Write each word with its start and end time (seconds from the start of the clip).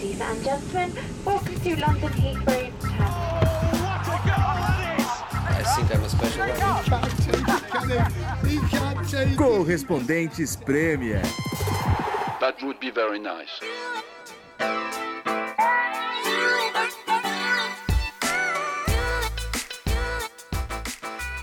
Ladies 0.00 0.20
and 0.22 0.42
gentlemen, 0.42 0.92
welcome 1.26 1.60
to 1.60 1.76
London 1.76 2.08
Heathrow 2.14 2.72
one. 9.20 9.36
Correspondentes 9.36 10.56
Premier. 10.56 11.20
That 12.40 12.62
would 12.62 12.80
be 12.80 12.90
very 12.90 13.18
nice. 13.18 13.60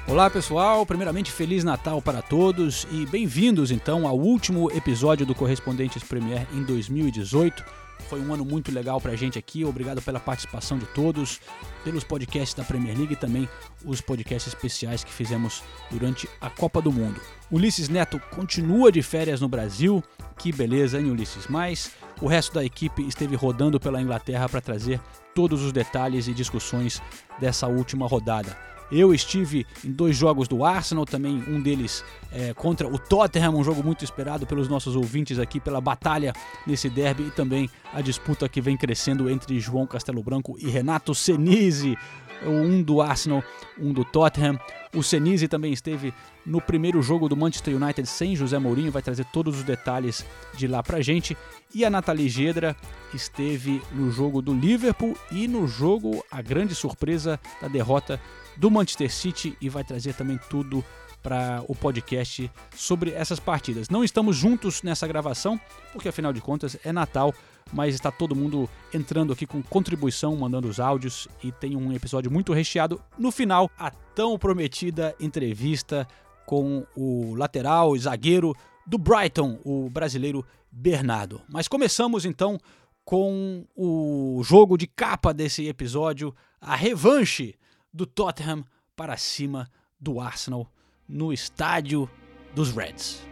Olá 0.08 0.32
pessoal, 0.32 0.84
primeiramente 0.84 1.32
Feliz 1.32 1.64
Natal 1.64 2.02
para 2.02 2.24
todos 2.24 2.88
e 2.92 3.05
bem-vindos 3.05 3.70
então 3.70 4.08
ao 4.08 4.18
último 4.18 4.71
episódio 4.71 5.28
do 5.28 5.36
Correspondentes 5.36 6.02
Premier 6.02 6.48
em 6.52 6.64
2018. 6.64 7.77
Foi 8.10 8.21
um 8.21 8.34
ano 8.34 8.46
muito 8.46 8.71
legal 8.71 9.02
pra 9.02 9.16
gente 9.16 9.38
aqui, 9.38 9.66
obrigado 9.66 10.02
pela 10.02 10.20
participação 10.20 10.77
de 10.77 10.86
todos, 10.88 11.41
pelos 11.84 12.04
podcasts 12.04 12.54
da 12.54 12.64
Premier 12.64 12.98
League 12.98 13.14
e 13.14 13.18
também 13.18 13.50
os 13.84 14.00
podcasts 14.00 14.54
especiais 14.54 15.04
que 15.04 15.12
fizemos 15.12 15.62
durante 15.91 16.28
a 16.40 16.50
Copa 16.50 16.81
do 16.81 16.91
Mundo. 16.91 17.20
Ulisses 17.52 17.90
Neto 17.90 18.20
continua 18.31 18.91
de 18.91 19.02
férias 19.02 19.41
no 19.41 19.50
Brasil, 19.50 20.04
que 20.38 20.54
beleza, 20.54 21.00
hein 21.00 21.12
Ulisses? 21.12 21.48
Mas 21.48 21.91
o 22.22 22.28
resto 22.28 22.54
da 22.54 22.64
equipe 22.64 23.05
esteve 23.05 23.36
rodando 23.36 23.80
pela 23.80 24.02
Inglaterra 24.02 24.48
para 24.48 24.62
trazer 24.62 25.02
todos 25.36 25.62
os 25.62 25.72
detalhes 25.72 26.28
e 26.28 26.34
discussões 26.34 27.02
dessa 27.39 27.67
última 27.67 28.08
rodada. 28.08 28.58
Eu 28.91 29.14
estive 29.14 29.66
em 29.84 29.91
dois 29.91 30.16
jogos 30.16 30.48
do 30.48 30.64
Arsenal, 30.64 31.05
também 31.05 31.44
um 31.48 31.62
deles 31.62 32.04
é, 32.32 32.54
contra 32.54 32.88
o 32.88 32.98
Tottenham, 32.98 33.55
um 33.55 33.64
jogo 33.64 33.84
muito 33.84 34.04
esperado 34.04 34.48
pelos 34.48 34.70
nossos 34.70 34.95
ouvintes 34.95 35.40
aqui 35.40 35.59
pela 35.59 35.82
batalha 35.82 36.34
nesse 36.66 36.90
derby 36.90 37.23
e 37.23 37.31
também 37.31 37.70
a 37.94 38.02
disputa 38.02 38.48
que 38.48 38.62
vem 38.62 38.78
crescendo 38.78 39.30
entre 39.30 39.59
João 39.59 39.86
Castelo 39.86 40.23
Branco 40.23 40.58
e 40.59 40.70
Renato 40.70 41.14
Senise, 41.14 41.98
um 42.45 42.81
do 42.81 43.02
Arsenal, 43.02 43.44
um 43.78 43.92
do 43.92 44.06
Tottenham. 44.06 44.58
O 44.95 45.04
Senise 45.04 45.48
também 45.48 45.73
esteve 45.73 46.14
no 46.45 46.61
primeiro 46.61 47.02
jogo 47.02 47.28
do 47.28 47.36
Manchester 47.36 47.76
United 47.76 48.08
sem 48.08 48.36
José 48.36 48.58
Mourinho, 48.58 48.92
vai 48.92 49.02
trazer 49.02 49.26
todos 49.26 49.58
os 49.58 49.64
detalhes 49.64 50.26
de 50.56 50.66
lá 50.66 50.81
pra 50.81 51.02
gente. 51.02 51.38
E 51.76 51.83
a 51.83 51.89
Nathalie 51.89 52.30
Gedra 52.30 52.76
esteve 53.14 53.81
no 53.92 54.11
jogo 54.11 54.42
do 54.42 54.54
Liverpool 54.54 55.16
e 55.30 55.48
no 55.48 55.67
jogo, 55.67 56.23
a 56.31 56.42
grande 56.42 56.73
surpresa 56.73 57.38
da 57.61 57.67
derrota 57.67 58.20
do 58.58 58.72
Manchester 58.72 59.11
City 59.11 59.58
e 59.61 59.69
vai 59.69 59.83
trazer 59.83 60.13
também 60.13 60.39
tudo 60.50 60.83
para 61.22 61.63
o 61.67 61.75
podcast 61.75 62.50
sobre 62.75 63.11
essas 63.11 63.39
partidas. 63.39 63.89
Não 63.89 64.03
estamos 64.03 64.36
juntos 64.36 64.81
nessa 64.81 65.08
gravação, 65.08 65.59
porque 65.91 66.09
afinal 66.09 66.31
de 66.31 66.41
contas 66.41 66.77
é 66.83 66.91
Natal, 66.91 67.33
mas 67.73 67.95
está 67.95 68.11
todo 68.11 68.36
mundo 68.36 68.69
entrando 68.94 69.33
aqui 69.33 69.45
com 69.45 69.61
contribuição, 69.61 70.36
mandando 70.36 70.67
os 70.67 70.80
áudios 70.80 71.27
e 71.44 71.52
tem 71.52 71.75
um 71.75 71.91
episódio 71.91 72.31
muito 72.31 72.53
recheado. 72.53 73.02
No 73.17 73.31
final, 73.31 73.69
a 73.77 73.91
tão 73.91 74.38
prometida 74.38 75.16
entrevista 75.19 76.08
com 76.45 76.86
o 76.95 77.36
lateral 77.36 77.95
e 77.95 77.99
zagueiro 77.99 78.55
do 78.86 78.97
Brighton, 78.97 79.59
o 79.66 79.89
brasileiro 79.89 80.45
Bernardo. 80.71 81.42
Mas 81.49 81.67
começamos 81.67 82.23
então 82.23 82.58
com 83.03 83.66
o 83.75 84.42
jogo 84.44 84.77
de 84.77 84.88
capa 84.88 85.33
desse 85.33 85.67
episódio, 85.67 86.33
a 86.59 86.75
revanche 86.75 87.55
do 87.93 88.05
Tottenham 88.05 88.66
para 88.95 89.17
cima 89.17 89.69
do 89.99 90.19
Arsenal 90.19 90.71
no 91.07 91.31
estádio 91.31 92.09
dos 92.53 92.71
Reds. 92.71 93.25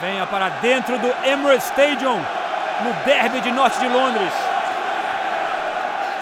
Venha 0.00 0.26
para 0.26 0.50
dentro 0.60 0.98
do 0.98 1.06
Emirates 1.24 1.64
Stadium 1.68 2.43
no 2.82 2.92
derby 3.04 3.40
de 3.40 3.52
norte 3.52 3.78
de 3.78 3.88
Londres. 3.88 4.32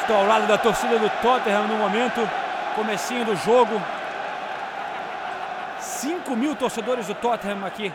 Estou 0.01 0.17
ao 0.17 0.27
lado 0.27 0.47
da 0.47 0.59
torcida 0.59 0.99
do 0.99 1.09
Tottenham 1.23 1.67
no 1.67 1.77
momento, 1.77 2.29
comecinho 2.75 3.25
do 3.25 3.37
jogo. 3.37 3.81
5 5.79 6.37
mil 6.37 6.55
torcedores 6.55 7.07
do 7.07 7.15
Tottenham 7.15 7.65
aqui 7.65 7.93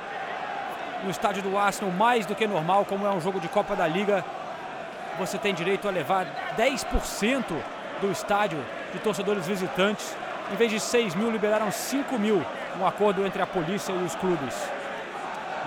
no 1.04 1.12
estádio 1.12 1.44
do 1.44 1.58
Arsenal, 1.58 1.94
mais 1.94 2.26
do 2.26 2.34
que 2.34 2.48
normal, 2.48 2.86
como 2.86 3.06
é 3.06 3.12
um 3.12 3.22
jogo 3.22 3.40
de 3.40 3.48
Copa 3.48 3.76
da 3.76 3.86
Liga. 3.86 4.24
Você 5.20 5.38
tem 5.38 5.54
direito 5.54 5.88
a 5.88 5.92
levar 5.92 6.26
10% 6.58 7.44
do 8.02 8.12
estádio 8.12 8.64
de 8.94 9.00
torcedores 9.00 9.46
visitantes. 9.46 10.16
Em 10.52 10.56
vez 10.56 10.72
de 10.72 10.80
6 10.80 11.14
mil, 11.16 11.30
liberaram 11.30 11.72
5 11.72 12.18
mil, 12.18 12.44
um 12.80 12.88
acordo 12.88 13.26
entre 13.26 13.42
a 13.42 13.48
polícia 13.48 13.92
e 13.92 14.04
os 14.04 14.16
clubes. 14.16 14.56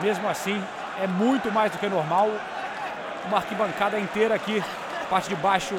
Mesmo 0.01 0.29
assim, 0.29 0.63
é 1.01 1.07
muito 1.07 1.53
mais 1.53 1.71
do 1.71 1.79
que 1.79 1.89
normal 1.89 2.31
uma 3.27 3.39
arquibancada 3.39 3.99
inteira 3.99 4.35
aqui, 4.35 4.63
parte 5.09 5.29
de 5.29 5.37
baixo 5.37 5.75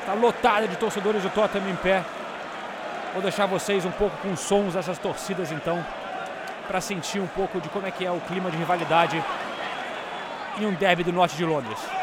está 0.00 0.14
lotada 0.14 0.66
de 0.66 0.76
torcedores 0.76 1.22
do 1.22 1.30
Tottenham 1.30 1.70
em 1.70 1.76
pé. 1.76 2.02
Vou 3.12 3.22
deixar 3.22 3.46
vocês 3.46 3.84
um 3.84 3.90
pouco 3.90 4.16
com 4.18 4.32
os 4.32 4.40
sons 4.40 4.74
dessas 4.74 4.98
torcidas 4.98 5.52
então, 5.52 5.84
para 6.66 6.80
sentir 6.80 7.20
um 7.20 7.26
pouco 7.26 7.60
de 7.60 7.68
como 7.68 7.86
é 7.86 7.90
que 7.90 8.04
é 8.04 8.10
o 8.10 8.20
clima 8.20 8.50
de 8.50 8.56
rivalidade 8.56 9.22
em 10.58 10.66
um 10.66 10.74
derby 10.74 11.04
do 11.04 11.12
norte 11.12 11.36
de 11.36 11.44
Londres. 11.44 11.97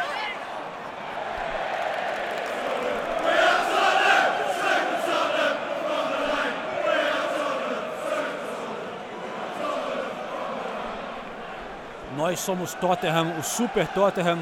Nós 12.26 12.40
somos 12.40 12.74
Tottenham, 12.74 13.38
o 13.38 13.44
Super 13.44 13.88
Tottenham 13.90 14.40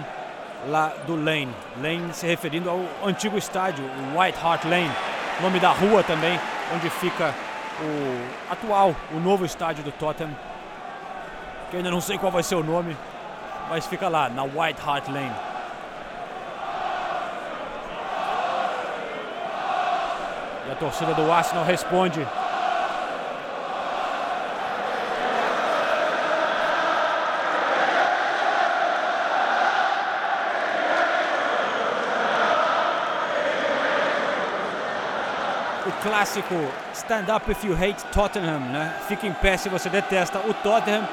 lá 0.69 0.93
do 1.05 1.17
Lane. 1.17 1.53
Lane 1.81 2.13
se 2.13 2.25
referindo 2.25 2.69
ao 2.69 2.79
antigo 3.05 3.37
estádio, 3.37 3.83
o 3.83 4.17
White 4.17 4.39
Hart 4.41 4.63
Lane, 4.63 4.89
nome 5.41 5.59
da 5.59 5.71
rua 5.71 6.01
também, 6.01 6.39
onde 6.73 6.89
fica 6.89 7.35
o 7.81 8.53
atual, 8.53 8.95
o 9.11 9.19
novo 9.19 9.43
estádio 9.43 9.83
do 9.83 9.91
Tottenham. 9.91 10.33
Que 11.69 11.75
ainda 11.75 11.91
não 11.91 11.99
sei 11.99 12.17
qual 12.17 12.31
vai 12.31 12.41
ser 12.41 12.55
o 12.55 12.63
nome, 12.63 12.95
mas 13.69 13.85
fica 13.85 14.07
lá, 14.07 14.29
na 14.29 14.43
White 14.43 14.81
Hart 14.81 15.09
Lane. 15.09 15.35
E 20.69 20.71
a 20.71 20.75
torcida 20.75 21.13
do 21.13 21.29
Arsenal 21.29 21.65
responde 21.65 22.25
clássico 36.03 36.53
Stand 36.93 37.33
Up 37.33 37.49
If 37.49 37.63
You 37.63 37.73
Hate 37.73 38.03
Tottenham, 38.11 38.59
né? 38.59 38.93
Fique 39.07 39.25
em 39.25 39.31
pé 39.31 39.55
se 39.55 39.69
você 39.69 39.89
detesta 39.89 40.39
o 40.39 40.53
Tottenham. 40.53 41.07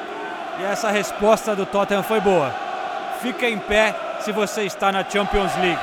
E 0.59 0.65
essa 0.65 0.91
resposta 0.91 1.55
do 1.55 1.65
Tottenham 1.65 2.03
foi 2.03 2.21
boa. 2.21 2.53
Fique 3.23 3.47
em 3.47 3.59
pé 3.59 3.95
se 4.21 4.33
você 4.33 4.65
está 4.65 4.91
na 4.91 5.09
Champions 5.09 5.57
League. 5.57 5.81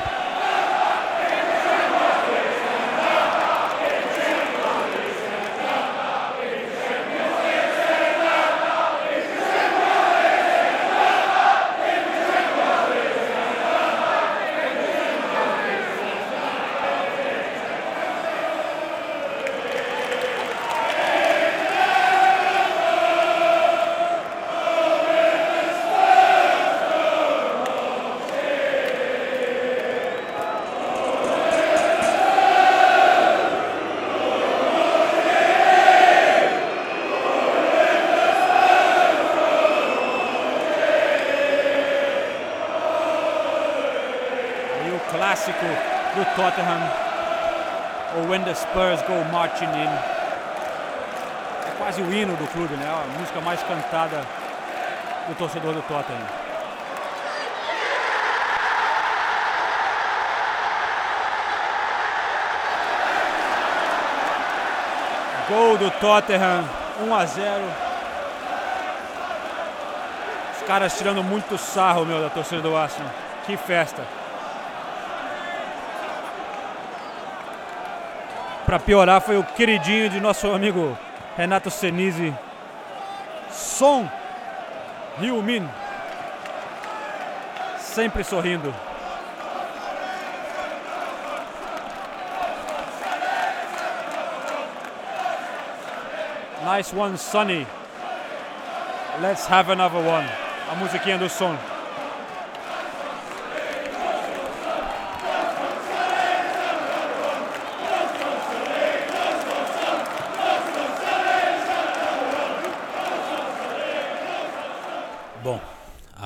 Spurs 48.77 49.01
Go 49.07 49.25
Marching 49.31 49.65
In. 49.65 49.89
É 51.67 51.71
quase 51.79 51.99
o 51.99 52.13
hino 52.13 52.35
do 52.35 52.45
clube, 52.51 52.75
né? 52.75 52.85
A 52.85 53.19
música 53.19 53.41
mais 53.41 53.63
cantada 53.63 54.21
do 55.27 55.33
torcedor 55.33 55.73
do 55.73 55.81
Tottenham. 55.81 56.21
Gol 65.49 65.77
do 65.79 65.89
Tottenham, 65.89 66.63
1 67.01 67.15
a 67.15 67.25
0. 67.25 67.63
Os 70.55 70.67
caras 70.67 70.95
tirando 70.95 71.23
muito 71.23 71.57
sarro, 71.57 72.05
meu, 72.05 72.21
da 72.21 72.29
torcida 72.29 72.61
do 72.61 72.77
Arsenal. 72.77 73.09
Que 73.43 73.57
festa. 73.57 74.16
Pra 78.67 78.77
piorar, 78.77 79.21
foi 79.21 79.37
o 79.37 79.43
queridinho 79.45 80.09
de 80.09 80.19
nosso 80.19 80.51
amigo 80.51 80.97
Renato 81.37 81.71
Senise. 81.71 82.35
Som 83.49 84.11
Hyumin. 85.21 85.65
Sempre 87.79 88.25
sorrindo. 88.25 88.75
Nice 96.65 96.93
one, 96.93 97.17
Sonny. 97.17 97.65
Let's 99.21 99.47
have 99.47 99.71
another 99.71 99.99
one. 99.99 100.27
A 100.69 100.75
musiquinha 100.75 101.17
do 101.17 101.29
som. 101.29 101.57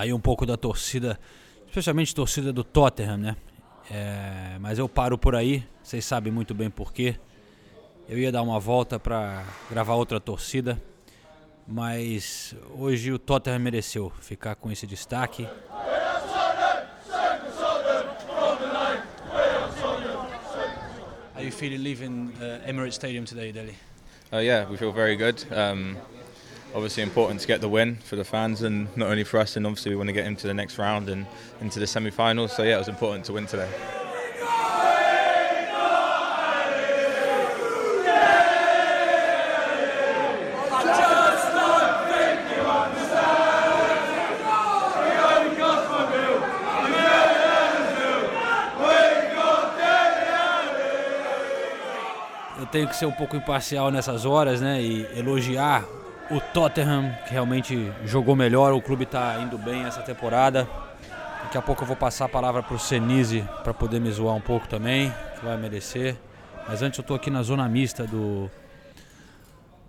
Aí 0.01 0.12
um 0.12 0.19
pouco 0.19 0.48
da 0.48 0.57
torcida, 0.57 1.19
especialmente 1.68 2.15
torcida 2.15 2.51
do 2.51 2.63
Tottenham, 2.63 3.18
né? 3.18 3.36
É, 3.89 4.57
mas 4.59 4.80
eu 4.80 4.89
paro 4.89 5.15
por 5.15 5.36
aí, 5.36 5.63
vocês 5.83 6.03
sabem 6.03 6.33
muito 6.33 6.56
bem 6.56 6.71
por 6.71 6.92
quê. 6.92 7.15
Eu 8.09 8.18
ia 8.18 8.31
dar 8.31 8.42
uma 8.42 8.59
volta 8.59 9.00
para 9.00 9.44
gravar 9.69 9.94
outra 9.94 10.19
torcida, 10.19 10.81
mas 11.68 12.56
hoje 12.75 13.12
o 13.12 13.19
Tottenham 13.19 13.59
mereceu 13.59 14.12
ficar 14.21 14.56
com 14.56 14.71
esse 14.71 14.88
destaque. 14.88 15.48
How 21.36 21.44
you 21.44 21.51
feeling 21.51 21.77
leaving 21.77 22.33
uh, 22.39 22.68
Emirates 22.68 22.95
Stadium 22.95 23.25
today, 23.25 23.51
Delhi? 23.51 23.75
Uh, 24.33 24.38
yeah, 24.38 24.69
we 24.69 24.77
feel 24.77 24.92
very 24.92 25.15
good. 25.15 25.44
Um, 25.51 25.95
obviously 26.73 27.03
important 27.03 27.39
to 27.41 27.47
get 27.47 27.62
the 27.62 27.69
win 27.69 27.95
for 27.97 28.15
the 28.15 28.23
fans 28.23 28.62
and 28.62 28.88
not 28.95 29.09
only 29.09 29.23
for 29.23 29.39
us 29.39 29.56
and 29.56 29.65
obviously 29.65 29.91
we 29.91 29.97
want 29.97 30.07
to 30.07 30.13
get 30.13 30.25
into 30.25 30.47
the 30.47 30.53
next 30.53 30.77
round 30.77 31.09
and 31.09 31.25
into 31.59 31.79
the 31.79 31.88
semi-finals 31.88 32.56
so 32.56 32.63
yeah 32.63 32.75
it 32.75 32.79
was 32.79 32.88
important 32.88 33.25
to 33.25 33.33
win 33.33 33.45
today 33.45 33.69
tenho 52.71 52.88
que 52.88 52.95
ser 52.95 53.06
um 53.06 53.12
pouco 53.12 53.35
imparcial 53.35 53.91
nessas 53.91 54.24
horas, 54.24 54.62
né? 54.62 54.81
E 54.81 55.06
elogiar 55.17 55.83
o 56.31 56.39
Tottenham, 56.39 57.13
que 57.25 57.33
realmente 57.33 57.91
jogou 58.05 58.35
melhor. 58.35 58.73
O 58.73 58.81
clube 58.81 59.03
está 59.03 59.39
indo 59.41 59.57
bem 59.57 59.83
essa 59.83 60.01
temporada. 60.01 60.67
Daqui 61.43 61.57
a 61.57 61.61
pouco 61.61 61.83
eu 61.83 61.87
vou 61.87 61.97
passar 61.97 62.25
a 62.25 62.29
palavra 62.29 62.63
para 62.63 62.75
o 62.75 62.79
Senise 62.79 63.43
para 63.63 63.73
poder 63.73 63.99
me 63.99 64.09
zoar 64.09 64.33
um 64.35 64.41
pouco 64.41 64.67
também, 64.67 65.13
que 65.37 65.45
vai 65.45 65.57
merecer. 65.57 66.15
Mas 66.67 66.81
antes 66.81 66.97
eu 66.97 67.01
estou 67.01 67.15
aqui 67.15 67.29
na 67.29 67.43
zona 67.43 67.67
mista 67.67 68.07
do 68.07 68.49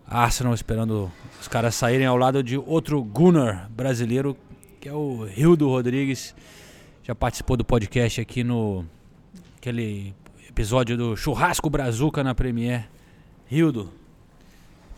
Arsenal, 0.04 0.52
esperando 0.52 1.12
os 1.40 1.46
caras 1.46 1.76
saírem 1.76 2.06
ao 2.06 2.16
lado 2.16 2.42
de 2.42 2.58
outro 2.58 3.02
Gunnar 3.04 3.70
brasileiro, 3.70 4.36
que 4.80 4.88
é 4.88 4.92
o 4.92 5.28
Hildo 5.36 5.68
Rodrigues. 5.68 6.34
Já 7.04 7.14
participou 7.14 7.56
do 7.56 7.64
podcast 7.64 8.20
aqui 8.20 8.42
no 8.42 8.84
aquele 9.58 10.12
episódio 10.48 10.96
do 10.96 11.16
Churrasco 11.16 11.70
Brazuca 11.70 12.24
na 12.24 12.34
Premier. 12.34 12.88
Hildo, 13.48 13.92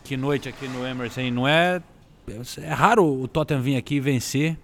que 0.05 0.15
noite 0.15 0.47
aqui 0.47 0.67
no 0.67 0.85
Emerson. 0.85 1.31
Não 1.31 1.47
é. 1.47 1.81
É 2.61 2.73
raro 2.73 3.03
o 3.03 3.27
Tottenham 3.27 3.61
vir 3.61 3.75
aqui 3.75 3.95
e 3.95 3.99
vencer, 3.99 4.55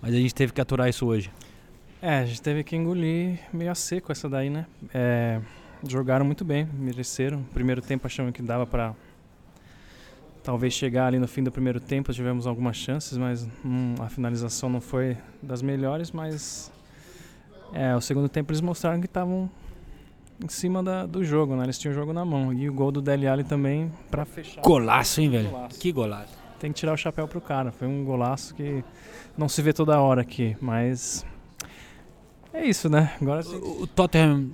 mas 0.00 0.12
a 0.14 0.16
gente 0.16 0.34
teve 0.34 0.52
que 0.52 0.60
aturar 0.60 0.88
isso 0.88 1.06
hoje. 1.06 1.30
É, 2.02 2.18
a 2.18 2.26
gente 2.26 2.42
teve 2.42 2.62
que 2.62 2.76
engolir 2.76 3.40
meio 3.50 3.70
a 3.70 3.74
seco 3.74 4.12
essa 4.12 4.28
daí, 4.28 4.50
né? 4.50 4.66
É, 4.92 5.40
jogaram 5.88 6.24
muito 6.24 6.44
bem, 6.44 6.68
mereceram. 6.74 7.42
Primeiro 7.54 7.80
tempo 7.80 8.06
achamos 8.06 8.32
que 8.32 8.42
dava 8.42 8.66
para 8.66 8.94
talvez 10.42 10.74
chegar 10.74 11.06
ali 11.06 11.18
no 11.18 11.26
fim 11.26 11.42
do 11.42 11.50
primeiro 11.50 11.80
tempo. 11.80 12.12
Tivemos 12.12 12.46
algumas 12.46 12.76
chances, 12.76 13.16
mas 13.16 13.48
hum, 13.64 13.94
a 13.98 14.08
finalização 14.10 14.68
não 14.68 14.82
foi 14.82 15.16
das 15.42 15.62
melhores. 15.62 16.10
Mas 16.10 16.70
é, 17.72 17.96
o 17.96 18.02
segundo 18.02 18.28
tempo 18.28 18.52
eles 18.52 18.60
mostraram 18.60 19.00
que 19.00 19.06
estavam 19.06 19.50
em 20.42 20.48
cima 20.48 20.82
da, 20.82 21.06
do 21.06 21.24
jogo, 21.24 21.54
né? 21.56 21.64
Eles 21.64 21.78
tinham 21.78 21.92
o 21.92 21.94
jogo 21.94 22.12
na 22.12 22.24
mão. 22.24 22.52
E 22.52 22.68
o 22.68 22.72
gol 22.72 22.90
do 22.90 23.00
Dele 23.00 23.26
Alli 23.26 23.44
também 23.44 23.90
para 24.10 24.24
fechar. 24.24 24.60
Golaço, 24.60 25.20
hein, 25.20 25.30
velho? 25.30 25.50
Golaço. 25.50 25.78
Que 25.78 25.92
golaço. 25.92 26.32
Tem 26.58 26.72
que 26.72 26.78
tirar 26.78 26.92
o 26.92 26.96
chapéu 26.96 27.28
pro 27.28 27.40
cara. 27.40 27.70
Foi 27.72 27.86
um 27.86 28.04
golaço 28.04 28.54
que 28.54 28.84
não 29.36 29.48
se 29.48 29.60
vê 29.62 29.72
toda 29.72 30.00
hora 30.00 30.22
aqui, 30.22 30.56
mas 30.60 31.24
é 32.52 32.64
isso, 32.64 32.88
né? 32.88 33.12
Agora. 33.20 33.44
O, 33.46 33.82
o 33.82 33.86
Tottenham 33.86 34.50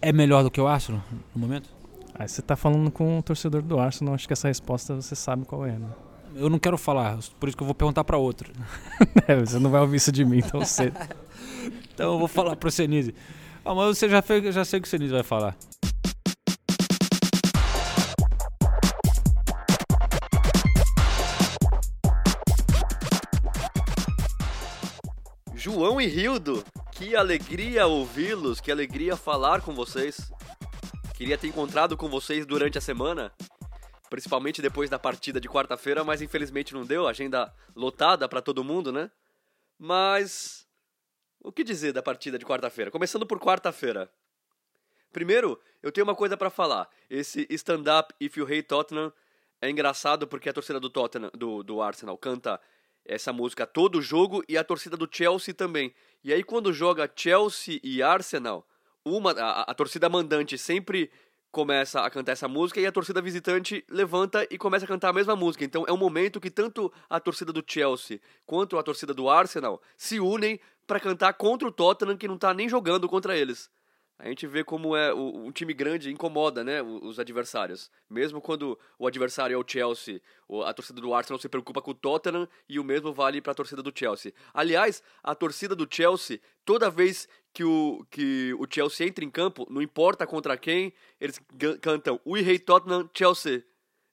é 0.00 0.12
melhor 0.12 0.42
do 0.42 0.50
que 0.50 0.60
o 0.60 0.66
Arsenal 0.66 1.02
no 1.34 1.40
momento? 1.40 1.68
Aí 2.14 2.28
você 2.28 2.42
tá 2.42 2.56
falando 2.56 2.90
com 2.90 3.18
o 3.18 3.22
torcedor 3.22 3.62
do 3.62 3.78
Arsenal, 3.78 4.14
acho 4.14 4.26
que 4.26 4.32
essa 4.32 4.48
resposta 4.48 4.94
você 4.94 5.14
sabe 5.14 5.44
qual 5.44 5.64
é, 5.64 5.72
né? 5.72 5.88
Eu 6.34 6.48
não 6.48 6.58
quero 6.58 6.78
falar, 6.78 7.18
por 7.38 7.48
isso 7.48 7.56
que 7.56 7.62
eu 7.62 7.66
vou 7.66 7.74
perguntar 7.74 8.04
para 8.04 8.16
outro. 8.16 8.52
É, 9.28 9.36
você 9.36 9.58
não 9.58 9.70
vai 9.70 9.80
ouvir 9.80 9.98
isso 9.98 10.10
de 10.10 10.24
mim 10.24 10.40
tão 10.40 10.64
cedo. 10.64 10.98
Então 11.94 12.14
eu 12.14 12.18
vou 12.18 12.26
falar 12.26 12.56
pro 12.56 12.70
Senise. 12.70 13.14
Ah, 13.64 13.74
mas 13.74 13.96
você 13.96 14.08
já, 14.08 14.20
fez, 14.20 14.52
já 14.52 14.64
sei 14.64 14.80
o 14.80 14.82
que 14.82 14.88
o 14.88 14.90
Senise 14.90 15.12
vai 15.12 15.22
falar. 15.22 15.56
João 25.54 26.00
e 26.00 26.06
Rildo, 26.06 26.64
que 26.90 27.14
alegria 27.14 27.86
ouvi-los, 27.86 28.60
que 28.60 28.72
alegria 28.72 29.16
falar 29.16 29.60
com 29.60 29.72
vocês. 29.72 30.32
Queria 31.14 31.38
ter 31.38 31.46
encontrado 31.46 31.96
com 31.96 32.08
vocês 32.08 32.44
durante 32.44 32.78
a 32.78 32.80
semana, 32.80 33.32
principalmente 34.10 34.60
depois 34.60 34.90
da 34.90 34.98
partida 34.98 35.40
de 35.40 35.48
quarta-feira, 35.48 36.02
mas 36.02 36.20
infelizmente 36.20 36.74
não 36.74 36.84
deu, 36.84 37.06
agenda 37.06 37.54
lotada 37.76 38.28
para 38.28 38.42
todo 38.42 38.64
mundo, 38.64 38.90
né? 38.90 39.08
Mas 39.78 40.61
o 41.44 41.52
que 41.52 41.64
dizer 41.64 41.92
da 41.92 42.02
partida 42.02 42.38
de 42.38 42.44
quarta-feira? 42.44 42.90
Começando 42.90 43.26
por 43.26 43.38
quarta-feira. 43.38 44.10
Primeiro, 45.12 45.60
eu 45.82 45.92
tenho 45.92 46.06
uma 46.06 46.14
coisa 46.14 46.36
para 46.36 46.50
falar. 46.50 46.88
Esse 47.10 47.46
stand 47.50 47.84
up 47.98 48.14
If 48.20 48.36
You 48.36 48.44
Hate 48.44 48.62
Tottenham 48.62 49.12
é 49.60 49.68
engraçado 49.68 50.26
porque 50.26 50.48
a 50.48 50.52
torcida 50.52 50.80
do 50.80 50.88
Tottenham, 50.88 51.30
do, 51.34 51.62
do 51.62 51.82
Arsenal, 51.82 52.16
canta 52.16 52.60
essa 53.04 53.32
música 53.32 53.66
todo 53.66 54.00
jogo 54.00 54.42
e 54.48 54.56
a 54.56 54.64
torcida 54.64 54.96
do 54.96 55.08
Chelsea 55.10 55.52
também. 55.52 55.92
E 56.24 56.32
aí 56.32 56.42
quando 56.42 56.72
joga 56.72 57.10
Chelsea 57.14 57.80
e 57.82 58.02
Arsenal, 58.02 58.66
uma 59.04 59.32
a, 59.32 59.62
a 59.62 59.74
torcida 59.74 60.08
mandante 60.08 60.56
sempre 60.56 61.10
começa 61.52 62.00
a 62.00 62.08
cantar 62.08 62.32
essa 62.32 62.48
música 62.48 62.80
e 62.80 62.86
a 62.86 62.90
torcida 62.90 63.20
visitante 63.20 63.84
levanta 63.90 64.46
e 64.50 64.56
começa 64.56 64.86
a 64.86 64.88
cantar 64.88 65.10
a 65.10 65.12
mesma 65.12 65.36
música. 65.36 65.64
Então 65.64 65.84
é 65.86 65.92
um 65.92 65.98
momento 65.98 66.40
que 66.40 66.50
tanto 66.50 66.90
a 67.10 67.20
torcida 67.20 67.52
do 67.52 67.62
Chelsea 67.64 68.20
quanto 68.46 68.78
a 68.78 68.82
torcida 68.82 69.12
do 69.12 69.28
Arsenal 69.28 69.82
se 69.96 70.18
unem 70.18 70.58
para 70.86 71.00
cantar 71.00 71.32
contra 71.34 71.66
o 71.66 71.72
Tottenham 71.72 72.16
que 72.16 72.28
não 72.28 72.38
tá 72.38 72.52
nem 72.52 72.68
jogando 72.68 73.08
contra 73.08 73.36
eles. 73.36 73.70
A 74.18 74.28
gente 74.28 74.46
vê 74.46 74.62
como 74.62 74.94
é 74.94 75.12
o, 75.12 75.46
um 75.46 75.50
time 75.50 75.74
grande 75.74 76.08
incomoda, 76.08 76.62
né, 76.62 76.80
os 76.80 77.18
adversários. 77.18 77.90
Mesmo 78.08 78.40
quando 78.40 78.78
o 78.96 79.06
adversário 79.06 79.54
é 79.54 79.56
o 79.56 79.64
Chelsea, 79.66 80.20
a 80.64 80.72
torcida 80.72 81.00
do 81.00 81.12
Arsenal 81.12 81.40
se 81.40 81.48
preocupa 81.48 81.82
com 81.82 81.90
o 81.90 81.94
Tottenham 81.94 82.48
e 82.68 82.78
o 82.78 82.84
mesmo 82.84 83.12
vale 83.12 83.40
para 83.40 83.50
a 83.50 83.54
torcida 83.54 83.82
do 83.82 83.92
Chelsea. 83.92 84.32
Aliás, 84.54 85.02
a 85.24 85.34
torcida 85.34 85.74
do 85.74 85.88
Chelsea, 85.90 86.38
toda 86.64 86.88
vez 86.88 87.28
que 87.52 87.64
o, 87.64 88.06
que 88.10 88.54
o 88.54 88.66
Chelsea 88.70 89.08
entra 89.08 89.24
em 89.24 89.30
campo, 89.30 89.66
não 89.68 89.82
importa 89.82 90.24
contra 90.24 90.56
quem, 90.56 90.92
eles 91.20 91.40
cantam 91.80 92.20
We 92.24 92.40
Hate 92.40 92.60
Tottenham, 92.60 93.10
Chelsea. 93.12 93.64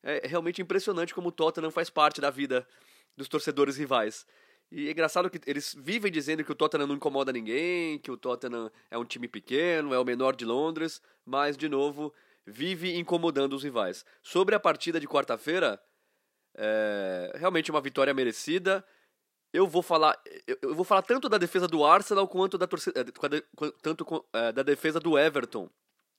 É 0.01 0.27
realmente 0.27 0.59
impressionante 0.59 1.13
como 1.13 1.29
o 1.29 1.31
Tottenham 1.31 1.69
faz 1.69 1.89
parte 1.89 2.19
da 2.19 2.31
vida 2.31 2.67
dos 3.15 3.27
torcedores 3.27 3.77
rivais. 3.77 4.25
E 4.71 4.87
é 4.87 4.91
engraçado 4.91 5.29
que 5.29 5.39
eles 5.49 5.75
vivem 5.77 6.11
dizendo 6.11 6.43
que 6.43 6.51
o 6.51 6.55
Tottenham 6.55 6.85
não 6.87 6.95
incomoda 6.95 7.31
ninguém, 7.31 7.97
que 7.99 8.11
o 8.11 8.17
Tottenham 8.17 8.71
é 8.91 8.97
um 8.97 9.05
time 9.05 9.27
pequeno, 9.27 9.93
é 9.93 9.99
o 9.99 10.05
menor 10.05 10.35
de 10.35 10.45
Londres, 10.45 11.01
mas, 11.25 11.57
de 11.57 11.67
novo, 11.67 12.13
vive 12.45 12.95
incomodando 12.97 13.53
os 13.55 13.63
rivais. 13.63 14.05
Sobre 14.21 14.53
a 14.53 14.59
partida 14.59 14.99
de 14.99 15.07
quarta-feira, 15.07 15.81
é 16.55 17.31
realmente 17.35 17.71
uma 17.71 17.81
vitória 17.81 18.13
merecida. 18.13 18.85
eu 19.51 19.65
vou 19.67 19.81
falar. 19.81 20.15
Eu, 20.61 20.75
vou 20.75 20.85
falar 20.85 21.01
tanto 21.01 21.27
da 21.27 21.37
defesa 21.39 21.67
do 21.67 21.83
Arsenal 21.83 22.27
quanto 22.27 22.55
da 22.57 22.67
torcida. 22.67 23.03
quando- 23.17 23.41
Tanto 23.81 24.25
eh, 24.33 24.51
da 24.51 24.61
defesa 24.61 24.99
do 24.99 25.17
Everton 25.17 25.67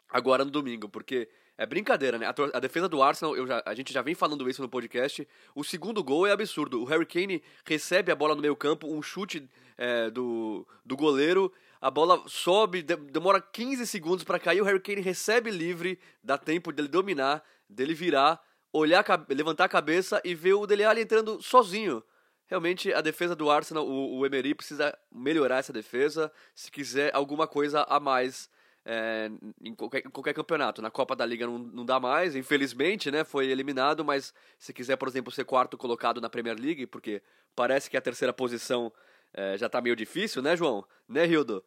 agora 0.09 0.45
no 0.45 0.51
domingo, 0.51 0.89
porque 0.89 1.29
é 1.63 1.67
brincadeira, 1.67 2.19
né? 2.19 2.27
A, 2.27 2.35
a 2.57 2.61
defesa 2.61 2.89
do 2.89 3.03
Arsenal, 3.03 3.37
já- 3.47 3.63
a 3.67 3.75
gente 3.75 3.93
já 3.93 4.01
vem 4.03 4.15
falando 4.15 4.49
isso 4.49 4.63
no 4.63 4.69
podcast. 4.69 5.29
O 5.55 5.63
segundo 5.63 6.03
gol 6.03 6.27
é 6.27 6.33
absurdo. 6.33 6.81
O 6.81 6.85
Harry 6.87 7.05
Kane 7.05 7.43
recebe 7.65 8.11
a 8.11 8.17
bola 8.17 8.35
no 8.35 8.41
meio 8.41 8.57
campo, 8.57 8.87
um 8.93 9.03
chute 9.03 9.47
é, 9.77 10.09
do, 10.11 10.67
do 10.85 10.97
goleiro, 10.97 11.53
a 11.81 11.91
bola 11.91 12.23
sobe, 12.27 12.83
de- 12.83 12.97
demora 12.97 13.41
15 13.41 13.87
segundos 13.87 14.25
pra 14.25 14.39
cair, 14.39 14.61
o 14.61 14.65
Harry 14.65 14.81
Kane 14.81 15.01
recebe 15.03 15.51
livre, 15.51 15.99
dá 16.25 16.39
tempo 16.39 16.73
dele 16.73 16.89
dominar, 16.89 17.43
dele 17.69 17.93
virar, 17.95 18.41
olhar, 18.73 19.05
levantar 19.29 19.65
a 19.65 19.69
cabeça 19.69 20.21
e 20.25 20.35
ver 20.35 20.55
o 20.55 20.67
Dele 20.67 20.85
Alli 20.85 21.03
entrando 21.03 21.43
sozinho. 21.43 22.03
Realmente, 22.47 22.93
a 22.93 23.01
defesa 23.01 23.37
do 23.37 23.51
Arsenal, 23.51 23.87
o, 23.87 24.19
o 24.19 24.27
Emery 24.27 24.55
precisa 24.55 24.97
melhorar 25.13 25.59
essa 25.59 25.73
defesa 25.73 26.33
se 26.55 26.71
quiser 26.71 27.15
alguma 27.15 27.47
coisa 27.47 27.83
a 27.89 28.01
mais 28.01 28.49
é, 28.85 29.31
em, 29.63 29.75
qualquer, 29.75 30.03
qualquer 30.03 30.35
campeonato. 30.35 30.83
Na 30.83 30.91
Copa 30.91 31.15
da 31.15 31.27
Liga 31.27 31.47
não, 31.47 31.59
não 31.59 31.85
dá 31.85 32.01
mais, 32.01 32.35
infelizmente, 32.35 33.11
né? 33.11 33.25
Foi 33.25 33.47
eliminado, 33.47 34.05
mas 34.05 34.35
se 34.59 34.73
quiser, 34.73 34.97
por 34.97 35.09
exemplo, 35.09 35.33
ser 35.33 35.45
quarto 35.45 35.77
colocado 35.77 36.21
na 36.21 36.31
Premier 36.31 36.59
League, 36.59 36.87
porque 36.87 37.23
parece 37.55 37.91
que 37.91 37.97
a 37.97 38.01
terceira 38.01 38.33
posição 38.33 38.93
é, 39.33 39.57
já 39.57 39.69
tá 39.69 39.81
meio 39.81 39.97
difícil, 39.97 40.43
né, 40.43 40.57
João? 40.57 40.85
Né, 41.09 41.27
Hildo? 41.27 41.65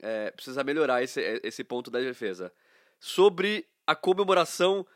É, 0.00 0.30
precisa 0.30 0.62
melhorar 0.62 1.02
esse, 1.02 1.20
esse 1.42 1.64
ponto 1.64 1.90
da 1.90 2.00
defesa. 2.00 2.52
Sobre 2.98 3.66
a 3.86 3.94
comemoração. 3.94 4.86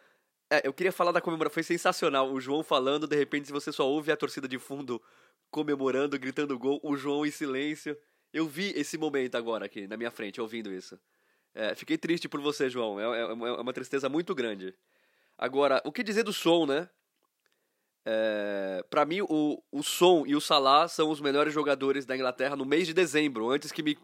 É, 0.51 0.67
eu 0.67 0.73
queria 0.73 0.93
falar 0.93 1.13
da 1.13 1.21
comemoração, 1.21 1.55
foi 1.55 1.63
sensacional. 1.63 2.33
O 2.33 2.41
João 2.41 2.63
falando, 2.63 3.07
de 3.07 3.17
repente, 3.17 3.47
se 3.47 3.53
você 3.53 3.73
só 3.73 3.89
ouve 3.89 4.11
a 4.11 4.17
torcida 4.17 4.49
de 4.49 4.59
fundo 4.59 5.01
comemorando, 5.51 6.19
gritando 6.19 6.59
gol, 6.59 6.81
o 6.83 6.97
João 6.97 7.25
em 7.25 7.31
silêncio. 7.31 7.97
Eu 8.33 8.47
vi 8.47 8.73
esse 8.77 8.97
momento 8.97 9.37
agora 9.37 9.67
aqui 9.67 9.87
na 9.89 9.97
minha 9.97 10.11
frente, 10.11 10.41
ouvindo 10.41 10.73
isso. 10.73 10.99
É, 11.55 11.75
fiquei 11.75 11.99
triste 11.99 12.29
por 12.29 12.41
você, 12.41 12.71
João. 12.71 12.99
É, 13.01 13.21
é 13.21 13.25
uma- 13.27 13.49
é 13.49 13.53
uma 13.61 13.73
tristeza 13.73 14.09
muito 14.09 14.35
grande. 14.35 14.75
Agora, 15.37 15.81
o 15.85 15.93
que 15.93 16.03
dizer 16.03 16.23
do 16.23 16.33
som, 16.33 16.67
né? 16.67 16.89
É, 18.05 18.83
para 18.89 19.05
mim, 19.05 19.21
o, 19.23 19.63
o 19.71 19.83
Som 19.83 20.25
e 20.27 20.35
o 20.35 20.41
Salah 20.41 20.89
são 20.89 21.11
os 21.11 21.21
melhores 21.21 21.53
jogadores 21.53 22.07
da 22.07 22.17
Inglaterra 22.17 22.57
no 22.57 22.65
mês 22.65 22.87
de 22.87 22.95
dezembro. 22.95 23.51
Antes 23.51 23.71
que 23.73 23.83
me 23.83 23.99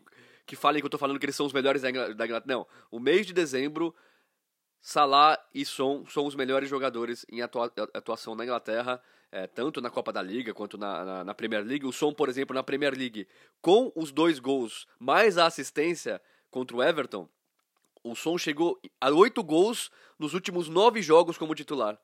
que 0.45 0.55
falem 0.55 0.81
que 0.81 0.87
eu 0.87 0.91
tô 0.91 0.99
falando 0.99 1.19
que 1.19 1.25
eles 1.27 1.35
são 1.35 1.47
os 1.47 1.53
melhores 1.53 1.83
da 1.83 1.91
da 1.91 2.25
Inglaterra. 2.25 2.45
Não, 2.47 2.67
o 2.91 3.01
mês 3.01 3.27
de 3.27 3.33
dezembro, 3.33 3.95
Salah 4.81 5.39
e 5.55 5.65
Son 5.65 6.05
são 6.07 6.27
os 6.27 6.35
melhores 6.35 6.69
jogadores 6.69 7.25
em 7.31 7.41
atua- 7.43 7.73
atuação 7.95 8.35
na 8.37 8.45
Inglaterra, 8.45 9.03
é, 9.33 9.47
tanto 9.47 9.81
na 9.81 9.91
Copa 9.91 10.13
da 10.13 10.23
Liga 10.23 10.53
quanto 10.55 10.79
na, 10.79 11.05
na, 11.05 11.25
na 11.25 11.35
Premier 11.35 11.65
League. 11.65 11.87
O 11.87 11.93
Son, 11.93 12.13
por 12.13 12.29
exemplo, 12.29 12.55
na 12.55 12.63
Premier 12.63 12.95
League, 12.97 13.27
com 13.61 13.91
os 13.97 14.13
dois 14.13 14.39
gols 14.39 14.87
mais 15.01 15.39
a 15.39 15.47
assistência 15.47 16.21
contra 16.51 16.77
o 16.77 16.83
Everton, 16.83 17.29
o 18.11 18.17
Son 18.17 18.37
chegou 18.39 18.79
a 19.01 19.11
oito 19.11 19.43
gols 19.43 19.91
nos 20.19 20.35
últimos 20.35 20.69
nove 20.69 21.03
jogos 21.03 21.37
como 21.39 21.55
titular. 21.55 21.99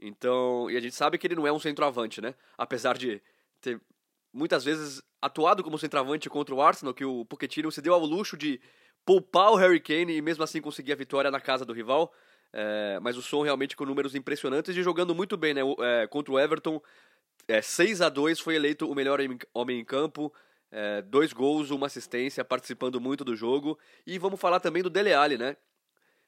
Então, 0.00 0.70
e 0.70 0.76
a 0.76 0.80
gente 0.80 0.94
sabe 0.94 1.18
que 1.18 1.26
ele 1.26 1.34
não 1.34 1.46
é 1.46 1.52
um 1.52 1.58
centroavante, 1.58 2.20
né? 2.20 2.34
Apesar 2.56 2.96
de 2.96 3.20
ter 3.60 3.80
muitas 4.32 4.64
vezes 4.64 5.02
atuado 5.20 5.64
como 5.64 5.78
centroavante 5.78 6.28
contra 6.30 6.54
o 6.54 6.62
Arsenal, 6.62 6.94
que 6.94 7.04
o 7.04 7.24
Pochettino 7.24 7.72
se 7.72 7.82
deu 7.82 7.94
ao 7.94 8.04
luxo 8.04 8.36
de 8.36 8.60
poupar 9.04 9.50
o 9.50 9.56
Harry 9.56 9.80
Kane 9.80 10.16
e 10.16 10.22
mesmo 10.22 10.44
assim 10.44 10.60
conseguir 10.60 10.92
a 10.92 10.96
vitória 10.96 11.30
na 11.30 11.40
casa 11.40 11.64
do 11.64 11.72
rival. 11.72 12.12
É, 12.52 12.98
mas 13.00 13.16
o 13.16 13.22
Son 13.22 13.42
realmente 13.42 13.76
com 13.76 13.84
números 13.84 14.14
impressionantes 14.14 14.74
e 14.76 14.82
jogando 14.82 15.14
muito 15.14 15.36
bem, 15.36 15.52
né? 15.52 15.60
É, 15.80 16.06
contra 16.06 16.32
o 16.32 16.38
Everton, 16.38 16.80
é, 17.46 17.60
6 17.60 18.00
a 18.00 18.08
2 18.08 18.38
foi 18.38 18.54
eleito 18.54 18.88
o 18.88 18.94
melhor 18.94 19.20
em- 19.20 19.38
homem 19.52 19.80
em 19.80 19.84
campo. 19.84 20.32
É, 20.70 21.02
dois 21.02 21.32
gols, 21.32 21.70
uma 21.70 21.86
assistência, 21.86 22.44
participando 22.44 23.00
muito 23.00 23.24
do 23.24 23.34
jogo. 23.34 23.78
E 24.06 24.18
vamos 24.18 24.40
falar 24.40 24.60
também 24.60 24.82
do 24.82 24.90
Dele 24.90 25.12
Alli, 25.12 25.38
né? 25.38 25.56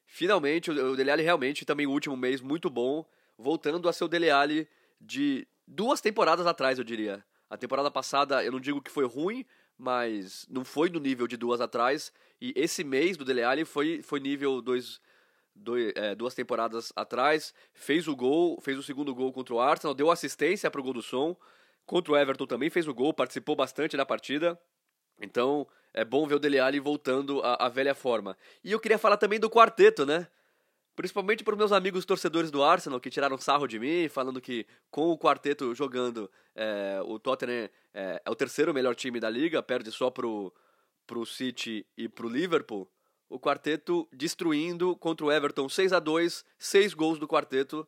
Finalmente, 0.05 0.69
o 0.69 0.91
o 0.91 0.95
Dele 0.95 1.11
Alli 1.11 1.23
realmente 1.23 1.65
também 1.65 1.87
o 1.87 1.91
último 1.91 2.17
mês 2.17 2.41
muito 2.41 2.69
bom, 2.69 3.05
voltando 3.37 3.87
a 3.87 3.93
ser 3.93 4.03
o 4.03 4.07
Dele 4.07 4.29
Alli 4.29 4.67
de 4.99 5.47
duas 5.65 6.01
temporadas 6.01 6.45
atrás, 6.45 6.77
eu 6.77 6.83
diria. 6.83 7.23
A 7.49 7.57
temporada 7.57 7.91
passada, 7.91 8.43
eu 8.43 8.51
não 8.51 8.59
digo 8.59 8.81
que 8.81 8.91
foi 8.91 9.05
ruim, 9.05 9.45
mas 9.77 10.45
não 10.49 10.63
foi 10.63 10.89
no 10.89 10.99
nível 10.99 11.27
de 11.27 11.37
duas 11.37 11.59
atrás. 11.59 12.11
E 12.39 12.53
esse 12.55 12.83
mês 12.83 13.17
do 13.17 13.25
Dele 13.25 13.43
Alli 13.43 13.65
foi, 13.65 14.01
foi 14.01 14.19
nível 14.19 14.61
dois, 14.61 15.01
dois, 15.55 15.91
é, 15.95 16.15
duas 16.15 16.33
temporadas 16.33 16.93
atrás. 16.95 17.53
Fez 17.73 18.07
o 18.07 18.15
gol, 18.15 18.59
fez 18.61 18.77
o 18.77 18.83
segundo 18.83 19.13
gol 19.13 19.31
contra 19.33 19.53
o 19.53 19.59
Arsenal, 19.59 19.93
deu 19.93 20.11
assistência 20.11 20.69
pro 20.69 20.83
gol 20.83 20.93
do 20.93 21.01
som. 21.01 21.35
Contra 21.91 22.13
o 22.13 22.17
Everton 22.17 22.47
também 22.47 22.69
fez 22.69 22.87
o 22.87 22.93
gol, 22.93 23.13
participou 23.13 23.53
bastante 23.53 23.97
da 23.97 24.05
partida. 24.05 24.57
Então, 25.21 25.67
é 25.93 26.05
bom 26.05 26.25
ver 26.25 26.35
o 26.35 26.39
Dele 26.39 26.57
Alli 26.57 26.79
voltando 26.79 27.41
à, 27.41 27.65
à 27.65 27.67
velha 27.67 27.93
forma. 27.93 28.37
E 28.63 28.71
eu 28.71 28.79
queria 28.79 28.97
falar 28.97 29.17
também 29.17 29.37
do 29.37 29.49
quarteto, 29.49 30.05
né? 30.05 30.25
Principalmente 30.95 31.43
para 31.43 31.51
os 31.51 31.57
meus 31.57 31.73
amigos 31.73 32.05
torcedores 32.05 32.49
do 32.49 32.63
Arsenal 32.63 32.97
que 32.97 33.09
tiraram 33.09 33.37
sarro 33.37 33.67
de 33.67 33.77
mim, 33.77 34.07
falando 34.07 34.39
que 34.39 34.65
com 34.89 35.09
o 35.09 35.17
quarteto 35.17 35.75
jogando, 35.75 36.31
é, 36.55 37.01
o 37.03 37.19
Tottenham 37.19 37.69
é, 37.93 38.21
é 38.23 38.31
o 38.31 38.35
terceiro 38.35 38.73
melhor 38.73 38.95
time 38.95 39.19
da 39.19 39.29
liga, 39.29 39.61
perde 39.61 39.91
só 39.91 40.09
pro, 40.09 40.53
pro 41.05 41.25
City 41.25 41.85
e 41.97 42.07
pro 42.07 42.29
Liverpool. 42.29 42.89
O 43.27 43.37
quarteto 43.37 44.07
destruindo 44.13 44.95
contra 44.95 45.25
o 45.25 45.31
Everton 45.31 45.67
6 45.67 45.91
a 45.91 45.99
2 45.99 46.45
seis 46.57 46.93
gols 46.93 47.19
do 47.19 47.27
quarteto. 47.27 47.85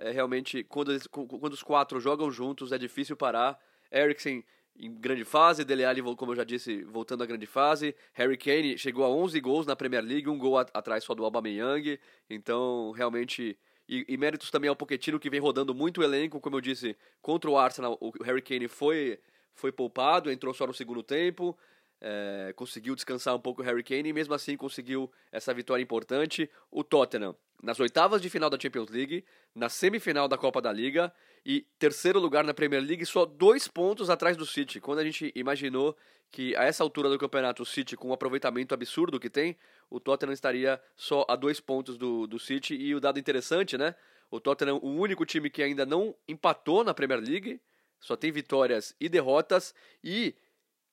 É 0.00 0.10
realmente, 0.10 0.64
quando, 0.64 0.98
quando 1.10 1.52
os 1.52 1.62
quatro 1.62 2.00
jogam 2.00 2.30
juntos, 2.30 2.72
é 2.72 2.78
difícil 2.78 3.16
parar. 3.16 3.58
Eriksen 3.92 4.42
em 4.78 4.94
grande 4.94 5.24
fase, 5.24 5.62
Dele 5.62 5.84
Alli, 5.84 6.02
como 6.16 6.32
eu 6.32 6.36
já 6.36 6.44
disse, 6.44 6.82
voltando 6.84 7.22
à 7.22 7.26
grande 7.26 7.46
fase. 7.46 7.94
Harry 8.14 8.38
Kane 8.38 8.78
chegou 8.78 9.04
a 9.04 9.10
11 9.10 9.38
gols 9.40 9.66
na 9.66 9.76
Premier 9.76 10.02
League, 10.02 10.28
um 10.28 10.38
gol 10.38 10.56
atrás 10.56 11.04
só 11.04 11.14
do 11.14 11.24
Aubameyang. 11.24 12.00
Então, 12.28 12.90
realmente... 12.92 13.58
E, 13.86 14.04
e 14.08 14.16
méritos 14.16 14.52
também 14.52 14.70
ao 14.70 14.76
Pochettino, 14.76 15.18
que 15.18 15.28
vem 15.28 15.40
rodando 15.40 15.74
muito 15.74 16.00
o 16.00 16.04
elenco. 16.04 16.40
Como 16.40 16.56
eu 16.56 16.60
disse, 16.60 16.96
contra 17.20 17.50
o 17.50 17.58
Arsenal, 17.58 17.98
o 18.00 18.12
Harry 18.22 18.40
Kane 18.40 18.68
foi, 18.68 19.18
foi 19.52 19.72
poupado, 19.72 20.30
entrou 20.30 20.54
só 20.54 20.64
no 20.64 20.72
segundo 20.72 21.02
tempo. 21.02 21.58
É, 22.00 22.52
conseguiu 22.56 22.94
descansar 22.94 23.34
um 23.36 23.40
pouco 23.40 23.60
o 23.60 23.64
Harry 23.64 23.82
Kane 23.82 24.08
e 24.08 24.12
mesmo 24.12 24.32
assim 24.32 24.56
conseguiu 24.56 25.10
essa 25.30 25.52
vitória 25.52 25.82
importante. 25.82 26.50
O 26.70 26.82
Tottenham 26.82 27.36
nas 27.62 27.78
oitavas 27.78 28.22
de 28.22 28.30
final 28.30 28.48
da 28.48 28.58
Champions 28.58 28.88
League, 28.88 29.24
na 29.54 29.68
semifinal 29.68 30.26
da 30.26 30.38
Copa 30.38 30.60
da 30.62 30.72
Liga 30.72 31.12
e 31.44 31.66
terceiro 31.78 32.18
lugar 32.18 32.44
na 32.44 32.54
Premier 32.54 32.82
League, 32.82 33.04
só 33.04 33.24
dois 33.26 33.68
pontos 33.68 34.08
atrás 34.08 34.36
do 34.36 34.46
City. 34.46 34.80
Quando 34.80 35.00
a 35.00 35.04
gente 35.04 35.32
imaginou 35.34 35.96
que 36.30 36.54
a 36.56 36.64
essa 36.64 36.82
altura 36.82 37.08
do 37.08 37.18
campeonato 37.18 37.62
o 37.62 37.66
City, 37.66 37.96
com 37.96 38.08
o 38.08 38.12
aproveitamento 38.12 38.72
absurdo 38.72 39.18
que 39.18 39.28
tem, 39.28 39.56
o 39.88 39.98
Tottenham 39.98 40.32
estaria 40.32 40.80
só 40.96 41.26
a 41.28 41.36
dois 41.36 41.60
pontos 41.60 41.98
do, 41.98 42.26
do 42.26 42.38
City. 42.38 42.74
E 42.74 42.94
o 42.94 43.00
dado 43.00 43.18
interessante, 43.18 43.76
né? 43.76 43.94
O 44.30 44.40
Tottenham, 44.40 44.78
o 44.82 44.90
único 44.90 45.26
time 45.26 45.50
que 45.50 45.62
ainda 45.62 45.84
não 45.84 46.14
empatou 46.28 46.84
na 46.84 46.94
Premier 46.94 47.20
League, 47.20 47.60
só 47.98 48.16
tem 48.16 48.30
vitórias 48.30 48.94
e 49.00 49.08
derrotas. 49.08 49.74
E 50.04 50.34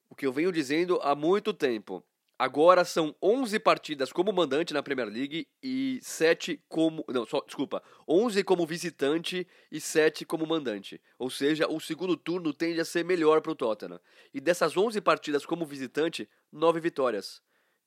o 0.09 0.15
que 0.15 0.25
eu 0.25 0.33
venho 0.33 0.51
dizendo 0.51 0.99
há 1.01 1.15
muito 1.15 1.53
tempo. 1.53 2.03
Agora 2.39 2.85
são 2.85 3.15
11 3.19 3.57
partidas 3.59 4.13
como 4.13 4.31
mandante 4.31 4.71
na 4.71 4.83
Premier 4.83 5.09
League 5.09 5.47
e 5.61 5.97
7 6.03 6.61
como. 6.69 7.03
Não, 7.07 7.25
só, 7.25 7.41
desculpa. 7.41 7.81
11 8.07 8.43
como 8.43 8.63
visitante 8.63 9.47
e 9.71 9.81
7 9.81 10.23
como 10.23 10.45
mandante. 10.45 11.01
Ou 11.17 11.31
seja, 11.31 11.67
o 11.67 11.79
segundo 11.79 12.15
turno 12.15 12.53
tende 12.53 12.79
a 12.79 12.85
ser 12.85 13.03
melhor 13.03 13.41
para 13.41 13.51
o 13.51 13.55
Tottenham. 13.55 13.99
E 14.31 14.39
dessas 14.39 14.77
11 14.77 15.01
partidas 15.01 15.47
como 15.47 15.65
visitante, 15.65 16.29
9 16.51 16.79
vitórias. 16.79 17.41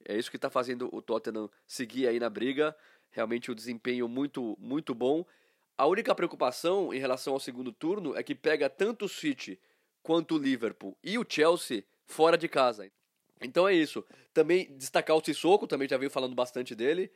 É 0.05 0.19
isso 0.19 0.31
que 0.31 0.37
está 0.37 0.50
fazendo 0.50 0.89
o 0.93 1.00
Tottenham 1.00 1.49
seguir 1.65 2.09
aí 2.09 2.19
na 2.19 2.29
briga. 2.29 2.75
Realmente 3.12 3.53
o 3.53 3.55
desempenho 3.55 4.09
muito, 4.09 4.57
muito 4.59 4.97
bom. 4.97 5.25
A 5.79 5.87
única 5.87 6.12
preocupação 6.12 6.93
em 6.93 6.99
relação 6.99 7.35
ao 7.35 7.41
segundo 7.41 7.73
turno 7.73 8.17
é 8.17 8.23
que 8.25 8.35
pega 8.35 8.69
tanto 8.69 9.05
o 9.05 9.09
City 9.09 9.61
quanto 10.03 10.35
o 10.35 10.39
Liverpool 10.39 10.99
e 11.05 11.19
o 11.19 11.27
Chelsea 11.27 11.85
fora 12.11 12.37
de 12.37 12.49
casa. 12.49 12.90
Então 13.40 13.67
é 13.67 13.75
isso. 13.75 14.05
Também 14.35 14.76
destacar 14.76 15.17
o 15.17 15.25
Sissoko, 15.25 15.67
também 15.67 15.88
já 15.88 15.97
veio 15.97 16.11
falando 16.11 16.35
bastante 16.35 16.75
dele. 16.75 17.11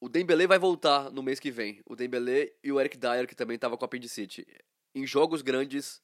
O 0.00 0.08
Dembélé 0.08 0.46
vai 0.46 0.58
voltar 0.58 1.10
no 1.10 1.22
mês 1.22 1.38
que 1.38 1.50
vem. 1.50 1.80
O 1.86 1.94
Dembélé 1.94 2.52
e 2.64 2.72
o 2.72 2.80
Eric 2.80 2.96
Dyer, 2.96 3.28
que 3.28 3.34
também 3.34 3.54
estava 3.54 3.76
com 3.76 3.84
a 3.84 3.86
apendicite. 3.86 4.46
Em 4.94 5.06
jogos 5.06 5.42
grandes, 5.42 6.02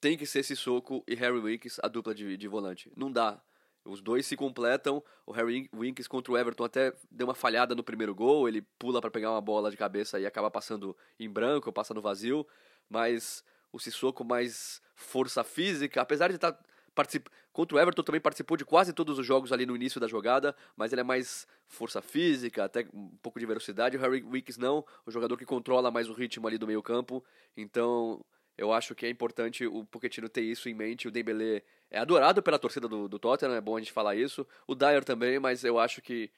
tem 0.00 0.16
que 0.18 0.26
ser 0.26 0.42
Sissoko 0.42 1.02
e 1.08 1.14
Harry 1.14 1.40
Winks 1.40 1.80
a 1.82 1.88
dupla 1.88 2.14
de, 2.14 2.36
de 2.36 2.46
volante. 2.46 2.92
Não 2.94 3.10
dá. 3.10 3.42
Os 3.84 4.00
dois 4.00 4.26
se 4.26 4.36
completam. 4.36 5.02
O 5.26 5.32
Harry 5.32 5.68
Winks 5.74 6.06
contra 6.06 6.32
o 6.32 6.38
Everton 6.38 6.64
até 6.64 6.92
deu 7.10 7.26
uma 7.26 7.34
falhada 7.34 7.74
no 7.74 7.82
primeiro 7.82 8.14
gol. 8.14 8.46
Ele 8.46 8.62
pula 8.78 9.00
para 9.00 9.10
pegar 9.10 9.30
uma 9.30 9.40
bola 9.40 9.70
de 9.70 9.76
cabeça 9.76 10.20
e 10.20 10.26
acaba 10.26 10.50
passando 10.50 10.96
em 11.18 11.28
branco, 11.28 11.72
passa 11.72 11.94
no 11.94 12.02
vazio. 12.02 12.46
Mas 12.88 13.42
o 13.74 13.78
Sissoko 13.80 14.22
mais 14.24 14.80
força 14.94 15.42
física, 15.42 16.00
apesar 16.00 16.28
de 16.28 16.36
estar 16.36 16.56
particip... 16.94 17.28
contra 17.52 17.76
o 17.76 17.80
Everton 17.80 18.04
também 18.04 18.20
participou 18.20 18.56
de 18.56 18.64
quase 18.64 18.92
todos 18.92 19.18
os 19.18 19.26
jogos 19.26 19.50
ali 19.50 19.66
no 19.66 19.74
início 19.74 20.00
da 20.00 20.06
jogada, 20.06 20.54
mas 20.76 20.92
ele 20.92 21.00
é 21.00 21.04
mais 21.04 21.44
força 21.66 22.00
física, 22.00 22.64
até 22.64 22.86
um 22.94 23.08
pouco 23.20 23.40
de 23.40 23.46
velocidade. 23.46 23.96
O 23.96 24.00
Harry 24.00 24.22
Winks 24.22 24.56
não, 24.58 24.84
o 25.04 25.10
jogador 25.10 25.36
que 25.36 25.44
controla 25.44 25.90
mais 25.90 26.08
o 26.08 26.12
ritmo 26.12 26.46
ali 26.46 26.56
do 26.56 26.68
meio 26.68 26.82
campo. 26.82 27.24
Então 27.56 28.24
Eu 28.56 28.72
acho 28.72 28.94
que 28.94 29.04
é 29.04 29.10
importante 29.10 29.66
o 29.66 29.84
Pochettino 29.84 30.28
ter 30.28 30.42
isso 30.42 30.68
em 30.68 30.74
mente. 30.74 31.08
O 31.08 31.10
Dembélé 31.10 31.62
é 31.90 31.98
adorado 31.98 32.42
pela 32.42 32.58
torcida 32.58 32.86
do, 32.88 33.08
do 33.08 33.18
Tottenham, 33.18 33.54
é 33.54 33.60
bom 33.60 33.76
a 33.76 33.80
gente 33.80 33.92
falar 33.92 34.14
isso. 34.14 34.46
O 34.66 34.74
Dyer 34.74 35.04
também, 35.04 35.38
mas 35.38 35.64
eu 35.64 35.78
acho 35.78 36.00
que 36.00 36.30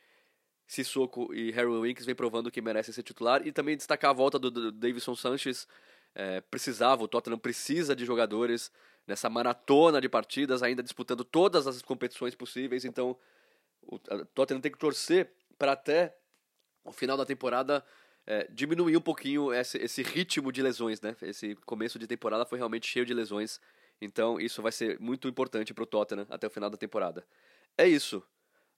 Sissoko 0.66 1.33
e 1.35 1.50
Harry 1.52 1.69
Winks 1.69 2.07
vem 2.07 2.14
provando 2.14 2.50
que 2.50 2.62
merecem 2.62 2.93
ser 2.93 3.02
titular. 3.02 3.47
E 3.47 3.52
também 3.52 3.76
destacar 3.76 4.11
a 4.11 4.14
volta 4.14 4.38
do, 4.38 4.50
do 4.50 4.73
Davidson 4.73 5.14
Sanches. 5.14 5.69
É, 6.18 6.40
precisava, 6.40 7.04
o 7.04 7.08
Tottenham 7.08 7.38
precisa 7.38 7.94
de 7.94 8.06
jogadores 8.06 8.73
nessa 9.06 9.28
maratona 9.28 10.00
de 10.00 10.08
partidas, 10.08 10.62
ainda 10.62 10.82
disputando 10.82 11.23
todas 11.23 11.66
as 11.66 11.82
competições 11.82 12.35
possíveis. 12.35 12.87
Então, 12.87 13.14
o 13.82 13.99
Tottenham 13.99 14.62
tem 14.62 14.73
que 14.73 14.78
torcer 14.78 15.30
para 15.58 15.73
até 15.73 16.16
o 16.82 16.90
final 16.90 17.18
da 17.18 17.26
temporada 17.26 17.85
é, 18.26 18.49
diminuir 18.50 18.96
um 18.96 19.00
pouquinho 19.00 19.52
esse, 19.52 19.76
esse 19.76 20.02
ritmo 20.02 20.50
de 20.50 20.62
lesões, 20.62 21.02
né? 21.02 21.14
Esse 21.20 21.54
começo 21.66 21.99
de 21.99 22.06
temporada 22.06 22.46
foi 22.46 22.56
realmente 22.56 22.87
cheio 22.87 23.04
de 23.04 23.12
lesões. 23.12 23.61
Então, 24.00 24.40
isso 24.40 24.62
vai 24.62 24.73
ser 24.73 24.99
muito 24.99 25.28
importante 25.28 25.75
para 25.75 25.85
o 25.85 25.87
Tottenham 25.87 26.26
até 26.30 26.46
o 26.46 26.50
final 26.50 26.70
da 26.70 26.78
temporada. 26.78 27.26
É 27.76 27.87
isso. 27.87 28.23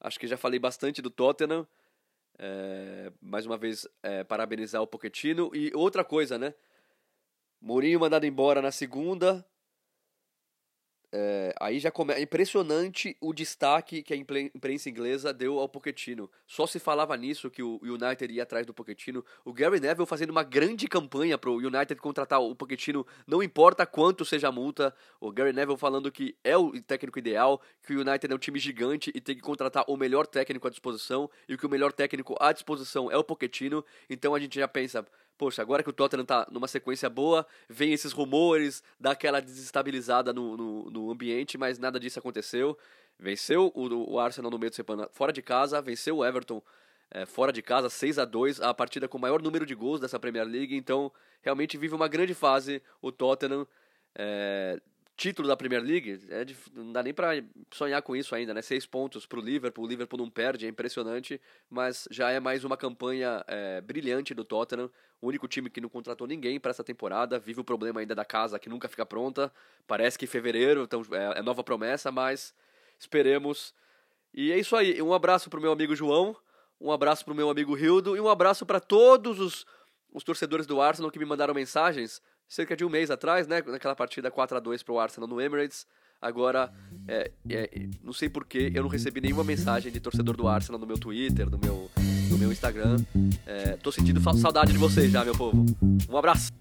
Acho 0.00 0.18
que 0.18 0.26
já 0.26 0.36
falei 0.36 0.58
bastante 0.58 1.00
do 1.00 1.08
Tottenham. 1.08 1.66
É, 2.36 3.12
mais 3.20 3.46
uma 3.46 3.56
vez, 3.56 3.86
é, 4.02 4.24
parabenizar 4.24 4.82
o 4.82 4.88
Pochettino. 4.88 5.52
E 5.54 5.70
outra 5.72 6.02
coisa, 6.02 6.36
né? 6.36 6.52
Mourinho 7.60 8.00
mandado 8.00 8.26
embora 8.26 8.62
na 8.62 8.70
segunda. 8.70 9.44
É, 11.10 11.54
aí 11.58 11.78
já 11.78 11.90
começa. 11.90 12.20
É 12.20 12.22
impressionante 12.22 13.16
o 13.20 13.32
destaque 13.32 14.02
que 14.02 14.12
a 14.12 14.16
imprensa 14.16 14.90
inglesa 14.90 15.32
deu 15.32 15.58
ao 15.58 15.68
Pochettino. 15.68 16.30
Só 16.46 16.66
se 16.66 16.78
falava 16.78 17.16
nisso 17.16 17.50
que 17.50 17.62
o 17.62 17.80
United 17.82 18.32
ia 18.32 18.42
atrás 18.42 18.66
do 18.66 18.74
Pochettino. 18.74 19.24
O 19.42 19.52
Gary 19.52 19.80
Neville 19.80 20.06
fazendo 20.06 20.30
uma 20.30 20.42
grande 20.42 20.86
campanha 20.86 21.38
para 21.38 21.48
o 21.50 21.56
United 21.56 21.96
contratar 21.96 22.40
o 22.40 22.54
Pochettino, 22.54 23.06
não 23.26 23.42
importa 23.42 23.86
quanto 23.86 24.24
seja 24.24 24.48
a 24.48 24.52
multa. 24.52 24.94
O 25.18 25.32
Gary 25.32 25.52
Neville 25.52 25.78
falando 25.78 26.12
que 26.12 26.36
é 26.44 26.56
o 26.58 26.78
técnico 26.82 27.18
ideal, 27.18 27.60
que 27.82 27.94
o 27.94 28.00
United 28.00 28.30
é 28.30 28.34
um 28.34 28.38
time 28.38 28.58
gigante 28.58 29.10
e 29.14 29.20
tem 29.20 29.34
que 29.34 29.40
contratar 29.42 29.84
o 29.88 29.96
melhor 29.96 30.26
técnico 30.26 30.66
à 30.66 30.70
disposição 30.70 31.30
e 31.48 31.56
que 31.56 31.64
o 31.64 31.70
melhor 31.70 31.90
técnico 31.90 32.36
à 32.38 32.52
disposição 32.52 33.10
é 33.10 33.16
o 33.16 33.24
Pochettino. 33.24 33.82
Então 34.10 34.34
a 34.34 34.38
gente 34.38 34.60
já 34.60 34.68
pensa, 34.68 35.06
poxa, 35.38 35.62
agora 35.62 35.82
que 35.82 35.88
o 35.88 35.92
Tottenham 35.92 36.26
tá 36.26 36.46
numa 36.50 36.66
sequência 36.66 37.08
boa, 37.08 37.46
vem 37.68 37.92
esses 37.92 38.12
rumores, 38.12 38.82
dá 38.98 39.12
aquela 39.12 39.40
desestabilizada 39.40 40.32
no, 40.32 40.56
no, 40.56 40.90
no 40.90 41.10
ambiente, 41.10 41.56
mas 41.56 41.78
nada 41.78 41.98
disso 42.00 42.18
aconteceu. 42.18 42.76
Venceu 43.18 43.72
o, 43.74 44.12
o, 44.12 44.18
Arsenal 44.18 44.50
no 44.50 44.58
meio 44.58 44.70
de 44.70 44.76
semana 44.76 45.08
fora 45.12 45.32
de 45.32 45.40
casa, 45.40 45.80
venceu 45.80 46.18
o 46.18 46.24
Everton 46.24 46.60
é, 47.10 47.24
fora 47.24 47.52
de 47.52 47.62
casa, 47.62 47.88
6 47.88 48.18
a 48.18 48.24
2 48.24 48.60
a 48.60 48.74
partida 48.74 49.08
com 49.08 49.16
o 49.16 49.20
maior 49.20 49.40
número 49.40 49.64
de 49.64 49.74
gols 49.74 50.00
dessa 50.00 50.18
Premier 50.18 50.46
League, 50.46 50.76
então 50.76 51.10
realmente 51.40 51.78
vive 51.78 51.94
uma 51.94 52.08
grande 52.08 52.34
fase 52.34 52.82
o 53.00 53.10
Tottenham. 53.10 53.66
É, 54.14 54.80
título 55.18 55.48
da 55.48 55.56
Premier 55.56 55.82
League, 55.82 56.20
é 56.30 56.46
não 56.72 56.92
dá 56.92 57.02
nem 57.02 57.12
para 57.12 57.42
sonhar 57.72 58.00
com 58.02 58.14
isso 58.14 58.36
ainda, 58.36 58.54
né? 58.54 58.62
Seis 58.62 58.86
pontos 58.86 59.26
para 59.26 59.40
o 59.40 59.42
Liverpool, 59.42 59.84
o 59.84 59.88
Liverpool 59.88 60.16
não 60.16 60.30
perde, 60.30 60.64
é 60.64 60.68
impressionante, 60.68 61.40
mas 61.68 62.06
já 62.08 62.30
é 62.30 62.38
mais 62.38 62.62
uma 62.62 62.76
campanha 62.76 63.44
é, 63.48 63.80
brilhante 63.80 64.32
do 64.32 64.44
Tottenham, 64.44 64.88
o 65.20 65.26
único 65.26 65.48
time 65.48 65.68
que 65.68 65.80
não 65.80 65.88
contratou 65.88 66.24
ninguém 66.24 66.60
para 66.60 66.70
essa 66.70 66.84
temporada, 66.84 67.36
vive 67.36 67.60
o 67.60 67.64
problema 67.64 67.98
ainda 67.98 68.14
da 68.14 68.24
casa 68.24 68.60
que 68.60 68.68
nunca 68.68 68.88
fica 68.88 69.04
pronta, 69.04 69.52
parece 69.88 70.16
que 70.16 70.24
em 70.24 70.28
fevereiro, 70.28 70.84
então 70.84 71.02
é, 71.10 71.40
é 71.40 71.42
nova 71.42 71.64
promessa, 71.64 72.12
mas 72.12 72.54
esperemos. 72.96 73.74
E 74.32 74.52
é 74.52 74.58
isso 74.58 74.76
aí, 74.76 75.02
um 75.02 75.12
abraço 75.12 75.50
para 75.50 75.58
o 75.58 75.62
meu 75.62 75.72
amigo 75.72 75.96
João, 75.96 76.36
um 76.80 76.92
abraço 76.92 77.24
para 77.24 77.32
o 77.32 77.36
meu 77.36 77.50
amigo 77.50 77.76
Hildo 77.76 78.16
e 78.16 78.20
um 78.20 78.28
abraço 78.28 78.64
para 78.64 78.78
todos 78.78 79.40
os, 79.40 79.66
os 80.12 80.22
torcedores 80.22 80.64
do 80.64 80.80
Arsenal 80.80 81.10
que 81.10 81.18
me 81.18 81.24
mandaram 81.24 81.52
mensagens 81.52 82.22
cerca 82.48 82.76
de 82.76 82.84
um 82.84 82.88
mês 82.88 83.10
atrás, 83.10 83.46
né? 83.46 83.62
Naquela 83.66 83.94
partida 83.94 84.30
4 84.30 84.56
a 84.56 84.60
2 84.60 84.82
para 84.82 84.94
o 84.94 84.98
Arsenal 84.98 85.28
no 85.28 85.40
Emirates. 85.40 85.86
Agora, 86.20 86.72
é, 87.06 87.30
é, 87.48 87.70
não 88.02 88.12
sei 88.12 88.28
porquê, 88.28 88.72
eu 88.74 88.82
não 88.82 88.90
recebi 88.90 89.20
nenhuma 89.20 89.44
mensagem 89.44 89.92
de 89.92 90.00
torcedor 90.00 90.36
do 90.36 90.48
Arsenal 90.48 90.80
no 90.80 90.86
meu 90.86 90.98
Twitter, 90.98 91.48
no 91.48 91.58
meu, 91.58 91.88
no 92.28 92.36
meu 92.38 92.50
Instagram. 92.50 92.96
É, 93.46 93.76
tô 93.76 93.92
sentindo 93.92 94.20
saudade 94.20 94.72
de 94.72 94.78
vocês 94.78 95.12
já, 95.12 95.24
meu 95.24 95.36
povo. 95.36 95.64
Um 96.10 96.16
abraço! 96.16 96.57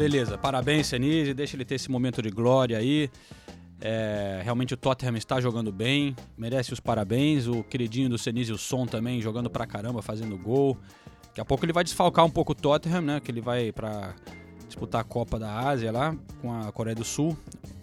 Beleza. 0.00 0.38
Parabéns, 0.38 0.86
Senise. 0.86 1.34
Deixa 1.34 1.56
ele 1.56 1.64
ter 1.64 1.74
esse 1.74 1.90
momento 1.90 2.22
de 2.22 2.30
glória 2.30 2.78
aí. 2.78 3.10
É, 3.82 4.40
realmente 4.42 4.72
o 4.72 4.76
Tottenham 4.76 5.16
está 5.16 5.40
jogando 5.40 5.70
bem, 5.70 6.16
merece 6.38 6.72
os 6.72 6.80
parabéns. 6.80 7.46
O 7.46 7.62
queridinho 7.62 8.08
do 8.08 8.16
Senise, 8.16 8.50
o 8.50 8.56
Som 8.56 8.86
também, 8.86 9.20
jogando 9.20 9.50
pra 9.50 9.66
caramba, 9.66 10.00
fazendo 10.00 10.38
gol. 10.38 10.78
Daqui 11.26 11.40
a 11.42 11.44
pouco 11.44 11.66
ele 11.66 11.72
vai 11.72 11.84
desfalcar 11.84 12.24
um 12.24 12.30
pouco 12.30 12.52
o 12.52 12.54
Tottenham, 12.54 13.02
né? 13.02 13.20
Que 13.20 13.30
ele 13.30 13.42
vai 13.42 13.72
para 13.72 14.14
disputar 14.66 15.02
a 15.02 15.04
Copa 15.04 15.38
da 15.38 15.68
Ásia 15.68 15.92
lá 15.92 16.16
com 16.40 16.50
a 16.50 16.72
Coreia 16.72 16.94
do 16.94 17.04
Sul. 17.04 17.36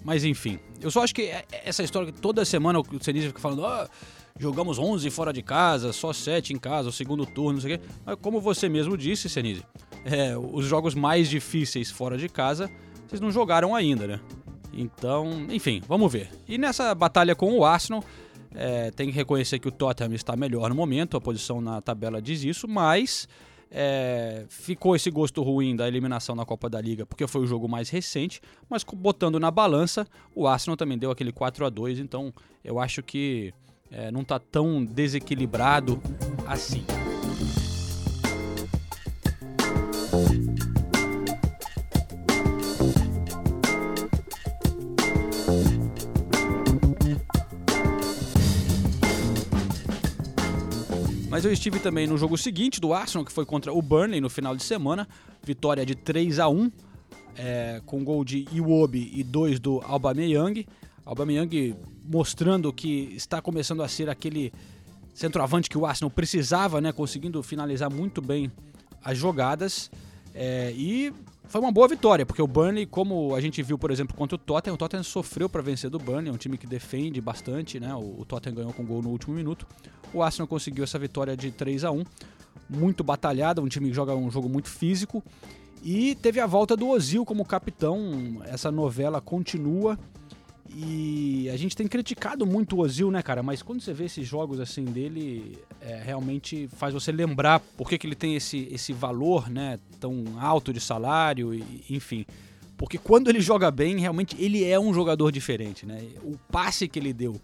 Mas 0.04 0.24
enfim, 0.24 0.58
eu 0.82 0.90
só 0.90 1.04
acho 1.04 1.14
que 1.14 1.24
é, 1.24 1.46
é 1.52 1.70
essa 1.70 1.84
história 1.84 2.12
que 2.12 2.20
toda 2.20 2.44
semana 2.46 2.80
o 2.80 2.86
Senise 3.00 3.28
fica 3.28 3.40
falando. 3.40 3.62
Oh, 3.64 3.88
jogamos 4.40 4.80
11 4.80 5.08
fora 5.12 5.32
de 5.32 5.44
casa, 5.44 5.94
só 5.94 6.12
7 6.12 6.54
em 6.54 6.58
casa, 6.58 6.90
o 6.90 6.92
segundo 6.92 7.28
turno, 7.28 7.54
não 7.54 7.62
sei 7.62 7.76
o 7.76 7.80
quê. 7.80 7.86
Mas 8.04 8.18
como 8.22 8.42
você 8.42 8.68
mesmo 8.68 8.98
disse, 8.98 9.30
Senise, 9.30 9.64
é, 10.06 10.38
os 10.38 10.66
jogos 10.66 10.96
mais 10.96 11.30
difíceis 11.30 11.92
fora 11.92 12.18
de 12.18 12.30
casa, 12.30 12.70
vocês 13.08 13.22
não 13.22 13.32
jogaram 13.32 13.76
ainda, 13.76 14.08
né? 14.08 14.20
Então, 14.74 15.48
enfim, 15.50 15.82
vamos 15.88 16.12
ver. 16.12 16.30
E 16.48 16.58
nessa 16.58 16.94
batalha 16.94 17.36
com 17.36 17.58
o 17.58 17.66
Arsenal, 17.66 18.04
é, 18.54 18.92
tem 18.92 19.10
que 19.10 19.16
reconhecer 19.16 19.60
que 19.60 19.68
o 19.68 19.72
Tottenham 19.72 20.14
está 20.14 20.36
melhor 20.36 20.70
no 20.70 20.76
momento, 20.76 21.18
a 21.18 21.22
posição 21.22 21.62
na 21.62 21.82
tabela 21.82 22.22
diz 22.22 22.44
isso, 22.44 22.68
mas 22.68 23.28
é, 23.72 24.46
ficou 24.50 24.96
esse 24.96 25.10
gosto 25.12 25.42
ruim 25.42 25.76
da 25.76 25.88
eliminação 25.88 26.36
na 26.36 26.46
Copa 26.46 26.70
da 26.70 26.80
Liga, 26.80 27.06
porque 27.06 27.28
foi 27.28 27.42
o 27.42 27.48
jogo 27.48 27.68
mais 27.68 27.90
recente, 27.90 28.42
mas 28.70 28.84
botando 28.84 29.40
na 29.40 29.52
balança, 29.52 30.08
o 30.34 30.48
Arsenal 30.48 30.78
também 30.78 30.98
deu 30.98 31.12
aquele 31.12 31.32
4 31.32 31.66
a 31.66 31.70
2 31.70 32.00
então 32.00 32.34
eu 32.64 32.80
acho 32.80 33.04
que 33.04 33.54
é, 33.92 34.12
não 34.12 34.22
está 34.22 34.40
tão 34.40 34.84
desequilibrado 34.84 36.02
assim. 36.46 36.86
Eu 51.48 51.54
estive 51.54 51.80
também 51.80 52.06
no 52.06 52.18
jogo 52.18 52.38
seguinte 52.38 52.82
do 52.82 52.94
Arsenal, 52.94 53.24
que 53.24 53.32
foi 53.32 53.46
contra 53.46 53.72
o 53.72 53.82
Burnley 53.82 54.20
no 54.20 54.30
final 54.30 54.56
de 54.56 54.64
semana. 54.64 55.08
Vitória 55.42 55.86
de 55.86 55.96
3 55.96 56.40
a 56.40 56.50
1 56.50 56.72
é, 57.38 57.82
com 57.86 58.04
gol 58.04 58.26
de 58.26 58.46
Iwobi 58.52 59.12
e 59.16 59.24
dois 59.24 59.58
do 59.60 59.82
Aubameyang. 59.86 60.68
Aubameyang 61.06 61.76
mostrando 62.04 62.74
que 62.74 63.14
está 63.16 63.42
começando 63.42 63.82
a 63.82 63.88
ser 63.88 64.10
aquele 64.10 64.52
centroavante 65.14 65.70
que 65.70 65.78
o 65.78 65.86
Arsenal 65.86 66.12
precisava, 66.12 66.82
né, 66.82 66.92
conseguindo 66.92 67.42
finalizar 67.42 67.90
muito 67.90 68.22
bem 68.22 68.52
as 69.02 69.18
jogadas. 69.18 69.90
É, 70.34 70.74
e 70.76 71.14
foi 71.48 71.62
uma 71.62 71.72
boa 71.72 71.88
vitória, 71.88 72.26
porque 72.26 72.42
o 72.42 72.48
Burnley, 72.48 72.86
como 72.86 73.34
a 73.34 73.42
gente 73.42 73.62
viu, 73.64 73.78
por 73.78 73.90
exemplo, 73.90 74.16
contra 74.16 74.36
o 74.36 74.38
Tottenham, 74.38 74.76
o 74.76 74.78
Tottenham 74.78 75.04
sofreu 75.04 75.48
para 75.48 75.62
vencer 75.62 75.90
do 75.90 75.98
Burnley, 75.98 76.30
é 76.30 76.32
um 76.32 76.38
time 76.38 76.58
que 76.58 76.68
defende 76.68 77.22
bastante, 77.22 77.80
né? 77.80 77.94
O, 77.96 78.26
Tottenham 78.26 78.56
ganhou 78.56 78.74
com 78.74 78.84
gol 78.84 79.02
no 79.02 79.10
último 79.10 79.34
minuto. 79.34 79.66
O 80.14 80.22
Arsenal 80.22 80.48
conseguiu 80.48 80.84
essa 80.84 81.00
vitória 81.00 81.38
de 81.38 81.52
3 81.52 81.84
a 81.84 81.92
1 81.92 82.04
muito 82.70 83.04
batalhada, 83.04 83.62
um 83.62 83.68
time 83.68 83.90
que 83.90 83.96
joga 83.96 84.14
um 84.16 84.30
jogo 84.30 84.50
muito 84.50 84.70
físico. 84.70 85.24
E 85.84 86.16
teve 86.16 86.40
a 86.40 86.46
volta 86.46 86.76
do 86.76 86.88
Ozil 86.90 87.24
como 87.24 87.46
capitão. 87.46 88.42
Essa 88.46 88.72
novela 88.72 89.22
continua. 89.22 89.98
E 90.76 91.50
a 91.50 91.58
gente 91.58 91.76
tem 91.76 91.88
criticado 91.88 92.46
muito 92.46 92.76
o 92.76 92.80
Ozil, 92.80 93.10
né, 93.10 93.22
cara? 93.22 93.42
Mas 93.42 93.62
quando 93.62 93.82
você 93.82 93.94
vê 93.94 94.06
esses 94.06 94.28
jogos 94.28 94.60
assim 94.60 94.84
dele, 94.86 95.58
é, 95.82 96.02
realmente 96.04 96.68
faz 96.68 96.94
você 96.94 97.12
lembrar 97.12 97.60
por 97.60 97.90
que, 97.90 97.98
que 97.98 98.06
ele 98.06 98.16
tem 98.16 98.36
esse, 98.36 98.68
esse 98.72 98.94
valor, 98.94 99.50
né, 99.50 99.80
tão 100.00 100.24
alto 100.40 100.74
de 100.74 100.80
salário, 100.80 101.54
e, 101.54 101.84
enfim. 101.90 102.26
Porque 102.78 102.98
quando 102.98 103.30
ele 103.30 103.42
joga 103.42 103.72
bem, 103.72 104.00
realmente 104.00 104.36
ele 104.40 104.64
é 104.64 104.80
um 104.80 104.94
jogador 104.94 105.32
diferente, 105.32 105.86
né? 105.86 106.08
O 106.22 106.38
passe 106.52 106.88
que 106.88 107.00
ele 107.00 107.12
deu 107.12 107.42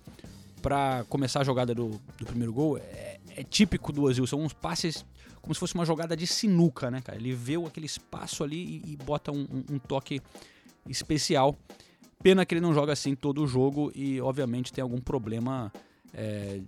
para 0.61 1.03
começar 1.09 1.41
a 1.41 1.43
jogada 1.43 1.73
do, 1.73 1.99
do 2.17 2.25
primeiro 2.25 2.53
gol 2.53 2.77
é, 2.77 3.19
é, 3.35 3.43
típico 3.43 3.91
do 3.91 4.03
Ozil. 4.03 4.27
São 4.27 4.39
uns 4.39 4.53
passes 4.53 5.03
como 5.41 5.53
se 5.53 5.59
fosse 5.59 5.75
uma 5.75 5.85
jogada 5.85 6.15
de 6.15 6.25
sinuca, 6.25 6.89
né, 6.89 7.01
cara? 7.01 7.17
Ele 7.17 7.33
vê 7.33 7.55
aquele 7.55 7.85
espaço 7.85 8.43
ali 8.43 8.81
e, 8.85 8.93
e 8.93 8.95
bota 8.95 9.31
um, 9.31 9.41
um, 9.41 9.75
um 9.75 9.79
toque 9.79 10.21
especial. 10.87 11.57
Pena 12.23 12.45
que 12.45 12.55
ele 12.55 12.61
não 12.61 12.73
joga 12.73 12.93
assim 12.93 13.15
todo 13.15 13.43
o 13.43 13.47
jogo 13.47 13.91
e, 13.93 14.19
obviamente, 14.21 14.71
tem 14.71 14.81
algum 14.81 14.99
problema 14.99 15.71
é, 16.13 16.61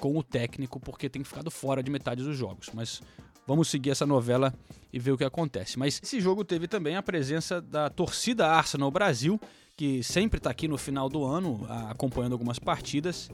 com 0.00 0.16
o 0.16 0.22
técnico, 0.22 0.80
porque 0.80 1.08
tem 1.08 1.22
ficado 1.22 1.50
fora 1.50 1.82
de 1.82 1.90
metade 1.90 2.24
dos 2.24 2.36
jogos. 2.36 2.70
Mas 2.74 3.00
Vamos 3.46 3.68
seguir 3.68 3.90
essa 3.90 4.06
novela 4.06 4.54
e 4.92 4.98
ver 4.98 5.12
o 5.12 5.18
que 5.18 5.24
acontece. 5.24 5.78
Mas 5.78 6.00
esse 6.02 6.20
jogo 6.20 6.44
teve 6.44 6.68
também 6.68 6.96
a 6.96 7.02
presença 7.02 7.60
da 7.60 7.90
torcida 7.90 8.46
Arsenal 8.46 8.90
Brasil, 8.90 9.40
que 9.76 10.02
sempre 10.02 10.38
está 10.38 10.50
aqui 10.50 10.68
no 10.68 10.78
final 10.78 11.08
do 11.08 11.24
ano 11.24 11.66
acompanhando 11.88 12.32
algumas 12.32 12.58
partidas. 12.58 13.28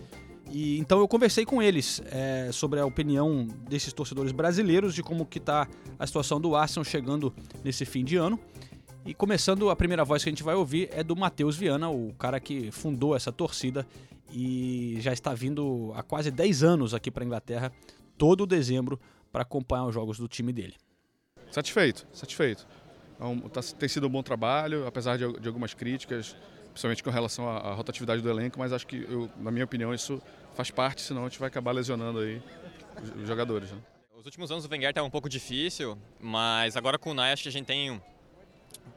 E 0.50 0.78
então 0.78 0.98
eu 0.98 1.06
conversei 1.06 1.44
com 1.44 1.62
eles 1.62 2.00
é, 2.10 2.48
sobre 2.52 2.80
a 2.80 2.86
opinião 2.86 3.46
desses 3.68 3.92
torcedores 3.92 4.32
brasileiros 4.32 4.94
de 4.94 5.02
como 5.02 5.26
que 5.26 5.36
está 5.36 5.68
a 5.98 6.06
situação 6.06 6.40
do 6.40 6.56
Arsenal 6.56 6.84
chegando 6.84 7.34
nesse 7.62 7.84
fim 7.84 8.02
de 8.02 8.16
ano. 8.16 8.40
E 9.04 9.14
começando, 9.14 9.70
a 9.70 9.76
primeira 9.76 10.04
voz 10.04 10.22
que 10.22 10.28
a 10.28 10.32
gente 10.32 10.42
vai 10.42 10.54
ouvir 10.54 10.88
é 10.92 11.02
do 11.02 11.16
Matheus 11.16 11.56
Viana, 11.56 11.88
o 11.88 12.12
cara 12.14 12.38
que 12.38 12.70
fundou 12.70 13.16
essa 13.16 13.32
torcida 13.32 13.86
e 14.32 14.98
já 15.00 15.12
está 15.12 15.32
vindo 15.32 15.92
há 15.96 16.02
quase 16.02 16.30
10 16.30 16.62
anos 16.62 16.94
aqui 16.94 17.10
para 17.10 17.24
a 17.24 17.26
Inglaterra, 17.26 17.72
todo 18.18 18.46
dezembro, 18.46 19.00
para 19.32 19.42
acompanhar 19.42 19.86
os 19.86 19.94
jogos 19.94 20.18
do 20.18 20.28
time 20.28 20.52
dele. 20.52 20.74
Satisfeito, 21.50 22.06
satisfeito. 22.12 22.66
Um, 23.20 23.40
tá, 23.48 23.60
tem 23.62 23.88
sido 23.88 24.06
um 24.06 24.10
bom 24.10 24.22
trabalho, 24.22 24.86
apesar 24.86 25.16
de, 25.16 25.40
de 25.40 25.48
algumas 25.48 25.74
críticas, 25.74 26.36
principalmente 26.70 27.02
com 27.02 27.10
relação 27.10 27.48
à, 27.48 27.56
à, 27.56 27.74
rotatividade 27.74 28.22
do 28.22 28.28
elenco, 28.28 28.58
mas 28.58 28.72
acho 28.72 28.86
que, 28.86 29.06
eu, 29.08 29.30
na 29.38 29.50
minha 29.50 29.64
opinião, 29.64 29.92
isso 29.92 30.20
faz 30.54 30.70
parte, 30.70 31.00
senão 31.00 31.22
a 31.22 31.28
gente 31.28 31.38
vai 31.38 31.48
acabar 31.48 31.72
lesionando 31.72 32.20
aí 32.20 32.40
os, 33.02 33.22
os 33.22 33.26
jogadores. 33.26 33.70
Né? 33.72 33.78
Os 34.16 34.24
últimos 34.24 34.50
anos 34.50 34.64
o 34.64 34.68
Wenger 34.70 34.90
estava 34.90 35.06
um 35.06 35.10
pouco 35.10 35.28
difícil, 35.28 35.98
mas 36.20 36.76
agora 36.76 36.98
com 36.98 37.10
o 37.10 37.14
Nai 37.14 37.32
acho 37.32 37.42
que 37.44 37.48
a 37.48 37.52
gente 37.52 37.66
tem 37.66 38.00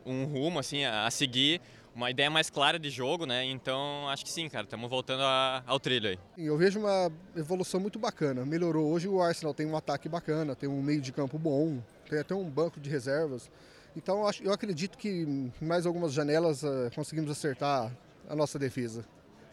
um, 0.05 0.23
um 0.23 0.25
rumo 0.25 0.59
assim 0.59 0.83
a, 0.83 1.05
a 1.05 1.11
seguir 1.11 1.61
uma 1.95 2.09
ideia 2.09 2.29
mais 2.29 2.49
clara 2.49 2.79
de 2.79 2.89
jogo, 2.89 3.25
né? 3.25 3.43
Então 3.45 4.07
acho 4.09 4.23
que 4.23 4.31
sim, 4.31 4.47
cara, 4.49 4.63
estamos 4.63 4.89
voltando 4.89 5.23
a, 5.23 5.63
ao 5.65 5.79
trilho 5.79 6.09
aí. 6.09 6.19
Eu 6.37 6.57
vejo 6.57 6.79
uma 6.79 7.11
evolução 7.35 7.79
muito 7.79 7.99
bacana. 7.99 8.45
Melhorou. 8.45 8.91
Hoje 8.91 9.07
o 9.07 9.21
Arsenal 9.21 9.53
tem 9.53 9.65
um 9.65 9.75
ataque 9.75 10.07
bacana, 10.07 10.55
tem 10.55 10.69
um 10.69 10.81
meio 10.81 11.01
de 11.01 11.11
campo 11.11 11.37
bom, 11.37 11.81
tem 12.09 12.19
até 12.19 12.33
um 12.33 12.49
banco 12.49 12.79
de 12.79 12.89
reservas. 12.89 13.49
Então 13.95 14.25
eu 14.41 14.53
acredito 14.53 14.97
que 14.97 15.09
em 15.09 15.51
mais 15.61 15.85
algumas 15.85 16.13
janelas 16.13 16.63
uh, 16.63 16.89
conseguimos 16.95 17.29
acertar 17.29 17.91
a 18.29 18.35
nossa 18.35 18.57
defesa. 18.57 19.05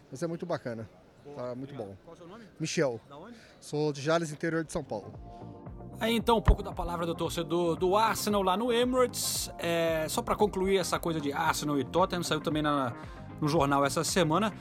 Mas 0.09 0.23
é 0.23 0.27
muito 0.27 0.45
bacana. 0.45 0.89
Tá 1.35 1.53
muito 1.53 1.75
bom. 1.75 1.95
Qual 2.03 2.13
é 2.13 2.15
o 2.15 2.17
seu 2.17 2.27
nome? 2.27 2.45
Michel. 2.59 2.99
Da 3.07 3.17
onde? 3.17 3.35
Sou 3.59 3.91
de 3.91 4.01
Jales, 4.01 4.31
interior 4.31 4.63
de 4.63 4.71
São 4.71 4.83
Paulo. 4.83 5.13
Aí 5.99 6.15
então 6.15 6.37
um 6.37 6.41
pouco 6.41 6.63
da 6.63 6.71
palavra 6.71 7.05
do 7.05 7.13
torcedor 7.13 7.75
do 7.75 7.97
Arsenal 7.97 8.41
lá 8.41 8.55
no 8.55 8.71
Emirates. 8.71 9.51
É, 9.59 10.05
só 10.07 10.21
para 10.21 10.35
concluir 10.35 10.77
essa 10.77 10.97
coisa 10.97 11.19
de 11.19 11.33
Arsenal 11.33 11.77
e 11.77 11.83
Tottenham, 11.83 12.23
saiu 12.23 12.39
também 12.39 12.61
na, 12.61 12.93
no 13.41 13.49
jornal 13.49 13.85
essa 13.85 14.03
semana 14.03 14.53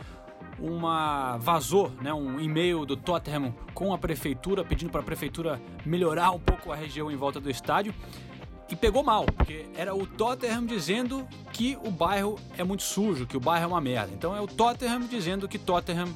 uma 0.58 1.36
vazou, 1.36 1.92
né, 2.02 2.12
um 2.12 2.40
e-mail 2.40 2.84
do 2.84 2.96
Tottenham 2.96 3.54
com 3.72 3.94
a 3.94 3.98
prefeitura 3.98 4.64
pedindo 4.64 4.90
para 4.90 5.00
a 5.00 5.04
prefeitura 5.04 5.60
melhorar 5.86 6.32
um 6.32 6.40
pouco 6.40 6.72
a 6.72 6.74
região 6.74 7.08
em 7.10 7.16
volta 7.16 7.38
do 7.38 7.48
estádio. 7.48 7.94
E 8.70 8.76
pegou 8.76 9.02
mal, 9.02 9.24
porque 9.24 9.66
era 9.76 9.94
o 9.94 10.06
Tottenham 10.06 10.66
dizendo 10.66 11.26
que 11.52 11.78
o 11.84 11.90
bairro 11.90 12.36
é 12.58 12.62
muito 12.62 12.82
sujo, 12.82 13.26
que 13.26 13.36
o 13.36 13.40
bairro 13.40 13.64
é 13.64 13.66
uma 13.66 13.80
merda. 13.80 14.12
Então 14.12 14.36
é 14.36 14.40
o 14.42 14.46
Tottenham 14.46 15.06
dizendo 15.06 15.48
que 15.48 15.58
Tottenham 15.58 16.08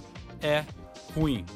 é 0.42 0.64
ruim. 1.14 1.46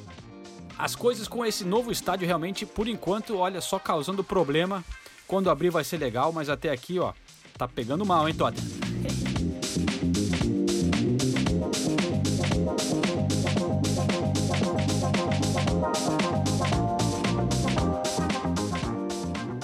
As 0.79 0.95
coisas 0.95 1.27
com 1.27 1.45
esse 1.45 1.65
novo 1.65 1.91
estádio 1.91 2.27
realmente, 2.27 2.67
por 2.67 2.87
enquanto, 2.87 3.39
olha 3.39 3.62
só 3.62 3.79
causando 3.79 4.23
problema. 4.23 4.85
Quando 5.27 5.49
abrir 5.49 5.71
vai 5.71 5.83
ser 5.83 5.97
legal, 5.97 6.33
mas 6.33 6.51
até 6.51 6.71
aqui, 6.71 6.99
ó, 6.99 7.12
tá 7.57 7.67
pegando 7.67 8.05
mal, 8.05 8.29
hein, 8.29 8.35
Tottenham? 8.35 8.67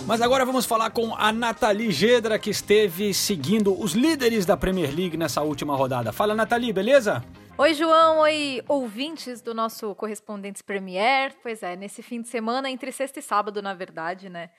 Mas 0.06 0.20
agora 0.20 0.44
vamos 0.44 0.64
falar 0.64 0.90
com 0.90 1.14
a 1.14 1.30
Nathalie 1.30 1.92
Gedra, 1.92 2.38
que 2.38 2.50
esteve 2.50 3.14
seguindo 3.14 3.78
os 3.78 3.92
líderes 3.92 4.44
da 4.44 4.56
Premier 4.56 4.94
League 4.94 5.16
nessa 5.16 5.42
última 5.42 5.76
rodada. 5.76 6.12
Fala, 6.12 6.34
Nathalie, 6.34 6.72
beleza? 6.72 7.22
Oi, 7.58 7.74
João. 7.74 8.20
Oi, 8.20 8.62
ouvintes 8.66 9.42
do 9.42 9.52
nosso 9.52 9.94
Correspondentes 9.94 10.62
Premier. 10.62 11.34
Pois 11.42 11.62
é, 11.62 11.76
nesse 11.76 12.02
fim 12.02 12.22
de 12.22 12.28
semana, 12.28 12.70
entre 12.70 12.90
sexta 12.90 13.18
e 13.18 13.22
sábado, 13.22 13.60
na 13.60 13.74
verdade, 13.74 14.30
né? 14.30 14.50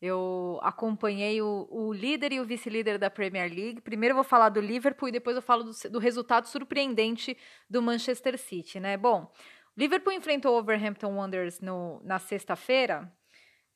Eu 0.00 0.58
acompanhei 0.62 1.40
o, 1.40 1.66
o 1.70 1.92
líder 1.92 2.32
e 2.32 2.40
o 2.40 2.44
vice-líder 2.44 2.98
da 2.98 3.08
Premier 3.08 3.50
League. 3.50 3.80
Primeiro 3.80 4.12
eu 4.12 4.16
vou 4.16 4.24
falar 4.24 4.50
do 4.50 4.60
Liverpool 4.60 5.08
e 5.08 5.12
depois 5.12 5.34
eu 5.34 5.42
falo 5.42 5.64
do, 5.64 5.72
do 5.90 5.98
resultado 5.98 6.46
surpreendente 6.46 7.36
do 7.70 7.80
Manchester 7.80 8.38
City, 8.38 8.78
né? 8.78 8.96
Bom, 8.96 9.32
Liverpool 9.76 10.12
enfrentou 10.12 10.54
o 10.54 10.58
Overhampton 10.58 11.16
Wanderers 11.16 11.60
no, 11.60 12.02
na 12.04 12.18
sexta-feira 12.18 13.10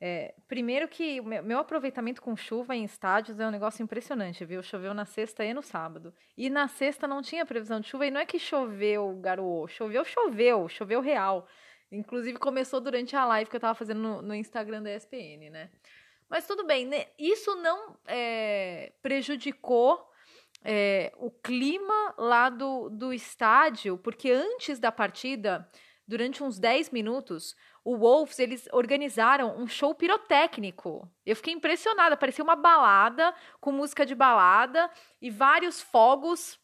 é, 0.01 0.35
primeiro 0.47 0.87
que 0.89 1.21
meu 1.23 1.59
aproveitamento 1.59 2.21
com 2.21 2.37
chuva 2.37 2.77
em 2.77 2.85
estádios 2.85 3.41
é 3.41 3.47
um 3.47 3.51
negócio 3.51 3.83
impressionante, 3.83 4.45
viu? 4.45 4.63
Choveu 4.63 4.93
na 4.93 5.07
sexta 5.07 5.45
e 5.45 5.55
no 5.55 5.63
sábado. 5.63 6.13
E 6.37 6.51
na 6.51 6.69
sexta 6.69 7.07
não 7.07 7.23
tinha 7.23 7.47
previsão 7.47 7.81
de 7.81 7.89
chuva, 7.89 8.07
e 8.07 8.11
não 8.11 8.21
é 8.21 8.27
que 8.27 8.39
choveu, 8.39 9.17
garoto. 9.21 9.69
Choveu, 9.69 10.05
choveu, 10.05 10.69
choveu 10.69 11.01
real. 11.01 11.49
Inclusive 11.91 12.39
começou 12.39 12.81
durante 12.81 13.17
a 13.17 13.25
live 13.25 13.49
que 13.49 13.57
eu 13.57 13.61
tava 13.61 13.75
fazendo 13.75 14.01
no, 14.01 14.23
no 14.23 14.35
Instagram 14.35 14.83
da 14.83 14.95
ESPN, 14.95 15.51
né? 15.51 15.71
Mas 16.29 16.47
tudo 16.47 16.65
bem, 16.65 16.85
né? 16.87 17.07
isso 17.17 17.55
não 17.57 17.97
é, 18.05 18.93
prejudicou 19.01 20.11
é, 20.65 21.13
o 21.19 21.31
clima 21.31 22.15
lá 22.19 22.51
do, 22.51 22.89
do 22.91 23.13
estádio, 23.13 23.97
porque 23.97 24.33
antes 24.33 24.81
da 24.81 24.91
partida, 24.91 25.71
durante 26.07 26.43
uns 26.43 26.59
10 26.59 26.91
minutos, 26.91 27.55
o 27.87 27.97
Wolves, 27.97 28.41
eles 28.41 28.69
organizaram 28.73 29.57
um 29.57 29.69
show 29.69 29.95
pirotécnico. 29.95 31.09
Eu 31.25 31.37
fiquei 31.37 31.55
impressionada, 31.55 32.17
parecia 32.17 32.43
uma 32.43 32.57
balada 32.57 33.33
com 33.61 33.71
música 33.71 34.05
de 34.05 34.13
balada 34.13 34.91
e 35.23 35.31
vários 35.31 35.81
fogos. 35.81 36.59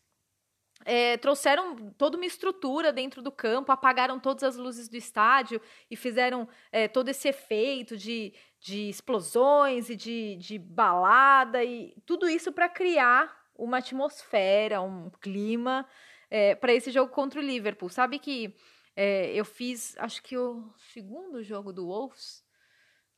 É, 0.85 1.17
trouxeram 1.19 1.93
toda 1.97 2.17
uma 2.17 2.27
estrutura 2.27 2.93
dentro 2.93 3.23
do 3.23 3.31
campo, 3.31 3.71
apagaram 3.71 4.19
todas 4.19 4.43
as 4.43 4.57
luzes 4.57 4.89
do 4.89 4.97
estádio 4.97 5.61
e 5.89 5.95
fizeram 5.95 6.49
é, 6.73 6.89
todo 6.89 7.09
esse 7.09 7.29
efeito 7.29 7.97
de, 7.97 8.35
de 8.59 8.89
explosões 8.89 9.91
e 9.91 9.95
de, 9.95 10.35
de 10.39 10.59
balada 10.59 11.63
e 11.63 11.95
tudo 12.05 12.29
isso 12.29 12.51
para 12.51 12.69
criar 12.69 13.33
uma 13.55 13.79
atmosfera, 13.79 14.83
um 14.83 15.09
clima 15.21 15.87
é, 16.29 16.57
para 16.57 16.75
esse 16.75 16.91
jogo 16.91 17.13
contra 17.13 17.39
o 17.39 17.45
Liverpool. 17.45 17.89
Sabe 17.89 18.19
que 18.19 18.57
é, 18.95 19.33
eu 19.35 19.45
fiz, 19.45 19.97
acho 19.99 20.23
que 20.23 20.37
o 20.37 20.73
segundo 20.93 21.43
jogo 21.43 21.73
do 21.73 21.87
Wolves 21.87 22.45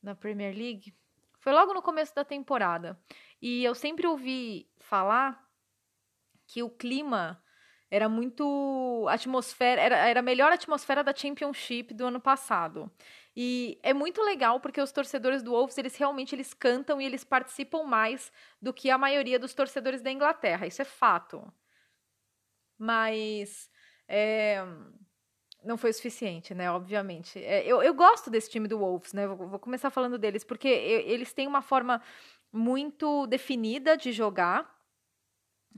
na 0.02 0.14
Premier 0.14 0.54
League 0.56 0.94
foi 1.38 1.52
logo 1.52 1.74
no 1.74 1.82
começo 1.82 2.14
da 2.14 2.24
temporada. 2.24 2.98
E 3.40 3.64
eu 3.64 3.74
sempre 3.74 4.06
ouvi 4.06 4.70
falar 4.78 5.46
que 6.46 6.62
o 6.62 6.70
clima 6.70 7.42
era 7.90 8.08
muito 8.08 9.06
atmosfera, 9.08 9.80
era, 9.80 9.96
era 10.08 10.20
a 10.20 10.22
melhor 10.22 10.50
atmosfera 10.52 11.04
da 11.04 11.14
Championship 11.14 11.92
do 11.94 12.06
ano 12.06 12.20
passado. 12.20 12.90
E 13.36 13.78
é 13.82 13.92
muito 13.92 14.22
legal 14.22 14.60
porque 14.60 14.80
os 14.80 14.92
torcedores 14.92 15.42
do 15.42 15.50
Wolves, 15.50 15.76
eles 15.76 15.96
realmente 15.96 16.34
eles 16.34 16.54
cantam 16.54 17.00
e 17.00 17.04
eles 17.04 17.24
participam 17.24 17.84
mais 17.84 18.32
do 18.60 18.72
que 18.72 18.90
a 18.90 18.98
maioria 18.98 19.38
dos 19.38 19.54
torcedores 19.54 20.02
da 20.02 20.10
Inglaterra. 20.10 20.66
Isso 20.66 20.82
é 20.82 20.84
fato. 20.84 21.52
Mas 22.78 23.70
é, 24.08 24.64
não 25.64 25.76
foi 25.76 25.90
o 25.90 25.94
suficiente, 25.94 26.54
né? 26.54 26.70
Obviamente. 26.70 27.38
É, 27.42 27.66
eu, 27.66 27.82
eu 27.82 27.94
gosto 27.94 28.30
desse 28.30 28.50
time 28.50 28.68
do 28.68 28.78
Wolves, 28.78 29.12
né? 29.12 29.26
Vou, 29.26 29.48
vou 29.48 29.58
começar 29.58 29.90
falando 29.90 30.18
deles, 30.18 30.44
porque 30.44 30.68
eles 30.68 31.32
têm 31.32 31.46
uma 31.46 31.62
forma 31.62 32.00
muito 32.52 33.26
definida 33.26 33.96
de 33.96 34.12
jogar. 34.12 34.72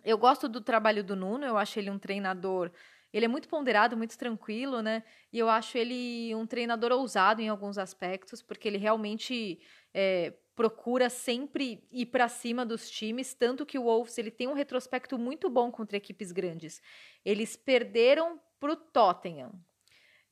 Eu 0.05 0.19
gosto 0.19 0.49
do 0.49 0.61
trabalho 0.61 1.03
do 1.03 1.17
Nuno, 1.17 1.45
eu 1.45 1.57
acho 1.57 1.79
ele 1.79 1.91
um 1.91 1.99
treinador. 1.99 2.71
Ele 3.13 3.25
é 3.25 3.29
muito 3.29 3.49
ponderado, 3.49 3.97
muito 3.97 4.19
tranquilo, 4.19 4.83
né? 4.83 5.03
E 5.33 5.39
eu 5.39 5.49
acho 5.49 5.79
ele 5.79 6.35
um 6.35 6.47
treinador 6.47 6.93
ousado 6.93 7.41
em 7.41 7.49
alguns 7.49 7.79
aspectos, 7.79 8.43
porque 8.43 8.69
ele 8.69 8.77
realmente 8.77 9.59
é, 9.95 10.35
procura 10.55 11.09
sempre 11.09 11.87
ir 11.91 12.07
para 12.07 12.29
cima 12.29 12.65
dos 12.65 12.91
times, 12.91 13.33
tanto 13.35 13.65
que 13.65 13.79
o 13.79 13.85
Wolves 13.85 14.19
ele 14.19 14.31
tem 14.31 14.49
um 14.49 14.55
retrospecto 14.55 15.19
muito 15.19 15.49
bom 15.49 15.71
contra 15.71 15.97
equipes 15.97 16.33
grandes. 16.33 16.83
Eles 17.25 17.57
perderam 17.57 18.41
para 18.59 18.73
o 18.73 18.77
Tottenham, 18.77 19.53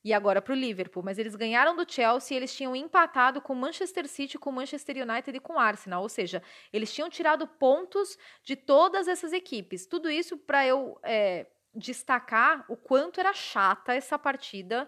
e 0.05 0.13
agora 0.13 0.39
para 0.39 0.53
o 0.53 0.55
Liverpool. 0.55 1.01
Mas 1.01 1.17
eles 1.17 1.35
ganharam 1.35 1.75
do 1.75 1.91
Chelsea, 1.91 2.37
eles 2.37 2.55
tinham 2.55 2.75
empatado 2.75 3.41
com 3.41 3.55
Manchester 3.55 4.07
City, 4.07 4.37
com 4.37 4.51
Manchester 4.51 4.97
United 4.97 5.35
e 5.35 5.39
com 5.39 5.57
Arsenal. 5.59 6.03
Ou 6.03 6.09
seja, 6.09 6.43
eles 6.71 6.93
tinham 6.93 7.09
tirado 7.09 7.47
pontos 7.47 8.15
de 8.43 8.55
todas 8.55 9.07
essas 9.07 9.33
equipes. 9.33 9.87
Tudo 9.87 10.07
isso 10.07 10.37
para 10.37 10.63
eu 10.63 10.99
é, 11.01 11.47
destacar 11.73 12.63
o 12.69 12.77
quanto 12.77 13.19
era 13.19 13.33
chata 13.33 13.95
essa 13.95 14.19
partida 14.19 14.87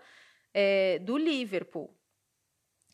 é, 0.53 0.99
do 0.99 1.17
Liverpool. 1.17 1.91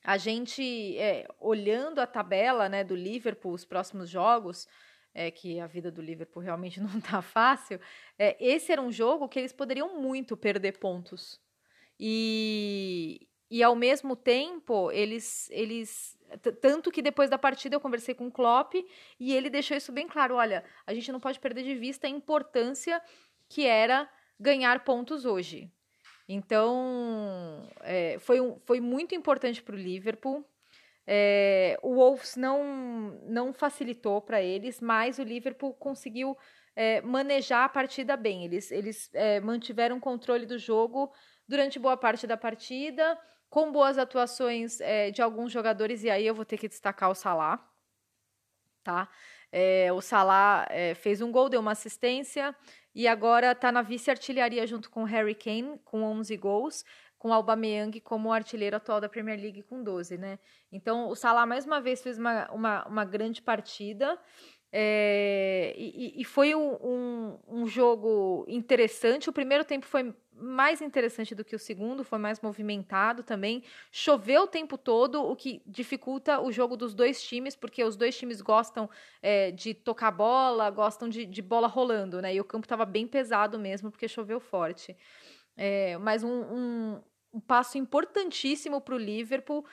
A 0.01 0.17
gente, 0.17 0.97
é, 0.97 1.27
olhando 1.41 1.99
a 1.99 2.07
tabela 2.07 2.69
né, 2.69 2.85
do 2.85 2.95
Liverpool, 2.95 3.51
os 3.51 3.65
próximos 3.65 4.09
jogos, 4.09 4.65
é, 5.13 5.29
que 5.29 5.59
a 5.59 5.67
vida 5.67 5.91
do 5.91 6.01
Liverpool 6.01 6.41
realmente 6.41 6.79
não 6.81 6.99
está 6.99 7.21
fácil, 7.21 7.81
é, 8.17 8.37
esse 8.39 8.71
era 8.71 8.81
um 8.81 8.93
jogo 8.93 9.27
que 9.27 9.39
eles 9.39 9.51
poderiam 9.51 9.99
muito 10.01 10.37
perder 10.37 10.79
pontos. 10.79 11.43
E, 11.99 13.27
e 13.49 13.61
ao 13.61 13.75
mesmo 13.75 14.15
tempo, 14.15 14.91
eles, 14.91 15.49
eles 15.51 16.17
tanto 16.61 16.91
que 16.91 17.01
depois 17.01 17.29
da 17.29 17.37
partida 17.37 17.75
eu 17.75 17.79
conversei 17.79 18.15
com 18.15 18.27
o 18.27 18.31
Klopp 18.31 18.73
e 19.19 19.33
ele 19.33 19.49
deixou 19.49 19.77
isso 19.77 19.91
bem 19.91 20.07
claro. 20.07 20.35
Olha, 20.35 20.63
a 20.85 20.93
gente 20.93 21.11
não 21.11 21.19
pode 21.19 21.39
perder 21.39 21.63
de 21.63 21.75
vista 21.75 22.07
a 22.07 22.09
importância 22.09 23.01
que 23.47 23.65
era 23.65 24.09
ganhar 24.39 24.83
pontos 24.83 25.25
hoje. 25.25 25.71
Então, 26.27 27.69
é, 27.81 28.17
foi, 28.19 28.39
um, 28.39 28.59
foi 28.65 28.79
muito 28.79 29.13
importante 29.13 29.61
para 29.61 29.75
o 29.75 29.77
Liverpool. 29.77 30.43
É, 31.05 31.77
o 31.83 31.95
Wolves 31.95 32.37
não, 32.37 33.19
não 33.23 33.53
facilitou 33.53 34.21
para 34.21 34.41
eles, 34.41 34.79
mas 34.79 35.19
o 35.19 35.23
Liverpool 35.23 35.73
conseguiu 35.73 36.37
é, 36.75 37.01
manejar 37.01 37.65
a 37.65 37.69
partida 37.69 38.15
bem. 38.15 38.45
Eles, 38.45 38.71
eles 38.71 39.09
é, 39.13 39.39
mantiveram 39.41 39.97
o 39.97 40.01
controle 40.01 40.45
do 40.45 40.57
jogo 40.57 41.11
durante 41.47 41.79
boa 41.79 41.97
parte 41.97 42.25
da 42.27 42.37
partida, 42.37 43.19
com 43.49 43.71
boas 43.71 43.97
atuações 43.97 44.81
é, 44.81 45.11
de 45.11 45.21
alguns 45.21 45.51
jogadores, 45.51 46.03
e 46.03 46.09
aí 46.09 46.25
eu 46.25 46.33
vou 46.33 46.45
ter 46.45 46.57
que 46.57 46.67
destacar 46.67 47.09
o 47.09 47.15
Salah. 47.15 47.63
Tá? 48.83 49.07
É, 49.51 49.93
o 49.93 50.01
Salah 50.01 50.65
é, 50.69 50.95
fez 50.95 51.21
um 51.21 51.31
gol, 51.31 51.49
deu 51.49 51.59
uma 51.59 51.73
assistência, 51.73 52.55
e 52.95 53.07
agora 53.07 53.51
está 53.51 53.71
na 53.71 53.81
vice-artilharia 53.81 54.65
junto 54.65 54.89
com 54.89 55.03
o 55.03 55.05
Harry 55.05 55.35
Kane, 55.35 55.79
com 55.85 56.03
11 56.03 56.35
gols, 56.37 56.83
com 57.17 57.29
o 57.29 57.33
Aubameyang 57.33 58.01
como 58.01 58.33
artilheiro 58.33 58.75
atual 58.75 58.99
da 58.99 59.07
Premier 59.07 59.39
League 59.39 59.63
com 59.63 59.81
12, 59.81 60.17
né? 60.17 60.37
Então, 60.71 61.07
o 61.07 61.15
Salah 61.15 61.45
mais 61.45 61.65
uma 61.65 61.79
vez 61.79 62.01
fez 62.03 62.17
uma, 62.17 62.51
uma, 62.51 62.85
uma 62.85 63.05
grande 63.05 63.41
partida, 63.41 64.19
é, 64.75 65.71
e, 65.77 66.19
e, 66.19 66.25
foi 66.25 66.55
um, 66.55 67.37
um, 67.47 67.67
jogo 67.67 68.43
interessante. 68.47 69.29
O 69.29 69.33
primeiro 69.33 69.63
tempo 69.63 69.85
foi 69.85 70.11
mais 70.35 70.81
interessante 70.81 71.35
do 71.35 71.45
que 71.45 71.55
o 71.55 71.59
segundo, 71.59 72.03
foi 72.03 72.17
mais 72.17 72.41
movimentado 72.41 73.21
também. 73.21 73.63
Choveu 73.91 74.41
o 74.41 74.47
tempo 74.47 74.75
todo, 74.75 75.23
o 75.23 75.35
que 75.35 75.61
dificulta 75.67 76.41
o 76.41 76.51
jogo 76.51 76.75
dos 76.75 76.95
dois 76.95 77.21
times, 77.21 77.55
porque 77.55 77.83
os 77.83 77.95
dois 77.95 78.17
times 78.17 78.41
gostam 78.41 78.89
é, 79.21 79.51
de 79.51 79.75
tocar 79.75 80.09
bola, 80.09 80.71
gostam 80.71 81.07
de, 81.07 81.23
de, 81.23 81.41
bola 81.43 81.67
rolando, 81.67 82.19
né? 82.19 82.33
E 82.33 82.41
o 82.41 82.43
campo 82.43 82.65
estava 82.65 82.83
bem 82.83 83.05
pesado 83.05 83.59
mesmo, 83.59 83.91
porque 83.91 84.07
choveu 84.07 84.39
forte. 84.39 84.97
É, 85.55 85.99
mas 85.99 86.23
um, 86.23 86.41
um, 86.41 87.01
um 87.31 87.39
passo 87.39 87.77
importantíssimo 87.77 88.81
para 88.81 88.95
o 88.95 88.97
Liverpool 88.97 89.63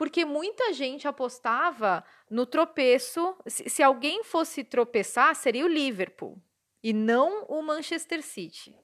porque 0.00 0.24
muita 0.24 0.72
gente 0.72 1.06
apostava 1.06 2.02
no 2.30 2.46
tropeço. 2.46 3.36
Se, 3.46 3.68
se, 3.68 3.82
alguém 3.82 4.24
fosse 4.24 4.64
tropeçar, 4.64 5.34
seria 5.34 5.62
o 5.62 5.68
Liverpool 5.68 6.40
e 6.82 6.90
não 6.90 7.44
o 7.44 7.60
Manchester 7.60 8.22
City. 8.22 8.74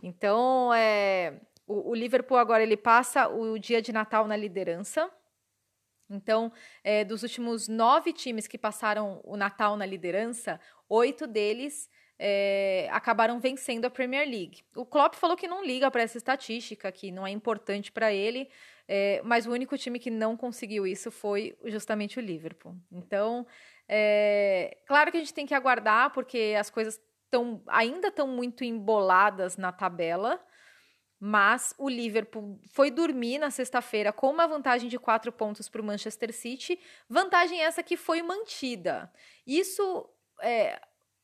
Então, 0.00 0.72
é, 0.72 1.40
o, 1.66 1.90
o 1.90 1.92
Liverpool 1.92 2.36
agora 2.36 2.62
ele 2.62 2.76
passa 2.76 3.26
o 3.26 3.58
dia 3.58 3.82
de 3.82 3.90
Natal 3.90 4.28
na 4.28 4.36
liderança. 4.36 5.10
Então, 6.08 6.52
é, 6.84 7.04
dos 7.04 7.24
últimos 7.24 7.66
nove 7.66 8.12
times 8.12 8.46
que 8.46 8.56
passaram 8.56 9.20
o 9.24 9.36
Natal 9.36 9.76
na 9.76 9.84
liderança, 9.84 10.60
oito 10.88 11.26
deles 11.26 11.90
é, 12.18 12.88
acabaram 12.90 13.38
vencendo 13.38 13.84
a 13.84 13.90
Premier 13.90 14.28
League. 14.28 14.62
O 14.74 14.84
Klopp 14.84 15.14
falou 15.14 15.36
que 15.36 15.46
não 15.46 15.64
liga 15.64 15.90
para 15.90 16.02
essa 16.02 16.18
estatística, 16.18 16.90
que 16.90 17.12
não 17.12 17.26
é 17.26 17.30
importante 17.30 17.92
para 17.92 18.12
ele, 18.12 18.48
é, 18.88 19.20
mas 19.24 19.46
o 19.46 19.52
único 19.52 19.76
time 19.78 19.98
que 19.98 20.10
não 20.10 20.36
conseguiu 20.36 20.86
isso 20.86 21.10
foi 21.10 21.56
justamente 21.64 22.18
o 22.18 22.22
Liverpool. 22.22 22.74
Então, 22.90 23.46
é, 23.88 24.78
claro 24.86 25.10
que 25.10 25.16
a 25.16 25.20
gente 25.20 25.34
tem 25.34 25.46
que 25.46 25.54
aguardar, 25.54 26.12
porque 26.12 26.56
as 26.58 26.70
coisas 26.70 27.00
tão, 27.30 27.62
ainda 27.66 28.08
estão 28.08 28.26
muito 28.26 28.64
emboladas 28.64 29.56
na 29.56 29.70
tabela. 29.72 30.40
Mas 31.20 31.74
o 31.78 31.88
Liverpool 31.88 32.60
foi 32.72 32.92
dormir 32.92 33.38
na 33.38 33.50
sexta-feira 33.50 34.12
com 34.12 34.30
uma 34.30 34.46
vantagem 34.46 34.88
de 34.88 34.98
quatro 35.00 35.32
pontos 35.32 35.68
para 35.68 35.82
o 35.82 35.84
Manchester 35.84 36.32
City. 36.32 36.78
Vantagem 37.08 37.60
essa 37.60 37.82
que 37.82 37.96
foi 37.96 38.22
mantida. 38.22 39.12
Isso, 39.44 40.08
é, 40.40 40.80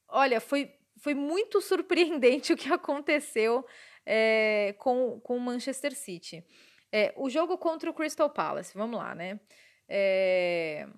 olha, 0.08 0.40
foi, 0.40 0.74
foi 1.04 1.14
muito 1.14 1.60
surpreendente 1.62 2.54
o 2.54 2.56
que 2.56 2.72
aconteceu 2.72 3.64
é, 4.06 4.74
com, 4.78 5.20
com 5.20 5.36
o 5.36 5.40
Manchester 5.40 5.94
City. 5.94 6.42
É, 6.90 7.12
o 7.16 7.28
jogo 7.28 7.58
contra 7.58 7.90
o 7.90 7.94
Crystal 7.94 8.30
Palace, 8.30 8.72
vamos 8.74 8.98
lá, 8.98 9.14
né? 9.14 9.38
É... 9.86 10.88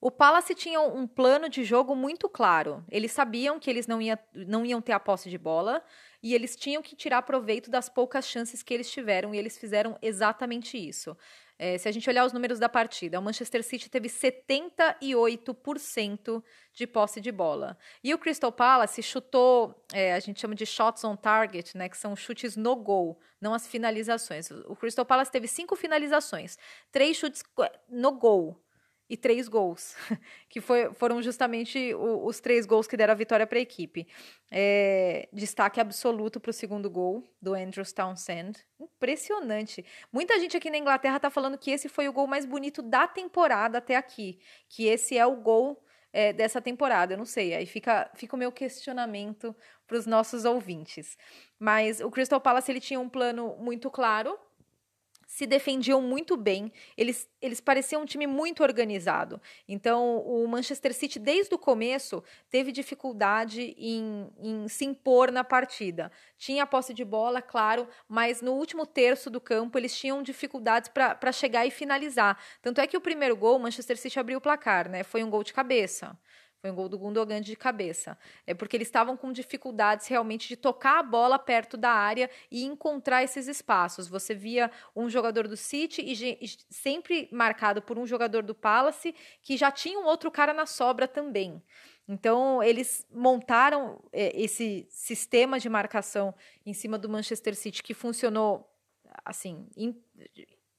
O 0.00 0.10
Palace 0.10 0.54
tinha 0.54 0.80
um 0.80 1.06
plano 1.06 1.48
de 1.48 1.64
jogo 1.64 1.94
muito 1.96 2.28
claro. 2.28 2.84
Eles 2.90 3.12
sabiam 3.12 3.58
que 3.58 3.70
eles 3.70 3.86
não, 3.86 4.02
ia, 4.02 4.18
não 4.34 4.66
iam 4.66 4.82
ter 4.82 4.92
a 4.92 5.00
posse 5.00 5.30
de 5.30 5.38
bola 5.38 5.82
e 6.22 6.34
eles 6.34 6.56
tinham 6.56 6.82
que 6.82 6.94
tirar 6.94 7.22
proveito 7.22 7.70
das 7.70 7.88
poucas 7.88 8.26
chances 8.26 8.62
que 8.62 8.74
eles 8.74 8.90
tiveram 8.90 9.34
e 9.34 9.38
eles 9.38 9.56
fizeram 9.56 9.96
exatamente 10.02 10.76
isso. 10.76 11.16
É, 11.58 11.76
se 11.78 11.88
a 11.88 11.92
gente 11.92 12.10
olhar 12.10 12.24
os 12.24 12.32
números 12.32 12.58
da 12.58 12.68
partida, 12.68 13.18
o 13.18 13.22
Manchester 13.22 13.62
City 13.62 13.88
teve 13.88 14.08
78% 14.08 16.42
de 16.72 16.86
posse 16.86 17.20
de 17.20 17.30
bola. 17.30 17.78
E 18.02 18.12
o 18.12 18.18
Crystal 18.18 18.50
Palace 18.50 19.00
chutou, 19.02 19.74
é, 19.92 20.14
a 20.14 20.20
gente 20.20 20.40
chama 20.40 20.54
de 20.54 20.66
shots 20.66 21.04
on 21.04 21.14
target, 21.14 21.76
né, 21.76 21.88
que 21.88 21.96
são 21.96 22.16
chutes 22.16 22.56
no 22.56 22.74
gol, 22.74 23.20
não 23.40 23.54
as 23.54 23.66
finalizações. 23.66 24.50
O 24.66 24.74
Crystal 24.74 25.04
Palace 25.04 25.30
teve 25.30 25.46
cinco 25.46 25.76
finalizações, 25.76 26.58
três 26.90 27.16
chutes 27.16 27.44
no 27.88 28.12
gol 28.12 28.60
e 29.08 29.16
três 29.16 29.48
gols, 29.48 29.94
que 30.48 30.60
foi, 30.60 30.92
foram 30.94 31.20
justamente 31.20 31.94
o, 31.94 32.26
os 32.26 32.40
três 32.40 32.64
gols 32.64 32.86
que 32.86 32.96
deram 32.96 33.12
a 33.12 33.16
vitória 33.16 33.46
para 33.46 33.58
a 33.58 33.62
equipe. 33.62 34.06
É, 34.50 35.28
destaque 35.32 35.80
absoluto 35.80 36.40
para 36.40 36.50
o 36.50 36.54
segundo 36.54 36.88
gol 36.90 37.22
do 37.40 37.54
Andrew 37.54 37.84
Townsend. 37.84 38.64
Impressionante. 38.80 39.84
Muita 40.12 40.38
gente 40.38 40.56
aqui 40.56 40.70
na 40.70 40.78
Inglaterra 40.78 41.16
está 41.16 41.30
falando 41.30 41.58
que 41.58 41.70
esse 41.70 41.88
foi 41.88 42.08
o 42.08 42.12
gol 42.12 42.26
mais 42.26 42.46
bonito 42.46 42.80
da 42.80 43.06
temporada 43.06 43.78
até 43.78 43.96
aqui, 43.96 44.38
que 44.68 44.86
esse 44.86 45.18
é 45.18 45.26
o 45.26 45.36
gol 45.36 45.82
é, 46.12 46.32
dessa 46.32 46.60
temporada. 46.62 47.12
Eu 47.12 47.18
não 47.18 47.26
sei, 47.26 47.54
aí 47.54 47.66
fica, 47.66 48.10
fica 48.14 48.36
o 48.36 48.38
meu 48.38 48.52
questionamento 48.52 49.54
para 49.86 49.98
os 49.98 50.06
nossos 50.06 50.44
ouvintes. 50.44 51.18
Mas 51.58 52.00
o 52.00 52.10
Crystal 52.10 52.40
Palace 52.40 52.70
ele 52.72 52.80
tinha 52.80 53.00
um 53.00 53.08
plano 53.08 53.56
muito 53.58 53.90
claro 53.90 54.38
se 55.34 55.48
defendiam 55.48 56.00
muito 56.00 56.36
bem, 56.36 56.72
eles, 56.96 57.28
eles 57.42 57.60
pareciam 57.60 58.02
um 58.02 58.04
time 58.04 58.24
muito 58.24 58.62
organizado. 58.62 59.42
Então, 59.66 60.18
o 60.18 60.46
Manchester 60.46 60.94
City, 60.94 61.18
desde 61.18 61.52
o 61.52 61.58
começo, 61.58 62.22
teve 62.48 62.70
dificuldade 62.70 63.74
em, 63.76 64.30
em 64.38 64.68
se 64.68 64.84
impor 64.84 65.32
na 65.32 65.42
partida. 65.42 66.12
Tinha 66.38 66.62
a 66.62 66.66
posse 66.66 66.94
de 66.94 67.04
bola, 67.04 67.42
claro, 67.42 67.88
mas 68.08 68.40
no 68.40 68.52
último 68.52 68.86
terço 68.86 69.28
do 69.28 69.40
campo 69.40 69.76
eles 69.76 69.98
tinham 69.98 70.22
dificuldades 70.22 70.88
para 70.88 71.32
chegar 71.32 71.66
e 71.66 71.70
finalizar. 71.72 72.38
Tanto 72.62 72.80
é 72.80 72.86
que 72.86 72.96
o 72.96 73.00
primeiro 73.00 73.36
gol, 73.36 73.56
o 73.56 73.60
Manchester 73.60 73.96
City 73.98 74.20
abriu 74.20 74.38
o 74.38 74.40
placar, 74.40 74.88
né? 74.88 75.02
Foi 75.02 75.24
um 75.24 75.30
gol 75.30 75.42
de 75.42 75.52
cabeça. 75.52 76.16
Foi 76.64 76.70
um 76.70 76.74
gol 76.74 76.88
do 76.88 76.98
Gundogan 76.98 77.42
de 77.42 77.54
cabeça. 77.54 78.16
É 78.46 78.54
porque 78.54 78.74
eles 78.74 78.88
estavam 78.88 79.18
com 79.18 79.30
dificuldades 79.30 80.06
realmente 80.06 80.48
de 80.48 80.56
tocar 80.56 81.00
a 81.00 81.02
bola 81.02 81.38
perto 81.38 81.76
da 81.76 81.90
área 81.90 82.30
e 82.50 82.64
encontrar 82.64 83.22
esses 83.22 83.48
espaços. 83.48 84.08
Você 84.08 84.34
via 84.34 84.70
um 84.96 85.10
jogador 85.10 85.46
do 85.46 85.58
City 85.58 86.00
e, 86.00 86.48
sempre 86.70 87.28
marcado 87.30 87.82
por 87.82 87.98
um 87.98 88.06
jogador 88.06 88.42
do 88.42 88.54
Palace 88.54 89.14
que 89.42 89.58
já 89.58 89.70
tinha 89.70 89.98
um 90.00 90.06
outro 90.06 90.30
cara 90.30 90.54
na 90.54 90.64
sobra 90.64 91.06
também. 91.06 91.62
Então, 92.08 92.62
eles 92.62 93.06
montaram 93.12 94.02
é, 94.10 94.32
esse 94.34 94.86
sistema 94.88 95.60
de 95.60 95.68
marcação 95.68 96.34
em 96.64 96.72
cima 96.72 96.96
do 96.96 97.10
Manchester 97.10 97.54
City 97.54 97.82
que 97.82 97.92
funcionou 97.92 98.66
assim, 99.22 99.68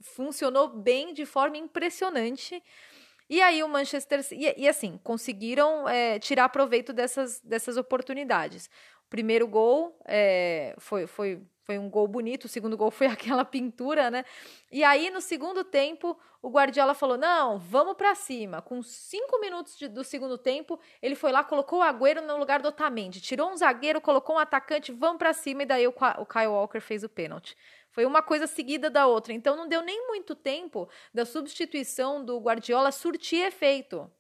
funcionou 0.02 0.68
bem 0.68 1.14
de 1.14 1.28
forma 1.28 1.58
impressionante. 1.58 2.62
E 3.30 3.42
aí 3.42 3.64
o 3.64 3.68
Manchester 3.68 4.26
e, 4.32 4.64
e 4.64 4.68
assim 4.68 5.00
conseguiram 5.04 5.88
é, 5.90 6.20
tirar 6.20 6.50
proveito 6.50 6.94
dessas, 6.94 7.40
dessas 7.42 7.78
oportunidades. 7.78 8.70
O 9.06 9.10
primeiro 9.10 9.48
gol 9.48 9.98
é, 10.06 10.76
foi, 10.78 11.08
foi, 11.08 11.42
foi 11.64 11.78
um 11.80 11.90
gol 11.90 12.08
bonito, 12.08 12.46
o 12.46 12.48
segundo 12.48 12.78
gol 12.78 12.92
foi 12.92 13.08
aquela 13.08 13.44
pintura, 13.44 14.12
né? 14.12 14.24
E 14.72 14.84
aí 14.84 15.10
no 15.10 15.22
segundo 15.22 15.64
tempo 15.64 16.18
o 16.42 16.50
Guardiola 16.50 16.94
falou: 16.94 17.18
não, 17.18 17.58
vamos 17.58 17.96
para 17.96 18.14
cima. 18.14 18.62
Com 18.62 18.84
cinco 18.84 19.40
minutos 19.40 19.76
de, 19.78 19.88
do 19.88 20.04
segundo 20.04 20.38
tempo 20.38 20.80
ele 21.02 21.16
foi 21.16 21.32
lá, 21.32 21.44
colocou 21.44 21.80
o 21.80 21.84
Agüero 21.84 22.22
no 22.22 22.38
lugar 22.38 22.62
do 22.62 22.68
Otamendi, 22.68 23.20
tirou 23.22 23.50
um 23.50 23.58
zagueiro, 23.58 24.00
colocou 24.00 24.36
um 24.36 24.40
atacante, 24.40 24.92
vamos 24.92 25.18
para 25.18 25.34
cima 25.34 25.64
e 25.64 25.66
daí 25.66 25.88
o, 25.88 25.94
o 26.20 26.26
Kyle 26.26 26.48
Walker 26.48 26.80
fez 26.80 27.04
o 27.04 27.10
pênalti. 27.10 27.58
Foi 27.96 28.06
uma 28.06 28.22
coisa 28.22 28.46
seguida 28.46 28.90
da 28.90 29.08
outra. 29.08 29.32
Então 29.32 29.56
não 29.56 29.70
deu 29.70 29.82
nem 29.82 30.06
muito 30.08 30.36
tempo 30.36 30.90
da 31.14 31.24
substituição 31.24 32.26
do 32.26 32.38
Guardiola 32.40 32.92
surtir 32.92 33.48
efeito. 33.48 34.12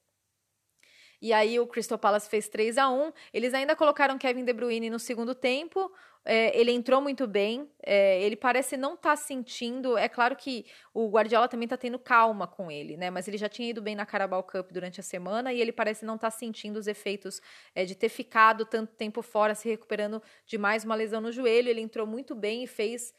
E 1.21 1.33
aí 1.33 1.59
o 1.59 1.67
Crystal 1.67 1.97
Palace 1.97 2.29
fez 2.29 2.47
3 2.47 2.77
a 2.77 2.89
1 2.89 3.11
Eles 3.33 3.53
ainda 3.53 3.75
colocaram 3.75 4.17
Kevin 4.17 4.45
De 4.45 4.53
Bruyne 4.53 4.89
no 4.89 4.97
segundo 4.97 5.35
tempo. 5.35 5.91
É, 6.23 6.57
ele 6.57 6.71
entrou 6.71 7.01
muito 7.01 7.27
bem. 7.27 7.69
É, 7.85 8.21
ele 8.21 8.37
parece 8.37 8.77
não 8.77 8.93
estar 8.93 9.09
tá 9.09 9.15
sentindo. 9.17 9.97
É 9.97 10.07
claro 10.07 10.37
que 10.37 10.65
o 10.93 11.09
Guardiola 11.09 11.49
também 11.49 11.65
está 11.65 11.75
tendo 11.75 11.99
calma 11.99 12.47
com 12.47 12.71
ele, 12.71 12.95
né? 12.95 13.09
Mas 13.09 13.27
ele 13.27 13.37
já 13.37 13.49
tinha 13.49 13.69
ido 13.69 13.81
bem 13.81 13.93
na 13.93 14.05
Carabao 14.05 14.41
Cup 14.41 14.71
durante 14.71 15.01
a 15.01 15.03
semana 15.03 15.51
e 15.51 15.59
ele 15.59 15.73
parece 15.73 16.05
não 16.05 16.15
estar 16.15 16.31
tá 16.31 16.37
sentindo 16.37 16.77
os 16.77 16.87
efeitos 16.87 17.41
é, 17.75 17.83
de 17.83 17.93
ter 17.93 18.07
ficado 18.07 18.65
tanto 18.65 18.93
tempo 18.93 19.21
fora, 19.21 19.53
se 19.53 19.67
recuperando 19.67 20.23
de 20.45 20.57
mais 20.57 20.85
uma 20.85 20.95
lesão 20.95 21.19
no 21.19 21.29
joelho. 21.29 21.67
Ele 21.67 21.81
entrou 21.81 22.07
muito 22.07 22.33
bem 22.33 22.63
e 22.63 22.67
fez 22.67 23.13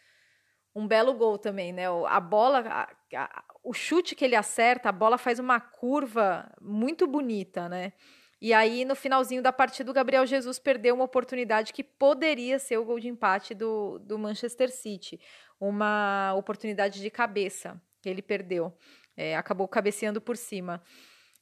um 0.77 0.87
belo 0.87 1.15
gol 1.15 1.39
também, 1.39 1.73
né? 1.73 1.85
A 2.07 2.21
bola, 2.21 2.59
a, 2.69 2.89
a, 3.17 3.45
o 3.65 3.73
chute 3.73 4.15
que 4.15 4.23
ele 4.23 4.37
acerta, 4.37 4.91
a 4.91 4.93
bola 4.93 5.17
faz 5.17 5.39
uma 5.39 5.59
curva 5.59 6.53
muito 6.61 7.07
bonita, 7.07 7.67
né? 7.67 7.95
E 8.39 8.53
aí, 8.53 8.85
no 8.85 8.95
finalzinho 8.95 9.43
da 9.43 9.51
partida, 9.51 9.91
o 9.91 9.95
Gabriel 9.95 10.27
Jesus 10.27 10.59
perdeu 10.59 10.95
uma 10.95 11.05
oportunidade 11.05 11.73
que 11.73 11.83
poderia 11.83 12.59
ser 12.59 12.77
o 12.77 12.85
gol 12.85 13.01
de 13.01 13.09
empate 13.09 13.55
do, 13.55 13.99
do 14.01 14.19
Manchester 14.19 14.71
City. 14.71 15.19
Uma 15.59 16.35
oportunidade 16.35 17.01
de 17.01 17.11
cabeça 17.11 17.81
que 18.03 18.11
ele 18.11 18.21
perdeu. 18.21 18.77
É, 19.17 19.35
acabou 19.35 19.67
cabeceando 19.67 20.21
por 20.21 20.37
cima. 20.37 20.83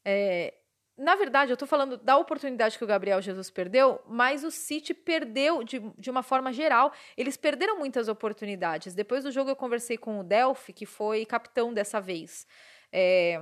É, 0.04 0.54
na 0.96 1.16
verdade, 1.16 1.50
eu 1.50 1.54
estou 1.54 1.66
falando 1.66 1.96
da 1.96 2.16
oportunidade 2.16 2.78
que 2.78 2.84
o 2.84 2.86
Gabriel 2.86 3.20
Jesus 3.20 3.50
perdeu, 3.50 4.00
mas 4.06 4.44
o 4.44 4.50
City 4.50 4.94
perdeu 4.94 5.64
de, 5.64 5.80
de 5.98 6.10
uma 6.10 6.22
forma 6.22 6.52
geral. 6.52 6.92
Eles 7.16 7.36
perderam 7.36 7.78
muitas 7.78 8.08
oportunidades. 8.08 8.94
Depois 8.94 9.24
do 9.24 9.32
jogo, 9.32 9.50
eu 9.50 9.56
conversei 9.56 9.98
com 9.98 10.20
o 10.20 10.24
Delphi, 10.24 10.72
que 10.72 10.86
foi 10.86 11.26
capitão 11.26 11.74
dessa 11.74 12.00
vez. 12.00 12.46
É, 12.92 13.40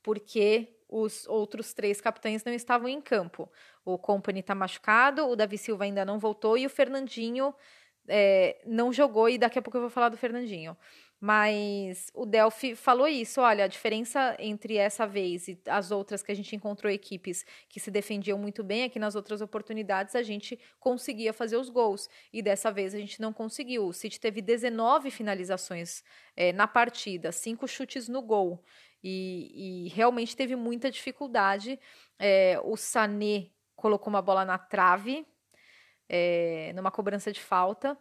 porque 0.00 0.78
os 0.88 1.26
outros 1.26 1.74
três 1.74 2.00
capitães 2.00 2.44
não 2.44 2.52
estavam 2.52 2.88
em 2.88 3.00
campo. 3.00 3.50
O 3.84 3.98
Company 3.98 4.40
está 4.40 4.54
machucado, 4.54 5.26
o 5.26 5.34
Davi 5.34 5.58
Silva 5.58 5.84
ainda 5.84 6.04
não 6.04 6.20
voltou 6.20 6.56
e 6.56 6.64
o 6.64 6.70
Fernandinho 6.70 7.52
é, 8.06 8.62
não 8.64 8.92
jogou. 8.92 9.28
E 9.28 9.38
daqui 9.38 9.58
a 9.58 9.62
pouco 9.62 9.76
eu 9.76 9.82
vou 9.82 9.90
falar 9.90 10.08
do 10.08 10.16
Fernandinho. 10.16 10.76
Mas 11.20 12.10
o 12.14 12.24
Delphi 12.24 12.76
falou 12.76 13.08
isso: 13.08 13.40
olha, 13.40 13.64
a 13.64 13.68
diferença 13.68 14.36
entre 14.38 14.76
essa 14.76 15.06
vez 15.06 15.48
e 15.48 15.60
as 15.66 15.90
outras 15.90 16.22
que 16.22 16.30
a 16.30 16.34
gente 16.34 16.54
encontrou 16.54 16.92
equipes 16.92 17.44
que 17.68 17.80
se 17.80 17.90
defendiam 17.90 18.38
muito 18.38 18.62
bem 18.62 18.82
é 18.82 18.88
que 18.88 19.00
nas 19.00 19.16
outras 19.16 19.40
oportunidades 19.40 20.14
a 20.14 20.22
gente 20.22 20.58
conseguia 20.78 21.32
fazer 21.32 21.56
os 21.56 21.68
gols. 21.68 22.08
E 22.32 22.40
dessa 22.40 22.70
vez 22.70 22.94
a 22.94 22.98
gente 22.98 23.20
não 23.20 23.32
conseguiu. 23.32 23.86
O 23.86 23.92
City 23.92 24.20
teve 24.20 24.40
19 24.40 25.10
finalizações 25.10 26.04
é, 26.36 26.52
na 26.52 26.68
partida, 26.68 27.32
cinco 27.32 27.66
chutes 27.66 28.08
no 28.08 28.22
gol. 28.22 28.62
E, 29.02 29.86
e 29.86 29.88
realmente 29.88 30.36
teve 30.36 30.54
muita 30.54 30.90
dificuldade. 30.90 31.80
É, 32.18 32.60
o 32.62 32.76
Sané 32.76 33.48
colocou 33.74 34.08
uma 34.08 34.22
bola 34.22 34.44
na 34.44 34.58
trave, 34.58 35.26
é, 36.08 36.72
numa 36.74 36.90
cobrança 36.90 37.32
de 37.32 37.40
falta. 37.40 37.98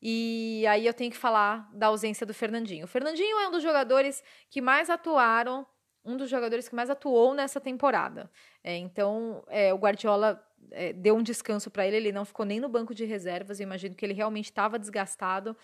E 0.00 0.64
aí 0.68 0.86
eu 0.86 0.94
tenho 0.94 1.10
que 1.10 1.16
falar 1.16 1.68
da 1.72 1.88
ausência 1.88 2.24
do 2.24 2.32
Fernandinho. 2.32 2.84
O 2.84 2.88
Fernandinho 2.88 3.38
é 3.38 3.48
um 3.48 3.50
dos 3.50 3.62
jogadores 3.62 4.22
que 4.48 4.60
mais 4.60 4.88
atuaram, 4.88 5.66
um 6.04 6.16
dos 6.16 6.30
jogadores 6.30 6.68
que 6.68 6.74
mais 6.74 6.88
atuou 6.88 7.34
nessa 7.34 7.60
temporada. 7.60 8.30
É, 8.62 8.76
então, 8.76 9.44
é, 9.48 9.74
o 9.74 9.76
Guardiola 9.76 10.42
é, 10.70 10.92
deu 10.92 11.16
um 11.16 11.22
descanso 11.22 11.70
para 11.70 11.86
ele, 11.86 11.96
ele 11.96 12.12
não 12.12 12.24
ficou 12.24 12.46
nem 12.46 12.60
no 12.60 12.68
banco 12.68 12.94
de 12.94 13.04
reservas. 13.04 13.58
Eu 13.58 13.64
imagino 13.64 13.94
que 13.94 14.04
ele 14.04 14.14
realmente 14.14 14.46
estava 14.46 14.78
desgastado 14.78 15.56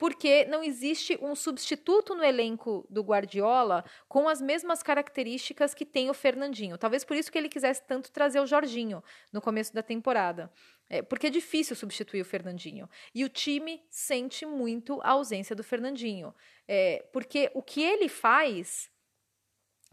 porque 0.00 0.46
não 0.46 0.64
existe 0.64 1.18
um 1.20 1.34
substituto 1.34 2.14
no 2.14 2.24
elenco 2.24 2.86
do 2.88 3.02
Guardiola 3.02 3.84
com 4.08 4.30
as 4.30 4.40
mesmas 4.40 4.82
características 4.82 5.74
que 5.74 5.84
tem 5.84 6.08
o 6.08 6.14
Fernandinho. 6.14 6.78
Talvez 6.78 7.04
por 7.04 7.14
isso 7.14 7.30
que 7.30 7.36
ele 7.36 7.50
quisesse 7.50 7.82
tanto 7.86 8.10
trazer 8.10 8.40
o 8.40 8.46
Jorginho 8.46 9.04
no 9.30 9.42
começo 9.42 9.74
da 9.74 9.82
temporada. 9.82 10.50
É, 10.92 11.00
porque 11.02 11.28
é 11.28 11.30
difícil 11.30 11.76
substituir 11.76 12.20
o 12.20 12.24
Fernandinho. 12.24 12.90
E 13.14 13.24
o 13.24 13.28
time 13.28 13.80
sente 13.88 14.44
muito 14.44 15.00
a 15.02 15.10
ausência 15.10 15.54
do 15.54 15.62
Fernandinho. 15.62 16.34
É, 16.66 17.06
porque 17.12 17.48
o 17.54 17.62
que 17.62 17.80
ele 17.80 18.08
faz. 18.08 18.90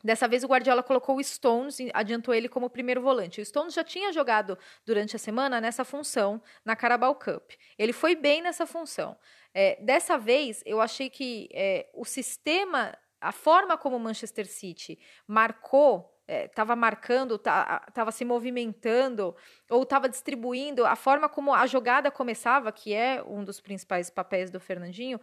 Dessa 0.04 0.28
vez 0.28 0.44
o 0.44 0.48
Guardiola 0.48 0.84
colocou 0.84 1.18
o 1.18 1.24
Stones, 1.24 1.78
adiantou 1.94 2.34
ele 2.34 2.50
como 2.50 2.70
primeiro 2.70 3.02
volante. 3.02 3.42
O 3.42 3.46
Stones 3.46 3.74
já 3.74 3.84
tinha 3.84 4.12
jogado 4.12 4.58
durante 4.86 5.16
a 5.16 5.20
semana 5.20 5.60
nessa 5.60 5.84
função 5.84 6.42
na 6.64 6.76
Carabao 6.76 7.16
Cup. 7.16 7.52
Ele 7.78 7.94
foi 7.94 8.16
bem 8.16 8.42
nessa 8.42 8.66
função. 8.66 9.18
É, 9.54 9.76
dessa 9.84 10.18
vez, 10.18 10.64
eu 10.66 10.80
achei 10.80 11.10
que 11.10 11.50
é, 11.52 11.90
o 11.94 12.06
sistema, 12.06 12.98
a 13.20 13.32
forma 13.32 13.78
como 13.78 13.98
o 13.98 14.00
Manchester 14.00 14.48
City 14.48 15.00
marcou 15.28 16.17
estava 16.28 16.74
é, 16.74 16.76
marcando, 16.76 17.36
estava 17.36 18.12
se 18.12 18.26
movimentando 18.26 19.36
ou 19.70 19.84
estava 19.84 20.10
distribuindo, 20.10 20.86
a 20.86 20.96
forma 20.96 21.30
como 21.30 21.54
a 21.54 21.66
jogada 21.66 22.12
começava, 22.12 22.72
que 22.72 22.94
é 22.94 23.24
um 23.24 23.44
dos 23.44 23.60
principais 23.60 24.10
papéis 24.10 24.52
do 24.52 24.60
Fernandinho, 24.60 25.20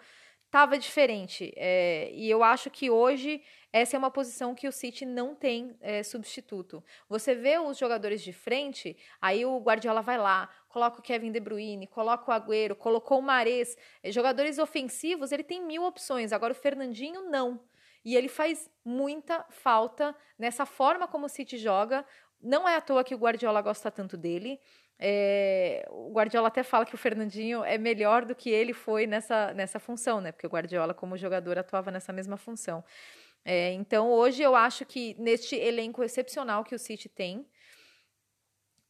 estava 0.54 0.78
diferente. 0.78 1.52
É, 1.56 2.10
e 2.12 2.30
eu 2.30 2.44
acho 2.44 2.70
que 2.70 2.88
hoje 2.88 3.42
essa 3.72 3.96
é 3.96 3.98
uma 3.98 4.10
posição 4.10 4.54
que 4.54 4.68
o 4.68 4.72
City 4.72 5.04
não 5.04 5.34
tem 5.34 5.76
é, 5.80 6.00
substituto. 6.04 6.82
Você 7.08 7.34
vê 7.34 7.58
os 7.58 7.76
jogadores 7.76 8.22
de 8.22 8.32
frente, 8.32 8.96
aí 9.20 9.44
o 9.44 9.58
Guardiola 9.58 10.00
vai 10.00 10.16
lá, 10.16 10.48
coloca 10.68 11.00
o 11.00 11.02
Kevin 11.02 11.32
De 11.32 11.40
Bruyne, 11.40 11.88
coloca 11.88 12.30
o 12.30 12.32
Agüero, 12.32 12.76
colocou 12.76 13.18
o 13.18 13.22
Mares. 13.22 13.76
É, 14.00 14.12
jogadores 14.12 14.60
ofensivos, 14.60 15.32
ele 15.32 15.42
tem 15.42 15.60
mil 15.60 15.82
opções. 15.82 16.32
Agora 16.32 16.52
o 16.52 16.56
Fernandinho, 16.56 17.22
não. 17.22 17.60
E 18.04 18.16
ele 18.16 18.28
faz 18.28 18.70
muita 18.84 19.44
falta 19.50 20.14
nessa 20.38 20.66
forma 20.66 21.08
como 21.08 21.26
o 21.26 21.28
City 21.28 21.56
joga. 21.56 22.04
Não 22.40 22.68
é 22.68 22.76
à 22.76 22.80
toa 22.80 23.04
que 23.04 23.14
o 23.14 23.18
Guardiola 23.18 23.62
gosta 23.62 23.90
tanto 23.90 24.16
dele. 24.16 24.60
É, 24.98 25.86
o 25.90 26.12
Guardiola 26.12 26.48
até 26.48 26.62
fala 26.62 26.84
que 26.84 26.94
o 26.94 26.98
Fernandinho 26.98 27.64
é 27.64 27.78
melhor 27.78 28.24
do 28.24 28.34
que 28.34 28.50
ele 28.50 28.72
foi 28.72 29.06
nessa, 29.06 29.52
nessa 29.54 29.78
função, 29.78 30.20
né? 30.20 30.32
Porque 30.32 30.46
o 30.46 30.50
Guardiola, 30.50 30.94
como 30.94 31.16
jogador, 31.16 31.58
atuava 31.58 31.90
nessa 31.90 32.12
mesma 32.12 32.36
função. 32.36 32.84
É, 33.44 33.72
então, 33.72 34.10
hoje 34.10 34.42
eu 34.42 34.54
acho 34.54 34.86
que 34.86 35.14
neste 35.18 35.56
elenco 35.56 36.02
excepcional 36.02 36.64
que 36.64 36.74
o 36.74 36.78
City 36.78 37.08
tem, 37.08 37.46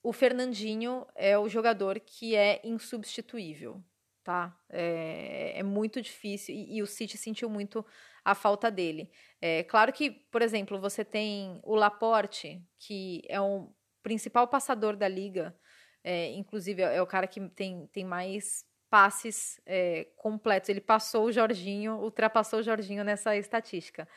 o 0.03 0.13
Fernandinho 0.13 1.07
é 1.15 1.37
o 1.39 1.49
jogador 1.49 1.99
que 1.99 2.37
é 2.37 2.61
insubstituível, 2.63 3.83
tá? 4.23 4.55
É, 4.69 5.59
é 5.59 5.63
muito 5.63 6.01
difícil 6.01 6.55
e, 6.55 6.77
e, 6.77 6.83
o 6.83 6.87
City 6.87 7.17
sentiu 7.17 7.49
muito 7.49 7.85
a 8.25 8.35
falta 8.35 8.71
dele. 8.71 9.11
É 9.41 9.63
claro 9.65 9.93
que, 9.93 10.11
por 10.11 10.41
exemplo, 10.41 10.81
você 10.81 11.05
tem 11.05 11.61
o 11.63 11.75
Laporte, 11.75 12.63
que 12.79 13.23
é 13.29 13.41
o 13.41 13.69
principal 14.03 14.49
passador 14.49 14.97
da 14.97 15.07
liga, 15.07 15.55
é, 16.03 16.33
inclusive 16.33 16.83
é, 16.83 16.97
é 16.97 17.03
o 17.03 17.07
cara 17.07 17.27
que 17.27 17.41
tem, 17.51 17.87
tem 17.89 18.05
mais 18.05 18.65
passes 18.89 19.61
é, 19.67 20.07
completos. 20.17 20.69
Ele 20.69 20.81
passou 20.81 21.25
o 21.25 21.33
Jorginho, 21.33 21.95
ultrapassou 21.97 22.61
o 22.61 22.63
Jorginho 22.63 23.03
nessa 23.03 23.37
estatística. 23.37 24.09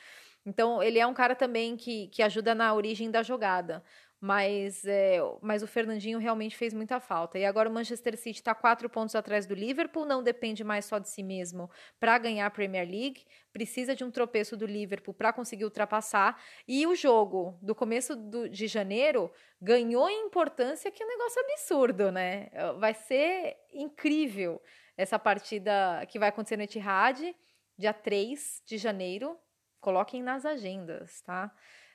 Então, 0.46 0.82
ele 0.82 0.98
é 0.98 1.06
um 1.06 1.14
cara 1.14 1.36
também 1.36 1.76
que, 1.76 2.08
que 2.08 2.24
ajuda 2.24 2.56
na 2.56 2.74
origem 2.74 3.12
da 3.12 3.22
jogada. 3.22 3.84
Mas, 4.20 4.84
é, 4.86 5.20
mas 5.42 5.62
o 5.62 5.68
Fernandinho 5.68 6.18
realmente 6.18 6.58
fez 6.58 6.74
muita 6.74 7.00
falta. 7.00 7.38
E 7.38 7.46
agora 7.46 7.70
o 7.70 7.72
Manchester 7.72 8.18
City 8.18 8.40
está 8.40 8.56
quatro 8.56 8.90
pontos 8.90 9.14
atrás 9.14 9.46
do 9.46 9.54
Liverpool, 9.54 10.06
não 10.06 10.24
depende 10.24 10.64
mais 10.64 10.86
só 10.86 10.98
de 10.98 11.08
si 11.08 11.22
mesmo 11.22 11.70
para 12.00 12.18
ganhar 12.18 12.48
a 12.48 12.50
Premier 12.50 12.90
League, 12.90 13.26
precisa 13.54 13.96
de 13.96 14.04
um 14.04 14.10
tropeço 14.10 14.58
do 14.58 14.66
Liverpool 14.66 15.14
para 15.14 15.32
conseguir 15.32 15.66
ultrapassar. 15.66 16.42
E 16.68 16.88
o 16.88 16.96
jogo 16.96 17.60
do 17.62 17.76
começo 17.76 18.16
do, 18.16 18.50
de 18.50 18.66
janeiro 18.66 19.32
ganhou 19.62 20.10
em 20.10 20.26
importância, 20.26 20.90
que 20.90 21.04
é 21.04 21.06
um 21.06 21.10
negócio 21.10 21.42
absurdo, 21.42 22.12
né? 22.12 22.50
Vai 22.80 22.96
ser 22.96 23.56
incrível 23.72 24.60
essa 24.98 25.20
partida 25.20 26.04
que 26.08 26.18
vai 26.18 26.30
acontecer 26.30 26.58
no 26.58 26.64
Etihad, 26.64 27.36
dia 27.78 27.94
3 27.94 28.64
de 28.66 28.78
janeiro. 28.78 29.38
Coloquem 29.80 30.24
nas 30.24 30.44
agendas, 30.44 31.22
tá? 31.22 31.52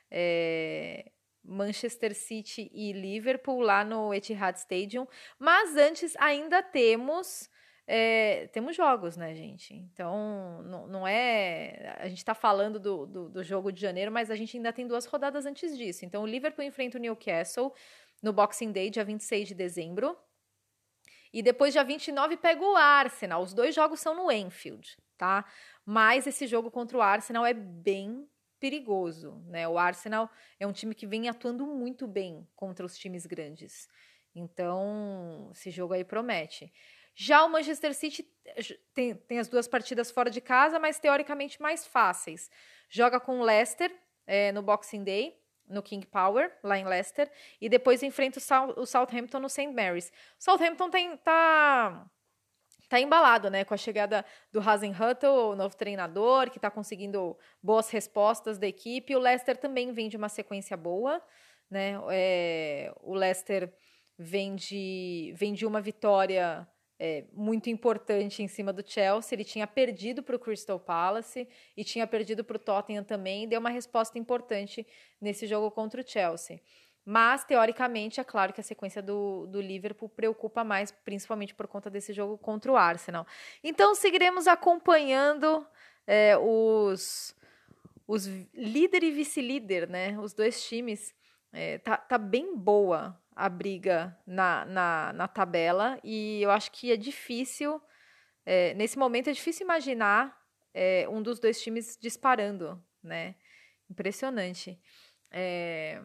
É, 0.09 1.11
Manchester 1.43 2.15
City 2.15 2.71
e 2.73 2.93
Liverpool 2.93 3.59
lá 3.59 3.83
no 3.83 4.13
Etihad 4.13 4.57
Stadium. 4.57 5.07
Mas 5.37 5.75
antes 5.75 6.15
ainda 6.17 6.63
temos 6.63 7.49
é, 7.85 8.47
temos 8.53 8.75
jogos, 8.75 9.17
né, 9.17 9.35
gente? 9.35 9.73
Então 9.73 10.63
não, 10.63 10.87
não 10.87 11.07
é. 11.07 11.97
A 11.99 12.07
gente 12.07 12.19
está 12.19 12.33
falando 12.33 12.79
do, 12.79 13.05
do, 13.05 13.29
do, 13.29 13.43
jogo 13.43 13.71
de 13.71 13.81
janeiro, 13.81 14.11
mas 14.11 14.31
a 14.31 14.35
gente 14.35 14.55
ainda 14.55 14.71
tem 14.71 14.87
duas 14.87 15.05
rodadas 15.05 15.45
antes 15.45 15.77
disso. 15.77 16.05
Então 16.05 16.23
o 16.23 16.27
Liverpool 16.27 16.63
enfrenta 16.63 16.97
o 16.97 17.01
Newcastle 17.01 17.73
no 18.21 18.31
Boxing 18.31 18.71
Day, 18.71 18.89
dia 18.89 19.03
26 19.03 19.49
de 19.49 19.55
dezembro. 19.55 20.17
E 21.33 21.41
depois, 21.41 21.73
dia 21.73 21.83
29, 21.83 22.37
pega 22.37 22.63
o 22.63 22.75
Arsenal. 22.75 23.41
Os 23.41 23.53
dois 23.53 23.73
jogos 23.73 23.99
são 23.99 24.15
no 24.15 24.31
Enfield, 24.31 24.95
tá? 25.17 25.43
Mas 25.83 26.27
esse 26.27 26.45
jogo 26.45 26.69
contra 26.69 26.97
o 26.97 27.01
Arsenal 27.01 27.45
é 27.45 27.53
bem 27.53 28.29
perigoso, 28.63 29.43
né? 29.47 29.67
O 29.67 29.77
Arsenal 29.77 30.29
é 30.57 30.65
um 30.65 30.71
time 30.71 30.95
que 30.95 31.05
vem 31.05 31.27
atuando 31.27 31.67
muito 31.67 32.07
bem 32.07 32.47
contra 32.55 32.85
os 32.85 32.97
times 32.97 33.25
grandes. 33.25 33.89
Então, 34.33 35.51
esse 35.53 35.69
jogo 35.69 35.93
aí 35.93 36.05
promete. 36.05 36.71
Já 37.13 37.43
o 37.43 37.49
Manchester 37.49 37.93
City 37.93 38.25
eh, 38.45 38.79
tem, 38.93 39.15
tem 39.15 39.37
as 39.37 39.49
duas 39.49 39.67
partidas 39.67 40.11
fora 40.11 40.29
de 40.29 40.39
casa, 40.39 40.79
mas 40.79 40.97
teoricamente 40.97 41.61
mais 41.61 41.85
fáceis. 41.85 42.49
Joga 42.87 43.19
com 43.19 43.41
o 43.41 43.43
Leicester 43.43 43.93
é, 44.25 44.53
no 44.53 44.61
Boxing 44.61 45.03
Day, 45.03 45.37
no 45.67 45.83
King 45.83 46.07
Power, 46.07 46.49
lá 46.63 46.77
em 46.77 46.85
Leicester, 46.85 47.29
e 47.59 47.67
depois 47.67 48.01
enfrenta 48.01 48.39
o, 48.39 48.83
o 48.83 48.85
Southampton 48.85 49.41
no 49.41 49.49
St. 49.49 49.73
Mary's. 49.73 50.09
O 50.39 50.41
Southampton 50.41 50.89
tem, 50.89 51.17
tá 51.17 52.09
tá 52.89 52.99
embalado, 52.99 53.49
né, 53.49 53.63
com 53.63 53.73
a 53.73 53.77
chegada 53.77 54.25
do 54.51 54.59
Hasenhüttl, 54.59 55.27
o 55.27 55.55
novo 55.55 55.75
treinador, 55.75 56.49
que 56.49 56.57
está 56.57 56.69
conseguindo 56.69 57.37
boas 57.61 57.89
respostas 57.89 58.57
da 58.57 58.67
equipe. 58.67 59.15
O 59.15 59.19
Leicester 59.19 59.57
também 59.57 59.91
vem 59.91 60.09
de 60.09 60.17
uma 60.17 60.29
sequência 60.29 60.77
boa, 60.77 61.21
né? 61.69 61.93
É, 62.11 62.93
o 63.01 63.13
Leicester 63.13 63.73
vem 64.17 64.55
de, 64.55 65.33
vem 65.35 65.53
de 65.53 65.65
uma 65.65 65.81
vitória 65.81 66.67
é, 66.99 67.25
muito 67.33 67.69
importante 67.69 68.41
em 68.41 68.47
cima 68.47 68.71
do 68.71 68.87
Chelsea. 68.87 69.35
Ele 69.35 69.43
tinha 69.43 69.67
perdido 69.67 70.21
para 70.23 70.35
o 70.35 70.39
Crystal 70.39 70.79
Palace 70.79 71.47
e 71.75 71.83
tinha 71.83 72.07
perdido 72.07 72.43
para 72.43 72.57
o 72.57 72.59
Tottenham 72.59 73.03
também. 73.03 73.43
E 73.43 73.47
deu 73.47 73.59
uma 73.59 73.69
resposta 73.69 74.17
importante 74.17 74.85
nesse 75.19 75.47
jogo 75.47 75.71
contra 75.71 76.01
o 76.01 76.07
Chelsea. 76.07 76.61
Mas, 77.05 77.43
teoricamente, 77.43 78.19
é 78.19 78.23
claro 78.23 78.53
que 78.53 78.61
a 78.61 78.63
sequência 78.63 79.01
do, 79.01 79.45
do 79.47 79.59
Liverpool 79.59 80.07
preocupa 80.07 80.63
mais, 80.63 80.91
principalmente 80.91 81.53
por 81.53 81.67
conta 81.67 81.89
desse 81.89 82.13
jogo 82.13 82.37
contra 82.37 82.71
o 82.71 82.77
Arsenal. 82.77 83.27
Então, 83.63 83.93
seguiremos 83.93 84.47
acompanhando 84.47 85.67
é, 86.07 86.37
os, 86.37 87.35
os 88.07 88.25
líder 88.53 89.03
e 89.03 89.11
vice-líder, 89.11 89.89
né? 89.89 90.17
Os 90.19 90.33
dois 90.33 90.63
times. 90.63 91.13
É, 91.55 91.77
tá, 91.77 91.97
tá 91.97 92.17
bem 92.17 92.57
boa 92.57 93.15
a 93.35 93.47
briga 93.47 94.17
na, 94.25 94.65
na, 94.65 95.13
na 95.13 95.27
tabela 95.27 95.99
e 96.03 96.41
eu 96.41 96.49
acho 96.49 96.71
que 96.71 96.91
é 96.91 96.97
difícil, 96.97 97.81
é, 98.45 98.73
nesse 98.73 98.97
momento 98.97 99.29
é 99.29 99.33
difícil 99.33 99.63
imaginar 99.63 100.35
é, 100.73 101.07
um 101.09 101.21
dos 101.21 101.39
dois 101.39 101.61
times 101.61 101.97
disparando, 101.99 102.83
né? 103.03 103.35
Impressionante. 103.89 104.79
É, 105.31 106.01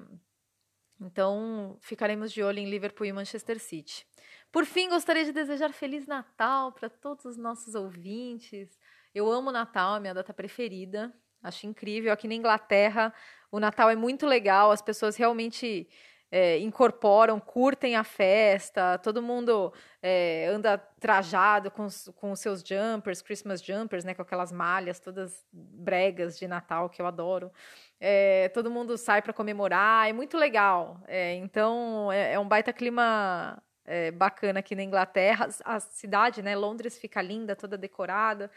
então, 1.01 1.79
ficaremos 1.81 2.33
de 2.33 2.43
olho 2.43 2.59
em 2.59 2.69
Liverpool 2.69 3.07
e 3.07 3.13
Manchester 3.13 3.61
City. 3.61 4.07
Por 4.51 4.65
fim, 4.65 4.89
gostaria 4.89 5.25
de 5.25 5.33
desejar 5.33 5.73
Feliz 5.73 6.07
Natal 6.07 6.73
para 6.73 6.89
todos 6.89 7.25
os 7.25 7.37
nossos 7.37 7.75
ouvintes. 7.75 8.79
Eu 9.15 9.31
amo 9.31 9.53
Natal, 9.53 9.97
é 9.97 10.01
minha 10.01 10.15
data 10.15 10.35
preferida. 10.35 11.15
Acho 11.43 11.67
incrível. 11.67 12.13
Aqui 12.13 12.27
na 12.27 12.35
Inglaterra, 12.35 13.15
o 13.51 13.61
Natal 13.61 13.89
é 13.91 13.97
muito 13.97 14.27
legal, 14.27 14.71
as 14.71 14.83
pessoas 14.83 15.17
realmente 15.17 15.89
é, 16.31 16.59
incorporam, 16.59 17.41
curtem 17.41 17.97
a 17.97 18.05
festa, 18.05 18.99
todo 18.99 19.23
mundo 19.23 19.73
é, 20.03 20.47
anda 20.47 20.77
trajado 21.01 21.71
com, 21.71 21.87
os 21.87 22.41
seus 22.41 22.63
jumpers, 22.63 23.23
Christmas 23.23 23.63
jumpers, 23.63 24.05
né, 24.05 24.15
com 24.15 24.23
aquelas 24.23 24.53
malhas 24.53 25.01
todas 25.01 25.47
bregas 25.53 26.39
de 26.39 26.47
Natal 26.47 26.91
que 26.91 27.01
eu 27.01 27.07
adoro. 27.07 27.51
É, 27.99 28.49
todo 28.51 28.71
mundo 28.71 28.97
sai 28.99 29.23
para 29.23 29.33
comemorar, 29.33 30.09
é 30.09 30.13
muito 30.13 30.37
legal. 30.37 31.01
É, 31.07 31.35
então 31.35 32.13
é, 32.13 32.35
é, 32.35 32.39
um 32.39 32.47
baita 32.47 32.73
clima 32.73 33.61
é, 33.85 34.11
bacana 34.11 34.61
aqui 34.61 34.75
na 34.75 34.83
Inglaterra. 34.83 35.49
A 35.65 35.81
cidade, 35.81 36.43
né, 36.43 36.55
Londres 36.55 36.99
fica 36.99 37.23
linda, 37.23 37.57
toda 37.57 37.79
decorada. 37.79 38.51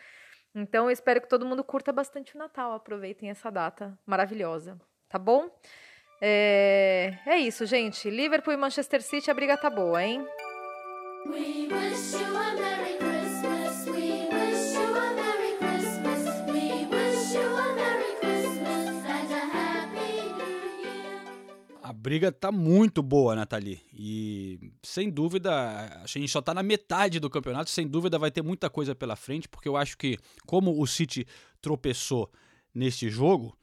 Então 0.54 0.86
eu 0.86 0.92
espero 0.92 1.22
que 1.22 1.30
todo 1.30 1.46
mundo 1.46 1.64
curta 1.64 1.94
bastante 1.94 2.36
o 2.36 2.38
Natal, 2.38 2.74
aproveitem 2.74 3.30
essa 3.30 3.50
data 3.50 3.98
maravilhosa, 4.06 4.78
tá 5.08 5.18
bom? 5.18 5.50
É, 6.24 7.18
é 7.26 7.40
isso, 7.40 7.66
gente. 7.66 8.08
Liverpool 8.08 8.54
e 8.54 8.58
Manchester 8.58 9.02
City, 9.02 9.32
a 9.32 9.34
briga 9.34 9.58
tá 9.58 9.72
boa, 9.72 10.04
hein? 10.04 10.24
We 11.26 11.68
wish 11.68 12.14
you 12.14 12.38
a 12.38 12.54
Merry 12.54 12.98
Christmas. 13.00 13.86
We 13.88 14.28
wish 14.30 14.74
you 14.74 14.96
a 14.96 15.14
Merry 15.16 15.58
Christmas. 15.58 16.26
We 16.48 16.86
wish 16.86 17.34
you 17.34 17.58
a 17.58 17.74
Merry 17.74 18.16
Christmas 18.20 19.06
and 19.06 19.34
a 19.34 19.46
Happy 19.52 20.34
New 20.38 20.84
Year. 20.84 21.80
A 21.82 21.92
briga 21.92 22.32
tá 22.32 22.52
muito 22.52 23.02
boa, 23.02 23.36
Nathalie. 23.36 23.82
E 23.92 24.74
sem 24.84 25.10
dúvida, 25.10 25.52
a 26.04 26.06
gente 26.06 26.28
só 26.28 26.40
tá 26.42 26.54
na 26.54 26.62
metade 26.62 27.20
do 27.20 27.32
campeonato. 27.32 27.72
Sem 27.72 27.88
dúvida 27.88 28.20
vai 28.20 28.30
ter 28.30 28.44
muita 28.44 28.70
coisa 28.70 28.94
pela 28.94 29.16
frente, 29.16 29.50
porque 29.50 29.68
eu 29.68 29.76
acho 29.76 29.98
que, 29.98 30.20
como 30.46 30.80
o 30.80 30.86
City 30.86 31.26
tropeçou 31.60 32.32
neste 32.74 33.10
jogo, 33.10 33.58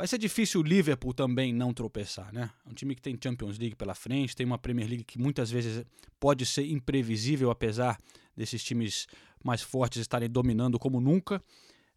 Vai 0.00 0.08
ser 0.08 0.16
difícil 0.16 0.62
o 0.62 0.64
Liverpool 0.64 1.12
também 1.12 1.52
não 1.52 1.74
tropeçar, 1.74 2.32
né? 2.32 2.50
É 2.64 2.70
um 2.70 2.72
time 2.72 2.94
que 2.94 3.02
tem 3.02 3.18
Champions 3.22 3.58
League 3.58 3.76
pela 3.76 3.94
frente, 3.94 4.34
tem 4.34 4.46
uma 4.46 4.56
Premier 4.56 4.88
League 4.88 5.04
que 5.04 5.18
muitas 5.18 5.50
vezes 5.50 5.84
pode 6.18 6.46
ser 6.46 6.64
imprevisível, 6.64 7.50
apesar 7.50 7.98
desses 8.34 8.64
times 8.64 9.06
mais 9.44 9.60
fortes 9.60 10.00
estarem 10.00 10.30
dominando 10.30 10.78
como 10.78 11.02
nunca. 11.02 11.44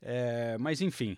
É, 0.02 0.58
mas 0.60 0.82
enfim, 0.82 1.16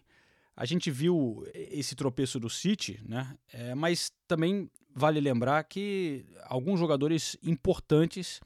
a 0.55 0.63
gente 0.63 0.91
viu 0.91 1.43
esse 1.55 1.95
tropeço 1.95 2.39
do 2.39 2.51
City, 2.51 3.01
né? 3.03 3.35
É, 3.51 3.73
mas 3.73 4.11
também 4.27 4.69
vale 4.93 5.19
lembrar 5.19 5.63
que 5.63 6.23
alguns 6.43 6.79
jogadores 6.79 7.35
importantes 7.41 8.39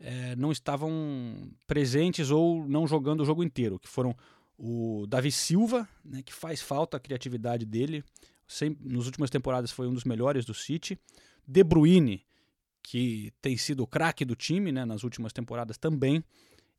é, 0.00 0.34
não 0.34 0.50
estavam 0.50 1.48
presentes 1.64 2.32
ou 2.32 2.66
não 2.66 2.88
jogando 2.88 3.20
o 3.20 3.24
jogo 3.24 3.44
inteiro, 3.44 3.78
que 3.78 3.88
foram 3.88 4.16
o 4.58 5.06
Davi 5.06 5.32
Silva, 5.32 5.88
né, 6.04 6.22
que 6.22 6.32
faz 6.32 6.60
falta 6.60 6.96
a 6.96 7.00
criatividade 7.00 7.64
dele. 7.64 8.04
Sempre, 8.46 8.88
nos 8.88 9.06
últimas 9.06 9.30
temporadas 9.30 9.70
foi 9.70 9.88
um 9.88 9.94
dos 9.94 10.04
melhores 10.04 10.44
do 10.44 10.54
City. 10.54 10.98
De 11.46 11.62
Bruyne, 11.62 12.24
que 12.82 13.32
tem 13.40 13.56
sido 13.56 13.82
o 13.82 13.86
craque 13.86 14.24
do 14.24 14.36
time 14.36 14.70
né, 14.70 14.84
nas 14.84 15.02
últimas 15.02 15.32
temporadas 15.32 15.78
também. 15.78 16.22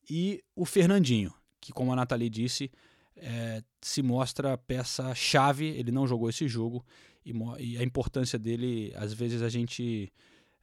E 0.09 0.43
o 0.55 0.65
Fernandinho, 0.65 1.33
que, 1.59 1.73
como 1.73 1.91
a 1.91 1.95
Nathalie 1.95 2.29
disse, 2.29 2.71
é, 3.15 3.63
se 3.81 4.01
mostra 4.01 4.57
peça-chave. 4.57 5.65
Ele 5.65 5.91
não 5.91 6.07
jogou 6.07 6.29
esse 6.29 6.47
jogo 6.47 6.85
e, 7.25 7.33
e, 7.59 7.77
a 7.77 7.83
importância 7.83 8.37
dele, 8.37 8.93
às 8.95 9.13
vezes, 9.13 9.41
a 9.41 9.49
gente. 9.49 10.11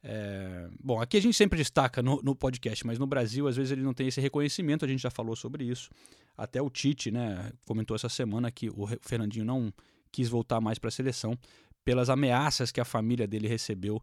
É, 0.03 0.67
bom, 0.83 1.01
aqui 1.01 1.15
a 1.15 1.21
gente 1.21 1.35
sempre 1.35 1.57
destaca 1.57 2.01
no, 2.01 2.21
no 2.21 2.35
podcast, 2.35 2.85
mas 2.85 2.99
no 2.99 3.07
Brasil, 3.07 3.47
às 3.47 3.55
vezes, 3.55 3.71
ele 3.71 3.81
não 3.81 3.93
tem 3.93 4.07
esse 4.07 4.19
reconhecimento. 4.19 4.83
A 4.83 4.87
gente 4.87 5.01
já 5.01 5.09
falou 5.09 5.35
sobre 5.35 5.63
isso. 5.63 5.89
Até 6.37 6.61
o 6.61 6.69
Tite, 6.69 7.09
né, 7.09 7.51
comentou 7.65 7.95
essa 7.95 8.09
semana 8.09 8.51
que 8.51 8.69
o 8.69 8.87
Fernandinho 9.01 9.45
não 9.45 9.73
quis 10.11 10.27
voltar 10.27 10.59
mais 10.59 10.77
para 10.77 10.89
a 10.89 10.91
seleção 10.91 11.37
pelas 11.85 12.09
ameaças 12.09 12.71
que 12.71 12.81
a 12.81 12.85
família 12.85 13.27
dele 13.27 13.47
recebeu 13.47 14.01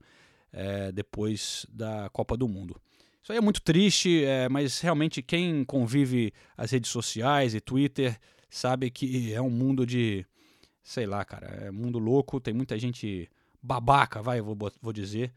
é, 0.52 0.90
depois 0.92 1.66
da 1.70 2.08
Copa 2.10 2.36
do 2.36 2.48
Mundo. 2.48 2.80
Isso 3.22 3.32
aí 3.32 3.38
é 3.38 3.40
muito 3.40 3.60
triste, 3.60 4.24
é, 4.24 4.48
mas 4.48 4.80
realmente 4.80 5.22
quem 5.22 5.64
convive 5.64 6.32
as 6.56 6.70
redes 6.70 6.90
sociais 6.90 7.54
e 7.54 7.60
Twitter 7.60 8.18
sabe 8.48 8.90
que 8.90 9.32
é 9.32 9.40
um 9.40 9.50
mundo 9.50 9.86
de, 9.86 10.24
sei 10.82 11.06
lá, 11.06 11.24
cara, 11.24 11.46
é 11.46 11.70
um 11.70 11.74
mundo 11.74 11.98
louco, 11.98 12.40
tem 12.40 12.54
muita 12.54 12.78
gente 12.78 13.30
babaca, 13.62 14.22
vai, 14.22 14.40
vou, 14.40 14.56
vou 14.80 14.92
dizer, 14.92 15.32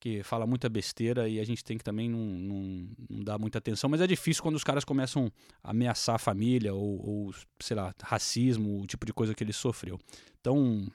que 0.00 0.22
fala 0.22 0.46
muita 0.46 0.68
besteira 0.68 1.28
e 1.28 1.40
a 1.40 1.44
gente 1.44 1.64
tem 1.64 1.76
que 1.76 1.84
também 1.84 2.08
não, 2.08 2.20
não, 2.20 2.88
não 3.10 3.24
dar 3.24 3.38
muita 3.38 3.58
atenção, 3.58 3.90
mas 3.90 4.00
é 4.00 4.06
difícil 4.06 4.42
quando 4.42 4.54
os 4.54 4.64
caras 4.64 4.84
começam 4.84 5.30
a 5.62 5.70
ameaçar 5.70 6.14
a 6.14 6.18
família 6.18 6.72
ou, 6.72 7.06
ou, 7.06 7.34
sei 7.60 7.76
lá, 7.76 7.92
racismo, 8.02 8.80
o 8.80 8.86
tipo 8.86 9.04
de 9.04 9.12
coisa 9.12 9.34
que 9.34 9.42
ele 9.42 9.52
sofreu. 9.52 9.98
Então, 10.40 10.86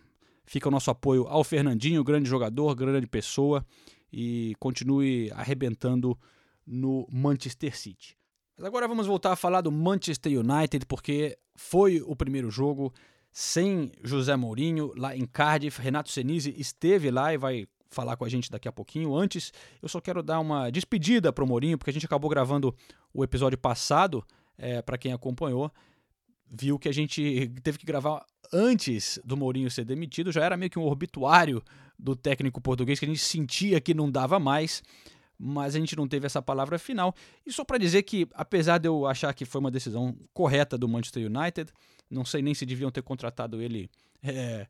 fica 0.46 0.68
o 0.68 0.72
nosso 0.72 0.90
apoio 0.90 1.28
ao 1.28 1.44
Fernandinho, 1.44 2.04
grande 2.04 2.30
jogador, 2.30 2.76
grande 2.76 3.08
pessoa 3.08 3.66
e 4.12 4.56
continue 4.60 5.32
arrebentando 5.32 6.18
no 6.66 7.08
Manchester 7.12 7.78
City. 7.78 8.16
Mas 8.56 8.66
agora 8.66 8.88
vamos 8.88 9.08
voltar 9.08 9.34
a 9.34 9.36
falar 9.36 9.62
do 9.62 9.72
Manchester 9.72 10.32
United, 10.40 10.86
porque 10.86 11.38
foi 11.56 12.02
o 12.02 12.16
primeiro 12.16 12.50
jogo 12.52 12.94
sem 13.32 13.92
José 14.04 14.36
Mourinho 14.36 14.94
lá 14.96 15.18
em 15.18 15.26
Cardiff. 15.26 15.82
Renato 15.82 16.12
Senise 16.12 16.54
esteve 16.56 17.10
lá 17.10 17.34
e 17.34 17.38
vai 17.38 17.68
falar 17.94 18.18
com 18.18 18.26
a 18.26 18.30
gente 18.30 18.52
daqui 18.52 18.68
a 18.68 18.72
pouquinho. 18.72 19.16
Antes, 19.16 19.54
eu 19.82 19.88
só 19.88 20.02
quero 20.02 20.22
dar 20.22 20.40
uma 20.40 20.70
despedida 20.70 21.32
para 21.32 21.44
o 21.44 21.48
Mourinho, 21.48 21.78
porque 21.78 21.90
a 21.90 21.94
gente 21.94 22.06
acabou 22.06 22.30
gravando 22.30 22.76
o 23.14 23.24
episódio 23.24 23.58
passado, 23.58 24.26
é, 24.58 24.82
para 24.82 24.98
quem 24.98 25.14
acompanhou, 25.14 25.72
viu 26.50 26.78
que 26.78 26.90
a 26.90 26.94
gente 26.94 27.52
teve 27.64 27.78
que 27.78 27.86
gravar 27.86 28.26
antes 28.52 29.20
do 29.24 29.38
Mourinho 29.38 29.70
ser 29.72 29.86
demitido, 29.86 30.32
já 30.32 30.44
era 30.44 30.58
meio 30.58 30.70
que 30.70 30.78
um 30.78 30.86
obituário 30.86 31.64
do 31.98 32.16
técnico 32.16 32.62
português 32.62 33.00
que 33.00 33.06
a 33.06 33.08
gente 33.08 33.22
sentia 33.22 33.80
que 33.80 33.94
não 33.94 34.12
dava 34.12 34.40
mais, 34.40 34.84
mas 35.38 35.76
a 35.76 35.80
gente 35.80 35.96
não 35.96 36.08
teve 36.08 36.26
essa 36.26 36.42
palavra 36.42 36.78
final. 36.78 37.16
E 37.46 37.52
só 37.52 37.64
para 37.64 37.78
dizer 37.78 38.04
que, 38.04 38.28
apesar 38.34 38.78
de 38.78 38.88
eu 38.88 39.06
achar 39.08 39.34
que 39.34 39.46
foi 39.46 39.60
uma 39.60 39.72
decisão 39.72 40.16
correta 40.34 40.78
do 40.78 40.88
Manchester 40.88 41.26
United, 41.26 41.72
não 42.10 42.24
sei 42.24 42.42
nem 42.42 42.54
se 42.54 42.66
deviam 42.66 42.92
ter 42.92 43.02
contratado 43.02 43.62
ele 43.62 43.90
é, 44.22 44.68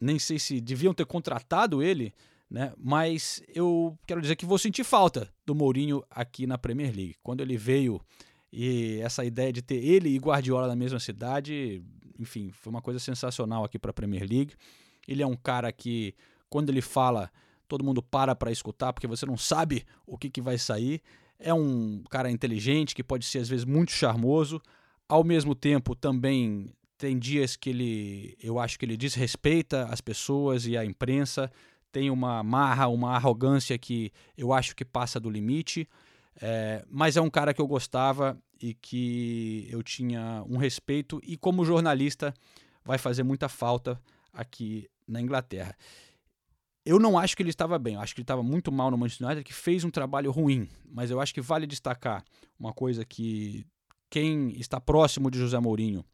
nem 0.00 0.18
sei 0.18 0.38
se 0.38 0.60
deviam 0.60 0.94
ter 0.94 1.04
contratado 1.04 1.82
ele, 1.82 2.14
né? 2.50 2.72
Mas 2.76 3.42
eu 3.54 3.96
quero 4.06 4.20
dizer 4.20 4.36
que 4.36 4.46
vou 4.46 4.58
sentir 4.58 4.82
falta 4.82 5.32
do 5.46 5.54
Mourinho 5.54 6.02
aqui 6.10 6.46
na 6.46 6.58
Premier 6.58 6.94
League. 6.94 7.16
Quando 7.22 7.42
ele 7.42 7.56
veio 7.56 8.00
e 8.52 8.98
essa 9.00 9.24
ideia 9.24 9.52
de 9.52 9.62
ter 9.62 9.76
ele 9.76 10.08
e 10.08 10.18
Guardiola 10.18 10.66
na 10.66 10.74
mesma 10.74 10.98
cidade, 10.98 11.82
enfim, 12.18 12.50
foi 12.50 12.70
uma 12.70 12.82
coisa 12.82 12.98
sensacional 12.98 13.62
aqui 13.62 13.78
para 13.78 13.90
a 13.90 13.94
Premier 13.94 14.28
League. 14.28 14.54
Ele 15.06 15.22
é 15.22 15.26
um 15.26 15.36
cara 15.36 15.70
que 15.70 16.14
quando 16.48 16.70
ele 16.70 16.82
fala, 16.82 17.30
todo 17.68 17.84
mundo 17.84 18.02
para 18.02 18.34
para 18.34 18.50
escutar 18.50 18.92
porque 18.92 19.06
você 19.06 19.24
não 19.24 19.36
sabe 19.36 19.84
o 20.04 20.18
que, 20.18 20.28
que 20.28 20.40
vai 20.40 20.58
sair. 20.58 21.00
É 21.38 21.54
um 21.54 22.02
cara 22.10 22.30
inteligente 22.30 22.94
que 22.94 23.04
pode 23.04 23.24
ser 23.24 23.38
às 23.38 23.48
vezes 23.48 23.64
muito 23.64 23.92
charmoso, 23.92 24.60
ao 25.08 25.22
mesmo 25.22 25.54
tempo 25.54 25.94
também 25.94 26.74
tem 27.00 27.18
dias 27.18 27.56
que 27.56 27.70
ele, 27.70 28.36
eu 28.42 28.58
acho 28.58 28.78
que 28.78 28.84
ele 28.84 28.94
desrespeita 28.94 29.86
as 29.86 30.02
pessoas 30.02 30.66
e 30.66 30.76
a 30.76 30.84
imprensa, 30.84 31.50
tem 31.90 32.10
uma 32.10 32.42
marra, 32.42 32.88
uma 32.88 33.12
arrogância 33.16 33.78
que 33.78 34.12
eu 34.36 34.52
acho 34.52 34.76
que 34.76 34.84
passa 34.84 35.18
do 35.18 35.30
limite, 35.30 35.88
é, 36.42 36.84
mas 36.90 37.16
é 37.16 37.20
um 37.22 37.30
cara 37.30 37.54
que 37.54 37.60
eu 37.60 37.66
gostava 37.66 38.38
e 38.60 38.74
que 38.74 39.66
eu 39.70 39.82
tinha 39.82 40.44
um 40.46 40.58
respeito 40.58 41.18
e 41.24 41.38
como 41.38 41.64
jornalista 41.64 42.34
vai 42.84 42.98
fazer 42.98 43.22
muita 43.22 43.48
falta 43.48 43.98
aqui 44.30 44.86
na 45.08 45.22
Inglaterra. 45.22 45.74
eu 46.84 46.98
não 46.98 47.18
acho 47.18 47.34
que 47.34 47.42
ele 47.42 47.48
estava 47.48 47.78
bem, 47.78 47.94
eu 47.94 48.00
acho 48.00 48.14
que 48.14 48.20
ele 48.20 48.24
estava 48.24 48.42
muito 48.42 48.70
mal 48.70 48.90
no 48.90 48.98
Manchester 48.98 49.26
United, 49.26 49.44
que 49.44 49.54
fez 49.54 49.84
um 49.84 49.90
trabalho 49.90 50.30
ruim. 50.30 50.68
Mas 50.84 51.10
eu 51.10 51.18
acho 51.18 51.32
que 51.32 51.40
vale 51.40 51.66
destacar 51.66 52.22
uma 52.58 52.74
coisa 52.74 53.06
que 53.06 53.64
quem 54.10 54.50
está 54.60 54.78
próximo 54.78 55.30
de 55.30 55.38
José 55.38 55.58
Mourinho 55.58 56.04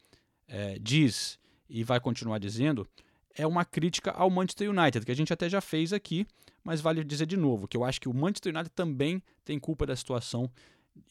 é, 0.49 0.79
diz 0.79 1.39
e 1.69 1.83
vai 1.83 2.01
continuar 2.01 2.39
dizendo, 2.39 2.89
é 3.35 3.47
uma 3.47 3.65
crítica 3.65 4.11
ao 4.13 4.31
Manchester 4.31 4.71
United, 4.71 5.05
que 5.05 5.13
a 5.13 5.17
gente 5.17 5.33
até 5.33 5.49
já 5.49 5.61
fez 5.61 5.93
aqui, 5.93 6.27
mas 6.65 6.81
vale 6.81 7.05
dizer 7.05 7.27
de 7.27 7.37
novo, 7.37 7.69
que 7.69 7.77
eu 7.77 7.85
acho 7.85 8.01
que 8.01 8.09
o 8.09 8.15
Manchester 8.15 8.55
United 8.55 8.73
também 8.75 9.23
tem 9.45 9.59
culpa 9.59 9.85
da 9.85 9.95
situação 9.95 10.51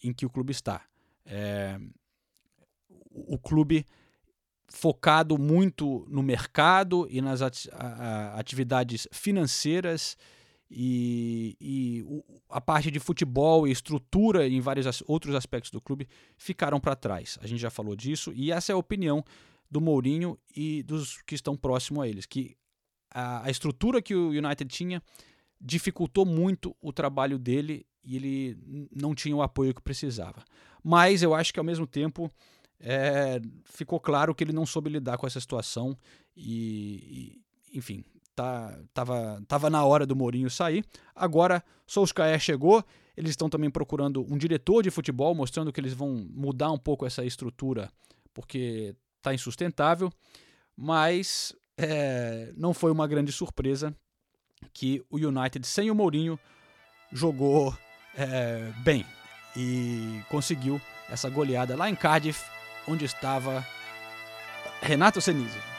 em 0.03 0.11
que 0.11 0.25
o 0.25 0.29
clube 0.29 0.51
está. 0.51 0.81
É, 1.25 1.79
o 3.11 3.38
clube 3.38 3.86
focado 4.67 5.38
muito 5.38 6.05
no 6.09 6.23
mercado 6.23 7.07
e 7.09 7.21
nas 7.21 7.41
atividades 8.33 9.07
financeiras 9.11 10.17
e, 10.70 11.55
e, 11.61 12.05
a 12.49 12.59
parte 12.59 12.89
de 12.89 12.99
futebol 12.99 13.68
e 13.68 13.72
estrutura 13.72 14.47
em 14.47 14.59
vários 14.59 15.03
outros 15.07 15.36
aspectos 15.36 15.72
do 15.72 15.80
clube 15.80 16.07
ficaram 16.38 16.80
para 16.80 16.95
trás. 16.95 17.38
A 17.41 17.47
gente 17.47 17.59
já 17.59 17.70
falou 17.70 17.95
disso 17.95 18.34
e 18.34 18.51
essa 18.51 18.72
é 18.72 18.74
a 18.74 18.78
opinião 18.78 19.24
do 19.70 19.80
Mourinho 19.80 20.38
e 20.55 20.84
dos 20.84 21.22
que 21.22 21.36
estão 21.36 21.55
próximos 21.55 22.03
a 22.03 22.07
eles, 22.07 22.26
que 22.26 22.55
a, 23.11 23.45
a 23.45 23.49
estrutura 23.49 24.01
que 24.01 24.16
o 24.16 24.30
United 24.30 24.66
tinha 24.66 25.01
dificultou 25.59 26.26
muito 26.26 26.76
o 26.82 26.91
trabalho 26.91 27.38
dele 27.38 27.86
e 28.03 28.16
ele 28.16 28.88
não 28.95 29.16
tinha 29.16 29.36
o 29.36 29.41
apoio 29.41 29.74
que 29.74 29.82
precisava. 29.82 30.43
Mas 30.84 31.24
eu 31.24 31.34
acho 31.34 31.53
que 31.53 31.59
ao 31.59 31.66
mesmo 31.66 31.88
tempo 31.88 32.32
é, 32.80 33.39
ficou 33.63 33.99
claro 33.99 34.36
que 34.36 34.43
ele 34.43 34.53
não 34.53 34.66
soube 34.66 34.89
lidar 34.89 35.18
com 35.18 35.26
essa 35.26 35.39
situação 35.39 35.97
e, 36.36 37.41
e 37.72 37.78
enfim, 37.78 38.03
tá, 38.36 38.77
tava, 38.93 39.41
tava 39.47 39.69
na 39.69 39.83
hora 39.86 40.05
do 40.05 40.15
Mourinho 40.15 40.49
sair. 40.49 40.86
Agora, 41.15 41.63
Solskjaer 41.88 42.39
chegou, 42.39 42.83
eles 43.15 43.31
estão 43.31 43.49
também 43.49 43.69
procurando 43.69 44.25
um 44.31 44.38
diretor 44.38 44.83
de 44.83 44.91
futebol, 44.91 45.33
mostrando 45.33 45.71
que 45.71 45.79
eles 45.79 45.93
vão 45.93 46.27
mudar 46.31 46.71
um 46.71 46.77
pouco 46.77 47.05
essa 47.05 47.23
estrutura, 47.23 47.89
porque 48.33 48.95
está 49.17 49.33
insustentável. 49.33 50.11
Mas 50.75 51.55
é, 51.77 52.51
não 52.57 52.73
foi 52.73 52.91
uma 52.91 53.07
grande 53.07 53.31
surpresa 53.31 53.95
que 54.73 55.01
o 55.09 55.17
United, 55.17 55.65
sem 55.65 55.89
o 55.89 55.95
Mourinho, 55.95 56.38
jogou 57.11 57.75
é, 58.17 58.73
bem 58.83 59.05
e 59.55 60.21
conseguiu 60.29 60.81
essa 61.09 61.29
goleada 61.29 61.77
lá 61.77 61.89
em 61.89 61.95
Cardiff, 61.95 62.43
onde 62.88 63.05
estava 63.05 63.65
Renato 64.81 65.21
Senise. 65.21 65.74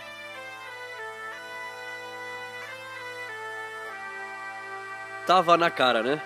Tava 5.27 5.57
na 5.57 5.69
cara, 5.73 6.05
né? 6.05 6.23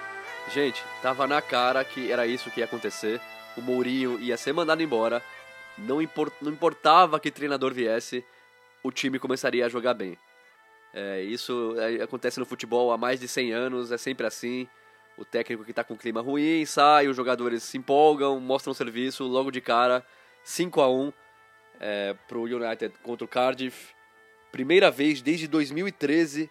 Gente, 0.53 0.85
tava 1.01 1.27
na 1.27 1.41
cara 1.41 1.83
que 1.83 2.13
era 2.13 2.27
isso 2.27 2.51
que 2.51 2.61
ia 2.61 2.67
acontecer. 2.67 3.19
O 3.57 3.63
Mourinho 3.63 4.21
ia 4.21 4.37
ser 4.37 4.53
mandado 4.53 4.83
embora. 4.83 5.23
Não, 5.79 6.03
import, 6.03 6.35
não 6.43 6.53
importava 6.53 7.19
que 7.19 7.31
treinador 7.31 7.73
viesse, 7.73 8.23
o 8.83 8.93
time 8.93 9.19
começaria 9.19 9.65
a 9.65 9.71
jogar 9.71 9.95
bem. 9.95 10.19
É, 10.93 11.23
isso 11.23 11.75
é, 11.79 12.03
acontece 12.03 12.39
no 12.39 12.45
futebol 12.45 12.93
há 12.93 12.99
mais 12.99 13.19
de 13.19 13.27
100 13.27 13.53
anos, 13.53 13.91
é 13.91 13.97
sempre 13.97 14.27
assim. 14.27 14.69
O 15.17 15.25
técnico 15.25 15.65
que 15.65 15.71
está 15.71 15.83
com 15.83 15.97
clima 15.97 16.21
ruim 16.21 16.67
sai, 16.67 17.09
os 17.09 17.17
jogadores 17.17 17.63
se 17.63 17.79
empolgam, 17.79 18.39
mostram 18.39 18.75
serviço 18.75 19.25
logo 19.25 19.51
de 19.51 19.63
cara. 19.63 20.05
5 20.45 20.79
a 20.79 20.91
1 20.91 21.13
é, 21.81 22.15
para 22.29 22.37
o 22.37 22.43
United 22.43 22.95
contra 23.03 23.25
o 23.25 23.29
Cardiff. 23.29 23.95
Primeira 24.53 24.91
vez 24.91 25.23
desde 25.23 25.49
2013 25.49 26.51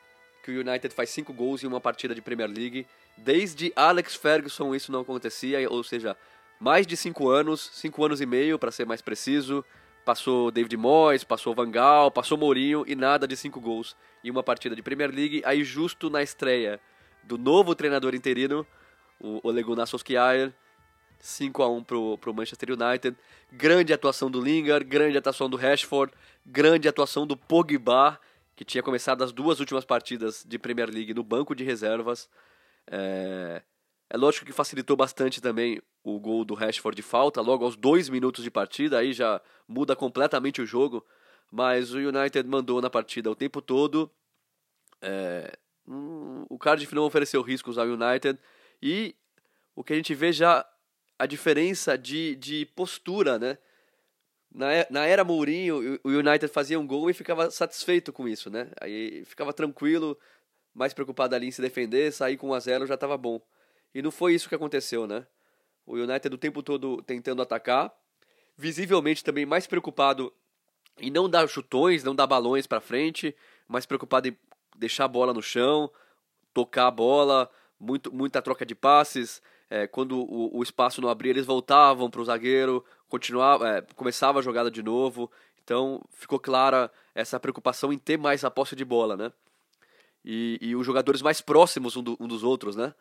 que 0.49 0.57
o 0.57 0.61
United 0.67 0.93
faz 0.93 1.09
5 1.11 1.31
gols 1.33 1.63
em 1.63 1.67
uma 1.67 1.79
partida 1.79 2.15
de 2.15 2.21
Premier 2.21 2.49
League. 2.49 2.87
Desde 3.17 3.71
Alex 3.75 4.15
Ferguson 4.15 4.73
isso 4.73 4.91
não 4.91 5.01
acontecia, 5.01 5.69
ou 5.69 5.83
seja, 5.83 6.17
mais 6.59 6.87
de 6.87 6.97
5 6.97 7.29
anos, 7.29 7.69
5 7.73 8.05
anos 8.05 8.21
e 8.21 8.25
meio 8.25 8.57
para 8.57 8.71
ser 8.71 8.85
mais 8.85 9.01
preciso. 9.01 9.63
Passou 10.03 10.49
David 10.49 10.75
Moyes, 10.75 11.23
passou 11.23 11.53
Van 11.53 11.69
Gaal, 11.69 12.09
passou 12.09 12.37
Mourinho 12.37 12.83
e 12.87 12.95
nada 12.95 13.27
de 13.27 13.37
5 13.37 13.59
gols 13.59 13.95
em 14.23 14.31
uma 14.31 14.41
partida 14.41 14.75
de 14.75 14.81
Premier 14.81 15.13
League. 15.13 15.41
Aí 15.45 15.63
justo 15.63 16.09
na 16.09 16.23
estreia 16.23 16.79
do 17.23 17.37
novo 17.37 17.75
treinador 17.75 18.15
interino, 18.15 18.65
o 19.19 19.39
Ole 19.43 19.61
Gunnar 19.61 19.85
Solskjaer, 19.85 20.51
5 21.19 21.61
a 21.61 21.69
1 21.69 21.83
pro, 21.83 22.17
pro 22.17 22.33
Manchester 22.33 22.69
United. 22.71 23.15
Grande 23.51 23.93
atuação 23.93 24.31
do 24.31 24.41
Lingard, 24.41 24.85
grande 24.85 25.17
atuação 25.17 25.49
do 25.49 25.57
Rashford, 25.57 26.13
grande 26.45 26.87
atuação 26.87 27.27
do 27.27 27.37
Pogba, 27.37 28.19
que 28.59 28.65
tinha 28.65 28.83
começado 28.83 29.23
as 29.23 29.31
duas 29.31 29.61
últimas 29.61 29.85
partidas 29.85 30.43
de 30.45 30.59
Premier 30.59 30.89
League 30.89 31.13
no 31.13 31.23
banco 31.23 31.55
de 31.55 31.63
reservas. 31.63 32.29
É, 32.91 33.61
é 34.09 34.17
lógico 34.17 34.45
que 34.45 34.51
facilitou 34.51 34.97
bastante 34.97 35.39
também 35.39 35.81
o 36.03 36.19
gol 36.19 36.43
do 36.43 36.55
Rashford 36.55 36.93
de 36.93 37.01
falta, 37.01 37.39
logo 37.39 37.63
aos 37.63 37.77
dois 37.77 38.09
minutos 38.09 38.43
de 38.43 38.51
partida, 38.51 38.97
aí 38.97 39.13
já 39.13 39.41
muda 39.65 39.95
completamente 39.95 40.61
o 40.61 40.65
jogo. 40.65 41.05
Mas 41.49 41.93
o 41.93 41.99
United 41.99 42.45
mandou 42.49 42.81
na 42.81 42.89
partida 42.89 43.31
o 43.31 43.35
tempo 43.35 43.61
todo. 43.61 44.11
É, 45.01 45.57
hum, 45.87 46.45
o 46.49 46.59
Cardiff 46.59 46.93
não 46.93 47.03
ofereceu 47.03 47.41
riscos 47.41 47.77
ao 47.77 47.87
United. 47.87 48.37
E 48.81 49.15
o 49.73 49.85
que 49.85 49.93
a 49.93 49.95
gente 49.95 50.13
vê 50.13 50.33
já 50.33 50.67
a 51.17 51.25
diferença 51.25 51.97
de, 51.97 52.35
de 52.35 52.65
postura, 52.75 53.39
né? 53.39 53.57
Na, 54.51 55.05
era 55.05 55.23
Mourinho, 55.23 55.99
o 56.03 56.09
United 56.09 56.47
fazia 56.47 56.79
um 56.79 56.87
gol 56.87 57.09
e 57.09 57.13
ficava 57.13 57.51
satisfeito 57.51 58.11
com 58.11 58.27
isso, 58.27 58.49
né? 58.49 58.71
Aí 58.81 59.23
ficava 59.25 59.53
tranquilo, 59.53 60.17
mais 60.73 60.93
preocupado 60.93 61.35
ali 61.35 61.47
em 61.47 61.51
se 61.51 61.61
defender, 61.61 62.11
sair 62.11 62.35
com 62.35 62.49
1 62.49 62.53
a 62.53 62.59
0 62.59 62.87
já 62.87 62.95
estava 62.95 63.17
bom. 63.17 63.39
E 63.93 64.01
não 64.01 64.11
foi 64.11 64.33
isso 64.33 64.49
que 64.49 64.55
aconteceu, 64.55 65.05
né? 65.05 65.25
O 65.85 65.95
United 65.95 66.33
o 66.33 66.37
tempo 66.37 66.63
todo 66.63 67.01
tentando 67.03 67.41
atacar, 67.41 67.93
visivelmente 68.57 69.23
também 69.23 69.45
mais 69.45 69.67
preocupado 69.67 70.33
em 70.99 71.09
não 71.09 71.29
dar 71.29 71.47
chutões, 71.47 72.03
não 72.03 72.15
dar 72.15 72.27
balões 72.27 72.67
para 72.67 72.81
frente, 72.81 73.35
mais 73.67 73.85
preocupado 73.85 74.27
em 74.27 74.37
deixar 74.75 75.05
a 75.05 75.07
bola 75.07 75.33
no 75.33 75.41
chão, 75.41 75.91
tocar 76.53 76.87
a 76.87 76.91
bola, 76.91 77.49
muito, 77.79 78.13
muita 78.13 78.41
troca 78.41 78.65
de 78.65 78.75
passes, 78.75 79.41
é, 79.69 79.85
quando 79.85 80.19
o, 80.19 80.57
o, 80.57 80.63
espaço 80.63 80.99
não 81.01 81.09
abria, 81.09 81.31
eles 81.31 81.45
voltavam 81.45 82.09
para 82.09 82.21
o 82.21 82.25
zagueiro, 82.25 82.83
continuava, 83.07 83.67
é, 83.69 83.81
começava 83.95 84.39
a 84.39 84.41
jogada 84.41 84.71
de 84.71 84.81
novo. 84.81 85.31
Então 85.63 86.01
ficou 86.11 86.39
clara 86.39 86.91
essa 87.13 87.39
preocupação 87.39 87.93
em 87.93 87.97
ter 87.97 88.17
mais 88.17 88.43
a 88.43 88.49
posse 88.49 88.75
de 88.75 88.83
bola, 88.83 89.15
né? 89.15 89.31
E, 90.25 90.57
e 90.61 90.75
os 90.75 90.85
jogadores 90.85 91.21
mais 91.21 91.39
próximos 91.41 91.95
um, 91.95 92.03
do, 92.03 92.17
um, 92.19 92.27
dos 92.27 92.43
outros, 92.43 92.75
né? 92.75 92.93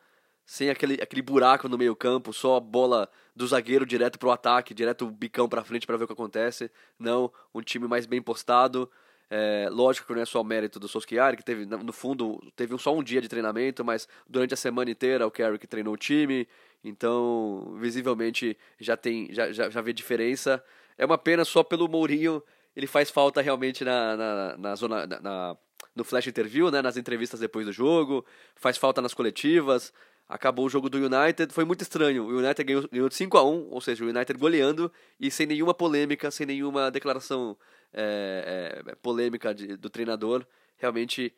Sem 0.45 0.69
aquele, 0.71 0.95
aquele 0.95 1.23
buraco 1.23 1.69
no 1.69 1.79
meio 1.79 1.97
campo, 1.97 2.33
só 2.33 2.57
a 2.57 2.61
bola 2.61 3.09
do 3.35 3.47
zagueiro 3.47 3.87
direto 3.87 4.19
para 4.19 4.29
o 4.29 4.33
ataque, 4.33 4.75
direto 4.75 5.07
o 5.07 5.11
bicão 5.11 5.49
para 5.49 5.65
frente 5.65 5.87
para 5.87 5.97
ver 5.97 6.05
o 6.05 6.07
que 6.07 6.13
acontece. 6.13 6.71
Não, 6.99 7.33
um 7.55 7.63
time 7.63 7.87
mais 7.87 8.07
bem 8.07 8.21
postado, 8.21 8.91
é, 9.31 9.69
lógico 9.71 10.07
que 10.07 10.15
não 10.15 10.23
é 10.23 10.25
só 10.25 10.41
o 10.41 10.45
mérito 10.45 10.81
do 10.81 10.89
Solskjaer, 10.89 11.37
que 11.37 11.45
teve, 11.45 11.67
no 11.67 11.93
fundo, 11.93 12.41
teve 12.57 12.77
só 12.79 12.97
um 12.97 13.03
dia 13.03 13.21
de 13.21 13.29
treinamento, 13.29 13.85
mas 13.85 14.09
durante 14.27 14.55
a 14.55 14.57
semana 14.57 14.91
inteira 14.91 15.27
o 15.27 15.31
Carrick 15.31 15.67
treinou 15.67 15.95
o 15.95 15.99
time, 15.99 16.49
então 16.83 17.77
visivelmente 17.79 18.57
já 18.81 18.97
tem, 18.97 19.29
já, 19.33 19.53
já, 19.53 19.69
já 19.69 19.81
vê 19.83 19.93
diferença. 19.93 20.63
É 20.97 21.05
uma 21.05 21.19
pena 21.19 21.45
só 21.45 21.63
pelo 21.63 21.89
Mourinho, 21.89 22.43
ele 22.75 22.87
faz 22.87 23.11
falta 23.11 23.43
realmente 23.43 23.85
na, 23.85 24.17
na, 24.17 24.57
na 24.57 24.75
zona, 24.75 25.07
na, 25.07 25.21
na, 25.21 25.57
no 25.95 26.05
flash 26.05 26.27
interview, 26.27 26.71
né, 26.71 26.81
nas 26.81 26.97
entrevistas 26.97 27.41
depois 27.41 27.67
do 27.67 27.73
jogo, 27.73 28.25
faz 28.57 28.79
falta 28.79 29.03
nas 29.03 29.13
coletivas. 29.13 29.93
Acabou 30.29 30.67
o 30.67 30.69
jogo 30.69 30.91
do 30.91 30.99
United, 30.99 31.55
foi 31.55 31.65
muito 31.65 31.81
estranho. 31.81 32.25
O 32.25 32.39
United 32.39 32.63
ganhou, 32.63 32.89
ganhou 32.93 33.09
de 33.09 33.15
5 33.15 33.39
a 33.39 33.43
1 33.43 33.69
ou 33.71 33.81
seja, 33.81 34.05
o 34.05 34.09
United 34.09 34.39
goleando 34.39 34.93
e 35.19 35.31
sem 35.31 35.47
nenhuma 35.47 35.73
polêmica, 35.73 36.31
sem 36.31 36.47
nenhuma 36.47 36.91
declaração 36.91 37.57
é, 37.93 38.83
é, 38.87 38.95
polêmica 38.97 39.55
de, 39.55 39.77
do 39.77 39.91
treinador. 39.91 40.47
Realmente 40.77 41.35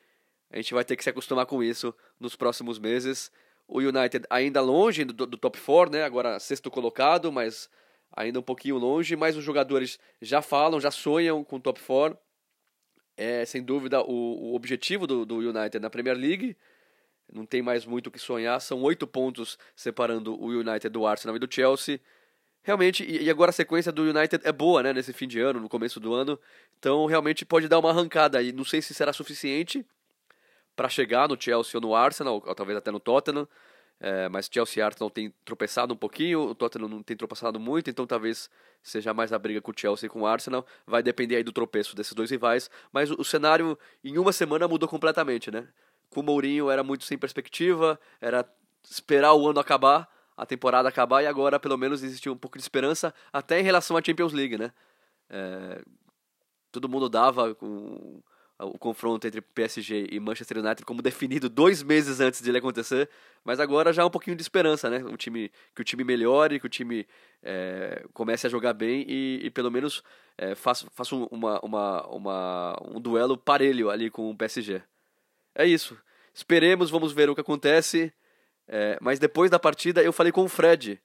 a 0.51 0.57
gente 0.57 0.75
vai 0.75 0.85
ter 0.85 0.97
que 0.97 1.05
se 1.05 1.11
acostumar 1.11 1.47
com 1.47 1.63
isso 1.63 1.95
nos 2.19 2.35
próximos 2.37 2.79
meses. 2.79 3.31
O 3.67 3.79
United 3.79 4.27
ainda 4.29 4.61
longe 4.61 5.05
do, 5.05 5.27
do 5.27 5.37
top 5.37 5.59
4, 5.61 5.93
né? 5.93 6.03
agora 6.03 6.41
sexto 6.41 6.71
colocado, 6.71 7.31
mas 7.31 7.71
ainda 8.13 8.41
um 8.41 8.43
pouquinho 8.43 8.77
longe. 8.77 9.15
Mas 9.15 9.37
os 9.37 9.45
jogadores 9.45 9.99
já 10.21 10.43
falam, 10.43 10.81
já 10.81 10.91
sonham 10.91 11.45
com 11.45 11.57
o 11.57 11.61
top 11.61 11.81
4. 11.81 12.19
É 13.17 13.45
sem 13.45 13.63
dúvida 13.63 14.03
o, 14.03 14.51
o 14.51 14.55
objetivo 14.55 15.07
do, 15.07 15.25
do 15.25 15.37
United 15.37 15.79
na 15.79 15.91
Premier 15.91 16.17
League. 16.17 16.57
Não 17.33 17.47
tem 17.47 17.63
mais 17.63 17.87
muito 17.87 18.09
o 18.09 18.11
que 18.11 18.19
sonhar. 18.19 18.61
São 18.61 18.83
oito 18.83 19.07
pontos 19.07 19.57
separando 19.77 20.35
o 20.35 20.49
United 20.49 20.89
do 20.89 21.07
Arsenal 21.07 21.37
e 21.37 21.39
do 21.39 21.53
Chelsea 21.53 22.01
realmente, 22.63 23.05
e 23.05 23.31
agora 23.31 23.51
a 23.51 23.53
sequência 23.53 23.91
do 23.91 24.03
United 24.03 24.47
é 24.47 24.53
boa, 24.53 24.83
né, 24.83 24.93
nesse 24.93 25.13
fim 25.13 25.27
de 25.27 25.41
ano, 25.41 25.61
no 25.61 25.69
começo 25.69 25.99
do 25.99 26.15
ano, 26.15 26.39
então 26.79 27.07
realmente 27.07 27.45
pode 27.45 27.69
dar 27.69 27.79
uma 27.79 27.91
arrancada 27.91 28.43
e 28.43 28.53
não 28.53 28.65
sei 28.65 28.83
se 28.83 28.95
será 28.95 29.13
suficiente 29.13 29.85
para 30.77 30.89
chegar 30.89 31.29
no 31.29 31.41
Chelsea 31.41 31.73
ou 31.75 31.81
no 31.81 31.95
Arsenal, 31.95 32.43
ou 32.45 32.55
talvez 32.55 32.79
até 32.79 32.91
no 32.91 33.01
Tottenham, 33.01 33.47
é, 33.99 34.29
mas 34.29 34.49
Chelsea 34.51 34.81
e 34.81 34.83
Arsenal 34.83 35.11
tem 35.11 35.35
tropeçado 35.45 35.93
um 35.93 35.97
pouquinho, 35.97 36.41
o 36.41 36.55
Tottenham 36.55 36.89
não 36.89 37.03
tem 37.03 37.17
tropeçado 37.17 37.61
muito, 37.61 37.91
então 37.91 38.07
talvez 38.07 38.49
seja 38.83 39.13
mais 39.13 39.33
a 39.33 39.39
briga 39.39 39.61
com 39.61 39.73
o 39.73 39.75
Chelsea 39.77 40.07
e 40.07 40.11
com 40.11 40.23
o 40.23 40.27
Arsenal, 40.27 40.67
vai 40.87 41.03
depender 41.03 41.37
aí 41.37 41.43
do 41.43 41.53
tropeço 41.53 41.95
desses 41.95 42.15
dois 42.15 42.31
rivais, 42.31 42.71
mas 42.93 43.11
o, 43.11 43.21
o 43.21 43.25
cenário 43.25 43.79
em 44.03 44.17
uma 44.17 44.33
semana 44.33 44.67
mudou 44.67 44.89
completamente, 44.89 45.51
né? 45.51 45.69
com 46.11 46.21
o 46.21 46.23
Mourinho 46.23 46.71
era 46.71 46.83
muito 46.83 47.05
sem 47.05 47.17
perspectiva, 47.17 47.99
era 48.21 48.45
esperar 48.89 49.33
o 49.35 49.49
ano 49.49 49.61
acabar, 49.61 50.09
a 50.41 50.47
temporada 50.47 50.89
acabar, 50.89 51.23
e 51.23 51.27
agora 51.27 51.61
pelo 51.61 51.77
menos 51.77 52.03
existia 52.03 52.33
um 52.33 52.37
pouco 52.37 52.57
de 52.57 52.63
esperança, 52.63 53.13
até 53.31 53.61
em 53.61 53.63
relação 53.63 53.95
à 53.95 54.03
Champions 54.03 54.33
League, 54.33 54.57
né? 54.57 54.73
É, 55.29 55.83
todo 56.73 56.89
mundo 56.89 57.11
dava 57.11 57.55
com 57.55 58.23
o 58.59 58.79
confronto 58.79 59.27
entre 59.27 59.43
PSG 59.43 60.09
e 60.11 60.19
Manchester 60.19 60.59
United 60.59 60.85
como 60.85 61.03
definido 61.03 61.49
dois 61.49 61.83
meses 61.83 62.21
antes 62.21 62.41
de 62.41 62.49
ele 62.51 62.57
acontecer, 62.57 63.09
mas 63.45 63.61
agora 63.61 63.93
já 63.93 64.03
há 64.03 64.07
um 64.07 64.11
pouquinho 64.11 64.35
de 64.35 64.43
esperança, 64.43 64.89
né? 64.89 65.05
O 65.05 65.17
time, 65.17 65.51
que 65.75 65.83
o 65.83 65.85
time 65.85 66.05
melhore, 66.05 66.59
que 66.59 66.67
o 66.67 66.71
time 66.71 67.07
é, 67.43 68.07
comece 68.15 68.47
a 68.47 68.51
jogar 68.51 68.73
bem 68.73 69.05
e, 69.07 69.41
e 69.45 69.51
pelo 69.51 69.71
menos 69.71 70.03
é, 70.39 70.55
faça, 70.55 70.87
faça 70.95 71.15
uma, 71.15 71.61
uma, 71.61 72.07
uma, 72.07 72.83
um 72.83 72.99
duelo 72.99 73.37
parelho 73.37 73.91
ali 73.91 74.11
com 74.11 74.31
o 74.31 74.37
PSG. 74.37 74.83
É 75.55 75.67
isso. 75.67 75.99
Esperemos, 76.33 76.91
vamos 76.91 77.13
ver 77.13 77.29
o 77.29 77.35
que 77.35 77.43
acontece. 77.43 78.11
É, 78.73 78.97
mas 79.01 79.19
depois 79.19 79.51
da 79.51 79.59
partida 79.59 80.01
eu 80.01 80.13
falei 80.13 80.31
com 80.31 80.45
o 80.45 80.49
Fred, 80.49 81.01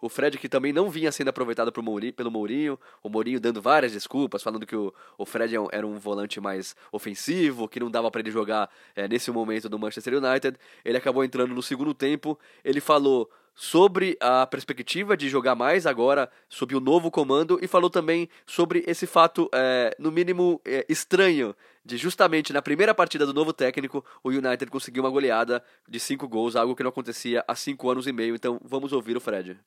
o 0.00 0.08
Fred, 0.08 0.38
que 0.38 0.48
também 0.48 0.72
não 0.72 0.88
vinha 0.88 1.12
sendo 1.12 1.28
aproveitado 1.28 1.70
Mourinho, 1.82 2.12
pelo 2.14 2.30
Mourinho, 2.30 2.78
o 3.02 3.08
Mourinho 3.10 3.38
dando 3.38 3.60
várias 3.60 3.92
desculpas, 3.92 4.42
falando 4.42 4.66
que 4.66 4.74
o, 4.74 4.92
o 5.18 5.26
Fred 5.26 5.54
é 5.54 5.58
era 5.72 5.86
um 5.86 5.98
volante 5.98 6.40
mais 6.40 6.74
ofensivo, 6.90 7.68
que 7.68 7.78
não 7.78 7.90
dava 7.90 8.10
para 8.10 8.20
ele 8.22 8.30
jogar 8.30 8.70
é, 8.96 9.06
nesse 9.06 9.30
momento 9.30 9.68
do 9.68 9.78
Manchester 9.78 10.14
United. 10.14 10.58
Ele 10.84 10.96
acabou 10.96 11.22
entrando 11.22 11.54
no 11.54 11.62
segundo 11.62 11.92
tempo. 11.92 12.38
Ele 12.64 12.80
falou 12.80 13.30
sobre 13.54 14.16
a 14.20 14.46
perspectiva 14.46 15.16
de 15.16 15.28
jogar 15.28 15.54
mais 15.54 15.86
agora, 15.86 16.30
sob 16.48 16.74
o 16.74 16.80
novo 16.80 17.10
comando, 17.10 17.58
e 17.62 17.66
falou 17.66 17.90
também 17.90 18.28
sobre 18.46 18.84
esse 18.86 19.06
fato, 19.06 19.48
é, 19.54 19.94
no 19.98 20.10
mínimo, 20.10 20.60
é, 20.64 20.86
estranho, 20.88 21.54
de 21.84 21.96
justamente 21.96 22.52
na 22.52 22.62
primeira 22.62 22.94
partida 22.94 23.26
do 23.26 23.34
novo 23.34 23.52
técnico, 23.52 24.04
o 24.22 24.30
United 24.30 24.70
conseguiu 24.70 25.02
uma 25.02 25.10
goleada 25.10 25.62
de 25.88 25.98
cinco 25.98 26.28
gols, 26.28 26.56
algo 26.56 26.76
que 26.76 26.82
não 26.82 26.90
acontecia 26.90 27.44
há 27.46 27.54
cinco 27.54 27.90
anos 27.90 28.06
e 28.06 28.12
meio. 28.12 28.34
Então 28.34 28.60
vamos 28.64 28.92
ouvir 28.92 29.16
o 29.16 29.20
Fred. 29.20 29.58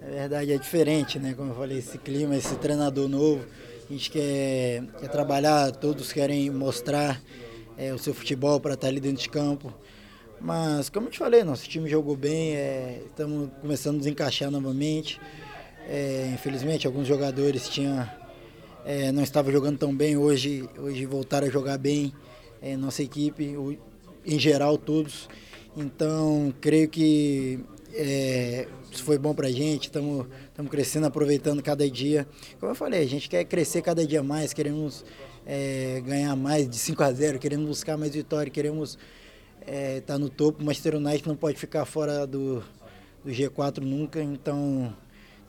É 0.00 0.10
verdade, 0.10 0.52
é 0.52 0.58
diferente, 0.58 1.18
né? 1.18 1.34
Como 1.34 1.50
eu 1.50 1.54
falei, 1.54 1.78
esse 1.78 1.98
clima, 1.98 2.36
esse 2.36 2.56
treinador 2.56 3.08
novo, 3.08 3.44
a 3.88 3.92
gente 3.92 4.10
quer, 4.10 4.84
quer 4.98 5.08
trabalhar, 5.08 5.70
todos 5.72 6.12
querem 6.12 6.50
mostrar 6.50 7.20
é, 7.76 7.92
o 7.92 7.98
seu 7.98 8.12
futebol 8.12 8.60
para 8.60 8.74
estar 8.74 8.88
ali 8.88 9.00
dentro 9.00 9.22
de 9.22 9.28
campo. 9.28 9.72
Mas, 10.42 10.88
como 10.88 11.06
eu 11.06 11.10
te 11.12 11.20
falei, 11.20 11.44
nosso 11.44 11.68
time 11.68 11.88
jogou 11.88 12.16
bem, 12.16 12.56
é, 12.56 13.00
estamos 13.06 13.48
começando 13.60 13.94
a 13.94 13.98
desencaixar 13.98 14.50
novamente. 14.50 15.20
É, 15.88 16.32
infelizmente, 16.34 16.84
alguns 16.84 17.06
jogadores 17.06 17.68
tinham, 17.68 18.04
é, 18.84 19.12
não 19.12 19.22
estavam 19.22 19.52
jogando 19.52 19.78
tão 19.78 19.94
bem, 19.94 20.16
hoje, 20.16 20.68
hoje 20.76 21.06
voltaram 21.06 21.46
a 21.46 21.50
jogar 21.50 21.78
bem, 21.78 22.12
é, 22.60 22.76
nossa 22.76 23.04
equipe, 23.04 23.56
em 24.26 24.38
geral, 24.38 24.76
todos. 24.76 25.28
Então, 25.76 26.52
creio 26.60 26.88
que 26.88 27.60
é, 27.94 28.66
isso 28.90 29.04
foi 29.04 29.18
bom 29.18 29.32
para 29.34 29.46
a 29.46 29.52
gente, 29.52 29.84
estamos 29.84 30.26
crescendo, 30.68 31.06
aproveitando 31.06 31.62
cada 31.62 31.88
dia. 31.88 32.26
Como 32.58 32.72
eu 32.72 32.76
falei, 32.76 33.00
a 33.00 33.06
gente 33.06 33.28
quer 33.28 33.44
crescer 33.44 33.80
cada 33.80 34.04
dia 34.04 34.24
mais, 34.24 34.52
queremos 34.52 35.04
é, 35.46 36.02
ganhar 36.04 36.34
mais 36.34 36.68
de 36.68 36.76
5 36.78 37.00
a 37.00 37.12
0, 37.12 37.38
queremos 37.38 37.68
buscar 37.68 37.96
mais 37.96 38.12
vitória, 38.12 38.50
queremos 38.50 38.98
estar 39.62 39.72
é, 39.72 40.00
tá 40.00 40.18
no 40.18 40.28
topo. 40.28 40.62
O 40.62 40.64
Manchester 40.66 40.96
United 40.96 41.26
não 41.26 41.36
pode 41.36 41.58
ficar 41.58 41.84
fora 41.84 42.26
do, 42.26 42.62
do 43.24 43.30
G4 43.30 43.78
nunca, 43.78 44.22
então 44.22 44.92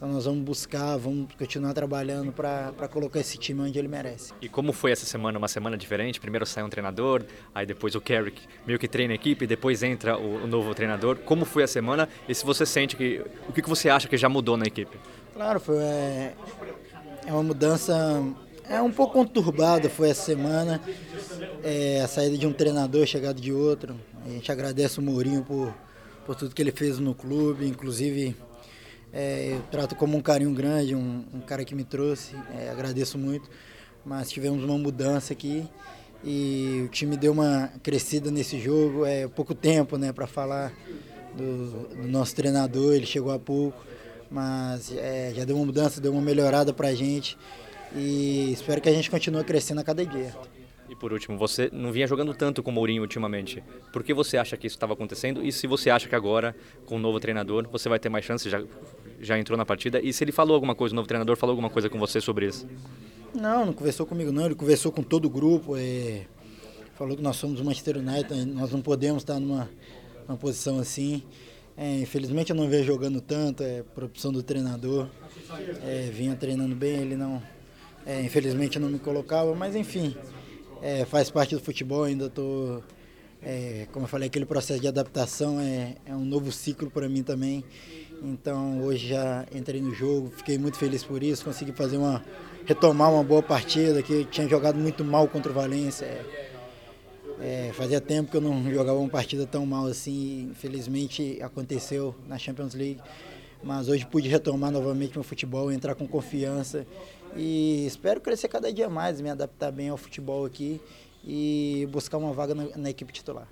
então 0.04 0.12
nós 0.12 0.26
vamos 0.26 0.44
buscar, 0.44 0.98
vamos 0.98 1.34
continuar 1.36 1.74
trabalhando 1.74 2.32
para 2.34 2.90
colocar 2.92 3.22
esse 3.22 3.38
time 3.38 3.62
onde 3.62 3.80
ele 3.80 3.88
merece. 3.88 4.34
E 4.42 4.50
como 4.50 4.74
foi 4.74 4.92
essa 4.92 5.06
semana? 5.06 5.38
Uma 5.38 5.48
semana 5.48 5.78
diferente? 5.78 6.20
Primeiro 6.20 6.46
sai 6.46 6.62
um 6.62 6.68
treinador, 6.68 7.24
aí 7.56 7.66
depois 7.66 7.96
o 7.96 8.02
Carrick 8.02 8.42
meio 8.68 8.78
que 8.78 8.86
treina 8.86 9.14
a 9.14 9.16
equipe, 9.16 9.48
depois 9.48 9.82
entra 9.82 10.18
o, 10.18 10.44
o 10.44 10.48
novo 10.48 10.76
treinador. 10.76 11.20
Como 11.20 11.46
foi 11.46 11.64
a 11.64 11.68
semana? 11.68 12.10
E 12.28 12.36
se 12.36 12.44
você 12.44 12.66
sente 12.66 12.98
que. 12.98 13.24
O 13.48 13.54
que, 13.54 13.62
que 13.62 13.70
você 13.70 13.88
acha 13.88 14.08
que 14.10 14.18
já 14.18 14.28
mudou 14.28 14.58
na 14.58 14.66
equipe? 14.66 14.98
Claro, 15.34 15.62
foi, 15.62 15.78
é, 15.78 16.36
é 17.26 17.32
uma 17.32 17.44
mudança. 17.44 17.94
É 18.74 18.82
um 18.82 18.92
pouco 18.92 19.14
conturbada 19.14 19.88
foi 19.88 20.10
essa 20.10 20.24
semana. 20.24 20.82
É, 21.64 22.02
a 22.02 22.08
saída 22.08 22.36
de 22.36 22.48
um 22.48 22.52
treinador, 22.52 23.06
chegada 23.06 23.40
de 23.40 23.54
outro. 23.54 23.96
A 24.26 24.30
gente 24.30 24.52
agradece 24.52 24.98
o 24.98 25.02
Mourinho 25.04 25.44
por, 25.44 25.72
por 26.26 26.36
tudo 26.36 26.56
que 26.56 26.62
ele 26.64 26.72
fez 26.72 26.98
no 26.98 27.14
clube, 27.14 27.68
inclusive 27.68 28.36
é, 29.14 29.50
eu 29.52 29.62
trato 29.70 29.94
como 29.94 30.18
um 30.18 30.22
carinho 30.22 30.52
grande, 30.56 30.96
um, 30.96 31.24
um 31.32 31.40
cara 31.40 31.64
que 31.64 31.76
me 31.76 31.84
trouxe, 31.84 32.36
é, 32.60 32.72
agradeço 32.72 33.16
muito. 33.16 33.48
Mas 34.04 34.32
tivemos 34.32 34.64
uma 34.64 34.76
mudança 34.76 35.34
aqui 35.34 35.70
e 36.24 36.82
o 36.84 36.88
time 36.88 37.16
deu 37.16 37.32
uma 37.32 37.72
crescida 37.84 38.32
nesse 38.32 38.60
jogo. 38.60 39.06
É 39.06 39.28
pouco 39.28 39.54
tempo 39.54 39.98
né, 40.00 40.12
para 40.12 40.26
falar 40.26 40.74
do, 41.38 41.90
do, 41.90 42.08
nosso 42.08 42.34
treinador, 42.36 42.96
ele 42.96 43.06
chegou 43.06 43.32
há 43.32 43.38
pouco, 43.38 43.86
mas 44.32 44.92
é, 44.98 45.32
já 45.36 45.46
deu 45.46 45.58
uma 45.58 45.66
mudança, 45.68 46.02
deu 46.02 46.12
uma 46.12 46.24
melhorada 46.24 46.74
para 46.74 46.88
a 46.88 46.96
gente 46.96 47.38
e 47.96 48.52
espero 48.52 48.82
que 48.82 48.90
a 48.90 48.94
gente 48.94 49.10
continue 49.10 49.44
crescendo 49.44 49.82
a 49.82 49.84
cada 49.84 50.06
dia. 50.06 50.34
E 50.90 50.96
por 50.96 51.12
último, 51.14 51.38
você 51.38 51.70
não 51.72 51.92
vinha 51.92 52.06
jogando 52.06 52.34
tanto 52.34 52.62
com 52.62 52.70
o 52.70 52.74
Mourinho 52.74 53.02
ultimamente. 53.02 53.64
Por 53.92 54.04
que 54.04 54.14
você 54.14 54.38
acha 54.38 54.56
que 54.58 54.68
isso 54.68 54.76
estava 54.76 54.94
acontecendo? 54.94 55.44
E 55.44 55.52
se 55.52 55.66
você 55.66 55.90
acha 55.90 56.08
que 56.08 56.16
agora, 56.16 56.56
com 56.86 56.98
o 56.98 57.00
novo 57.00 57.20
treinador, 57.20 57.68
você 57.72 57.90
vai 57.90 57.98
ter 57.98 58.10
mais 58.10 58.26
chance? 58.26 58.50
Já, 58.50 58.64
já 59.20 59.40
entrou 59.40 59.58
na 59.58 59.66
partida? 59.66 60.00
E 60.02 60.14
se 60.14 60.24
ele 60.24 60.32
falou 60.32 60.54
alguma 60.54 60.76
coisa, 60.76 60.94
o 60.94 60.96
novo 60.96 61.08
treinador 61.08 61.36
falou 61.36 61.54
alguma 61.54 61.70
coisa 61.70 61.90
com 61.90 61.98
você 61.98 62.22
sobre 62.22 62.48
isso? 62.48 62.68
Não, 63.34 63.66
não 63.66 63.74
conversou 63.74 64.06
comigo 64.06 64.32
não. 64.32 64.46
Ele 64.46 64.56
conversou 64.56 64.92
com 64.92 65.02
todo 65.02 65.26
o 65.26 65.30
grupo. 65.30 65.76
É... 65.78 66.26
Falou 66.96 67.16
que 67.18 67.24
nós 67.24 67.38
somos 67.38 67.60
o 67.60 67.66
Manchester 67.66 67.98
United, 67.98 68.46
nós 68.46 68.72
não 68.72 68.80
podemos 68.80 69.24
estar 69.24 69.40
numa, 69.40 69.68
numa 70.28 70.38
posição 70.38 70.78
assim. 70.78 71.24
É, 71.76 72.02
infelizmente 72.02 72.52
eu 72.52 72.56
não 72.56 72.70
vejo 72.70 72.86
jogando 72.86 73.20
tanto, 73.20 73.64
é 73.64 73.82
por 73.96 74.04
opção 74.04 74.32
do 74.32 74.44
treinador. 74.44 75.08
É, 75.84 76.10
vinha 76.14 76.36
treinando 76.36 76.76
bem, 76.76 77.02
ele 77.02 77.16
não. 77.16 77.42
É, 78.06 78.22
infelizmente 78.22 78.78
não 78.80 78.90
me 78.90 79.00
colocava, 79.00 79.56
mas 79.56 79.76
enfim, 79.76 80.16
é, 80.82 81.06
faz 81.06 81.30
parte 81.32 81.56
do 81.56 81.62
futebol, 81.62 82.04
ainda 82.04 82.26
estou, 82.26 82.84
é, 83.42 83.88
como 83.94 84.06
eu 84.06 84.10
falei, 84.10 84.28
aquele 84.28 84.46
processo 84.46 84.82
de 84.82 84.88
adaptação 84.88 85.60
é, 85.60 85.96
é 86.06 86.14
um 86.14 86.26
novo 86.26 86.52
ciclo 86.52 86.92
para 86.92 87.08
mim 87.08 87.24
também. 87.24 87.64
Então 88.22 88.82
hoje 88.84 89.08
já 89.08 89.46
entrei 89.54 89.82
no 89.82 89.94
jogo, 89.94 90.32
fiquei 90.36 90.58
muito 90.58 90.78
feliz 90.78 91.04
por 91.04 91.24
isso, 91.24 91.46
consegui 91.46 91.72
fazer 91.72 91.98
uma 91.98 92.24
retomar 92.66 93.12
uma 93.12 93.24
boa 93.24 93.44
partida 93.44 94.02
que 94.02 94.26
tinha 94.26 94.48
jogado 94.48 94.78
muito 94.78 95.04
mal 95.04 95.28
contra 95.28 95.52
o 95.52 95.56
Valência. 95.56 96.06
É, 96.06 96.44
é, 97.42 97.72
fazia 97.74 98.00
tempo 98.00 98.32
que 98.32 98.38
eu 98.38 98.42
não 98.42 98.70
jogava 98.72 98.98
uma 98.98 99.10
partida 99.10 99.46
tão 99.46 99.66
mal 99.66 99.86
assim, 99.86 100.50
infelizmente 100.52 101.40
aconteceu 101.42 102.16
na 102.28 102.38
Champions 102.38 102.74
League. 102.74 103.02
Mas 103.62 103.88
hoje 103.88 104.06
pude 104.06 104.28
retomar 104.28 104.72
novamente 104.72 105.14
meu 105.16 105.24
futebol, 105.24 105.72
entrar 105.72 105.96
com 105.96 106.06
confiança 106.06 106.86
e 107.36 107.86
espero 107.86 108.22
crescer 108.22 108.48
cada 108.48 108.72
dia 108.72 108.90
mais, 108.90 109.20
me 109.20 109.30
adaptar 109.30 109.72
bem 109.72 109.90
ao 109.90 109.98
futebol 109.98 110.46
aqui 110.46 110.80
e 111.24 111.88
buscar 111.92 112.18
uma 112.18 112.34
vaga 112.34 112.54
na, 112.54 112.66
na 112.78 112.90
equipe 112.90 113.12
titular. 113.12 113.48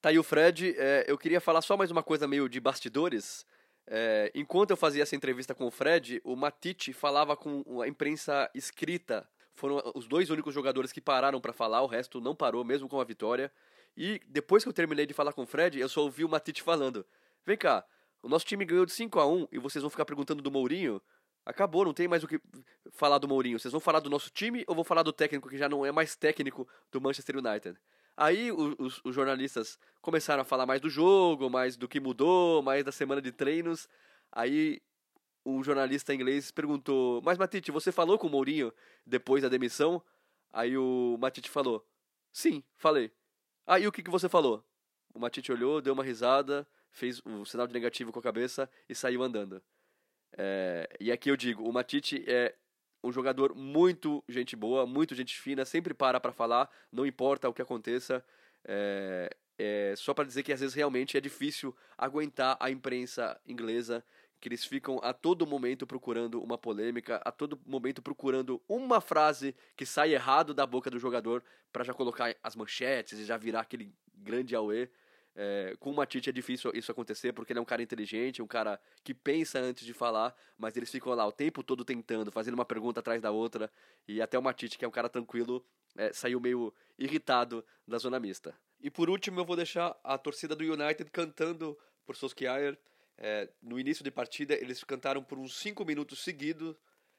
Tá 0.00 0.08
aí 0.10 0.18
o 0.18 0.22
Fred. 0.22 0.74
É, 0.76 1.04
eu 1.08 1.16
queria 1.16 1.40
falar 1.40 1.62
só 1.62 1.76
mais 1.76 1.90
uma 1.90 2.02
coisa 2.02 2.28
meio 2.28 2.48
de 2.48 2.60
bastidores. 2.60 3.46
É, 3.86 4.30
enquanto 4.34 4.70
eu 4.70 4.76
fazia 4.76 5.02
essa 5.02 5.16
entrevista 5.16 5.54
com 5.54 5.66
o 5.66 5.70
Fred, 5.70 6.20
o 6.24 6.34
Matite 6.34 6.92
falava 6.92 7.36
com 7.36 7.80
a 7.80 7.88
imprensa 7.88 8.50
escrita. 8.54 9.28
Foram 9.54 9.80
os 9.94 10.06
dois 10.08 10.30
únicos 10.30 10.52
jogadores 10.54 10.92
que 10.92 11.00
pararam 11.00 11.40
para 11.40 11.52
falar, 11.52 11.82
o 11.82 11.86
resto 11.86 12.20
não 12.20 12.34
parou, 12.34 12.64
mesmo 12.64 12.88
com 12.88 13.00
a 13.00 13.04
vitória. 13.04 13.52
E 13.96 14.20
depois 14.28 14.64
que 14.64 14.68
eu 14.68 14.72
terminei 14.72 15.06
de 15.06 15.14
falar 15.14 15.32
com 15.32 15.42
o 15.42 15.46
Fred, 15.46 15.78
eu 15.78 15.88
só 15.88 16.02
ouvi 16.02 16.24
o 16.24 16.28
Matite 16.28 16.62
falando: 16.62 17.06
Vem 17.46 17.56
cá, 17.56 17.84
o 18.22 18.28
nosso 18.28 18.44
time 18.44 18.64
ganhou 18.64 18.84
de 18.84 18.92
5 18.92 19.20
a 19.20 19.26
1 19.26 19.48
e 19.52 19.58
vocês 19.58 19.82
vão 19.82 19.90
ficar 19.90 20.04
perguntando 20.04 20.42
do 20.42 20.50
Mourinho? 20.50 21.00
Acabou, 21.46 21.84
não 21.84 21.92
tem 21.92 22.08
mais 22.08 22.24
o 22.24 22.28
que 22.28 22.40
falar 22.90 23.18
do 23.18 23.28
Mourinho. 23.28 23.58
Vocês 23.58 23.72
vão 23.72 23.80
falar 23.80 24.00
do 24.00 24.08
nosso 24.08 24.30
time 24.30 24.64
ou 24.66 24.74
vão 24.74 24.84
falar 24.84 25.02
do 25.02 25.12
técnico 25.12 25.48
que 25.48 25.58
já 25.58 25.68
não 25.68 25.84
é 25.84 25.92
mais 25.92 26.16
técnico 26.16 26.66
do 26.90 27.00
Manchester 27.00 27.36
United? 27.36 27.78
Aí 28.16 28.50
os, 28.52 29.00
os, 29.04 29.14
jornalistas 29.14 29.78
começaram 30.00 30.42
a 30.42 30.44
falar 30.44 30.66
mais 30.66 30.80
do 30.80 30.88
jogo, 30.88 31.50
mais 31.50 31.76
do 31.76 31.88
que 31.88 32.00
mudou, 32.00 32.62
mais 32.62 32.84
da 32.84 32.92
semana 32.92 33.20
de 33.20 33.32
treinos. 33.32 33.88
Aí 34.32 34.80
um 35.44 35.62
jornalista 35.62 36.14
inglês 36.14 36.50
perguntou: 36.50 37.20
Mas 37.22 37.36
Matite, 37.36 37.70
você 37.70 37.92
falou 37.92 38.18
com 38.18 38.26
o 38.26 38.30
Mourinho 38.30 38.72
depois 39.04 39.42
da 39.42 39.48
demissão? 39.48 40.02
Aí 40.52 40.78
o 40.78 41.18
Matite 41.20 41.50
falou: 41.50 41.84
Sim, 42.32 42.62
falei. 42.76 43.12
Aí 43.66 43.86
o 43.86 43.92
que, 43.92 44.02
que 44.02 44.10
você 44.10 44.28
falou? 44.28 44.64
O 45.12 45.18
Matite 45.18 45.52
olhou, 45.52 45.82
deu 45.82 45.92
uma 45.92 46.04
risada, 46.04 46.66
fez 46.90 47.20
o 47.24 47.44
sinal 47.44 47.66
de 47.66 47.74
negativo 47.74 48.12
com 48.12 48.18
a 48.20 48.22
cabeça 48.22 48.70
e 48.88 48.94
saiu 48.94 49.22
andando. 49.22 49.62
É, 50.36 50.88
e 51.00 51.12
aqui 51.12 51.30
eu 51.30 51.36
digo, 51.36 51.68
o 51.68 51.72
Matite 51.72 52.24
é 52.26 52.54
um 53.02 53.12
jogador 53.12 53.54
muito 53.54 54.24
gente 54.28 54.56
boa, 54.56 54.86
muito 54.86 55.14
gente 55.14 55.38
fina, 55.38 55.64
sempre 55.64 55.94
para 55.94 56.18
para 56.18 56.32
falar, 56.32 56.70
não 56.90 57.06
importa 57.06 57.48
o 57.48 57.52
que 57.52 57.62
aconteça. 57.62 58.24
É, 58.64 59.30
é, 59.58 59.94
só 59.96 60.12
para 60.14 60.24
dizer 60.24 60.42
que 60.42 60.52
às 60.52 60.60
vezes 60.60 60.74
realmente 60.74 61.16
é 61.16 61.20
difícil 61.20 61.76
aguentar 61.96 62.56
a 62.58 62.70
imprensa 62.70 63.38
inglesa, 63.46 64.04
que 64.40 64.48
eles 64.48 64.64
ficam 64.64 64.98
a 65.02 65.12
todo 65.12 65.46
momento 65.46 65.86
procurando 65.86 66.42
uma 66.42 66.58
polêmica, 66.58 67.20
a 67.24 67.30
todo 67.30 67.58
momento 67.64 68.02
procurando 68.02 68.60
uma 68.68 69.00
frase 69.00 69.54
que 69.76 69.86
sai 69.86 70.12
errado 70.12 70.52
da 70.52 70.66
boca 70.66 70.90
do 70.90 70.98
jogador 70.98 71.42
para 71.72 71.84
já 71.84 71.94
colocar 71.94 72.34
as 72.42 72.56
manchetes 72.56 73.18
e 73.18 73.24
já 73.24 73.36
virar 73.36 73.60
aquele 73.60 73.92
grande 74.14 74.54
auê. 74.54 74.88
É, 75.36 75.74
com 75.80 75.90
o 75.90 75.94
Matite 75.94 76.30
é 76.30 76.32
difícil 76.32 76.70
isso 76.74 76.92
acontecer, 76.92 77.32
porque 77.32 77.52
ele 77.52 77.58
é 77.58 77.62
um 77.62 77.64
cara 77.64 77.82
inteligente, 77.82 78.40
um 78.40 78.46
cara 78.46 78.80
que 79.02 79.12
pensa 79.12 79.58
antes 79.58 79.84
de 79.84 79.92
falar, 79.92 80.34
mas 80.56 80.76
eles 80.76 80.90
ficam 80.90 81.12
lá 81.12 81.26
o 81.26 81.32
tempo 81.32 81.62
todo 81.62 81.84
tentando, 81.84 82.30
fazendo 82.30 82.54
uma 82.54 82.64
pergunta 82.64 83.00
atrás 83.00 83.20
da 83.20 83.32
outra, 83.32 83.70
e 84.06 84.22
até 84.22 84.38
o 84.38 84.42
Matite, 84.42 84.78
que 84.78 84.84
é 84.84 84.88
um 84.88 84.92
cara 84.92 85.08
tranquilo, 85.08 85.64
é, 85.96 86.12
saiu 86.12 86.40
meio 86.40 86.72
irritado 86.98 87.64
da 87.86 87.98
zona 87.98 88.20
mista. 88.20 88.54
E 88.80 88.90
por 88.90 89.10
último, 89.10 89.40
eu 89.40 89.44
vou 89.44 89.56
deixar 89.56 89.98
a 90.04 90.16
torcida 90.18 90.54
do 90.54 90.64
United 90.64 91.10
cantando 91.10 91.76
por 92.04 92.16
Solskjaer. 92.16 92.78
É, 93.16 93.48
no 93.62 93.78
início 93.78 94.04
de 94.04 94.10
partida, 94.10 94.54
eles 94.54 94.82
cantaram 94.84 95.22
por 95.22 95.38
uns 95.38 95.56
5 95.58 95.84
minutos 95.84 96.22
seguidos, 96.22 96.76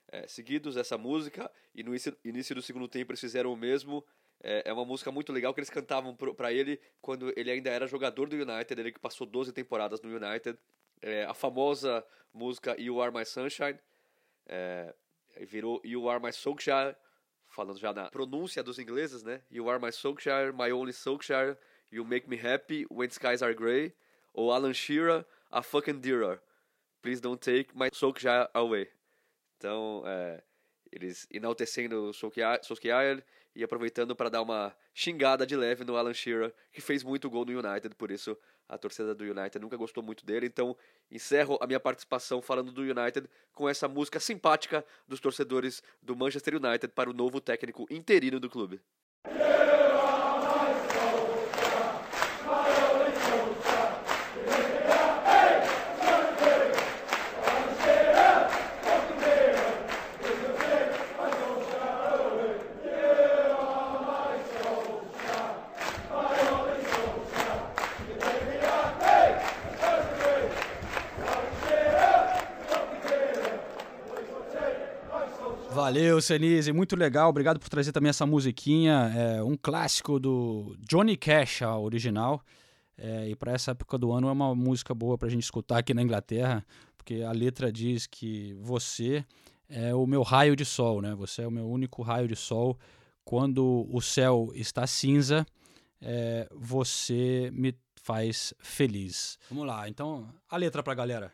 é, 0.10 0.28
seguidos 0.28 0.78
essa 0.78 0.98
música, 0.98 1.52
e 1.74 1.84
no 1.84 1.94
início 2.24 2.56
do 2.56 2.62
segundo 2.62 2.88
tempo 2.88 3.12
eles 3.12 3.20
fizeram 3.20 3.52
o 3.52 3.58
mesmo. 3.58 4.06
É, 4.44 4.70
é 4.70 4.74
uma 4.74 4.86
música 4.86 5.12
muito 5.12 5.32
legal 5.32 5.54
que 5.54 5.60
eles 5.60 5.70
cantavam 5.70 6.16
para 6.16 6.52
ele 6.52 6.80
quando 7.02 7.34
ele 7.36 7.52
ainda 7.52 7.70
era 7.70 7.88
jogador 7.88 8.28
do 8.28 8.36
United, 8.36 8.80
ele 8.80 8.92
que 8.92 9.00
passou 9.00 9.26
12 9.26 9.52
temporadas 9.54 10.02
no 10.02 10.10
United. 10.10 10.58
É, 11.02 11.26
a 11.26 11.34
famosa 11.34 12.06
música 12.34 12.80
You 12.80 13.02
Are 13.02 13.14
My 13.14 13.26
Sunshine 13.26 13.80
é, 14.48 14.94
virou 15.42 15.82
You 15.84 16.10
Are 16.10 16.24
My 16.24 16.32
Solskjaer, 16.32 16.96
falando 17.48 17.80
já 17.80 17.94
na 17.94 18.10
pronúncia 18.10 18.64
dos 18.64 18.80
ingleses, 18.80 19.24
né? 19.24 19.42
You 19.50 19.70
Are 19.70 19.84
My 19.84 19.92
Solskjaer, 19.92 20.54
My 20.54 20.72
Only 20.72 20.94
Solskjaer, 20.94 21.58
You 21.92 22.06
Make 22.06 22.30
Me 22.30 22.40
Happy 22.40 22.86
When 22.92 23.10
Skies 23.10 23.42
Are 23.42 23.54
Grey, 23.54 23.94
ou 24.34 24.52
Alan 24.52 24.74
Shearer, 24.74 25.26
A 25.50 25.62
Fucking 25.62 26.00
Dearer, 26.00 26.42
Please 27.02 27.22
Don't 27.22 27.40
Take 27.40 27.76
My 27.78 27.90
Solskjaer 27.92 28.50
Away. 28.54 28.90
Então, 29.58 30.04
é, 30.06 30.44
eles 30.92 31.28
enaltecendo 31.32 32.10
o 32.10 32.14
Solskjaer 32.14 33.24
e 33.56 33.64
aproveitando 33.64 34.16
para 34.16 34.30
dar 34.30 34.42
uma 34.42 34.76
xingada 34.94 35.46
de 35.46 35.56
leve 35.56 35.84
no 35.84 35.96
Alan 35.96 36.14
Shearer, 36.14 36.54
que 36.72 36.82
fez 36.82 37.04
muito 37.04 37.30
gol 37.30 37.46
no 37.46 37.58
United, 37.58 37.96
por 37.96 38.12
isso 38.12 38.38
a 38.68 38.78
torcida 38.78 39.14
do 39.14 39.24
United 39.24 39.60
nunca 39.60 39.78
gostou 39.78 40.04
muito 40.04 40.26
dele. 40.26 40.48
Então, 40.48 40.76
encerro 41.10 41.58
a 41.62 41.68
minha 41.68 41.80
participação 41.80 42.42
falando 42.42 42.72
do 42.72 42.82
United 42.82 43.30
com 43.54 43.70
essa 43.70 43.88
música 43.88 44.20
simpática 44.20 44.84
dos 45.08 45.20
torcedores 45.20 45.82
do 46.02 46.16
Manchester 46.16 46.56
United 46.56 46.90
para 46.90 47.10
o 47.10 47.14
novo 47.14 47.40
técnico 47.40 47.86
interino 47.90 48.40
do 48.40 48.50
clube. 48.50 48.82
Valeu, 76.16 76.22
Senise, 76.22 76.72
muito 76.72 76.96
legal. 76.96 77.30
Obrigado 77.30 77.60
por 77.60 77.68
trazer 77.68 77.92
também 77.92 78.10
essa 78.10 78.26
musiquinha. 78.26 79.12
É 79.14 79.44
um 79.44 79.58
clássico 79.58 80.18
do 80.18 80.74
Johnny 80.90 81.18
Cash, 81.18 81.62
a 81.62 81.78
original. 81.78 82.42
É, 82.98 83.28
e 83.28 83.36
para 83.36 83.52
essa 83.52 83.72
época 83.72 83.98
do 83.98 84.14
ano 84.14 84.30
é 84.30 84.32
uma 84.32 84.56
música 84.56 84.94
boa 84.94 85.18
para 85.18 85.28
a 85.28 85.32
gente 85.32 85.44
escutar 85.44 85.80
aqui 85.80 85.94
na 85.94 86.02
Inglaterra, 86.02 86.66
porque 86.98 87.16
a 87.16 87.34
letra 87.34 87.70
diz 87.70 88.08
que 88.08 88.54
você 88.62 89.26
é 89.68 89.94
o 89.94 90.08
meu 90.08 90.22
raio 90.24 90.56
de 90.56 90.64
sol, 90.64 91.02
né? 91.02 91.14
Você 91.16 91.42
é 91.42 91.48
o 91.48 91.52
meu 91.52 91.68
único 91.68 92.02
raio 92.02 92.30
de 92.30 92.36
sol. 92.38 92.80
Quando 93.26 93.86
o 93.92 94.00
céu 94.00 94.54
está 94.56 94.88
cinza, 94.88 95.46
é, 96.02 96.48
você 96.56 97.50
me 97.52 97.76
faz 98.02 98.54
feliz. 98.58 99.38
Vamos 99.50 99.68
lá, 99.68 99.90
então 99.90 100.30
a 100.50 100.56
letra 100.56 100.82
pra 100.82 100.94
galera. 100.94 101.30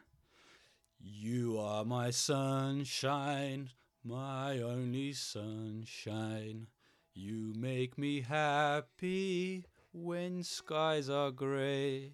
You 1.00 1.60
are 1.60 1.88
my 1.88 2.12
sunshine. 2.12 3.70
My 4.04 4.60
only 4.62 5.14
sunshine, 5.14 6.66
you 7.14 7.54
make 7.56 8.00
me 8.00 8.22
happy 8.22 9.68
when 9.94 10.42
skies 10.42 11.08
are 11.08 11.30
grey. 11.30 12.14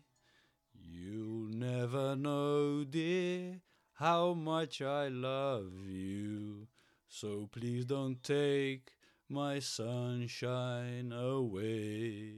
You'll 0.73 1.49
never 1.49 2.17
know, 2.17 2.83
dear, 2.83 3.61
how 3.93 4.33
much 4.33 4.81
I 4.81 5.07
love 5.07 5.71
you. 5.88 6.67
So 7.07 7.47
please 7.53 7.85
don't 7.85 8.21
take 8.21 8.91
my 9.29 9.59
sunshine 9.59 11.13
away. 11.13 12.33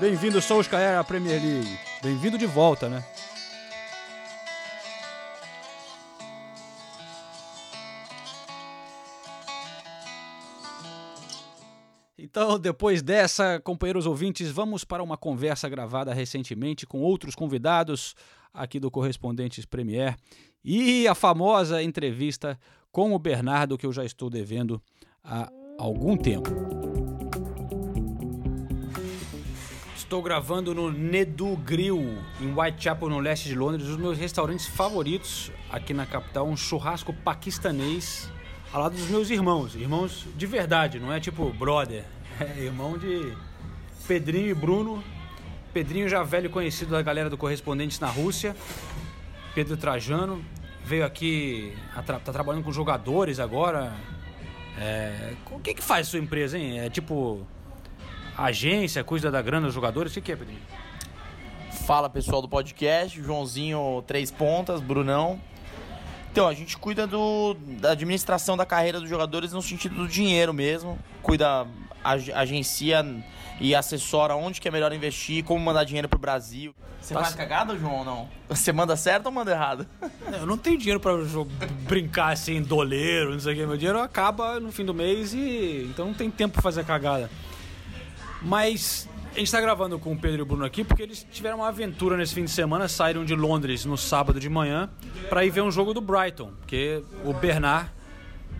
Bem-vindo, 0.00 0.40
Solskjaer, 0.40 0.96
à 0.96 1.02
Premier 1.02 1.40
League. 1.40 1.78
Bem-vindo 2.04 2.38
de 2.38 2.46
volta, 2.46 2.88
né? 2.88 3.04
Então, 12.32 12.58
depois 12.58 13.02
dessa, 13.02 13.60
companheiros 13.60 14.06
ouvintes, 14.06 14.50
vamos 14.50 14.84
para 14.84 15.02
uma 15.02 15.18
conversa 15.18 15.68
gravada 15.68 16.14
recentemente 16.14 16.86
com 16.86 17.02
outros 17.02 17.34
convidados 17.34 18.14
aqui 18.54 18.80
do 18.80 18.90
Correspondentes 18.90 19.66
Premier 19.66 20.16
e 20.64 21.06
a 21.06 21.14
famosa 21.14 21.82
entrevista 21.82 22.58
com 22.90 23.12
o 23.12 23.18
Bernardo 23.18 23.76
que 23.76 23.84
eu 23.84 23.92
já 23.92 24.02
estou 24.02 24.30
devendo 24.30 24.80
há 25.22 25.52
algum 25.78 26.16
tempo. 26.16 26.48
Estou 29.94 30.22
gravando 30.22 30.74
no 30.74 30.90
Nedu 30.90 31.54
Grill, 31.56 32.16
em 32.40 32.58
Whitechapel, 32.58 33.10
no 33.10 33.18
leste 33.18 33.50
de 33.50 33.54
Londres, 33.54 33.84
um 33.84 33.90
dos 33.90 33.98
meus 33.98 34.16
restaurantes 34.16 34.66
favoritos 34.66 35.52
aqui 35.68 35.92
na 35.92 36.06
capital, 36.06 36.46
um 36.46 36.56
churrasco 36.56 37.12
paquistanês 37.12 38.32
ao 38.72 38.80
lado 38.80 38.96
dos 38.96 39.08
meus 39.08 39.28
irmãos, 39.28 39.74
irmãos 39.74 40.26
de 40.34 40.46
verdade, 40.46 40.98
não 40.98 41.12
é 41.12 41.20
tipo 41.20 41.52
brother, 41.52 42.06
é 42.42 42.60
irmão 42.60 42.98
de 42.98 43.32
Pedrinho 44.06 44.48
e 44.48 44.54
Bruno. 44.54 45.02
Pedrinho 45.72 46.08
já 46.08 46.22
velho 46.22 46.50
conhecido 46.50 46.90
da 46.90 47.02
galera 47.02 47.30
do 47.30 47.38
Correspondentes 47.38 47.98
na 48.00 48.08
Rússia. 48.08 48.56
Pedro 49.54 49.76
Trajano 49.76 50.44
veio 50.84 51.04
aqui, 51.04 51.76
tá 52.04 52.18
trabalhando 52.18 52.64
com 52.64 52.72
jogadores 52.72 53.38
agora. 53.38 53.92
É, 54.78 55.34
o 55.50 55.60
que 55.60 55.74
que 55.74 55.82
faz 55.82 56.08
sua 56.08 56.18
empresa, 56.18 56.58
hein? 56.58 56.80
É 56.80 56.90
tipo 56.90 57.46
agência, 58.36 59.04
cuida 59.04 59.30
da 59.30 59.40
grana 59.40 59.66
dos 59.66 59.74
jogadores? 59.74 60.12
O 60.12 60.14
que, 60.16 60.20
que 60.20 60.32
é, 60.32 60.36
Pedrinho? 60.36 60.62
Fala 61.86 62.08
pessoal 62.08 62.42
do 62.42 62.48
podcast, 62.48 63.20
Joãozinho 63.20 64.02
Três 64.06 64.30
Pontas, 64.30 64.80
Brunão. 64.80 65.40
Então, 66.30 66.48
a 66.48 66.54
gente 66.54 66.78
cuida 66.78 67.06
do, 67.06 67.54
da 67.78 67.90
administração 67.90 68.56
da 68.56 68.64
carreira 68.64 68.98
dos 68.98 69.08
jogadores 69.08 69.52
no 69.52 69.60
sentido 69.60 69.96
do 69.96 70.08
dinheiro 70.08 70.54
mesmo. 70.54 70.98
Cuida, 71.22 71.66
agencia 72.04 73.04
e 73.60 73.74
assessora 73.74 74.34
onde 74.34 74.60
que 74.60 74.68
é 74.68 74.70
melhor 74.70 74.92
investir, 74.92 75.44
como 75.44 75.64
mandar 75.64 75.84
dinheiro 75.84 76.08
pro 76.08 76.18
Brasil. 76.18 76.74
Você 77.00 77.14
tá 77.14 77.20
faz 77.20 77.34
cagada, 77.34 77.76
João, 77.76 77.98
ou 77.98 78.04
não? 78.04 78.28
Você 78.48 78.72
manda 78.72 78.96
certo 78.96 79.26
ou 79.26 79.32
manda 79.32 79.50
errado? 79.50 79.86
É, 80.32 80.36
eu 80.36 80.46
não 80.46 80.56
tenho 80.56 80.78
dinheiro 80.78 81.00
pra 81.00 81.12
brincar 81.82 82.32
assim, 82.32 82.62
doleiro, 82.62 83.32
não 83.32 83.40
sei 83.40 83.52
o 83.52 83.56
que. 83.56 83.66
Meu 83.66 83.76
dinheiro 83.76 84.00
acaba 84.00 84.60
no 84.60 84.70
fim 84.70 84.84
do 84.84 84.94
mês 84.94 85.34
e... 85.34 85.88
Então 85.90 86.06
não 86.06 86.14
tem 86.14 86.30
tempo 86.30 86.54
pra 86.54 86.62
fazer 86.62 86.84
cagada. 86.84 87.28
Mas 88.40 89.08
a 89.32 89.38
gente 89.38 89.46
está 89.46 89.60
gravando 89.60 89.98
com 89.98 90.12
o 90.12 90.18
Pedro 90.18 90.40
e 90.40 90.42
o 90.42 90.46
Bruno 90.46 90.64
aqui 90.64 90.84
porque 90.84 91.02
eles 91.02 91.26
tiveram 91.30 91.58
uma 91.58 91.68
aventura 91.68 92.16
nesse 92.16 92.34
fim 92.34 92.44
de 92.44 92.50
semana, 92.50 92.86
saíram 92.86 93.24
de 93.24 93.34
Londres 93.34 93.84
no 93.84 93.96
sábado 93.96 94.38
de 94.38 94.48
manhã 94.48 94.90
para 95.28 95.44
ir 95.44 95.50
ver 95.50 95.62
um 95.62 95.70
jogo 95.70 95.94
do 95.94 96.00
Brighton, 96.00 96.50
porque 96.60 97.02
o 97.24 97.32
Bernard, 97.32 97.90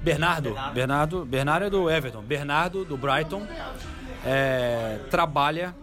Bernardo, 0.02 0.56
Bernardo, 0.74 1.24
Bernardo 1.24 1.66
é 1.66 1.70
do 1.70 1.90
Everton, 1.90 2.22
Bernardo 2.22 2.84
do 2.84 2.96
Brighton 2.96 3.46
é, 4.24 4.98
trabalha 5.10 5.74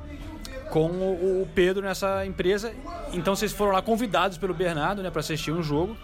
com 0.70 0.88
o, 0.88 1.42
o, 1.42 1.50
Pedro 1.54 1.84
nessa 1.84 2.26
empresa. 2.26 2.74
Então 3.14 3.36
vocês 3.36 3.52
foram 3.52 3.72
lá 3.72 3.82
convidados 3.82 4.38
pelo 4.38 4.54
Bernardo, 4.54 5.02
né, 5.02 5.10
para 5.10 5.22
assistir 5.22 5.52
um 5.52 5.64
jogo. 5.64 5.98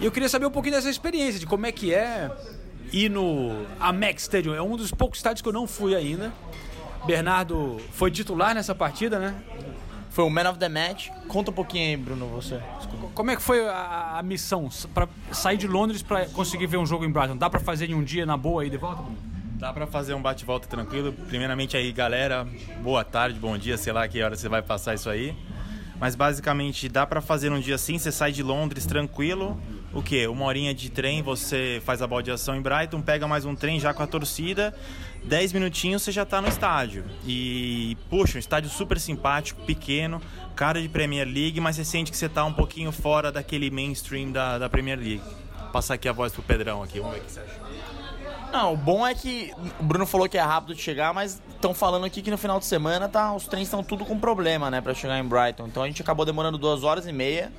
E 0.00 0.04
eu 0.04 0.12
queria 0.12 0.28
saber 0.28 0.46
um 0.46 0.50
pouquinho 0.50 0.74
dessa 0.74 0.90
experiência, 0.90 1.38
de 1.38 1.46
como 1.46 1.66
é 1.66 1.72
que 1.72 1.94
é 1.94 2.30
ir 2.92 3.08
no 3.08 3.64
Amex 3.78 4.22
Stadium. 4.22 4.54
É 4.54 4.62
um 4.62 4.76
dos 4.76 4.90
poucos 4.90 5.18
estádios 5.18 5.42
que 5.42 5.48
eu 5.48 5.52
não 5.52 5.66
fui 5.66 5.94
ainda. 5.94 6.32
Bernardo 7.06 7.80
foi 7.92 8.10
titular 8.10 8.54
nessa 8.54 8.74
partida, 8.74 9.18
né? 9.18 9.34
Foi 10.14 10.22
o 10.22 10.30
man 10.30 10.48
of 10.48 10.60
the 10.60 10.68
match. 10.68 11.08
Conta 11.26 11.50
um 11.50 11.54
pouquinho 11.54 11.88
aí, 11.88 11.96
Bruno, 11.96 12.28
você. 12.28 12.60
Desculpa. 12.78 13.08
Como 13.12 13.32
é 13.32 13.36
que 13.36 13.42
foi 13.42 13.66
a, 13.68 14.18
a 14.18 14.22
missão 14.22 14.68
para 14.94 15.08
sair 15.32 15.56
de 15.56 15.66
Londres 15.66 16.02
para 16.02 16.26
conseguir 16.26 16.68
ver 16.68 16.76
um 16.76 16.86
jogo 16.86 17.04
em 17.04 17.10
Brighton? 17.10 17.36
Dá 17.36 17.50
para 17.50 17.58
fazer 17.58 17.90
em 17.90 17.94
um 17.94 18.04
dia 18.04 18.24
na 18.24 18.36
boa 18.36 18.62
aí 18.62 18.70
de 18.70 18.76
volta, 18.76 19.02
Bruno? 19.02 19.18
Dá 19.58 19.72
para 19.72 19.88
fazer 19.88 20.14
um 20.14 20.22
bate-volta 20.22 20.68
tranquilo. 20.68 21.12
Primeiramente 21.12 21.76
aí, 21.76 21.90
galera, 21.90 22.46
boa 22.80 23.04
tarde, 23.04 23.40
bom 23.40 23.58
dia, 23.58 23.76
sei 23.76 23.92
lá 23.92 24.06
que 24.06 24.22
hora 24.22 24.36
você 24.36 24.48
vai 24.48 24.62
passar 24.62 24.94
isso 24.94 25.10
aí. 25.10 25.34
Mas 25.98 26.14
basicamente 26.14 26.88
dá 26.88 27.04
para 27.04 27.20
fazer 27.20 27.50
um 27.50 27.58
dia 27.58 27.74
assim, 27.74 27.98
você 27.98 28.12
sai 28.12 28.30
de 28.30 28.42
Londres 28.42 28.86
tranquilo, 28.86 29.60
o 29.92 30.02
quê? 30.02 30.26
Uma 30.28 30.44
horinha 30.44 30.74
de 30.74 30.90
trem, 30.90 31.22
você 31.22 31.82
faz 31.84 32.02
a 32.02 32.06
baldeação 32.06 32.54
em 32.54 32.60
Brighton, 32.60 33.00
pega 33.00 33.26
mais 33.26 33.44
um 33.44 33.54
trem 33.54 33.80
já 33.80 33.92
com 33.92 34.02
a 34.02 34.06
torcida, 34.06 34.74
10 35.24 35.52
minutinhos 35.54 36.02
você 36.02 36.12
já 36.12 36.24
tá 36.24 36.40
no 36.40 36.48
estádio. 36.48 37.04
E, 37.26 37.96
puxa, 38.10 38.36
um 38.36 38.38
estádio 38.38 38.68
super 38.70 39.00
simpático, 39.00 39.62
pequeno, 39.62 40.20
cara 40.54 40.80
de 40.80 40.88
Premier 40.88 41.26
League, 41.26 41.60
mas 41.60 41.76
você 41.76 41.84
sente 41.84 42.10
que 42.10 42.16
você 42.16 42.28
tá 42.28 42.44
um 42.44 42.52
pouquinho 42.52 42.92
fora 42.92 43.32
daquele 43.32 43.70
mainstream 43.70 44.30
da, 44.30 44.58
da 44.58 44.68
Premier 44.68 44.98
League. 44.98 45.22
Vou 45.58 45.68
passar 45.72 45.94
aqui 45.94 46.08
a 46.08 46.12
voz 46.12 46.32
pro 46.32 46.42
Pedrão 46.42 46.82
aqui, 46.82 47.00
vamos 47.00 47.14
ver 47.14 47.22
o 47.22 47.24
que 47.24 47.32
você 47.32 47.40
acha. 47.40 47.64
Não, 48.52 48.74
o 48.74 48.76
bom 48.76 49.04
é 49.04 49.14
que 49.14 49.52
o 49.80 49.82
Bruno 49.82 50.06
falou 50.06 50.28
que 50.28 50.38
é 50.38 50.40
rápido 50.40 50.74
de 50.76 50.80
chegar, 50.80 51.12
mas 51.12 51.42
estão 51.50 51.74
falando 51.74 52.04
aqui 52.04 52.22
que 52.22 52.30
no 52.30 52.38
final 52.38 52.60
de 52.60 52.66
semana 52.66 53.08
tá, 53.08 53.34
os 53.34 53.48
trens 53.48 53.64
estão 53.64 53.82
tudo 53.82 54.04
com 54.04 54.16
problema, 54.16 54.70
né, 54.70 54.80
para 54.80 54.94
chegar 54.94 55.18
em 55.18 55.24
Brighton. 55.24 55.66
Então 55.66 55.82
a 55.82 55.86
gente 55.88 56.00
acabou 56.00 56.24
demorando 56.24 56.56
duas 56.56 56.84
horas 56.84 57.06
e 57.06 57.12
meia, 57.12 57.50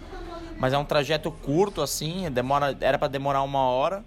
mas 0.57 0.72
é 0.72 0.78
um 0.78 0.86
trajeto 0.86 1.30
curto 1.32 1.82
assim, 1.82 2.32
demora, 2.32 2.78
era 2.80 2.97
para 2.97 3.09
demorar 3.09 3.41
uma 3.41 3.59
hora. 3.59 4.05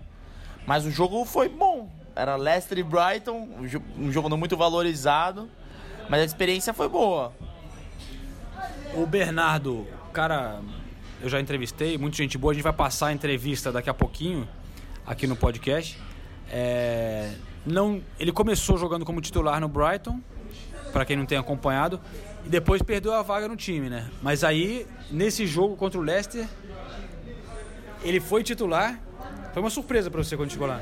Mas 0.66 0.86
o 0.86 0.90
jogo 0.90 1.24
foi 1.24 1.48
bom. 1.48 1.90
Era 2.18 2.34
Leicester 2.34 2.76
e 2.78 2.82
Brighton, 2.82 3.48
um 3.60 3.64
jo- 3.66 3.82
jogo 4.10 4.28
não 4.28 4.36
muito 4.36 4.56
valorizado, 4.56 5.48
mas 6.08 6.20
a 6.20 6.24
experiência 6.24 6.74
foi 6.74 6.88
boa. 6.88 7.32
O 8.94 9.06
Bernardo, 9.06 9.86
cara, 10.12 10.60
eu 11.22 11.28
já 11.28 11.40
entrevistei, 11.40 11.96
muita 11.96 12.16
gente 12.16 12.36
boa. 12.36 12.50
A 12.50 12.54
gente 12.54 12.64
vai 12.64 12.72
passar 12.72 13.06
a 13.08 13.12
entrevista 13.12 13.70
daqui 13.70 13.88
a 13.88 13.94
pouquinho 13.94 14.48
aqui 15.06 15.28
no 15.28 15.36
podcast. 15.36 15.96
É, 16.50 17.34
não, 17.64 18.02
ele 18.18 18.32
começou 18.32 18.76
jogando 18.76 19.04
como 19.04 19.20
titular 19.20 19.60
no 19.60 19.68
Brighton, 19.68 20.20
para 20.92 21.04
quem 21.04 21.16
não 21.16 21.24
tem 21.24 21.38
acompanhado, 21.38 22.00
e 22.44 22.48
depois 22.48 22.82
perdeu 22.82 23.14
a 23.14 23.22
vaga 23.22 23.46
no 23.46 23.54
time, 23.54 23.88
né? 23.88 24.10
Mas 24.20 24.42
aí, 24.42 24.88
nesse 25.08 25.46
jogo 25.46 25.76
contra 25.76 26.00
o 26.00 26.02
Leicester, 26.02 26.48
ele 28.02 28.18
foi 28.18 28.42
titular. 28.42 28.98
Foi 29.52 29.62
uma 29.62 29.70
surpresa 29.70 30.10
para 30.10 30.22
você 30.22 30.36
quando 30.36 30.50
chegou 30.50 30.66
lá. 30.66 30.80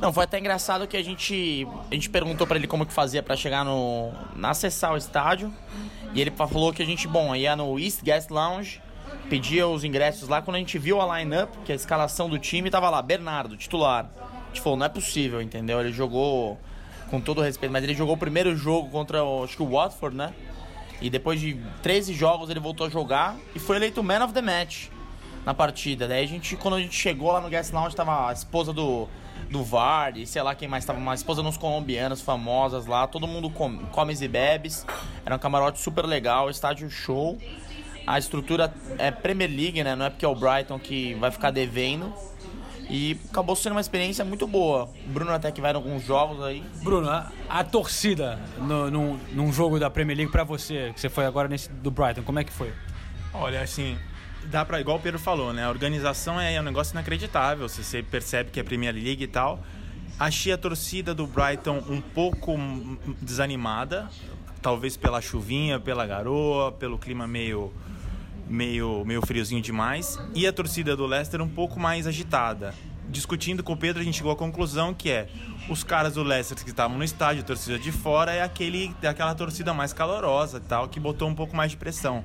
Não, 0.00 0.12
foi 0.12 0.24
até 0.24 0.38
engraçado 0.38 0.86
que 0.86 0.96
a 0.96 1.02
gente 1.02 1.66
a 1.90 1.94
gente 1.94 2.10
perguntou 2.10 2.46
pra 2.46 2.56
ele 2.56 2.66
como 2.66 2.84
que 2.84 2.92
fazia 2.92 3.22
pra 3.22 3.34
chegar 3.34 3.64
no 3.64 4.12
na 4.34 4.50
acessar 4.50 4.92
o 4.92 4.96
estádio 4.96 5.52
e 6.16 6.20
ele 6.20 6.30
falou 6.30 6.72
que 6.72 6.82
a 6.82 6.86
gente, 6.86 7.06
bom, 7.06 7.36
ia 7.36 7.54
no 7.54 7.78
East 7.78 8.02
Guest 8.02 8.30
Lounge, 8.30 8.80
pedia 9.28 9.68
os 9.68 9.84
ingressos 9.84 10.28
lá 10.30 10.40
quando 10.40 10.56
a 10.56 10.58
gente 10.58 10.78
viu 10.78 10.98
a 10.98 11.18
line-up, 11.18 11.58
que 11.64 11.70
a 11.70 11.74
escalação 11.74 12.26
do 12.28 12.38
time 12.38 12.70
tava 12.70 12.88
lá 12.88 13.02
Bernardo, 13.02 13.54
titular. 13.54 14.10
A 14.18 14.46
gente 14.48 14.62
falou, 14.62 14.78
não 14.78 14.86
é 14.86 14.88
possível, 14.88 15.42
entendeu? 15.42 15.78
Ele 15.78 15.92
jogou 15.92 16.58
com 17.10 17.20
todo 17.20 17.42
respeito, 17.42 17.70
mas 17.70 17.84
ele 17.84 17.94
jogou 17.94 18.14
o 18.14 18.18
primeiro 18.18 18.56
jogo 18.56 18.88
contra 18.88 19.22
o, 19.22 19.44
acho 19.44 19.56
que 19.56 19.62
o 19.62 19.68
Watford, 19.68 20.16
né? 20.16 20.32
E 21.02 21.10
depois 21.10 21.38
de 21.38 21.60
13 21.82 22.14
jogos 22.14 22.48
ele 22.48 22.60
voltou 22.60 22.86
a 22.86 22.90
jogar 22.90 23.36
e 23.54 23.58
foi 23.58 23.76
eleito 23.76 24.02
Man 24.02 24.24
of 24.24 24.32
the 24.32 24.40
Match 24.40 24.86
na 25.44 25.52
partida. 25.52 26.08
Daí 26.08 26.24
a 26.24 26.26
gente, 26.26 26.56
quando 26.56 26.76
a 26.76 26.80
gente 26.80 26.94
chegou 26.96 27.30
lá 27.30 27.42
no 27.42 27.50
Guest 27.50 27.74
Lounge, 27.74 27.94
tava 27.94 28.30
a 28.30 28.32
esposa 28.32 28.72
do, 28.72 29.06
do 29.50 29.62
Vardy, 29.62 30.26
sei 30.26 30.42
lá 30.42 30.54
quem 30.54 30.68
mais 30.68 30.84
tava, 30.84 30.98
uma 30.98 31.14
esposa 31.14 31.42
dos 31.42 31.56
colombianos 31.56 32.20
famosas 32.20 32.86
lá, 32.86 33.06
todo 33.06 33.26
mundo 33.26 33.48
com, 33.50 33.78
comes 33.86 34.20
e 34.20 34.28
bebes. 34.28 34.86
Era 35.24 35.36
um 35.36 35.38
camarote 35.38 35.80
super 35.80 36.04
legal, 36.04 36.50
estádio 36.50 36.90
show. 36.90 37.38
A 38.06 38.18
estrutura 38.18 38.72
é 38.98 39.10
Premier 39.10 39.50
League, 39.50 39.82
né? 39.82 39.96
Não 39.96 40.06
é 40.06 40.10
porque 40.10 40.24
é 40.24 40.28
o 40.28 40.34
Brighton 40.34 40.78
que 40.78 41.14
vai 41.14 41.30
ficar 41.30 41.50
devendo. 41.50 42.12
E 42.88 43.18
acabou 43.28 43.56
sendo 43.56 43.72
uma 43.72 43.80
experiência 43.80 44.24
muito 44.24 44.46
boa. 44.46 44.88
O 45.06 45.10
Bruno 45.10 45.32
até 45.32 45.50
que 45.50 45.60
vai 45.60 45.72
em 45.72 45.74
alguns 45.74 46.04
jogos 46.04 46.40
aí. 46.44 46.62
Bruno, 46.82 47.08
a, 47.10 47.32
a 47.48 47.64
torcida 47.64 48.38
no, 48.58 48.90
num, 48.90 49.18
num 49.32 49.52
jogo 49.52 49.80
da 49.80 49.90
Premier 49.90 50.16
League 50.16 50.30
para 50.30 50.44
você, 50.44 50.92
que 50.94 51.00
você 51.00 51.08
foi 51.08 51.26
agora 51.26 51.48
nesse 51.48 51.68
do 51.68 51.90
Brighton, 51.90 52.22
como 52.22 52.38
é 52.38 52.44
que 52.44 52.52
foi? 52.52 52.72
Olha, 53.34 53.60
assim, 53.60 53.98
dá 54.46 54.64
pra, 54.64 54.80
igual 54.80 54.96
o 54.96 55.00
Pedro 55.00 55.18
falou, 55.18 55.52
né? 55.52 55.64
A 55.64 55.68
organização 55.68 56.40
é 56.40 56.58
um 56.60 56.64
negócio 56.64 56.94
inacreditável. 56.94 57.68
Se 57.68 57.84
você 57.84 58.02
percebe 58.02 58.50
que 58.50 58.60
é 58.60 58.62
Premier 58.62 58.94
League 58.94 59.22
e 59.22 59.26
tal. 59.26 59.62
Achei 60.18 60.50
a 60.50 60.56
torcida 60.56 61.14
do 61.14 61.26
Brighton 61.26 61.82
um 61.90 62.00
pouco 62.00 62.56
desanimada, 63.20 64.08
talvez 64.62 64.96
pela 64.96 65.20
chuvinha, 65.20 65.78
pela 65.78 66.06
garoa, 66.06 66.72
pelo 66.72 66.98
clima 66.98 67.26
meio 67.26 67.70
meio 68.48 69.04
meio 69.04 69.20
friozinho 69.26 69.60
demais, 69.60 70.18
e 70.34 70.46
a 70.46 70.52
torcida 70.52 70.96
do 70.96 71.04
Leicester 71.04 71.42
um 71.42 71.48
pouco 71.48 71.78
mais 71.78 72.06
agitada. 72.06 72.72
Discutindo 73.08 73.62
com 73.62 73.72
o 73.72 73.76
Pedro, 73.76 74.02
a 74.02 74.04
gente 74.04 74.16
chegou 74.16 74.32
à 74.32 74.36
conclusão 74.36 74.92
que 74.92 75.10
é 75.10 75.28
os 75.68 75.82
caras 75.82 76.14
do 76.14 76.22
Leicester 76.22 76.62
que 76.64 76.70
estavam 76.70 76.96
no 76.96 77.04
estádio, 77.04 77.42
a 77.42 77.46
torcida 77.46 77.78
de 77.78 77.90
fora, 77.90 78.32
é 78.32 78.42
aquele, 78.42 78.94
é 79.02 79.08
aquela 79.08 79.34
torcida 79.34 79.72
mais 79.72 79.92
calorosa 79.92 80.60
tal, 80.60 80.88
que 80.88 81.00
botou 81.00 81.28
um 81.28 81.34
pouco 81.34 81.56
mais 81.56 81.70
de 81.70 81.76
pressão. 81.76 82.24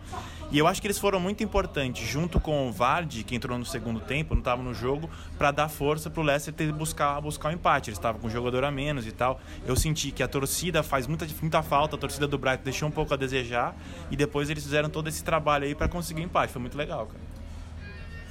E 0.52 0.58
eu 0.58 0.68
acho 0.68 0.82
que 0.82 0.88
eles 0.88 1.00
foram 1.00 1.20
muito 1.20 1.44
importantes, 1.44 2.06
junto 2.06 2.40
com 2.40 2.68
o 2.68 2.72
Vardy, 2.72 3.24
que 3.24 3.36
entrou 3.36 3.58
no 3.58 3.66
segundo 3.66 4.00
tempo, 4.02 4.34
não 4.34 4.42
estava 4.42 4.62
no 4.62 4.74
jogo, 4.74 5.10
para 5.38 5.50
dar 5.50 5.70
força 5.70 6.10
pro 6.10 6.22
Leicester 6.22 6.54
ter 6.54 6.72
buscar 6.74 7.22
buscar 7.22 7.50
o 7.50 7.52
empate. 7.54 7.90
Eles 7.90 7.98
estavam 7.98 8.20
com 8.20 8.28
um 8.28 8.30
jogador 8.30 8.66
a 8.66 8.72
menos 8.72 9.08
e 9.08 9.12
tal. 9.12 9.40
Eu 9.66 9.76
senti 9.76 10.12
que 10.12 10.22
a 10.22 10.28
torcida 10.28 10.84
faz 10.84 11.08
muita, 11.08 11.26
muita 11.42 11.64
falta, 11.64 11.96
a 11.96 12.00
torcida 12.00 12.28
do 12.28 12.38
Brighton 12.38 12.64
deixou 12.64 12.90
um 12.90 12.92
pouco 12.92 13.14
a 13.14 13.18
desejar, 13.18 13.76
e 14.10 14.16
depois 14.18 14.50
eles 14.50 14.64
fizeram 14.64 14.90
todo 14.90 15.08
esse 15.08 15.24
trabalho 15.24 15.64
aí 15.64 15.74
para 15.74 15.88
conseguir 15.88 16.22
o 16.22 16.26
empate. 16.26 16.52
Foi 16.52 16.62
muito 16.62 16.78
legal, 16.78 17.08
cara. 17.08 17.31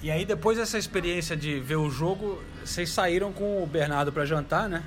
E 0.03 0.11
aí, 0.11 0.24
depois 0.24 0.57
dessa 0.57 0.78
experiência 0.78 1.36
de 1.36 1.61
ver 1.61 1.76
o 1.76 1.90
jogo, 1.90 2.42
vocês 2.64 2.88
saíram 2.90 3.32
com 3.32 3.62
o 3.62 3.66
Bernardo 3.66 4.11
para 4.11 4.24
jantar, 4.24 4.68
né? 4.68 4.82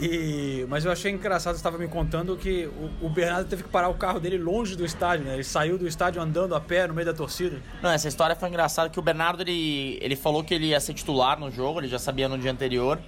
E, 0.00 0.66
mas 0.68 0.84
eu 0.84 0.90
achei 0.90 1.12
engraçado, 1.12 1.54
estava 1.54 1.78
me 1.78 1.86
contando 1.86 2.36
que 2.36 2.66
o, 2.66 3.06
o 3.06 3.08
Bernardo 3.08 3.48
teve 3.48 3.62
que 3.62 3.68
parar 3.68 3.88
o 3.88 3.94
carro 3.94 4.18
dele 4.18 4.38
longe 4.38 4.74
do 4.74 4.84
estádio, 4.84 5.26
né? 5.26 5.34
Ele 5.34 5.44
saiu 5.44 5.78
do 5.78 5.86
estádio 5.86 6.20
andando 6.20 6.54
a 6.54 6.60
pé 6.60 6.86
no 6.88 6.94
meio 6.94 7.06
da 7.06 7.12
torcida. 7.12 7.60
Não, 7.82 7.90
essa 7.90 8.08
história 8.08 8.34
foi 8.34 8.48
engraçada 8.48 8.88
que 8.88 8.98
o 8.98 9.02
Bernardo 9.02 9.42
ele, 9.42 9.98
ele 10.00 10.16
falou 10.16 10.42
que 10.42 10.54
ele 10.54 10.66
ia 10.66 10.80
ser 10.80 10.94
titular 10.94 11.38
no 11.38 11.50
jogo, 11.50 11.80
ele 11.80 11.88
já 11.88 11.98
sabia 11.98 12.28
no 12.28 12.38
dia 12.38 12.50
anterior. 12.50 12.98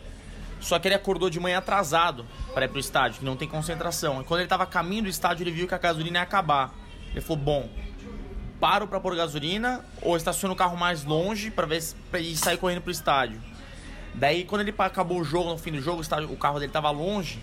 Só 0.60 0.78
que 0.78 0.86
ele 0.88 0.94
acordou 0.94 1.28
de 1.28 1.40
manhã 1.40 1.58
atrasado 1.58 2.24
para 2.54 2.66
ir 2.66 2.68
pro 2.68 2.78
estádio, 2.78 3.20
que 3.20 3.24
não 3.24 3.36
tem 3.36 3.48
concentração. 3.48 4.20
E 4.20 4.24
quando 4.24 4.40
ele 4.40 4.48
tava 4.48 4.62
a 4.62 4.66
caminho 4.66 5.04
do 5.04 5.08
estádio, 5.08 5.42
ele 5.44 5.50
viu 5.50 5.66
que 5.66 5.74
a 5.74 5.78
gasolina 5.78 6.18
ia 6.18 6.22
acabar. 6.22 6.72
Ele 7.10 7.20
falou: 7.20 7.42
"Bom, 7.42 7.68
paro 8.60 8.86
para 8.86 9.00
pôr 9.00 9.14
gasolina 9.14 9.84
ou 10.02 10.16
estaciono 10.16 10.54
o 10.54 10.56
carro 10.56 10.76
mais 10.76 11.04
longe 11.04 11.50
para 11.50 11.66
ver 11.66 11.80
se, 11.80 11.94
ir 12.18 12.36
sair 12.36 12.56
correndo 12.56 12.80
pro 12.80 12.90
estádio". 12.90 13.40
Daí 14.14 14.44
quando 14.44 14.62
ele 14.62 14.74
acabou 14.78 15.20
o 15.20 15.24
jogo, 15.24 15.50
no 15.50 15.58
fim 15.58 15.72
do 15.72 15.80
jogo, 15.80 15.98
o, 15.98 16.02
estádio- 16.02 16.32
o 16.32 16.36
carro 16.36 16.58
dele 16.58 16.72
tava 16.72 16.90
longe. 16.90 17.38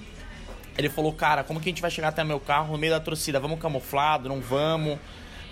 Ele 0.78 0.90
falou: 0.90 1.14
"Cara, 1.14 1.44
como 1.44 1.60
que 1.60 1.70
a 1.70 1.72
gente 1.72 1.82
vai 1.82 1.92
chegar 1.92 2.08
até 2.08 2.24
meu 2.24 2.40
carro 2.40 2.72
no 2.72 2.78
meio 2.80 2.94
da 2.94 3.00
torcida? 3.00 3.40
Vamos 3.40 3.60
camuflado, 3.60 4.28
não 4.28 4.42
vamos?" 4.42 4.98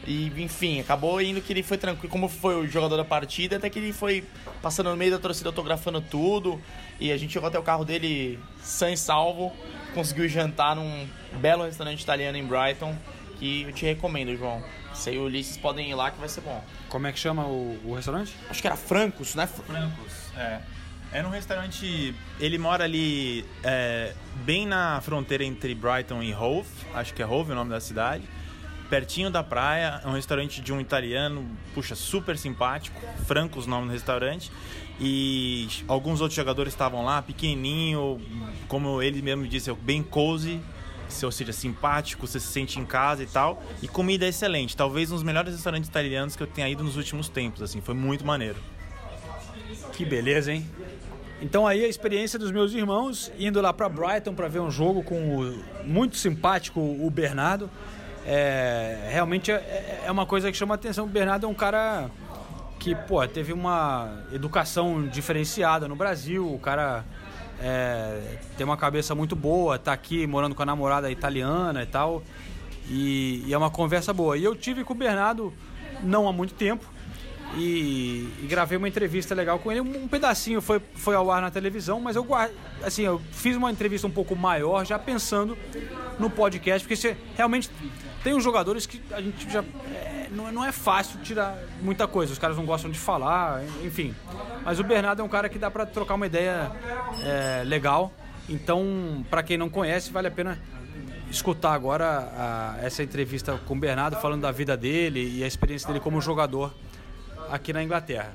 E, 0.08 0.32
enfim, 0.42 0.80
acabou 0.80 1.22
indo 1.22 1.40
que 1.42 1.54
ele 1.54 1.62
foi 1.62 1.78
tranquilo, 1.78 2.10
como 2.12 2.28
foi 2.28 2.56
o 2.56 2.68
jogador 2.68 2.98
da 2.98 3.06
partida, 3.06 3.58
até 3.58 3.70
que 3.70 3.78
ele 3.78 3.94
foi 3.94 4.24
passando 4.60 4.90
no 4.90 4.98
meio 4.98 5.12
da 5.12 5.20
torcida 5.20 5.50
autografando 5.50 6.02
tudo. 6.02 6.60
E 7.00 7.12
a 7.12 7.18
gente 7.18 7.34
chegou 7.34 7.48
até 7.48 7.60
o 7.60 7.64
carro 7.64 7.86
dele 7.86 8.40
sã 8.64 8.90
e 8.92 8.98
salvo, 8.98 9.54
conseguiu 9.94 10.28
jantar 10.28 10.76
num 10.76 11.08
belo 11.40 11.66
restaurante 11.66 12.02
italiano 12.02 12.36
em 12.36 12.44
Brighton, 12.44 12.98
que 13.38 13.62
eu 13.62 13.74
te 13.74 13.86
recomendo, 13.86 14.36
João. 14.36 14.64
Você 15.02 15.16
e 15.16 15.18
o 15.18 15.24
Ulisses 15.24 15.58
podem 15.58 15.90
ir 15.90 15.96
lá 15.96 16.12
que 16.12 16.20
vai 16.20 16.30
ser 16.30 16.42
bom. 16.42 16.64
Como 16.88 17.08
é 17.08 17.12
que 17.12 17.18
chama 17.18 17.44
o, 17.44 17.76
o 17.84 17.96
restaurante? 17.96 18.36
Acho 18.48 18.62
que 18.62 18.68
era 18.68 18.76
Francos, 18.76 19.34
né? 19.34 19.48
Francos, 19.48 20.14
é. 20.38 20.62
É 21.12 21.24
num 21.24 21.32
restaurante. 21.32 22.14
Ele 22.40 22.60
mora 22.60 22.84
ali 22.84 23.44
é, 23.64 24.14
bem 24.46 24.68
na 24.68 25.02
fronteira 25.02 25.44
entre 25.44 25.74
Brighton 25.74 26.22
e 26.22 26.36
Hove, 26.36 26.70
acho 26.94 27.16
que 27.16 27.22
é 27.24 27.26
Hove 27.26 27.52
o 27.52 27.56
nome 27.56 27.72
da 27.72 27.80
cidade. 27.80 28.24
Pertinho 28.92 29.32
da 29.32 29.42
praia, 29.42 30.02
é 30.04 30.08
um 30.08 30.14
restaurante 30.14 30.62
de 30.62 30.72
um 30.72 30.80
italiano, 30.80 31.50
puxa, 31.74 31.96
super 31.96 32.38
simpático, 32.38 33.02
Francos 33.26 33.66
o 33.66 33.70
nome 33.70 33.88
do 33.88 33.94
restaurante. 33.94 34.52
E 35.00 35.68
alguns 35.88 36.22
outros 36.22 36.36
jogadores 36.36 36.74
estavam 36.74 37.04
lá, 37.04 37.24
pequenininho, 37.24 38.22
como 38.68 39.02
ele 39.02 39.20
mesmo 39.24 39.48
disse, 39.48 39.72
é 39.72 39.74
bem 39.74 40.04
cozy, 40.04 40.62
ou 41.26 41.32
seja, 41.32 41.54
simpático, 41.54 42.26
você 42.26 42.40
se 42.40 42.48
sente 42.48 42.80
em 42.80 42.86
casa 42.86 43.24
e 43.24 43.28
tal. 43.28 43.62
E 43.82 43.88
comida 43.88 44.28
excelente, 44.28 44.76
talvez 44.76 45.12
um 45.12 45.16
dos 45.16 45.24
melhores 45.24 45.54
restaurantes 45.54 45.90
italianos 45.90 46.36
que 46.36 46.44
eu 46.44 46.48
tenha 46.48 46.70
ido 46.70 46.84
nos 46.84 46.98
últimos 46.98 47.30
tempos, 47.30 47.62
assim, 47.62 47.82
foi 47.82 47.94
muito 47.94 48.26
maneiro. 48.26 48.58
Que 49.94 50.06
beleza, 50.06 50.54
hein? 50.54 50.66
Então 51.42 51.66
aí 51.66 51.84
a 51.84 51.88
experiência 51.88 52.38
dos 52.38 52.52
meus 52.52 52.72
irmãos 52.72 53.32
indo 53.40 53.60
lá 53.60 53.74
para 53.74 53.90
Brighton 53.90 54.36
para 54.36 54.48
ver 54.48 54.60
um 54.60 54.70
jogo 54.70 55.02
com 55.02 55.40
o 55.40 55.64
muito 55.84 56.16
simpático 56.16 56.80
o 56.80 57.10
Bernardo. 57.10 57.70
É, 58.26 59.10
realmente 59.12 59.52
é, 59.52 60.04
é 60.06 60.12
uma 60.12 60.28
coisa 60.28 60.52
que 60.52 60.58
chama 60.58 60.76
atenção. 60.76 61.06
O 61.06 61.10
Bernardo 61.10 61.48
é 61.48 61.50
um 61.50 61.54
cara 61.56 62.12
que, 62.80 62.96
pô, 62.96 63.26
teve 63.28 63.54
uma 63.54 64.24
educação 64.32 65.08
diferenciada 65.08 65.88
no 65.88 65.96
Brasil. 65.96 66.52
O 66.52 66.60
cara 66.60 67.04
é, 67.62 68.38
tem 68.58 68.66
uma 68.66 68.78
cabeça 68.78 69.14
muito 69.14 69.36
boa, 69.36 69.78
tá 69.78 69.94
aqui 69.94 70.26
morando 70.26 70.56
com 70.56 70.64
a 70.64 70.66
namorada 70.66 71.12
italiana 71.12 71.84
e 71.84 71.86
tal. 71.86 72.24
E, 72.90 73.44
e 73.46 73.54
é 73.54 73.58
uma 73.58 73.70
conversa 73.70 74.12
boa. 74.12 74.38
E 74.38 74.44
eu 74.44 74.56
tive 74.56 74.84
com 74.84 74.94
o 74.94 74.96
Bernardo 74.96 75.54
não 76.04 76.28
há 76.28 76.34
muito 76.34 76.54
tempo. 76.54 76.86
e, 77.58 78.30
e 78.42 78.48
gravei 78.48 78.78
uma 78.78 78.88
entrevista 78.88 79.36
legal 79.36 79.60
com 79.60 79.72
ele. 79.72 79.82
Um, 79.82 80.08
pedacinho 80.08 80.62
foi, 80.62 80.82
foi 80.96 81.16
ao 81.16 81.30
ar 81.30 81.42
na 81.42 81.52
televisão, 81.52 82.00
mas 82.00 82.16
eu 82.16 82.26
assim, 82.84 83.04
eu 83.04 83.22
fiz 83.32 83.56
uma 83.56 83.72
entrevista 83.72 84.08
um 84.08 84.12
pouco 84.12 84.36
maior 84.36 84.86
já 84.86 84.98
pensando 84.98 85.58
no 86.18 86.30
podcast, 86.30 86.86
porque 86.88 86.96
você 86.96 87.18
realmente 87.36 87.70
tem 88.24 88.34
uns 88.34 88.44
jogadores 88.44 88.86
que 88.86 89.02
a 89.12 89.22
gente 89.22 89.50
já 89.52 89.64
é, 89.94 90.28
não, 90.32 90.52
não 90.52 90.66
é 90.66 90.72
fácil 90.72 91.20
tirar 91.22 91.58
muita 91.82 92.08
coisa. 92.08 92.32
Os 92.32 92.40
caras 92.40 92.56
não 92.56 92.66
gostam 92.66 92.90
de 92.92 93.00
falar, 93.00 93.64
enfim. 93.84 94.16
Mas 94.64 94.80
o 94.80 94.84
Bernardo 94.84 95.22
é 95.22 95.26
um 95.26 95.30
cara 95.30 95.50
que 95.50 95.58
dá 95.58 95.70
para 95.70 95.86
trocar 95.86 96.16
uma 96.16 96.26
ideia 96.26 96.72
é, 97.24 97.64
legal. 97.66 98.12
Então, 98.48 99.26
para 99.30 99.44
quem 99.44 99.58
não 99.58 99.70
conhece, 99.70 100.12
vale 100.12 100.28
a 100.28 100.32
pena 100.32 100.60
escutar 101.30 101.74
agora 101.74 102.30
a, 102.36 102.78
essa 102.82 103.02
entrevista 103.02 103.60
com 103.66 103.74
o 103.74 103.80
Bernardo 103.80 104.18
falando 104.18 104.42
da 104.42 104.52
vida 104.52 104.76
dele 104.76 105.38
e 105.38 105.44
a 105.44 105.48
experiência 105.48 105.88
dele 105.88 106.00
como 106.00 106.22
jogador 106.22 106.74
aqui 107.50 107.72
na 107.74 107.84
Inglaterra. 107.84 108.34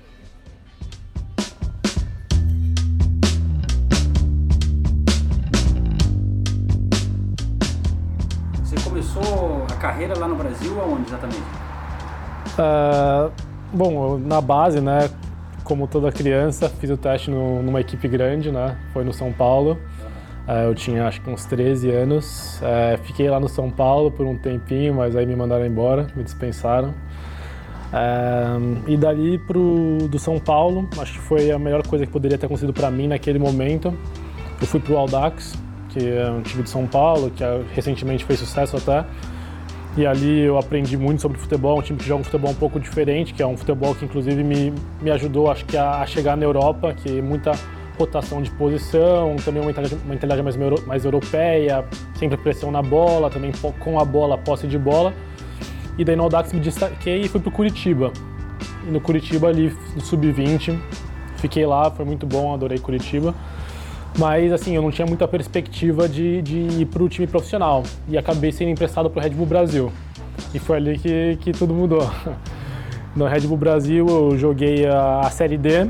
Começou 8.88 9.66
a 9.70 9.74
carreira 9.74 10.18
lá 10.18 10.28
no 10.28 10.36
Brasil, 10.36 10.80
aonde 10.80 11.08
exatamente? 11.08 11.42
Uh, 12.58 13.32
bom, 13.72 14.18
na 14.18 14.40
base, 14.40 14.80
né, 14.80 15.10
como 15.64 15.86
toda 15.86 16.12
criança, 16.12 16.68
fiz 16.68 16.90
o 16.90 16.96
teste 16.96 17.30
no, 17.30 17.62
numa 17.62 17.80
equipe 17.80 18.06
grande, 18.06 18.52
né, 18.52 18.76
foi 18.92 19.04
no 19.04 19.12
São 19.12 19.32
Paulo. 19.32 19.78
Uh, 20.46 20.68
eu 20.68 20.74
tinha 20.76 21.06
acho 21.06 21.20
que 21.20 21.28
uns 21.28 21.44
13 21.44 21.90
anos. 21.90 22.60
Uh, 22.60 23.02
fiquei 23.02 23.28
lá 23.28 23.40
no 23.40 23.48
São 23.48 23.68
Paulo 23.68 24.12
por 24.12 24.24
um 24.24 24.36
tempinho, 24.38 24.94
mas 24.94 25.16
aí 25.16 25.26
me 25.26 25.34
mandaram 25.34 25.66
embora, 25.66 26.06
me 26.14 26.22
dispensaram. 26.22 26.94
Uh, 27.86 28.82
e 28.86 28.96
dali 28.96 29.38
pro 29.38 30.06
do 30.08 30.18
São 30.20 30.38
Paulo, 30.38 30.88
acho 31.00 31.14
que 31.14 31.18
foi 31.18 31.50
a 31.50 31.58
melhor 31.58 31.84
coisa 31.84 32.06
que 32.06 32.12
poderia 32.12 32.38
ter 32.38 32.46
acontecido 32.46 32.72
para 32.72 32.90
mim 32.92 33.08
naquele 33.08 33.40
momento. 33.40 33.92
Eu 34.60 34.66
fui 34.68 34.78
pro 34.78 34.96
Aldax, 34.96 35.54
que 35.96 36.06
é 36.06 36.30
um 36.30 36.42
time 36.42 36.62
de 36.62 36.68
São 36.68 36.86
Paulo, 36.86 37.30
que 37.30 37.42
recentemente 37.74 38.22
fez 38.22 38.38
sucesso 38.38 38.76
até. 38.76 39.06
E 39.96 40.04
ali 40.04 40.40
eu 40.40 40.58
aprendi 40.58 40.94
muito 40.94 41.22
sobre 41.22 41.38
futebol, 41.38 41.78
um 41.78 41.82
time 41.82 41.98
que 41.98 42.04
joga 42.04 42.20
um 42.20 42.24
futebol 42.24 42.50
um 42.50 42.54
pouco 42.54 42.78
diferente, 42.78 43.32
que 43.32 43.42
é 43.42 43.46
um 43.46 43.56
futebol 43.56 43.94
que 43.94 44.04
inclusive 44.04 44.44
me, 44.44 44.74
me 45.00 45.10
ajudou 45.10 45.50
acho 45.50 45.64
que 45.64 45.74
a, 45.74 46.02
a 46.02 46.06
chegar 46.06 46.36
na 46.36 46.44
Europa, 46.44 46.92
que 46.92 47.22
muita 47.22 47.52
rotação 47.98 48.42
de 48.42 48.50
posição, 48.50 49.36
também 49.42 49.62
uma 49.62 49.72
mentalidade 50.04 50.42
mais, 50.42 50.56
mais 50.84 51.02
europeia, 51.06 51.82
sempre 52.18 52.36
pressão 52.36 52.70
na 52.70 52.82
bola, 52.82 53.30
também 53.30 53.50
com 53.80 53.98
a 53.98 54.04
bola, 54.04 54.36
posse 54.36 54.66
de 54.66 54.78
bola. 54.78 55.14
E 55.96 56.04
daí 56.04 56.14
no 56.14 56.24
Audax 56.24 56.52
me 56.52 56.60
destaquei 56.60 57.22
e 57.22 57.28
fui 57.28 57.40
pro 57.40 57.50
Curitiba. 57.50 58.12
E 58.86 58.90
no 58.90 59.00
Curitiba 59.00 59.48
ali, 59.48 59.74
no 59.94 60.02
Sub-20, 60.02 60.78
fiquei 61.38 61.64
lá, 61.64 61.90
foi 61.90 62.04
muito 62.04 62.26
bom, 62.26 62.52
adorei 62.52 62.78
Curitiba. 62.78 63.34
Mas 64.18 64.52
assim, 64.52 64.74
eu 64.74 64.82
não 64.82 64.90
tinha 64.90 65.06
muita 65.06 65.28
perspectiva 65.28 66.08
de, 66.08 66.40
de 66.42 66.58
ir 66.80 66.86
pro 66.86 67.08
time 67.08 67.26
profissional. 67.26 67.82
E 68.08 68.16
acabei 68.16 68.52
sendo 68.52 68.70
emprestado 68.70 69.10
pro 69.10 69.20
Red 69.20 69.30
Bull 69.30 69.46
Brasil. 69.46 69.92
E 70.54 70.58
foi 70.58 70.76
ali 70.76 70.98
que, 70.98 71.38
que 71.40 71.52
tudo 71.52 71.74
mudou. 71.74 72.02
No 73.14 73.26
Red 73.26 73.40
Bull 73.46 73.56
Brasil 73.56 74.06
eu 74.06 74.36
joguei 74.36 74.86
a, 74.86 75.20
a 75.20 75.30
Série 75.30 75.56
D, 75.56 75.88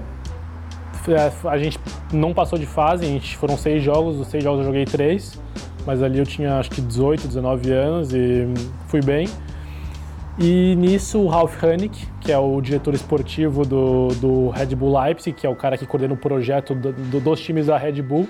é, 1.09 1.49
a 1.49 1.59
gente 1.59 1.79
não 2.13 2.35
passou 2.35 2.59
de 2.59 2.67
fase, 2.67 3.05
a 3.05 3.09
gente, 3.09 3.37
foram 3.37 3.57
seis 3.57 3.83
jogos, 3.83 4.17
dos 4.17 4.29
seis 4.29 4.43
jogos 4.43 4.61
eu 4.61 4.67
joguei 4.67 4.85
três, 4.85 5.39
mas 5.85 6.03
ali 6.03 6.19
eu 6.19 6.27
tinha 6.27 6.59
acho 6.59 6.71
que 6.71 6.81
18, 6.81 7.29
19 7.29 7.73
anos 7.73 8.13
e 8.13 8.47
fui 8.89 9.01
bem. 9.01 9.29
E 10.39 10.75
nisso 10.77 11.19
o 11.19 11.29
Ralf 11.29 11.63
Hanig, 11.65 12.07
que 12.21 12.31
é 12.31 12.39
o 12.39 12.61
diretor 12.61 12.93
esportivo 12.93 13.65
do, 13.65 14.09
do 14.21 14.51
Red 14.51 14.75
Bull 14.75 14.99
Leipzig, 15.01 15.35
que 15.35 15.47
é 15.47 15.51
o 15.51 15.57
cara 15.57 15.79
que 15.79 15.87
coordena 15.87 16.13
o 16.13 16.17
projeto 16.17 16.75
do, 16.75 16.93
do, 16.93 17.21
dos 17.21 17.41
times 17.41 17.67
da 17.67 17.79
Red 17.79 18.03
Bull, 18.03 18.29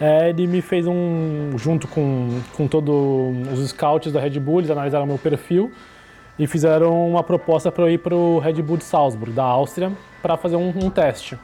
é, 0.00 0.30
ele 0.30 0.46
me 0.48 0.60
fez 0.60 0.86
um, 0.86 1.56
junto 1.56 1.86
com, 1.86 2.40
com 2.56 2.66
todos 2.66 2.92
os 3.52 3.70
scouts 3.70 4.12
da 4.12 4.20
Red 4.20 4.38
Bull, 4.40 4.60
eles 4.60 4.70
analisaram 4.70 5.06
meu 5.06 5.18
perfil 5.18 5.70
e 6.36 6.46
fizeram 6.46 7.08
uma 7.08 7.22
proposta 7.22 7.70
para 7.70 7.84
eu 7.84 7.90
ir 7.90 7.98
para 7.98 8.16
o 8.16 8.40
Red 8.40 8.60
Bull 8.62 8.76
de 8.76 8.84
Salzburg, 8.84 9.32
da 9.32 9.44
Áustria, 9.44 9.92
para 10.20 10.36
fazer 10.36 10.56
um, 10.56 10.68
um 10.68 10.90
teste. 10.90 11.38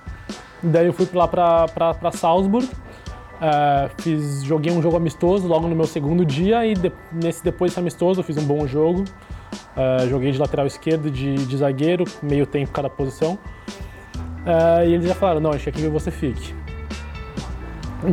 Daí 0.63 0.87
eu 0.87 0.93
fui 0.93 1.09
lá 1.13 1.29
para 1.29 2.13
Salzburg, 2.13 2.67
uh, 2.67 3.91
fiz, 3.99 4.43
joguei 4.43 4.73
um 4.73 4.83
jogo 4.83 4.97
amistoso 4.97 5.47
logo 5.47 5.69
no 5.69 5.75
meu 5.75 5.87
segundo 5.87 6.25
dia 6.25 6.67
e 6.67 6.75
de, 6.75 6.93
nesse 7.13 7.45
depois 7.45 7.71
desse 7.71 7.81
amistoso 7.81 8.21
eu 8.21 8.25
fiz 8.25 8.37
um 8.37 8.45
bom 8.45 8.67
jogo. 8.67 9.05
Uh, 9.55 10.09
joguei 10.09 10.31
de 10.31 10.39
lateral 10.39 10.67
esquerdo, 10.67 11.11
de, 11.11 11.35
de 11.35 11.57
zagueiro, 11.57 12.05
meio 12.23 12.47
tempo 12.47 12.73
cada 12.73 12.91
posição. 12.91 13.39
Uh, 14.45 14.87
e 14.87 14.95
eles 14.95 15.07
já 15.07 15.15
falaram, 15.15 15.41
não, 15.41 15.51
acho 15.53 15.71
que 15.71 15.89
você 15.89 16.11
fique. 16.11 16.55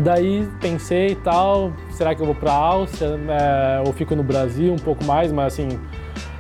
Daí 0.04 0.48
pensei 0.62 1.10
e 1.10 1.16
tal, 1.16 1.74
será 1.92 2.16
que 2.16 2.22
eu 2.22 2.26
vou 2.26 2.36
para 2.36 2.52
a 2.52 2.56
Áustria 2.56 3.10
é, 3.10 3.84
ou 3.86 3.92
fico 3.92 4.16
no 4.16 4.24
Brasil 4.24 4.72
um 4.72 4.78
pouco 4.78 5.04
mais, 5.04 5.34
mas 5.34 5.54
assim, 5.54 5.68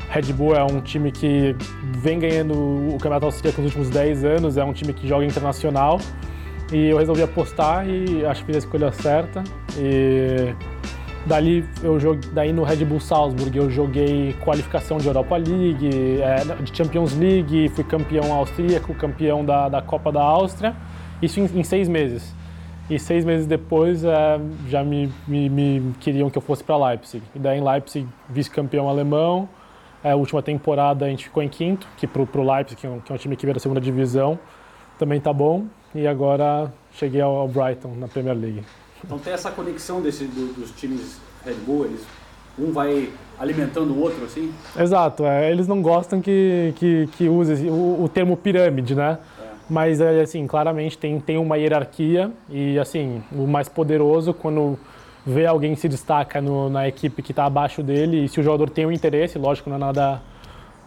Red 0.09 0.31
Bull 0.33 0.55
é 0.55 0.63
um 0.63 0.79
time 0.79 1.11
que 1.11 1.53
vem 1.97 2.17
ganhando 2.17 2.53
o 2.53 2.93
Campeonato 2.93 3.25
Austríaco 3.25 3.61
nos 3.61 3.71
últimos 3.71 3.89
10 3.89 4.23
anos, 4.23 4.57
é 4.57 4.63
um 4.63 4.71
time 4.71 4.93
que 4.93 5.05
joga 5.05 5.25
internacional. 5.25 5.99
E 6.71 6.87
eu 6.87 6.97
resolvi 6.97 7.21
apostar 7.21 7.85
e 7.87 8.25
acho 8.25 8.41
que 8.41 8.47
fiz 8.47 8.55
a 8.55 8.59
escolha 8.59 8.91
certa. 8.93 9.43
E 9.77 10.55
dali 11.25 11.65
eu 11.83 11.99
joguei, 11.99 12.29
daí 12.33 12.53
no 12.53 12.63
Red 12.63 12.83
Bull 12.85 12.99
Salzburg 12.99 13.55
eu 13.55 13.69
joguei 13.69 14.33
qualificação 14.43 14.97
de 14.97 15.07
Europa 15.07 15.37
League, 15.37 15.89
é, 16.21 16.43
de 16.63 16.75
Champions 16.75 17.15
League, 17.15 17.69
fui 17.69 17.83
campeão 17.83 18.33
austríaco, 18.33 18.93
campeão 18.95 19.45
da, 19.45 19.69
da 19.69 19.81
Copa 19.81 20.11
da 20.11 20.21
Áustria. 20.21 20.75
Isso 21.21 21.39
em, 21.39 21.45
em 21.59 21.63
seis 21.63 21.87
meses. 21.87 22.33
E 22.89 22.99
seis 22.99 23.23
meses 23.23 23.47
depois 23.47 24.03
é, 24.03 24.39
já 24.67 24.83
me, 24.83 25.11
me, 25.27 25.49
me, 25.49 25.93
queriam 25.99 26.29
que 26.29 26.37
eu 26.37 26.41
fosse 26.41 26.63
para 26.63 26.75
Leipzig. 26.89 27.23
E 27.33 27.39
daí 27.39 27.59
em 27.59 27.63
Leipzig, 27.63 28.07
vice-campeão 28.29 28.89
alemão, 28.89 29.47
é, 30.03 30.11
a 30.11 30.15
última 30.15 30.41
temporada 30.41 31.05
a 31.05 31.09
gente 31.09 31.25
ficou 31.25 31.41
em 31.41 31.47
quinto, 31.47 31.87
que 31.95 32.07
pro, 32.07 32.25
pro 32.25 32.43
Leipzig, 32.43 32.81
que 32.81 32.87
é, 32.87 32.89
um, 32.89 32.99
que 32.99 33.11
é 33.11 33.15
um 33.15 33.17
time 33.17 33.35
que 33.35 33.45
veio 33.45 33.53
da 33.53 33.59
segunda 33.59 33.79
divisão, 33.79 34.37
também 34.97 35.21
tá 35.21 35.31
bom. 35.31 35.65
E 35.93 36.07
agora 36.07 36.73
cheguei 36.93 37.21
ao 37.21 37.47
Brighton 37.47 37.93
na 37.95 38.07
Premier 38.07 38.35
League. 38.35 38.63
Então 39.03 39.17
tem 39.19 39.33
essa 39.33 39.51
conexão 39.51 40.01
desse, 40.01 40.25
do, 40.25 40.53
dos 40.53 40.71
times 40.71 41.19
Red 41.45 41.55
Bull, 41.65 41.85
eles, 41.85 42.01
um 42.57 42.71
vai 42.71 43.09
alimentando 43.39 43.93
o 43.93 43.99
outro, 43.99 44.23
assim? 44.25 44.53
Exato, 44.77 45.25
é, 45.25 45.51
eles 45.51 45.67
não 45.67 45.81
gostam 45.81 46.21
que, 46.21 46.73
que, 46.77 47.09
que 47.13 47.27
use 47.27 47.67
o, 47.67 48.03
o 48.03 48.09
termo 48.09 48.37
pirâmide, 48.37 48.93
né? 48.93 49.17
É. 49.41 49.45
Mas, 49.69 49.99
é, 49.99 50.21
assim, 50.21 50.45
claramente 50.45 50.97
tem, 50.97 51.19
tem 51.19 51.37
uma 51.37 51.57
hierarquia 51.57 52.31
e, 52.49 52.77
assim, 52.77 53.23
o 53.31 53.47
mais 53.47 53.67
poderoso, 53.67 54.33
quando 54.33 54.77
ver 55.25 55.45
alguém 55.45 55.75
se 55.75 55.87
destaca 55.87 56.41
no, 56.41 56.69
na 56.69 56.87
equipe 56.87 57.21
que 57.21 57.31
está 57.31 57.45
abaixo 57.45 57.83
dele 57.83 58.25
e 58.25 58.29
se 58.29 58.39
o 58.39 58.43
jogador 58.43 58.69
tem 58.69 58.85
um 58.85 58.91
interesse, 58.91 59.37
lógico, 59.37 59.69
não 59.69 59.77
é 59.77 59.79
nada 59.79 60.21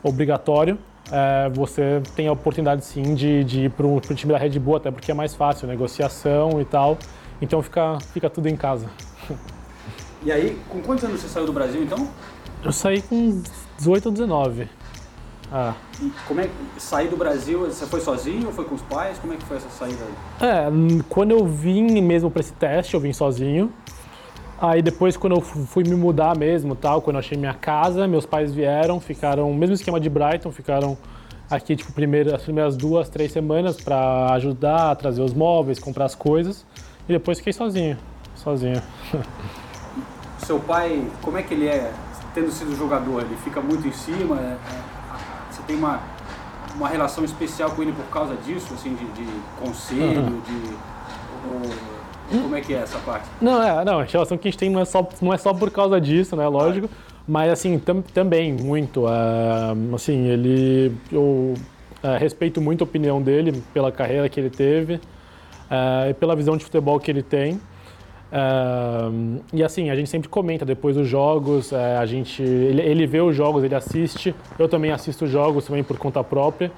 obrigatório, 0.03 0.79
é, 1.11 1.49
você 1.51 2.03
tem 2.17 2.29
a 2.29 2.33
oportunidade 2.33 2.85
sim 2.85 3.15
de, 3.15 3.45
de 3.45 3.65
ir 3.65 3.71
para 3.71 3.87
o 3.87 4.01
time 4.01 4.33
da 4.33 4.39
Red 4.39 4.59
Bull, 4.59 4.77
até 4.77 4.91
porque 4.91 5.11
é 5.11 5.15
mais 5.15 5.35
fácil, 5.35 5.69
negociação 5.69 6.61
e 6.61 6.65
tal. 6.65 6.99
Então 7.41 7.63
fica, 7.63 7.99
fica 8.13 8.31
tudo 8.31 8.49
em 8.49 8.57
casa. 8.57 8.89
E 10.25 10.33
aí, 10.33 10.59
com 10.69 10.81
quantos 10.81 11.05
anos 11.05 11.21
você 11.21 11.29
saiu 11.29 11.47
do 11.47 11.53
Brasil 11.53 11.83
então? 11.83 12.09
Eu 12.65 12.73
saí 12.73 13.03
com 13.03 13.43
18 13.77 14.07
ou 14.07 14.13
19. 14.13 14.69
Ah. 15.53 15.75
E 16.01 16.11
como 16.27 16.41
é 16.41 16.45
que 16.45 16.83
sair 16.83 17.09
do 17.09 17.17
Brasil, 17.17 17.61
você 17.61 17.87
foi 17.87 18.01
sozinho 18.01 18.51
foi 18.51 18.65
com 18.65 18.75
os 18.75 18.83
pais? 18.83 19.19
Como 19.19 19.33
é 19.33 19.37
que 19.37 19.45
foi 19.45 19.59
essa 19.59 19.69
saída 19.69 20.03
aí? 20.03 20.49
É, 20.49 20.67
quando 21.09 21.33
eu 21.33 21.47
vim 21.47 22.01
mesmo 22.01 22.31
para 22.31 22.41
esse 22.41 22.53
teste, 22.55 22.95
eu 22.95 23.01
vim 23.01 23.13
sozinho. 23.13 23.73
Aí 24.59 24.81
depois, 24.81 25.17
quando 25.17 25.37
eu 25.37 25.41
fui 25.41 25.85
me 25.85 25.95
mudar 25.95 26.37
mesmo, 26.37 26.75
tal, 26.75 27.03
quando 27.03 27.17
eu 27.17 27.21
achei 27.21 27.37
minha 27.37 27.53
casa, 27.53 28.09
meus 28.09 28.25
pais 28.25 28.53
vieram, 28.53 28.99
ficaram, 28.99 29.53
mesmo 29.53 29.75
esquema 29.75 30.01
de 30.01 30.09
Brighton, 30.09 30.51
ficaram 30.51 30.97
aqui, 31.51 31.77
tipo, 31.77 31.93
primeiro, 31.93 32.35
as 32.35 32.43
primeiras 32.43 32.77
duas, 32.77 33.09
três 33.09 33.31
semanas 33.31 33.77
para 33.77 34.33
ajudar 34.35 34.97
trazer 34.97 35.23
os 35.23 35.35
móveis, 35.35 35.79
comprar 35.79 36.07
as 36.07 36.15
coisas. 36.15 36.65
E 37.09 37.13
depois 37.13 37.39
fiquei 37.39 37.53
sozinho, 37.53 37.99
sozinho. 38.35 38.83
Seu 40.39 40.59
pai, 40.59 41.07
como 41.23 41.37
é 41.37 41.43
que 41.43 41.55
ele 41.55 41.67
é, 41.67 41.93
tendo 42.35 42.51
sido 42.51 42.75
jogador? 42.77 43.23
Ele 43.23 43.37
fica 43.45 43.61
muito 43.61 43.87
em 43.87 43.93
cima? 43.93 44.41
É, 44.41 44.57
é, 44.57 44.59
você 45.51 45.63
tem 45.67 45.77
uma, 45.77 46.01
uma 46.77 46.89
relação 46.89 47.25
especial 47.25 47.71
com 47.71 47.83
ele 47.83 47.93
por 47.93 48.07
causa 48.07 48.35
disso, 48.37 48.73
assim, 48.75 48.95
de, 48.95 49.05
de 49.13 49.29
conselho, 49.61 50.21
uhum. 50.21 50.41
de... 50.41 50.75
Ou, 51.53 52.41
como 52.43 52.57
é 52.57 52.61
que 52.63 52.73
é 52.73 52.79
essa 52.79 52.99
parte? 53.01 53.27
Não, 53.41 53.63
é, 53.63 53.85
não, 53.85 54.01
a 54.01 54.05
relação 54.05 54.39
que 54.39 54.49
a 54.49 54.51
gente 54.51 54.59
tem 54.59 54.71
não 54.71 54.81
é 54.81 54.85
só, 54.87 55.07
não 55.21 55.33
é 55.33 55.37
só 55.37 55.53
por 55.53 55.71
causa 55.71 56.01
disso, 56.01 56.35
né? 56.35 56.49
Lógico. 56.49 56.89
Mas 57.29 57.53
assim, 57.53 57.79
tam, 57.79 58.01
também 58.01 58.53
muito. 58.53 59.03
Uh, 59.03 59.95
assim, 59.95 60.27
ele. 60.27 60.97
Eu 61.13 61.55
uh, 62.03 62.19
respeito 62.19 62.63
muito 62.63 62.83
a 62.83 62.87
opinião 62.87 63.21
dele 63.21 63.63
pela 63.75 63.93
carreira 63.93 64.27
que 64.29 64.41
ele 64.41 64.49
teve 64.49 65.01
uh, 65.71 66.15
pela 66.15 66.35
visão 66.35 66.57
de 66.57 66.65
futebol 66.65 66.99
que 67.01 67.11
ele 67.11 67.23
tem. 67.23 67.61
Uh, 68.35 69.41
e 69.53 69.63
assim, 69.63 69.91
a 69.91 69.95
gente 69.95 70.11
sempre 70.11 70.29
comenta 70.29 70.65
depois 70.65 70.97
dos 70.97 71.07
jogos, 71.07 71.71
uh, 71.71 71.77
a 72.01 72.07
gente, 72.07 72.43
ele, 72.43 72.83
ele, 72.83 73.07
vê 73.07 73.21
os 73.21 73.37
jogos, 73.37 73.63
ele 73.63 73.75
assiste, 73.75 74.35
eu 74.59 74.69
também 74.69 74.91
assisto 74.91 75.27
jogos 75.27 75.67
também 75.67 75.85
por 75.85 75.97
conta 75.99 76.23
própria. 76.25 76.71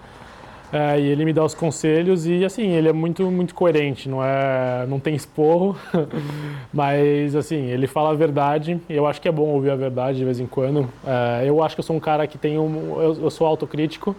É, 0.73 0.99
e 0.99 1.07
ele 1.07 1.25
me 1.25 1.33
dá 1.33 1.45
os 1.45 1.55
conselhos 1.55 2.27
e 2.27 2.45
assim, 2.45 2.67
ele 2.73 2.89
é 2.89 2.93
muito 2.93 3.31
muito 3.31 3.55
coerente, 3.55 4.09
não 4.09 4.23
é, 4.23 4.85
não 4.89 4.99
tem 4.99 5.15
esporro, 5.15 5.77
mas 6.75 7.37
assim, 7.37 7.67
ele 7.67 7.87
fala 7.87 8.11
a 8.11 8.15
verdade. 8.15 8.81
Eu 8.89 9.07
acho 9.07 9.21
que 9.21 9.29
é 9.29 9.33
bom 9.33 9.45
ouvir 9.45 9.71
a 9.71 9.77
verdade 9.77 10.19
de 10.19 10.25
vez 10.25 10.41
em 10.41 10.47
quando. 10.47 10.89
É, 11.07 11.45
eu 11.47 11.63
acho 11.63 11.77
que 11.77 11.81
eu 11.81 11.85
sou 11.85 11.95
um 11.95 12.01
cara 12.01 12.27
que 12.27 12.37
tem 12.37 12.59
um, 12.59 13.01
eu, 13.01 13.23
eu 13.23 13.31
sou 13.31 13.47
autocrítico. 13.47 14.15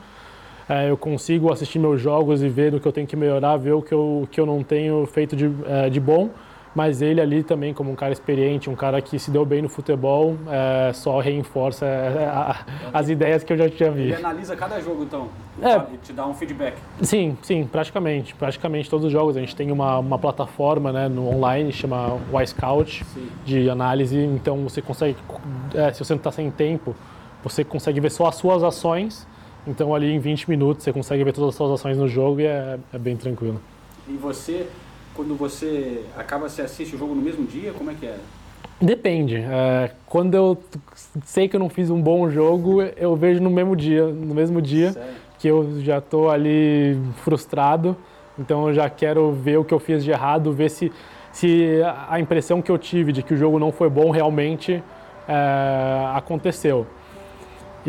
É, 0.70 0.90
eu 0.90 0.98
consigo 0.98 1.52
assistir 1.52 1.80
meus 1.80 2.02
jogos 2.02 2.42
e 2.44 2.50
ver 2.50 2.74
o 2.76 2.80
que 2.80 2.88
eu 2.88 2.92
tenho 2.92 3.08
que 3.08 3.16
melhorar, 3.16 3.56
ver 3.58 3.74
o 3.74 3.82
que 3.82 3.94
eu, 3.94 4.22
o 4.24 4.28
que 4.30 4.40
eu 4.40 4.46
não 4.46 4.64
tenho 4.64 5.06
feito 5.06 5.36
de, 5.36 5.50
é, 5.66 5.90
de 5.90 6.00
bom. 6.00 6.30
Mas 6.76 7.02
ele 7.02 7.20
ali 7.20 7.42
também, 7.42 7.74
como 7.74 7.90
um 7.90 7.96
cara 7.96 8.14
experiente, 8.14 8.70
um 8.70 8.76
cara 8.76 9.02
que 9.02 9.18
se 9.18 9.32
deu 9.32 9.44
bem 9.44 9.64
no 9.64 9.70
futebol, 9.70 10.36
é, 10.48 10.92
só 10.94 11.20
reforça 11.20 11.86
é, 11.88 12.26
a- 12.28 12.66
as 12.94 13.10
ideias 13.10 13.44
que 13.44 13.52
eu 13.52 13.58
já 13.58 13.68
tinha 13.68 13.90
Ele 13.90 14.10
visto. 14.12 14.20
analisa 14.24 14.56
cada 14.56 14.80
jogo, 14.80 15.04
então. 15.04 15.28
É. 15.60 15.76
E 15.92 15.98
te 15.98 16.14
dá 16.14 16.28
um 16.28 16.36
feedback. 16.36 16.76
Sim, 17.02 17.36
sim, 17.42 17.66
praticamente. 17.66 18.36
Praticamente 18.36 18.88
todos 18.92 19.08
os 19.08 19.12
jogos. 19.12 19.36
A 19.36 19.40
gente 19.40 19.56
tem 19.56 19.72
uma, 19.72 19.98
uma 19.98 20.20
plataforma 20.20 20.92
né, 20.92 21.08
no 21.08 21.28
online, 21.28 21.72
chama 21.72 22.20
Y-Scout, 22.32 23.04
de 23.44 23.70
análise. 23.72 24.16
Então 24.20 24.58
você 24.64 24.80
consegue, 24.80 25.16
é, 25.74 25.92
se 25.94 26.04
você 26.04 26.14
não 26.14 26.20
está 26.20 26.32
sem 26.32 26.52
tempo, 26.52 26.94
você 27.44 27.64
consegue 27.64 28.00
ver 28.00 28.12
só 28.12 28.28
as 28.28 28.36
suas 28.36 28.62
ações. 28.64 29.26
Então 29.68 29.94
ali 29.94 30.12
em 30.14 30.20
20 30.20 30.50
minutos 30.50 30.84
você 30.84 30.94
consegue 30.94 31.24
ver 31.24 31.34
todas 31.34 31.50
as 31.50 31.56
suas 31.56 31.72
ações 31.72 31.98
no 31.98 32.08
jogo 32.08 32.40
e 32.40 32.46
é, 32.46 32.80
é 32.94 32.98
bem 32.98 33.18
tranquilo. 33.18 33.60
E 34.08 34.14
você, 34.14 34.66
quando 35.14 35.36
você 35.36 36.06
acaba, 36.18 36.48
você 36.48 36.62
assiste 36.62 36.96
o 36.96 36.98
jogo 36.98 37.14
no 37.14 37.22
mesmo 37.22 37.46
dia? 37.46 37.74
Como 37.74 37.92
é 37.92 37.94
que 37.94 38.06
é? 38.06 38.18
Depende. 38.80 39.36
É, 39.36 39.92
quando 40.06 40.36
eu 40.36 40.58
sei 41.26 41.50
que 41.50 41.56
eu 41.56 41.60
não 41.60 41.68
fiz 41.68 41.90
um 41.90 42.02
bom 42.02 42.30
jogo, 42.30 42.82
eu 42.82 43.16
vejo 43.16 43.42
no 43.42 43.50
mesmo 43.50 43.76
dia, 43.76 44.06
no 44.06 44.34
mesmo 44.34 44.62
dia 44.62 44.96
que 45.38 45.48
eu 45.48 45.82
já 45.82 45.98
estou 45.98 46.30
ali 46.30 46.98
frustrado. 47.24 47.96
Então 48.40 48.68
eu 48.68 48.74
já 48.74 48.90
quero 48.90 49.32
ver 49.32 49.58
o 49.58 49.66
que 49.66 49.74
eu 49.74 49.80
fiz 49.80 50.04
de 50.04 50.12
errado, 50.12 50.54
ver 50.54 50.70
se, 50.70 50.92
se 51.32 51.82
a 52.08 52.20
impressão 52.20 52.62
que 52.62 52.72
eu 52.72 52.78
tive 52.78 53.12
de 53.12 53.22
que 53.22 53.34
o 53.34 53.38
jogo 53.38 53.60
não 53.60 53.72
foi 53.72 53.90
bom 53.90 54.12
realmente 54.12 54.82
é, 55.28 56.12
aconteceu. 56.16 56.88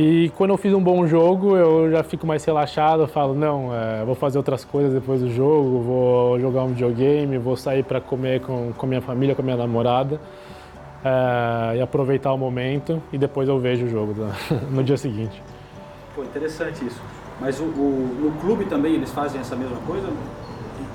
E 0.00 0.30
quando 0.36 0.50
eu 0.50 0.56
fiz 0.56 0.72
um 0.72 0.80
bom 0.80 1.04
jogo, 1.08 1.56
eu 1.56 1.90
já 1.90 2.04
fico 2.04 2.24
mais 2.24 2.44
relaxado, 2.44 3.02
eu 3.02 3.08
falo, 3.08 3.34
não, 3.34 3.74
é, 3.74 4.04
vou 4.04 4.14
fazer 4.14 4.38
outras 4.38 4.64
coisas 4.64 4.92
depois 4.94 5.20
do 5.20 5.28
jogo, 5.28 5.80
vou 5.80 6.38
jogar 6.38 6.62
um 6.62 6.68
videogame, 6.68 7.36
vou 7.36 7.56
sair 7.56 7.82
para 7.82 8.00
comer 8.00 8.40
com, 8.40 8.72
com 8.76 8.86
minha 8.86 9.00
família, 9.02 9.34
com 9.34 9.42
minha 9.42 9.56
namorada, 9.56 10.20
é, 11.04 11.78
e 11.78 11.80
aproveitar 11.80 12.32
o 12.32 12.38
momento, 12.38 13.02
e 13.12 13.18
depois 13.18 13.48
eu 13.48 13.58
vejo 13.58 13.86
o 13.86 13.88
jogo 13.88 14.14
tá? 14.14 14.36
no 14.70 14.84
dia 14.84 14.96
seguinte. 14.96 15.42
Pô, 16.14 16.22
interessante 16.22 16.84
isso. 16.86 17.00
Mas 17.40 17.58
o, 17.58 17.64
o- 17.64 18.16
no 18.22 18.30
clube 18.40 18.66
também 18.66 18.94
eles 18.94 19.10
fazem 19.10 19.40
essa 19.40 19.56
mesma 19.56 19.78
coisa? 19.84 20.06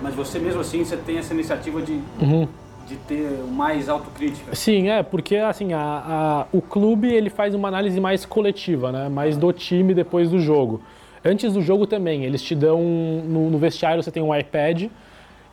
Mas 0.01 0.15
você 0.15 0.39
mesmo 0.39 0.61
assim, 0.61 0.85
você 0.85 0.95
tem 0.95 1.17
essa 1.17 1.33
iniciativa 1.33 1.81
de, 1.81 1.99
Uhum. 2.21 2.47
De 2.93 2.99
ter 2.99 3.43
mais 3.51 3.89
autocrítica? 3.89 4.55
Sim, 4.55 4.89
é, 4.89 5.01
porque 5.03 5.37
assim, 5.37 5.73
a, 5.73 5.79
a- 5.79 6.45
o 6.51 6.61
clube 6.61 7.07
ele 7.11 7.29
faz 7.29 7.53
uma 7.55 7.67
análise 7.67 7.99
mais 7.99 8.25
coletiva, 8.25 8.91
né? 8.91 9.09
Mais 9.09 9.35
do 9.37 9.51
time 9.51 9.93
depois 9.93 10.29
do 10.29 10.39
jogo. 10.39 10.81
Antes 11.25 11.53
do 11.53 11.61
jogo 11.61 11.87
também, 11.87 12.25
eles 12.25 12.41
te 12.43 12.53
dão, 12.53 12.81
no, 12.81 13.49
no 13.49 13.57
vestiário 13.57 14.03
você 14.03 14.11
tem 14.11 14.21
um 14.21 14.35
iPad, 14.35 14.83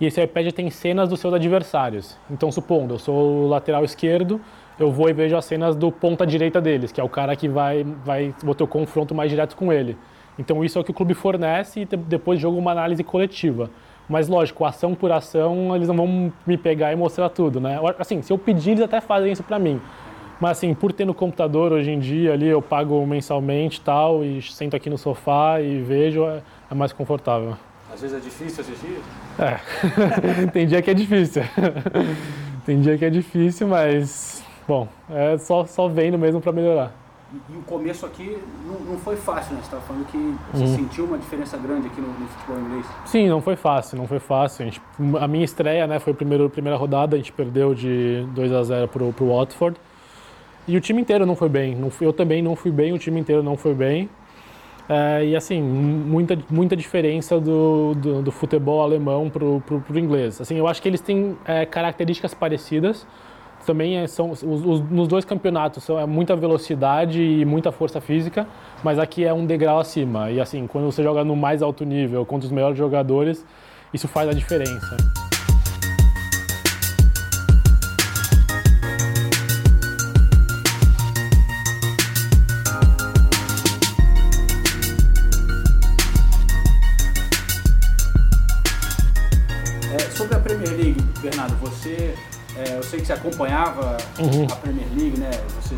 e 0.01 0.07
esse 0.07 0.21
iPad 0.23 0.51
tem 0.53 0.69
cenas 0.71 1.09
dos 1.09 1.21
seus 1.21 1.33
adversários. 1.35 2.17
Então, 2.31 2.51
supondo, 2.51 2.95
eu 2.95 2.99
sou 2.99 3.45
o 3.45 3.49
lateral 3.49 3.85
esquerdo, 3.85 4.41
eu 4.79 4.91
vou 4.91 5.09
e 5.09 5.13
vejo 5.13 5.37
as 5.37 5.45
cenas 5.45 5.77
do 5.77 5.93
ponta 5.93 6.27
direita 6.27 6.61
deles, 6.61 6.91
que 6.91 7.01
é 7.01 7.05
o 7.05 7.09
cara 7.09 7.37
que 7.37 7.49
vai, 7.49 7.85
vai 8.05 8.35
vou 8.43 8.55
ter 8.55 8.65
o 8.65 8.67
confronto 8.67 9.15
mais 9.15 9.31
direto 9.31 9.55
com 9.57 9.73
ele. 9.73 9.97
Então, 10.39 10.65
isso 10.65 10.79
é 10.79 10.81
o 10.81 10.85
que 10.85 10.91
o 10.91 10.95
clube 10.95 11.13
fornece 11.15 11.81
e 11.83 11.85
depois 11.85 12.39
do 12.39 12.43
jogo 12.43 12.59
uma 12.59 12.73
análise 12.73 13.05
coletiva. 13.05 13.71
Mas, 14.11 14.27
lógico, 14.27 14.65
ação 14.65 14.93
por 14.93 15.13
ação, 15.13 15.75
eles 15.77 15.87
não 15.87 15.95
vão 15.95 16.33
me 16.45 16.59
pegar 16.59 16.93
e 16.93 16.97
mostrar 16.97 17.29
tudo, 17.29 17.61
né? 17.61 17.79
Assim, 17.97 18.21
se 18.23 18.33
eu 18.33 18.37
pedir, 18.37 18.73
eles 18.73 18.83
até 18.83 19.01
fazem 19.01 19.31
isso 19.31 19.45
pra 19.45 19.57
mim. 19.57 19.81
Mas, 20.41 20.59
assim, 20.59 20.75
por 20.75 20.93
ter 20.93 21.05
no 21.05 21.15
computador 21.15 21.71
hoje 21.71 21.93
em 21.93 21.99
dia 22.01 22.33
ali, 22.33 22.49
eu 22.49 22.61
pago 22.61 23.07
mensalmente 23.07 23.79
e 23.79 23.81
tal, 23.83 24.25
e 24.25 24.43
sento 24.43 24.75
aqui 24.75 24.91
no 24.91 24.99
sofá 24.99 25.61
e 25.61 25.81
vejo, 25.81 26.25
é, 26.25 26.43
é 26.69 26.75
mais 26.75 26.93
confortável. 26.93 27.57
Às 27.95 28.01
vezes 28.01 28.17
é 28.17 28.21
difícil 28.21 28.65
assistir? 28.65 29.01
É, 29.39 29.61
tem 30.53 30.67
dia 30.67 30.83
que 30.83 30.91
é 30.91 30.95
difícil. 30.95 31.43
tem 32.67 32.81
dia 32.81 32.99
que 32.99 33.05
é 33.05 33.11
difícil, 33.11 33.69
mas, 33.69 34.43
bom, 34.67 34.89
é 35.09 35.39
só, 35.39 35.65
só 35.67 35.87
vendo 35.87 36.19
mesmo 36.19 36.41
pra 36.41 36.51
melhorar. 36.51 36.93
E, 37.33 37.53
e 37.53 37.57
o 37.57 37.63
começo 37.63 38.05
aqui 38.05 38.37
não, 38.67 38.93
não 38.93 38.99
foi 38.99 39.15
fácil, 39.17 39.55
né? 39.55 39.61
Você 39.61 39.67
estava 39.67 39.83
falando 39.83 40.05
que 40.07 40.19
você 40.53 40.65
Uhum. 40.65 40.77
sentiu 40.77 41.05
uma 41.05 41.17
diferença 41.19 41.57
grande 41.57 41.87
aqui 41.87 42.01
no, 42.01 42.09
no 42.09 42.27
futebol 42.27 42.59
inglês. 42.61 42.87
Sim, 43.07 43.29
não 43.29 43.41
foi 43.41 43.57
fácil, 43.57 43.97
não 43.99 44.07
foi 44.07 44.19
fácil. 44.19 44.63
A, 44.63 44.67
gente- 44.69 44.83
a 45.21 45.29
minha 45.29 45.45
estreia 45.45 45.87
né, 45.87 45.99
foi 45.99 46.13
a 46.13 46.17
primeira, 46.17 46.49
primeira 46.49 46.77
rodada, 46.77 47.15
a 47.15 47.19
gente 47.19 47.33
perdeu 47.33 47.75
de 47.75 48.27
2 48.35 48.53
a 48.53 48.63
0 48.65 48.89
pro, 48.89 49.13
pro 49.13 49.29
Watford. 49.29 49.77
E 50.67 50.77
o 50.77 50.81
time 50.81 51.01
inteiro 51.01 51.25
não 51.25 51.37
foi 51.37 51.49
bem. 51.49 51.75
Não 51.77 51.91
fui- 51.91 52.07
eu 52.07 52.13
também 52.13 52.43
não 52.43 52.57
fui 52.57 52.71
bem, 52.71 52.93
o 52.93 52.99
time 52.99 53.21
inteiro 53.21 53.43
não 53.43 53.57
foi 53.57 53.75
bem. 53.75 54.09
É, 54.89 55.25
e 55.25 55.37
assim, 55.37 55.63
muita, 55.63 56.37
muita 56.51 56.75
diferença 56.75 57.39
do, 57.39 57.95
do, 57.95 58.23
do 58.23 58.33
futebol 58.33 58.83
alemão 58.83 59.31
pro, 59.31 59.61
pro 59.61 59.99
inglês. 59.99 60.41
Assim, 60.41 60.57
eu 60.57 60.67
acho 60.67 60.83
que 60.83 60.89
eles 60.89 61.01
têm 61.01 61.39
é, 61.45 61.65
características 61.65 62.35
parecidas. 62.35 63.07
Também 63.67 63.99
é, 63.99 64.07
são 64.07 64.31
os, 64.31 64.43
os- 64.43 64.81
nos 64.91 65.07
dois 65.07 65.25
campeonatos 65.25 65.85
são 65.85 65.99
é 65.99 66.07
muita 66.07 66.35
velocidade 66.35 67.21
e 67.23 67.45
muita 67.45 67.71
força 67.71 68.01
física, 68.01 68.47
mas 68.83 68.99
aqui 68.99 69.25
é 69.25 69.33
um 69.33 69.47
degrau 69.47 69.79
acima. 69.79 70.31
E 70.31 70.41
assim, 70.41 70.67
quando 70.67 70.87
você 70.87 71.03
joga 71.03 71.23
no 71.25 71.37
mais 71.37 71.63
alto 71.63 71.85
nível 71.85 72.25
contra 72.27 72.47
os 72.47 72.53
melhores 72.53 72.77
jogadores, 72.79 73.45
isso 73.93 74.09
faz 74.09 74.29
a 74.29 74.33
diferença. 74.33 74.97
É, 89.93 89.99
sobre 90.17 90.37
a 90.37 90.41
Premier 90.41 90.71
League, 90.77 91.01
Bernardo, 91.21 91.55
você, 91.57 92.15
é, 92.67 92.77
eu 92.77 92.83
sei 92.83 93.01
que 93.01 93.07
você 93.07 93.13
acompanhava 93.13 93.97
Uhum. 94.19 94.47
a 94.51 94.57
Premier 94.57 94.87
League, 94.97 95.19
né? 95.19 95.31
Você 95.61 95.75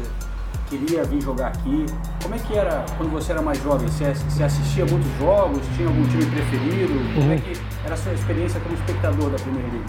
queria 0.69 1.05
vir 1.05 1.21
jogar 1.23 1.49
aqui. 1.49 1.85
Como 2.23 2.35
é 2.35 2.39
que 2.39 2.57
era 2.57 2.85
quando 2.97 3.11
você 3.11 3.33
era 3.33 3.43
mais 3.43 3.63
jovem? 3.63 3.87
Você, 3.89 4.15
você 4.15 4.43
assistia 4.43 4.85
muitos 4.87 5.11
jogos? 5.19 5.61
Tinha 5.77 5.87
algum 5.89 6.03
time 6.09 6.25
preferido? 6.27 6.95
Como 7.15 7.31
é 7.31 7.35
Uhum. 7.35 7.41
que 7.41 7.53
era 7.85 7.95
a 7.95 7.97
sua 7.97 8.13
experiência 8.13 8.61
como 8.61 8.75
espectador 8.75 9.31
da 9.31 9.39
Premier 9.39 9.65
League? 9.65 9.85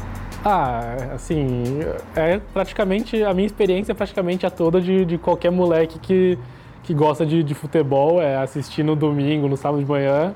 Ah, 0.46 0.96
assim, 1.16 1.64
é 2.16 2.40
praticamente, 2.54 3.24
a 3.24 3.34
minha 3.34 3.46
experiência 3.46 3.94
é 3.94 3.96
praticamente 3.96 4.46
a 4.46 4.50
toda 4.50 4.82
de, 4.82 5.06
de 5.06 5.18
qualquer 5.18 5.52
moleque 5.52 5.98
que, 6.00 6.38
que 6.84 6.94
gosta 6.94 7.26
de, 7.26 7.42
de 7.44 7.54
futebol, 7.54 8.22
é 8.22 8.36
assistir 8.36 8.84
no 8.84 8.94
domingo, 8.94 9.48
no 9.48 9.56
sábado 9.56 9.82
de 9.82 9.90
manhã, 9.90 10.36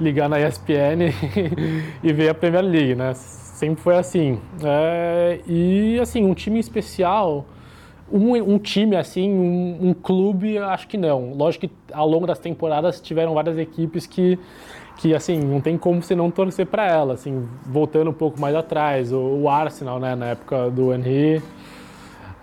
ligar 0.00 0.26
na 0.26 0.40
ESPN 0.40 1.12
e 2.02 2.12
ver 2.14 2.30
a 2.30 2.34
Premier 2.34 2.64
League, 2.64 2.94
né? 2.94 3.12
Sempre 3.52 3.82
foi 3.82 3.96
assim. 3.96 4.40
É, 4.64 5.40
e, 5.46 6.00
assim, 6.00 6.24
um 6.24 6.34
time 6.34 6.58
especial, 6.58 7.44
um, 8.10 8.34
um 8.34 8.58
time 8.58 8.96
assim, 8.96 9.30
um, 9.30 9.88
um 9.88 9.94
clube, 9.94 10.58
acho 10.58 10.88
que 10.88 10.96
não. 10.96 11.34
Lógico 11.34 11.68
que 11.68 11.74
ao 11.92 12.08
longo 12.08 12.26
das 12.26 12.38
temporadas 12.38 13.00
tiveram 13.00 13.34
várias 13.34 13.58
equipes 13.58 14.06
que, 14.06 14.38
que 14.96 15.14
assim, 15.14 15.38
não 15.38 15.60
tem 15.60 15.76
como 15.76 16.02
você 16.02 16.14
não 16.14 16.30
torcer 16.30 16.66
para 16.66 16.86
ela. 16.88 17.14
Assim, 17.14 17.46
voltando 17.66 18.10
um 18.10 18.14
pouco 18.14 18.40
mais 18.40 18.56
atrás, 18.56 19.12
o, 19.12 19.18
o 19.18 19.48
Arsenal, 19.48 20.00
né, 20.00 20.16
na 20.16 20.26
época 20.28 20.70
do 20.70 20.92
Henry. 20.92 21.42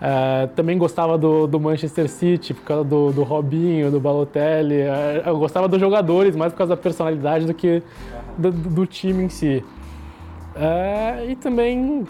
É, 0.00 0.46
também 0.54 0.78
gostava 0.78 1.18
do, 1.18 1.46
do 1.46 1.60
Manchester 1.60 2.08
City, 2.08 2.54
por 2.54 2.62
causa 2.62 2.84
do, 2.84 3.12
do 3.12 3.24
Robinho, 3.24 3.90
do 3.90 4.00
Balotelli. 4.00 4.76
É, 4.76 5.24
eu 5.26 5.38
gostava 5.38 5.66
dos 5.68 5.78
jogadores, 5.78 6.36
mais 6.36 6.52
por 6.52 6.58
causa 6.58 6.76
da 6.76 6.80
personalidade 6.80 7.46
do 7.46 7.52
que 7.52 7.82
do, 8.38 8.50
do 8.52 8.86
time 8.86 9.24
em 9.24 9.28
si. 9.28 9.62
É, 10.60 11.24
e 11.30 11.36
também 11.36 12.06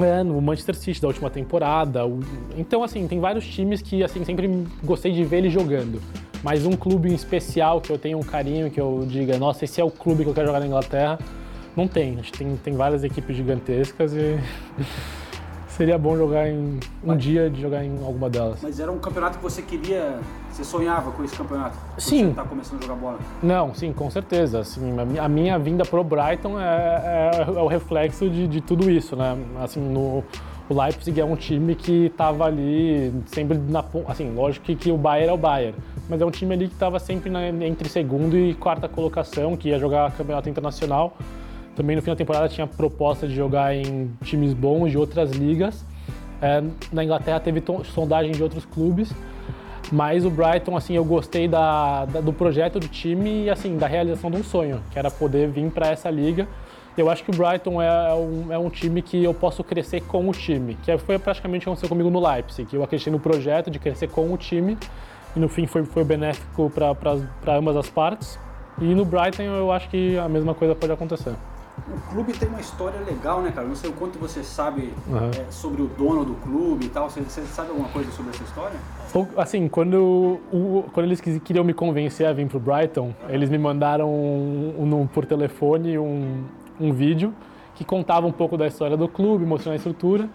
é, 0.00 0.22
no 0.22 0.40
Manchester 0.40 0.74
City 0.76 1.00
da 1.02 1.08
última 1.08 1.28
temporada. 1.28 2.06
O- 2.06 2.20
Então, 2.56 2.82
assim, 2.84 3.06
tem 3.08 3.18
vários 3.20 3.44
times 3.46 3.82
que 3.82 4.02
assim 4.04 4.24
sempre 4.24 4.48
gostei 4.84 5.12
de 5.12 5.24
ver 5.24 5.38
ele 5.38 5.50
jogando. 5.50 6.00
Mas 6.42 6.64
um 6.66 6.72
clube 6.72 7.10
em 7.10 7.14
especial 7.14 7.80
que 7.80 7.90
eu 7.90 7.98
tenho 7.98 8.18
um 8.18 8.22
carinho, 8.22 8.70
que 8.70 8.80
eu 8.80 9.04
diga, 9.08 9.38
nossa, 9.38 9.64
esse 9.64 9.80
é 9.80 9.84
o 9.84 9.90
clube 9.90 10.24
que 10.24 10.30
eu 10.30 10.34
quero 10.34 10.46
jogar 10.46 10.60
na 10.60 10.66
Inglaterra, 10.66 11.18
não 11.74 11.88
tem. 11.88 12.16
Tem, 12.36 12.56
tem 12.56 12.74
várias 12.74 13.02
equipes 13.02 13.34
gigantescas 13.34 14.12
e 14.14 14.38
seria 15.68 15.96
bom 15.98 16.16
jogar 16.16 16.48
em 16.48 16.78
um 17.02 17.16
dia 17.16 17.48
de 17.50 17.60
jogar 17.60 17.82
em 17.84 17.98
alguma 18.04 18.28
delas. 18.30 18.60
Mas 18.62 18.78
era 18.78 18.92
um 18.92 18.98
campeonato 18.98 19.38
que 19.38 19.42
você 19.42 19.62
queria, 19.62 20.18
você 20.54 20.64
sonhava 20.64 21.10
com 21.10 21.24
esse 21.24 21.36
campeonato? 21.36 21.76
Sim. 21.98 22.28
Você 22.28 22.34
tá 22.34 22.44
começando 22.44 22.78
a 22.78 22.82
jogar 22.86 22.94
bola. 22.94 23.18
Não, 23.42 23.74
sim, 23.74 23.92
com 23.92 24.08
certeza. 24.10 24.60
Assim, 24.60 24.94
a, 25.20 25.28
minha, 25.28 25.58
vinda 25.58 25.84
pro 25.84 26.04
Brighton 26.04 26.60
é, 26.60 26.64
é- 26.64 27.44
é 27.48 27.60
o 27.60 27.66
reflexo 27.66 28.30
de, 28.30 28.46
de 28.46 28.60
tudo 28.60 28.88
isso, 28.88 29.16
né? 29.16 29.36
Assim, 29.62 29.80
no, 29.80 30.22
o 30.68 30.80
Leipzig 30.82 31.20
é 31.20 31.24
um 31.24 31.34
time 31.34 31.74
que 31.74 32.06
estava 32.06 32.44
ali 32.44 33.12
sempre 33.26 33.58
na 33.58 33.84
assim, 34.06 34.32
lógico 34.32 34.64
que, 34.66 34.76
que 34.76 34.90
o 34.92 34.96
Bayern 34.96 35.30
é 35.30 35.32
o 35.32 35.36
Bayern, 35.36 35.74
mas 36.08 36.20
é 36.20 36.24
um 36.24 36.30
time 36.30 36.54
ali 36.54 36.68
que 36.68 36.74
estava 36.74 36.98
sempre 37.00 37.28
na- 37.30 37.48
entre 37.48 37.88
segundo 37.88 38.36
e 38.38 38.54
quarta 38.54 38.88
colocação, 38.88 39.56
que 39.56 39.70
ia 39.70 39.78
jogar 39.78 40.12
campeonato 40.12 40.48
internacional. 40.48 41.16
Também 41.74 41.96
no 41.96 42.02
fim 42.02 42.10
da 42.10 42.16
temporada 42.16 42.48
tinha 42.48 42.66
proposta 42.68 43.26
de 43.26 43.34
jogar 43.34 43.74
em 43.74 44.08
times 44.22 44.54
bons 44.54 44.92
de 44.92 44.96
outras 44.98 45.32
ligas. 45.32 45.84
É, 46.40 46.62
na 46.92 47.02
Inglaterra 47.02 47.40
teve 47.40 47.62
sondagem 47.84 48.30
de 48.32 48.42
outros 48.42 48.64
clubes, 48.64 49.12
mas 49.92 50.24
o 50.24 50.30
Brighton, 50.30 50.76
assim, 50.76 50.94
eu 50.94 51.04
gostei 51.04 51.46
da, 51.48 52.04
da- 52.06 52.20
do 52.20 52.32
projeto 52.32 52.78
do 52.80 52.88
time 52.88 53.44
e, 53.44 53.50
assim, 53.50 53.76
da 53.76 53.86
realização 53.86 54.30
de 54.30 54.36
um 54.38 54.42
sonho, 54.44 54.82
que 54.90 54.98
era 54.98 55.10
poder 55.10 55.48
vir 55.48 55.70
para 55.70 55.88
essa 55.88 56.10
liga. 56.10 56.46
Eu 56.96 57.10
acho 57.10 57.24
que 57.24 57.30
o 57.30 57.34
Brighton 57.34 57.82
é 57.82 58.14
um, 58.14 58.52
é 58.52 58.58
um 58.58 58.70
time 58.70 59.02
que 59.02 59.22
eu 59.22 59.34
posso 59.34 59.64
crescer 59.64 60.00
com 60.02 60.28
o 60.28 60.32
time, 60.32 60.76
que 60.82 60.96
foi 60.98 61.18
praticamente 61.18 61.62
o 61.62 61.64
que 61.64 61.68
aconteceu 61.70 61.88
comigo 61.88 62.08
no 62.08 62.24
Leipzig. 62.24 62.68
Eu 62.72 62.84
acreditei 62.84 63.12
no 63.12 63.18
projeto 63.18 63.68
de 63.70 63.78
crescer 63.80 64.08
com 64.08 64.32
o 64.32 64.36
time 64.36 64.78
e 65.34 65.40
no 65.40 65.48
fim 65.48 65.66
foi, 65.66 65.84
foi 65.84 66.04
benéfico 66.04 66.70
para 66.70 67.56
ambas 67.56 67.76
as 67.76 67.88
partes. 67.90 68.38
E 68.80 68.94
no 68.94 69.04
Brighton 69.04 69.42
eu 69.42 69.72
acho 69.72 69.88
que 69.88 70.16
a 70.18 70.28
mesma 70.28 70.54
coisa 70.54 70.74
pode 70.74 70.92
acontecer. 70.92 71.34
O 71.86 72.00
clube 72.10 72.32
tem 72.32 72.48
uma 72.48 72.60
história 72.60 72.98
legal, 73.00 73.42
né, 73.42 73.52
cara? 73.54 73.66
Não 73.68 73.74
sei 73.76 73.90
o 73.90 73.92
quanto 73.92 74.18
você 74.18 74.42
sabe 74.42 74.90
Uhum. 75.06 75.28
é, 75.38 75.50
sobre 75.50 75.82
o 75.82 75.86
dono 75.86 76.24
do 76.24 76.32
clube 76.34 76.86
e 76.86 76.88
tal. 76.88 77.10
Você, 77.10 77.20
você 77.20 77.42
sabe 77.42 77.68
alguma 77.68 77.88
coisa 77.90 78.10
sobre 78.12 78.30
essa 78.32 78.42
história? 78.42 78.76
Assim, 79.36 79.68
quando, 79.68 80.40
o- 80.50 80.84
quando 80.94 81.04
eles 81.06 81.20
queriam 81.20 81.62
me 81.62 81.74
convencer 81.74 82.26
a 82.26 82.32
vir 82.32 82.46
pro 82.46 82.58
Brighton, 82.58 83.12
eles 83.28 83.50
me 83.50 83.58
mandaram 83.58 84.08
um- 84.10 84.74
um- 85.02 85.06
por 85.06 85.26
telefone 85.26 85.98
um, 85.98 86.44
um 86.80 86.90
vídeo 86.92 87.34
que 87.74 87.84
contava 87.84 88.26
um 88.26 88.32
pouco 88.32 88.56
da 88.56 88.66
história 88.66 88.96
do 88.96 89.06
clube, 89.06 89.44
mostrando 89.44 89.74
a 89.74 89.76
estrutura. 89.76 90.26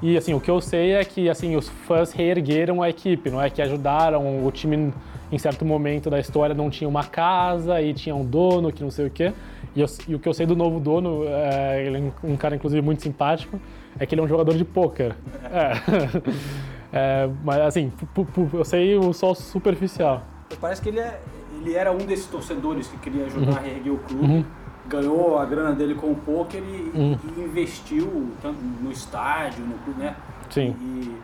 E 0.00 0.16
assim, 0.16 0.34
o 0.34 0.40
que 0.40 0.50
eu 0.50 0.60
sei 0.60 0.92
é 0.92 1.04
que 1.04 1.28
assim, 1.28 1.56
os 1.56 1.68
fãs 1.68 2.12
reergueram 2.12 2.80
a 2.80 2.88
equipe, 2.88 3.28
não 3.28 3.42
é 3.42 3.50
que 3.50 3.60
ajudaram 3.60 4.46
o 4.46 4.50
time 4.52 4.92
em 5.32 5.38
certo 5.38 5.64
momento 5.64 6.08
da 6.08 6.20
história 6.20 6.54
não 6.54 6.70
tinha 6.70 6.88
uma 6.88 7.04
casa 7.04 7.80
e 7.82 7.92
tinha 7.92 8.14
um 8.14 8.24
dono 8.24 8.70
que 8.70 8.82
não 8.84 8.90
sei 8.90 9.06
o 9.06 9.10
quê. 9.10 9.32
E, 9.74 9.80
eu- 9.80 9.86
e 10.08 10.14
o 10.14 10.18
que 10.18 10.28
eu 10.28 10.34
sei 10.34 10.44
do 10.46 10.54
novo 10.56 10.78
dono, 10.78 11.24
é, 11.26 11.84
ele 11.86 11.98
é 11.98 12.26
um 12.26 12.36
cara 12.36 12.54
inclusive 12.56 12.82
muito 12.82 13.02
simpático, 13.02 13.58
é 13.98 14.04
que 14.06 14.14
ele 14.14 14.20
é 14.20 14.24
um 14.24 14.28
jogador 14.28 14.54
de 14.54 14.64
pôquer. 14.64 15.14
É. 15.50 15.72
É, 16.94 17.26
mas 17.42 17.58
assim, 17.62 17.88
pu- 18.14 18.26
pu- 18.26 18.50
eu 18.52 18.66
sei 18.66 18.94
o 18.98 19.14
só 19.14 19.32
superficial. 19.32 20.22
Parece 20.60 20.82
que 20.82 20.90
ele, 20.90 21.00
é, 21.00 21.18
ele 21.58 21.74
era 21.74 21.90
um 21.90 21.96
desses 21.96 22.26
torcedores 22.26 22.86
que 22.86 22.98
queria 22.98 23.24
ajudar 23.24 23.52
Uhum. 23.52 23.56
a 23.56 23.60
reerguer 23.60 23.94
o 23.94 23.96
clube. 23.96 24.26
Uhum. 24.26 24.44
Ganhou 24.90 25.38
a 25.38 25.46
grana 25.46 25.72
dele 25.72 25.94
com 25.94 26.08
o 26.10 26.14
poker 26.14 26.60
e, 26.62 26.90
Uhum. 26.94 27.18
e 27.34 27.40
investiu 27.40 28.30
no 28.82 28.92
estádio, 28.92 29.64
no 29.64 29.78
clube, 29.78 30.00
né? 30.02 30.14
Sim. 30.50 30.76
E- 30.82 31.16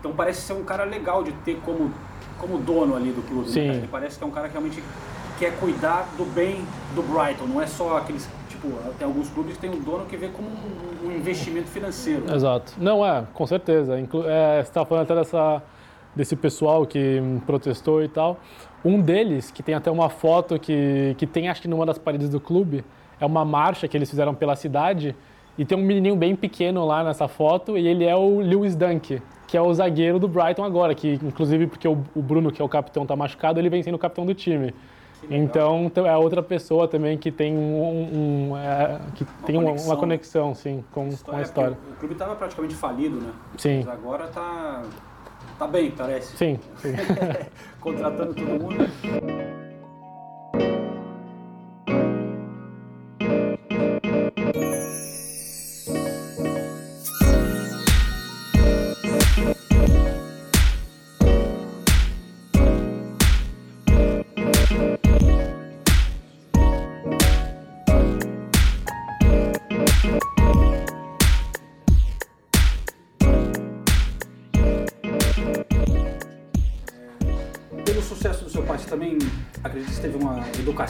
então 0.00 0.10
parece 0.14 0.42
ser 0.42 0.54
um 0.54 0.64
cara 0.64 0.82
legal 0.82 1.22
de 1.22 1.30
ter 1.44 1.60
como, 1.64 1.92
como 2.36 2.58
dono 2.58 2.96
ali 2.96 3.12
do 3.12 3.22
clube. 3.22 3.46
né, 3.46 3.52
Sim. 3.52 3.66
cara? 3.66 3.78
Ele 3.78 3.88
parece 3.88 4.18
que 4.18 4.24
é 4.24 4.26
um 4.26 4.30
cara 4.32 4.48
que 4.48 4.54
realmente 4.54 4.82
quer 5.38 5.58
cuidar 5.58 6.08
do 6.16 6.24
bem 6.24 6.64
do 6.94 7.02
Brighton. 7.02 7.46
Não 7.46 7.60
é 7.60 7.66
só 7.66 7.96
aqueles. 7.96 8.28
Tipo, 8.48 8.68
tem 8.98 9.06
alguns 9.06 9.28
clubes 9.30 9.54
que 9.54 9.60
tem 9.60 9.70
um 9.70 9.80
dono 9.80 10.06
que 10.06 10.16
vê 10.16 10.28
como 10.28 10.48
um, 10.48 11.08
um 11.08 11.12
investimento 11.12 11.68
financeiro. 11.68 12.32
Exato. 12.32 12.74
Não, 12.78 13.04
é, 13.04 13.24
com 13.32 13.46
certeza. 13.46 13.98
Inclu 13.98 14.28
é, 14.28 14.62
você 14.62 14.68
estava 14.70 14.86
falando 14.86 15.04
até 15.04 15.14
dessa, 15.14 15.62
desse 16.14 16.36
pessoal 16.36 16.86
que 16.86 17.20
protestou 17.46 18.02
e 18.02 18.08
tal. 18.08 18.38
Um 18.84 19.00
deles, 19.00 19.50
que 19.50 19.62
tem 19.62 19.74
até 19.74 19.90
uma 19.90 20.08
foto 20.08 20.58
que, 20.58 21.14
que 21.18 21.26
tem, 21.26 21.48
acho 21.48 21.62
que 21.62 21.68
numa 21.68 21.86
das 21.86 21.98
paredes 21.98 22.28
do 22.28 22.38
clube, 22.38 22.84
é 23.18 23.26
uma 23.26 23.44
marcha 23.44 23.88
que 23.88 23.96
eles 23.96 24.10
fizeram 24.10 24.34
pela 24.34 24.54
cidade. 24.54 25.16
E 25.56 25.64
tem 25.64 25.78
um 25.78 25.82
menininho 25.82 26.16
bem 26.16 26.34
pequeno 26.34 26.84
lá 26.84 27.04
nessa 27.04 27.28
foto, 27.28 27.78
e 27.78 27.86
ele 27.86 28.04
é 28.04 28.14
o 28.14 28.40
Lewis 28.40 28.74
Dunk, 28.74 29.22
que 29.46 29.56
é 29.56 29.62
o 29.62 29.72
zagueiro 29.72 30.18
do 30.18 30.26
Brighton 30.26 30.64
agora, 30.64 30.94
que 30.94 31.14
inclusive 31.22 31.68
porque 31.68 31.86
o 31.86 31.94
Bruno, 32.16 32.50
que 32.50 32.60
é 32.60 32.64
o 32.64 32.68
capitão, 32.68 33.06
tá 33.06 33.14
machucado, 33.14 33.60
ele 33.60 33.70
vem 33.70 33.82
sendo 33.82 33.94
o 33.94 33.98
capitão 33.98 34.26
do 34.26 34.34
time. 34.34 34.74
Então 35.30 35.90
é 36.06 36.16
outra 36.16 36.42
pessoa 36.42 36.88
também 36.88 37.16
que 37.18 37.30
tem 37.30 37.56
um, 37.56 38.50
um, 38.50 38.56
é, 38.56 39.00
que 39.14 39.24
tem 39.46 39.56
uma, 39.56 39.66
conexão. 39.66 39.86
uma 39.90 39.96
conexão, 39.96 40.54
sim, 40.54 40.84
com, 40.92 41.08
com 41.16 41.36
a 41.36 41.40
É, 41.40 41.42
história. 41.42 41.78
O 41.92 41.96
clube 41.96 42.14
estava 42.14 42.34
praticamente 42.36 42.74
falido, 42.74 43.20
né? 43.20 43.32
Sim. 43.56 43.82
Mas 43.84 43.88
agora 43.88 44.26
tá, 44.28 44.82
tá 45.58 45.66
bem, 45.66 45.90
parece. 45.90 46.36
Sim, 46.36 46.58
sim. 46.76 46.92
Contratando 47.80 48.34
todo 48.34 48.46
mundo. 48.48 48.84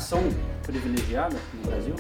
Educação 0.05 0.21
privilegiada 0.63 1.37
no 1.55 1.71
Brasil? 1.71 1.95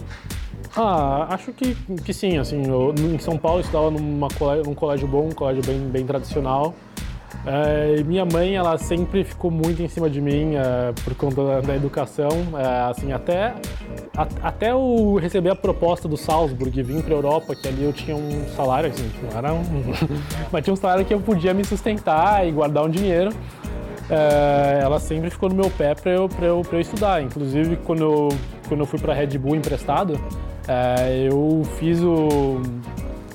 Ah, 0.76 1.26
acho 1.30 1.52
que, 1.52 1.74
que 2.04 2.12
sim, 2.12 2.38
assim, 2.38 2.66
eu, 2.68 2.94
em 2.98 3.18
São 3.18 3.38
Paulo 3.38 3.58
eu 3.58 3.62
estudava 3.62 3.90
numa 3.90 4.28
num 4.64 4.74
colégio 4.74 5.06
bom, 5.08 5.28
um 5.28 5.32
colégio 5.32 5.62
bem, 5.64 5.78
bem 5.88 6.04
tradicional. 6.06 6.74
É, 7.46 8.02
minha 8.04 8.24
mãe, 8.24 8.54
ela 8.54 8.78
sempre 8.78 9.22
ficou 9.22 9.50
muito 9.50 9.82
em 9.82 9.88
cima 9.88 10.08
de 10.08 10.20
mim 10.20 10.54
é, 10.54 10.92
por 11.04 11.14
conta 11.14 11.44
da, 11.44 11.60
da 11.60 11.76
educação, 11.76 12.28
é, 12.56 12.90
assim, 12.90 13.12
até, 13.12 13.54
a- 14.16 14.26
até 14.42 14.70
eu 14.72 15.16
receber 15.20 15.50
a 15.50 15.54
proposta 15.54 16.08
do 16.08 16.16
Salzburg 16.16 16.78
e 16.78 16.82
vir 16.82 17.02
para 17.02 17.12
a 17.12 17.16
Europa, 17.18 17.54
que 17.54 17.68
ali 17.68 17.84
eu 17.84 17.92
tinha 17.92 18.16
um 18.16 18.46
salário, 18.56 18.88
assim, 18.90 19.10
não 19.30 19.36
era 19.38 19.52
um, 19.52 19.62
mas 20.50 20.64
tinha 20.64 20.72
um 20.72 20.76
salário 20.76 21.04
que 21.04 21.12
eu 21.12 21.20
podia 21.20 21.52
me 21.52 21.64
sustentar 21.64 22.46
e 22.46 22.52
guardar 22.52 22.84
um 22.84 22.88
dinheiro. 22.90 23.30
É, 24.10 24.80
ela 24.82 24.98
sempre 25.00 25.30
ficou 25.30 25.48
no 25.48 25.54
meu 25.54 25.70
pé 25.70 25.94
para 25.94 26.12
eu, 26.12 26.28
eu, 26.42 26.62
eu 26.70 26.80
estudar. 26.80 27.22
Inclusive, 27.22 27.76
quando 27.76 28.02
eu, 28.02 28.28
quando 28.68 28.80
eu 28.80 28.86
fui 28.86 28.98
para 28.98 29.14
Red 29.14 29.38
Bull 29.38 29.56
emprestado, 29.56 30.20
é, 30.68 31.28
eu 31.30 31.62
fiz 31.78 32.00
o, 32.02 32.60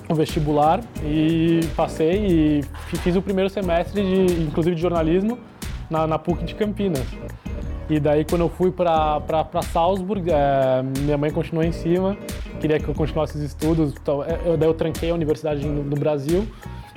o 0.07 0.13
vestibular 0.15 0.81
e 1.03 1.61
passei 1.75 2.25
e 2.27 2.63
fi- 2.87 2.97
fiz 2.97 3.15
o 3.15 3.21
primeiro 3.21 3.49
semestre, 3.49 4.01
de, 4.01 4.43
inclusive 4.43 4.75
de 4.75 4.81
jornalismo, 4.81 5.39
na, 5.89 6.05
na 6.05 6.19
PUC 6.19 6.43
de 6.43 6.53
Campinas. 6.53 7.05
E 7.89 7.99
daí, 7.99 8.23
quando 8.23 8.41
eu 8.41 8.49
fui 8.49 8.71
para 8.71 9.19
Salzburg, 9.73 10.29
é, 10.29 10.83
minha 10.99 11.17
mãe 11.17 11.31
continuou 11.31 11.65
em 11.65 11.71
cima, 11.71 12.15
queria 12.59 12.79
que 12.79 12.87
eu 12.87 12.93
continuasse 12.93 13.35
os 13.35 13.41
estudos. 13.41 13.95
Então, 13.99 14.23
eu, 14.45 14.55
daí 14.55 14.69
eu 14.69 14.75
tranquei 14.75 15.09
a 15.09 15.15
universidade 15.15 15.65
no, 15.65 15.83
no 15.83 15.95
Brasil 15.95 16.47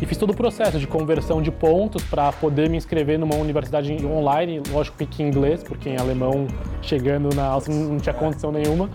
e 0.03 0.07
fiz 0.07 0.19
todo 0.19 0.31
o 0.31 0.35
processo 0.35 0.81
de 0.81 0.87
conversão 0.89 1.41
de 1.41 1.53
pontos 1.53 2.03
para 2.03 2.33
poder 2.33 2.69
me 2.69 2.77
inscrever 2.77 3.21
numa 3.21 3.37
universidade 3.37 4.05
online, 4.05 4.61
lógico 4.73 4.97
que 5.07 5.23
em 5.23 5.29
inglês, 5.29 5.63
porque 5.63 5.89
em 5.89 5.97
alemão, 5.97 6.49
chegando 6.83 7.33
na 7.37 7.45
Áustria, 7.45 7.77
não 7.77 7.99
tinha 7.99 8.13
condição 8.13 8.51
nenhuma. 8.51 8.91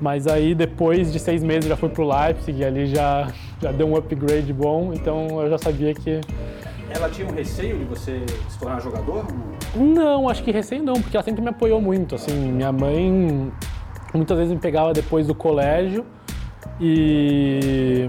Mas 0.00 0.26
aí, 0.26 0.54
depois 0.54 1.12
de 1.12 1.20
seis 1.20 1.42
meses, 1.42 1.68
já 1.68 1.76
fui 1.76 1.90
pro 1.90 2.08
Leipzig 2.08 2.58
e 2.58 2.64
ali 2.64 2.86
já, 2.86 3.30
já 3.60 3.70
deu 3.72 3.86
um 3.86 3.94
upgrade 3.94 4.50
bom, 4.54 4.94
então 4.94 5.42
eu 5.42 5.50
já 5.50 5.58
sabia 5.58 5.92
que 5.92 6.18
Ela 6.88 7.10
tinha 7.10 7.28
um 7.28 7.32
receio 7.34 7.76
de 7.78 7.84
você 7.84 8.22
se 8.48 8.58
tornar 8.58 8.80
jogador? 8.80 9.26
Não, 9.76 10.30
acho 10.30 10.42
que 10.42 10.50
recém 10.50 10.80
não, 10.80 10.94
porque 10.94 11.14
ela 11.14 11.24
sempre 11.24 11.42
me 11.42 11.50
apoiou 11.50 11.78
muito. 11.78 12.14
Assim, 12.14 12.32
minha 12.32 12.72
mãe 12.72 13.52
muitas 14.14 14.38
vezes 14.38 14.54
me 14.54 14.58
pegava 14.58 14.94
depois 14.94 15.26
do 15.26 15.34
colégio 15.34 16.06
e, 16.80 18.08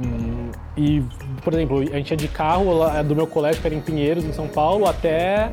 e 0.78 1.04
por 1.44 1.54
exemplo, 1.54 1.80
a 1.80 1.98
gente 1.98 2.12
ia 2.12 2.18
de 2.18 2.28
carro 2.28 2.74
lá 2.78 3.02
do 3.02 3.16
meu 3.16 3.28
colégio, 3.28 3.62
que 3.62 3.68
era 3.68 3.76
em 3.76 3.82
Pinheiros, 3.82 4.24
em 4.24 4.32
São 4.34 4.48
Paulo, 4.48 4.88
até 4.88 5.52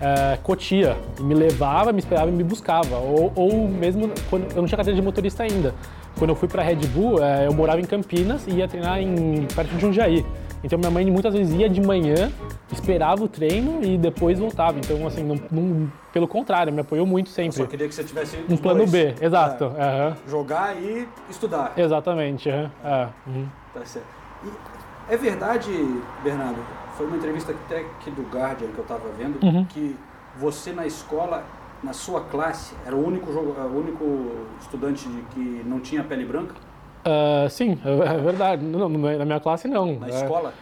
eh, 0.00 0.38
Cotia. 0.42 0.96
E 1.18 1.22
me 1.22 1.34
levava, 1.34 1.92
me 1.92 1.98
esperava 1.98 2.28
e 2.30 2.32
me 2.32 2.44
buscava. 2.44 2.96
Ou, 2.98 3.32
ou 3.34 3.68
mesmo 3.68 4.10
quando 4.28 4.50
eu 4.52 4.56
não 4.62 4.66
tinha 4.66 4.76
carteira 4.76 4.94
de 4.98 5.02
motorista 5.02 5.42
ainda. 5.42 5.74
Quando 6.18 6.30
eu 6.30 6.36
fui 6.36 6.48
para 6.48 6.62
Red 6.62 6.76
Bull, 6.88 7.22
eh, 7.22 7.46
eu 7.46 7.52
morava 7.54 7.80
em 7.80 7.84
Campinas 7.84 8.46
e 8.46 8.52
ia 8.52 8.68
treinar 8.68 9.00
em, 9.00 9.46
perto 9.54 9.70
de 9.74 9.80
Jundiaí. 9.80 10.24
Então 10.62 10.78
minha 10.78 10.90
mãe 10.90 11.10
muitas 11.10 11.32
vezes 11.32 11.58
ia 11.58 11.70
de 11.70 11.80
manhã, 11.80 12.30
esperava 12.70 13.24
o 13.24 13.28
treino 13.28 13.82
e 13.82 13.96
depois 13.96 14.38
voltava. 14.38 14.78
Então, 14.78 15.06
assim, 15.06 15.24
não, 15.24 15.40
não- 15.50 15.90
pelo 16.12 16.28
contrário, 16.28 16.70
me 16.72 16.80
apoiou 16.80 17.06
muito 17.06 17.30
sempre. 17.30 17.56
Só 17.56 17.64
queria 17.66 17.88
que 17.88 17.94
você 17.94 18.04
tivesse 18.04 18.36
Um 18.48 18.56
plano. 18.58 18.86
B, 18.86 19.14
exato. 19.22 19.72
É. 19.78 19.82
aham. 19.82 20.16
Jogar 20.28 20.76
e 20.76 21.08
estudar. 21.30 21.72
Exatamente. 21.78 22.50
é, 22.50 22.68
uhum. 23.26 23.46
Tá 23.72 23.80
certo. 23.86 24.19
E 24.44 25.12
é 25.12 25.16
verdade, 25.16 25.70
Bernardo, 26.22 26.58
foi 26.96 27.06
uma 27.06 27.16
entrevista 27.16 27.52
até 27.52 27.80
aqui 27.80 28.10
do 28.10 28.22
Guardian 28.22 28.68
que 28.68 28.78
eu 28.78 28.82
estava 28.82 29.08
vendo, 29.18 29.38
Uhum. 29.44 29.64
que 29.66 29.96
você 30.38 30.72
na 30.72 30.86
escola, 30.86 31.44
na 31.82 31.92
sua 31.92 32.20
classe, 32.22 32.74
era 32.86 32.94
o 32.94 33.04
único, 33.06 33.32
jogo, 33.32 33.52
o 33.60 33.78
único 33.78 34.46
estudante 34.60 35.08
que 35.34 35.62
não 35.66 35.80
tinha 35.80 36.02
pele 36.04 36.24
branca? 36.24 36.54
Ah, 37.04 37.48
sim, 37.48 37.78
é 37.84 38.14
é 38.14 38.18
verdade. 38.18 38.64
Não, 38.64 38.88
não, 38.88 39.18
na 39.18 39.24
minha 39.24 39.40
classe, 39.40 39.66
não. 39.66 39.98
Na 39.98 40.06
É, 40.06 40.10
escola? 40.10 40.52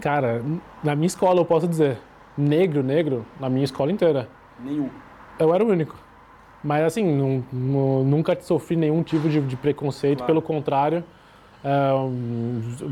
Cara, 0.00 0.42
na 0.82 0.94
minha 0.96 1.06
escola 1.06 1.40
eu 1.40 1.44
posso 1.44 1.68
dizer, 1.68 1.98
negro, 2.36 2.82
negro, 2.82 3.24
na 3.38 3.48
minha 3.48 3.64
escola 3.64 3.92
inteira. 3.92 4.28
Nenhum. 4.58 4.88
Eu 5.38 5.54
era 5.54 5.62
o 5.64 5.68
único. 5.68 5.94
Mas 6.64 6.84
assim, 6.84 7.04
nu- 7.04 7.44
nu- 7.52 8.04
nunca 8.04 8.38
sofri 8.40 8.76
nenhum 8.76 9.02
tipo 9.02 9.28
de, 9.28 9.40
de 9.40 9.56
preconceito, 9.56 10.18
Claro. 10.18 10.32
pelo 10.32 10.42
contrário. 10.42 11.04
É, 11.64 11.90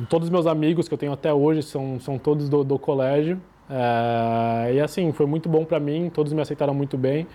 todos 0.08 0.26
os 0.28 0.30
meus 0.30 0.46
amigos 0.46 0.88
que 0.88 0.94
eu 0.94 0.98
tenho 0.98 1.12
até 1.12 1.32
hoje 1.32 1.62
são, 1.62 1.98
são 2.00 2.18
todos 2.18 2.48
do, 2.48 2.62
do 2.64 2.78
colégio. 2.78 3.40
É, 3.68 4.74
e 4.74 4.80
assim, 4.80 5.12
foi 5.12 5.26
muito 5.26 5.48
bom 5.48 5.64
para 5.64 5.78
mim, 5.80 6.10
todos 6.12 6.32
me 6.32 6.40
aceitaram 6.40 6.74
muito 6.74 6.96
bem. 6.96 7.26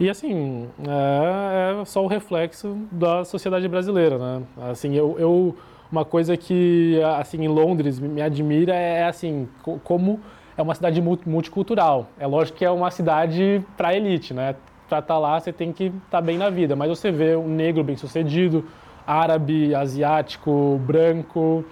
E 0.00 0.08
assim, 0.08 0.68
é, 0.86 1.80
é 1.80 1.84
só 1.84 2.02
o 2.02 2.06
reflexo 2.06 2.76
da 2.90 3.24
sociedade 3.24 3.68
brasileira, 3.68 4.18
né? 4.18 4.42
Assim, 4.70 4.94
eu, 4.94 5.16
eu 5.18 5.56
uma 5.90 6.04
coisa 6.06 6.36
que 6.36 6.98
assim 7.18 7.44
em 7.44 7.48
Londres 7.48 7.98
me 8.00 8.22
admira 8.22 8.74
é 8.74 9.04
assim, 9.04 9.46
co- 9.62 9.78
como 9.84 10.18
é 10.56 10.62
uma 10.62 10.74
cidade 10.74 11.00
mu- 11.02 11.18
multicultural. 11.26 12.08
É 12.18 12.26
lógico 12.26 12.58
que 12.58 12.64
é 12.64 12.70
uma 12.70 12.90
cidade 12.90 13.62
para 13.76 13.94
elite, 13.94 14.32
né? 14.32 14.56
Para 14.88 15.00
estar 15.00 15.18
lá 15.18 15.38
você 15.38 15.52
tem 15.52 15.70
que 15.72 15.92
estar 16.04 16.20
bem 16.22 16.38
na 16.38 16.48
vida, 16.50 16.74
mas 16.74 16.88
você 16.88 17.10
vê 17.10 17.36
um 17.36 17.46
negro 17.48 17.84
bem-sucedido, 17.84 18.64
árabe, 19.06 19.74
asiático, 19.74 20.80
branco, 20.86 21.64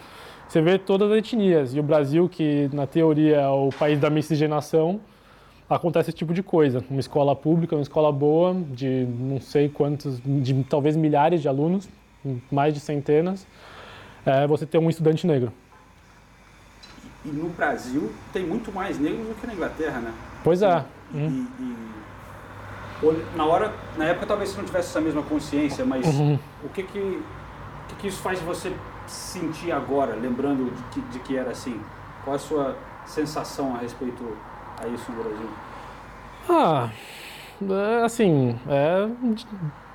você 0.48 0.60
vê 0.60 0.78
todas 0.78 1.10
as 1.12 1.18
etnias. 1.18 1.74
E 1.74 1.80
o 1.80 1.82
Brasil, 1.82 2.28
que 2.28 2.68
na 2.72 2.86
teoria 2.86 3.36
é 3.36 3.48
o 3.48 3.70
país 3.70 3.98
da 4.00 4.10
miscigenação, 4.10 5.00
acontece 5.68 6.10
esse 6.10 6.18
tipo 6.18 6.34
de 6.34 6.42
coisa. 6.42 6.84
Uma 6.90 6.98
escola 7.00 7.36
pública, 7.36 7.76
uma 7.76 7.82
escola 7.82 8.10
boa, 8.10 8.54
de 8.72 9.06
não 9.18 9.40
sei 9.40 9.68
quantos, 9.68 10.20
de 10.24 10.64
talvez 10.64 10.96
milhares 10.96 11.40
de 11.40 11.48
alunos, 11.48 11.88
mais 12.50 12.74
de 12.74 12.80
centenas, 12.80 13.46
é, 14.26 14.46
você 14.46 14.66
ter 14.66 14.78
um 14.78 14.90
estudante 14.90 15.26
negro. 15.26 15.52
E 17.24 17.28
no 17.28 17.48
Brasil 17.50 18.10
tem 18.32 18.44
muito 18.44 18.72
mais 18.72 18.98
negros 18.98 19.28
do 19.28 19.34
que 19.40 19.46
na 19.46 19.54
Inglaterra, 19.54 20.00
né? 20.00 20.12
Pois 20.42 20.62
é. 20.62 20.84
E, 21.14 21.18
e- 21.18 21.46
ou 21.60 21.99
na 23.34 23.44
hora, 23.46 23.72
na 23.96 24.04
época 24.06 24.26
talvez 24.26 24.50
você 24.50 24.58
não 24.58 24.64
tivesse 24.64 24.88
essa 24.90 25.00
mesma 25.00 25.22
consciência, 25.22 25.84
mas 25.84 26.06
Uhum. 26.06 26.38
o 26.64 26.68
que 26.68 26.82
que, 26.82 26.98
o 26.98 27.22
que 27.88 27.94
que 27.96 28.08
isso 28.08 28.20
faz 28.22 28.40
você 28.40 28.72
sentir 29.06 29.72
agora, 29.72 30.14
lembrando 30.14 30.64
de 30.74 30.82
que, 30.92 31.00
de 31.12 31.18
que 31.20 31.36
era 31.36 31.50
assim? 31.50 31.80
Qual 32.24 32.36
a 32.36 32.38
sua 32.38 32.76
sensação 33.06 33.74
a 33.74 33.78
respeito 33.78 34.22
a 34.82 34.86
isso 34.88 35.10
no 35.10 35.22
Brasil? 35.22 35.48
Ah, 36.48 36.90
é, 38.00 38.04
assim, 38.04 38.58
é 38.68 39.08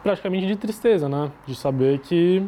praticamente 0.03 0.45
de 0.47 0.55
tristeza, 0.55 1.07
né? 1.09 1.31
De 1.45 1.55
saber 1.55 1.99
que 1.99 2.45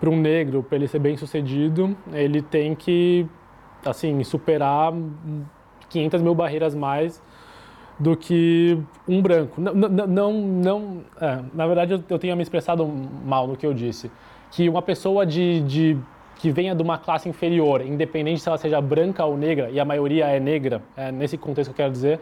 para 0.00 0.10
um 0.10 0.16
negro, 0.20 0.62
para 0.62 0.76
ele 0.76 0.88
ser 0.88 0.98
bem 0.98 1.16
sucedido, 1.16 1.96
ele 2.12 2.42
tem 2.42 2.74
que, 2.74 3.26
assim, 3.84 4.22
superar 4.24 4.92
500 5.88 6.20
mil 6.22 6.34
barreiras 6.34 6.74
mais 6.74 7.22
do 8.02 8.16
que 8.16 8.76
um 9.06 9.22
branco. 9.22 9.60
Não, 9.60 9.72
não, 9.72 10.32
não, 10.32 11.00
é, 11.20 11.38
na 11.54 11.66
verdade 11.68 11.92
eu, 11.92 12.02
eu 12.08 12.18
tenho 12.18 12.36
me 12.36 12.42
expressado 12.42 12.84
mal 13.24 13.46
no 13.46 13.56
que 13.56 13.64
eu 13.64 13.72
disse. 13.72 14.10
Que 14.50 14.68
uma 14.68 14.82
pessoa 14.82 15.24
de, 15.24 15.60
de 15.60 15.96
que 16.36 16.50
venha 16.50 16.74
de 16.74 16.82
uma 16.82 16.98
classe 16.98 17.28
inferior, 17.28 17.80
independente 17.80 18.40
se 18.40 18.48
ela 18.48 18.58
seja 18.58 18.80
branca 18.80 19.24
ou 19.24 19.36
negra, 19.36 19.70
e 19.70 19.78
a 19.78 19.84
maioria 19.84 20.26
é 20.26 20.40
negra, 20.40 20.82
é 20.96 21.12
nesse 21.12 21.38
contexto 21.38 21.72
que 21.72 21.80
eu 21.80 21.84
quero 21.84 21.92
dizer, 21.92 22.20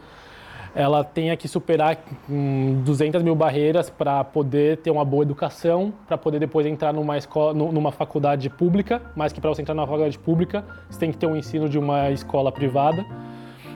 ela 0.74 1.02
tenha 1.02 1.34
que 1.34 1.48
superar 1.48 1.96
hum, 2.28 2.82
200 2.84 3.22
mil 3.22 3.34
barreiras 3.34 3.88
para 3.88 4.22
poder 4.22 4.76
ter 4.76 4.90
uma 4.90 5.04
boa 5.04 5.22
educação, 5.22 5.92
para 6.06 6.18
poder 6.18 6.38
depois 6.38 6.66
entrar 6.66 6.92
numa 6.92 7.16
escola, 7.16 7.54
nu- 7.54 7.72
numa 7.72 7.90
faculdade 7.90 8.50
pública, 8.50 9.00
mas 9.16 9.32
que 9.32 9.40
para 9.40 9.48
você 9.48 9.62
entrar 9.62 9.74
numa 9.74 9.86
faculdade 9.86 10.18
pública, 10.18 10.62
você 10.90 11.00
tem 11.00 11.10
que 11.10 11.16
ter 11.16 11.26
um 11.26 11.34
ensino 11.34 11.68
de 11.70 11.78
uma 11.78 12.10
escola 12.10 12.52
privada. 12.52 13.04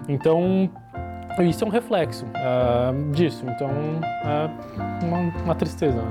Então, 0.07 0.71
isso 1.43 1.65
é 1.65 1.67
um 1.67 1.71
reflexo 1.71 2.27
ah, 2.35 2.93
disso. 3.13 3.45
Então, 3.49 3.71
é 4.25 5.05
uma, 5.05 5.19
uma 5.43 5.55
tristeza. 5.55 6.03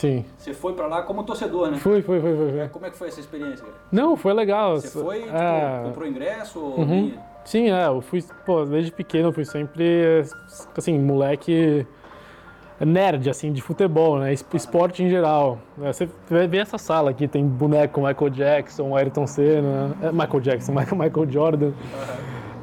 Sim. 0.00 0.24
você 0.38 0.54
foi 0.54 0.72
pra 0.72 0.86
lá 0.86 1.02
como 1.02 1.22
torcedor, 1.24 1.70
né? 1.70 1.76
Fui, 1.76 2.00
fui, 2.00 2.18
fui, 2.20 2.36
fui. 2.36 2.68
Como 2.68 2.86
é 2.86 2.90
que 2.90 2.96
foi 2.96 3.08
essa 3.08 3.20
experiência, 3.20 3.58
cara? 3.66 3.76
Não, 3.92 4.16
foi 4.16 4.32
legal. 4.32 4.76
Você 4.80 4.88
foi, 5.02 5.22
tipo, 5.24 5.36
É. 5.36 5.82
comprou 5.84 6.08
ingresso 6.08 6.58
Uhum. 6.58 7.12
Sim, 7.44 7.70
é, 7.70 7.86
eu 7.86 8.00
fui, 8.00 8.22
pô, 8.46 8.64
desde 8.64 8.92
pequeno 8.92 9.28
eu 9.28 9.32
fui 9.32 9.44
sempre, 9.44 10.22
assim, 10.76 10.98
moleque 10.98 11.86
nerd, 12.82 13.28
assim, 13.28 13.52
de 13.52 13.60
futebol, 13.60 14.18
né, 14.18 14.32
es- 14.32 14.46
esporte 14.54 15.02
em 15.02 15.10
geral. 15.10 15.58
É, 15.82 15.92
Você 15.92 16.08
vê 16.30 16.46
vê 16.46 16.58
essa 16.58 16.78
sala 16.78 17.10
aqui, 17.10 17.28
tem 17.28 17.44
boneco 17.46 18.00
Michael 18.00 18.30
Jackson, 18.30 18.96
Ayrton 18.96 19.26
Senna, 19.26 19.94
é, 20.02 20.10
Michael 20.12 20.40
Jackson, 20.40 20.72
Michael, 20.96 21.30
Jordan. 21.30 21.72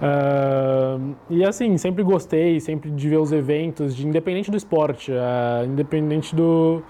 Ah, 0.02 0.98
e 1.30 1.44
assim, 1.44 1.78
sempre 1.78 2.04
gostei, 2.04 2.60
sempre 2.60 2.90
de 2.92 3.10
ver 3.10 3.18
os 3.18 3.32
eventos, 3.32 3.96
de, 3.96 4.08
independente 4.08 4.50
do 4.52 4.58
esporte, 4.58 5.12
ah, 5.12 5.64
independente 5.66 6.36
do... 6.36 6.84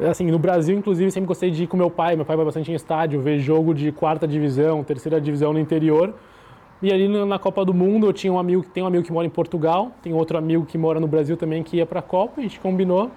Assim, 0.00 0.30
no 0.30 0.38
Brasil, 0.38 0.78
inclusive, 0.78 1.10
sempre 1.10 1.26
gostei 1.26 1.50
de 1.50 1.64
ir 1.64 1.66
com 1.66 1.76
meu 1.76 1.90
pai. 1.90 2.14
Meu 2.14 2.24
pai 2.24 2.36
vai 2.36 2.44
bastante 2.44 2.70
em 2.70 2.74
estádio, 2.74 3.20
ver 3.20 3.38
jogo 3.40 3.74
de 3.74 3.90
quarta 3.90 4.28
divisão, 4.28 4.84
terceira 4.84 5.20
divisão 5.20 5.52
no 5.52 5.58
interior. 5.58 6.14
E 6.80 6.92
ali 6.92 7.08
na 7.08 7.38
Copa 7.38 7.64
do 7.64 7.74
Mundo 7.74 8.06
eu 8.06 8.12
tinha 8.12 8.32
um 8.32 8.38
amigo 8.38 8.62
que 8.62 8.70
tem 8.70 8.84
um 8.84 8.86
amigo 8.86 9.04
que 9.04 9.12
mora 9.12 9.26
em 9.26 9.30
Portugal, 9.30 9.90
tem 10.00 10.12
outro 10.12 10.38
amigo 10.38 10.64
que 10.64 10.78
mora 10.78 11.00
no 11.00 11.08
Brasil 11.08 11.36
também 11.36 11.62
que 11.64 11.78
ia 11.78 11.86
para 11.86 11.98
a 11.98 12.02
Copa, 12.02 12.34
a 12.38 12.42
gente 12.42 12.60
combinou. 12.60 13.10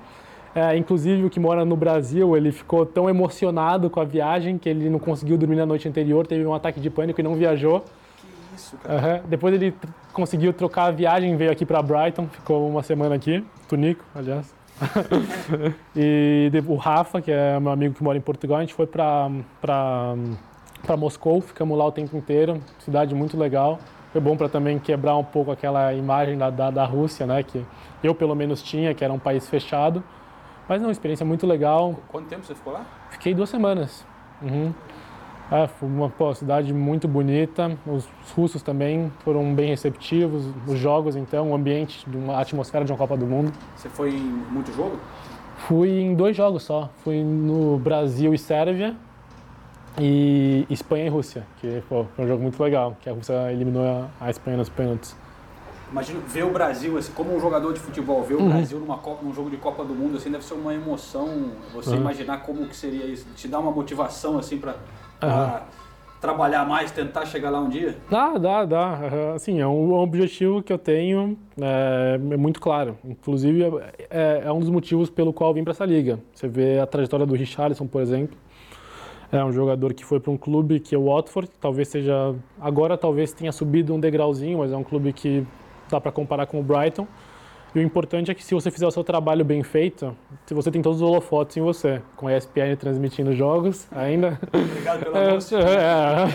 É, 0.55 0.75
inclusive 0.75 1.25
o 1.25 1.29
que 1.29 1.39
mora 1.39 1.63
no 1.63 1.77
Brasil, 1.77 2.35
ele 2.35 2.51
ficou 2.51 2.85
tão 2.85 3.07
emocionado 3.07 3.89
com 3.89 4.01
a 4.01 4.03
viagem 4.03 4.57
que 4.57 4.67
ele 4.67 4.89
não 4.89 4.99
conseguiu 4.99 5.37
dormir 5.37 5.55
na 5.55 5.65
noite 5.65 5.87
anterior, 5.87 6.25
teve 6.25 6.45
um 6.45 6.53
ataque 6.53 6.79
de 6.79 6.89
pânico 6.89 7.21
e 7.21 7.23
não 7.23 7.35
viajou. 7.35 7.81
Que 8.17 8.55
isso, 8.55 8.75
Aham. 8.89 9.21
Depois 9.29 9.53
ele 9.53 9.73
conseguiu 10.11 10.51
trocar 10.51 10.85
a 10.85 10.91
viagem, 10.91 11.37
veio 11.37 11.51
aqui 11.51 11.65
para 11.65 11.81
Brighton, 11.83 12.27
ficou 12.27 12.67
uma 12.67 12.81
semana 12.81 13.13
aqui, 13.15 13.45
Tunico, 13.69 14.03
aliás. 14.15 14.60
e 15.95 16.51
o 16.67 16.75
Rafa, 16.75 17.21
que 17.21 17.31
é 17.31 17.59
meu 17.59 17.71
amigo 17.71 17.95
que 17.95 18.03
mora 18.03 18.17
em 18.17 18.21
Portugal, 18.21 18.57
a 18.57 18.61
gente 18.61 18.73
foi 18.73 18.87
para 18.87 19.29
para 19.61 20.97
Moscou, 20.97 21.41
ficamos 21.41 21.77
lá 21.77 21.85
o 21.85 21.91
tempo 21.91 22.17
inteiro, 22.17 22.59
cidade 22.79 23.13
muito 23.13 23.37
legal. 23.37 23.79
Foi 24.11 24.19
bom 24.19 24.35
para 24.35 24.49
também 24.49 24.77
quebrar 24.79 25.15
um 25.15 25.23
pouco 25.23 25.51
aquela 25.51 25.93
imagem 25.93 26.37
da, 26.37 26.49
da, 26.49 26.69
da 26.71 26.85
Rússia, 26.85 27.25
né, 27.25 27.43
que 27.43 27.63
eu 28.03 28.13
pelo 28.13 28.35
menos 28.35 28.61
tinha, 28.61 28.93
que 28.93 29.03
era 29.03 29.13
um 29.13 29.19
país 29.19 29.47
fechado. 29.47 30.03
Mas 30.67 30.81
não, 30.81 30.89
experiência 30.91 31.25
muito 31.25 31.45
legal. 31.45 31.95
Quanto 32.07 32.27
tempo 32.27 32.45
você 32.45 32.55
ficou 32.55 32.73
lá? 32.73 32.85
Fiquei 33.09 33.33
duas 33.33 33.49
semanas. 33.49 34.05
Uhum. 34.41 34.73
É, 35.51 35.67
foi 35.67 35.89
uma 35.89 36.09
pô, 36.09 36.33
cidade 36.33 36.73
muito 36.73 37.07
bonita. 37.09 37.77
Os 37.85 38.07
russos 38.33 38.61
também 38.61 39.11
foram 39.19 39.53
bem 39.53 39.67
receptivos. 39.67 40.45
Os 40.65 40.79
jogos, 40.79 41.17
então, 41.17 41.51
o 41.51 41.55
ambiente, 41.55 42.09
de 42.09 42.15
uma 42.17 42.39
atmosfera 42.39 42.85
de 42.85 42.91
uma 42.91 42.97
Copa 42.97 43.17
do 43.17 43.25
Mundo. 43.25 43.51
Você 43.75 43.89
foi 43.89 44.11
em 44.11 44.21
muito 44.49 44.73
jogo? 44.73 44.97
Fui 45.57 45.89
em 45.89 46.15
dois 46.15 46.37
jogos 46.37 46.63
só. 46.63 46.89
Fui 47.03 47.21
no 47.21 47.77
Brasil 47.77 48.33
e 48.33 48.37
Sérvia 48.37 48.95
e 49.99 50.65
Espanha 50.69 51.05
e 51.07 51.09
Rússia, 51.09 51.45
que 51.59 51.83
pô, 51.89 52.05
foi 52.15 52.23
um 52.23 52.27
jogo 52.29 52.41
muito 52.41 52.61
legal, 52.63 52.95
que 53.01 53.09
a 53.09 53.13
Rússia 53.13 53.51
eliminou 53.51 53.83
a, 53.85 54.07
a 54.25 54.29
Espanha 54.29 54.55
nos 54.55 54.69
pênaltis. 54.69 55.17
Imagina 55.91 56.21
ver 56.25 56.45
o 56.45 56.51
Brasil, 56.53 56.97
assim, 56.97 57.11
como 57.11 57.35
um 57.35 57.39
jogador 57.41 57.73
de 57.73 57.79
futebol, 57.81 58.23
ver 58.23 58.35
o 58.35 58.39
Uhum. 58.39 58.47
Brasil 58.49 58.79
numa 58.79 58.97
Copa, 58.97 59.21
num 59.25 59.33
jogo 59.33 59.49
de 59.49 59.57
Copa 59.57 59.83
do 59.83 59.93
Mundo, 59.93 60.15
assim, 60.15 60.31
deve 60.31 60.45
ser 60.45 60.53
uma 60.53 60.73
emoção. 60.73 61.51
Você 61.73 61.89
Uhum. 61.89 61.97
imaginar 61.97 62.37
como 62.43 62.65
que 62.65 62.75
seria 62.77 63.05
isso, 63.05 63.27
te 63.35 63.49
dá 63.49 63.59
uma 63.59 63.71
motivação, 63.71 64.37
assim, 64.39 64.57
para 64.57 64.75
Trabalhar 66.19 66.65
mais, 66.65 66.91
tentar 66.91 67.25
chegar 67.25 67.49
lá 67.49 67.59
um 67.59 67.67
dia. 67.67 67.97
Dá, 68.07 68.37
dá, 68.37 68.63
dá. 68.63 69.33
Assim, 69.33 69.59
é 69.59 69.65
um, 69.65 69.91
é 69.91 69.95
um 69.95 69.99
objetivo 69.99 70.61
que 70.61 70.71
eu 70.71 70.77
tenho, 70.77 71.35
é, 71.59 72.19
é 72.31 72.37
muito 72.37 72.61
claro. 72.61 72.95
Inclusive, 73.03 73.63
é, 74.07 74.43
é 74.45 74.51
um 74.51 74.59
dos 74.59 74.69
motivos 74.69 75.09
pelo 75.09 75.33
qual 75.33 75.51
vim 75.51 75.63
para 75.63 75.71
essa 75.71 75.83
liga. 75.83 76.19
Você 76.31 76.47
vê 76.47 76.79
a 76.79 76.85
trajetória 76.85 77.25
do 77.25 77.33
Richarlison, 77.33 77.87
por 77.87 78.03
exemplo. 78.03 78.37
É 79.31 79.43
um 79.43 79.51
jogador 79.51 79.93
que 79.95 80.05
foi 80.05 80.19
para 80.19 80.31
um 80.31 80.37
clube 80.37 80.79
que 80.79 80.93
é 80.93 80.97
o 80.97 81.05
Watford, 81.05 81.49
talvez 81.59 81.87
seja... 81.87 82.35
Agora 82.59 82.97
talvez 82.97 83.33
tenha 83.33 83.51
subido 83.51 83.91
um 83.95 83.99
degrauzinho, 83.99 84.59
mas 84.59 84.71
é 84.71 84.77
um 84.77 84.83
clube 84.83 85.13
que 85.13 85.43
dá 85.89 85.99
para 85.99 86.11
comparar 86.11 86.45
com 86.45 86.59
o 86.59 86.63
Brighton. 86.63 87.07
E 87.73 87.79
o 87.79 87.81
importante 87.81 88.29
é 88.29 88.33
que 88.33 88.43
se 88.43 88.53
você 88.53 88.69
fizer 88.69 88.85
o 88.85 88.91
seu 88.91 89.03
trabalho 89.03 89.45
bem 89.45 89.63
feito, 89.63 90.15
se 90.45 90.53
você 90.53 90.69
tem 90.69 90.81
todos 90.81 91.01
os 91.01 91.07
holofotes 91.07 91.55
em 91.55 91.61
você, 91.61 92.01
com 92.17 92.27
a 92.27 92.35
ESPN 92.35 92.75
transmitindo 92.77 93.33
jogos 93.33 93.87
ainda. 93.91 94.37
Obrigado 94.53 94.99
pelo 95.03 95.15
É, 95.17 95.29
anúncio. 95.29 95.57
é, 95.57 96.27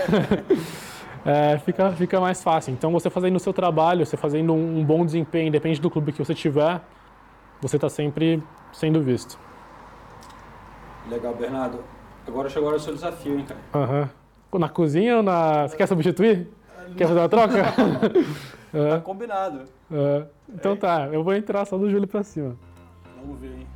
é, 1.55 1.59
fica, 1.59 1.91
fica 1.93 2.19
mais 2.21 2.43
fácil. 2.43 2.73
Então, 2.73 2.91
você 2.91 3.11
fazendo 3.11 3.37
o 3.37 3.41
seu 3.41 3.53
trabalho, 3.53 4.07
você 4.07 4.17
fazendo 4.17 4.55
um, 4.55 4.79
um 4.79 4.85
bom 4.85 5.05
desempenho, 5.05 5.49
independente 5.49 5.81
do 5.81 5.91
clube 5.91 6.11
que 6.11 6.19
você 6.25 6.35
tiver, 6.35 6.81
você 7.61 7.77
está 7.77 7.91
sempre 7.91 8.43
sendo 8.73 9.03
visto. 9.03 9.39
Legal, 11.11 11.35
Bernardo. 11.35 11.81
Agora 12.27 12.49
chegou 12.49 12.73
o 12.73 12.81
seu 12.81 12.95
desafio, 12.95 13.39
hein, 13.39 13.45
cara? 13.47 13.61
Aham. 13.75 14.11
Na 14.59 14.69
cozinha 14.71 15.19
ou 15.19 15.23
na. 15.23 15.69
Você 15.69 15.77
quer 15.77 15.87
substituir? 15.87 16.49
Quer 16.97 17.07
fazer 17.09 17.21
uma 17.21 17.29
troca? 17.29 17.63
Tá 18.91 19.01
combinado. 19.01 19.65
É. 19.91 20.27
Então 20.49 20.77
tá, 20.77 21.09
eu 21.13 21.25
vou 21.25 21.35
entrar 21.35 21.65
só 21.65 21.79
do 21.79 21.91
joelho 21.91 22.07
pra 22.07 22.23
cima. 22.23 22.57
Vamos 23.21 23.41
ver, 23.41 23.49
hein? 23.49 23.67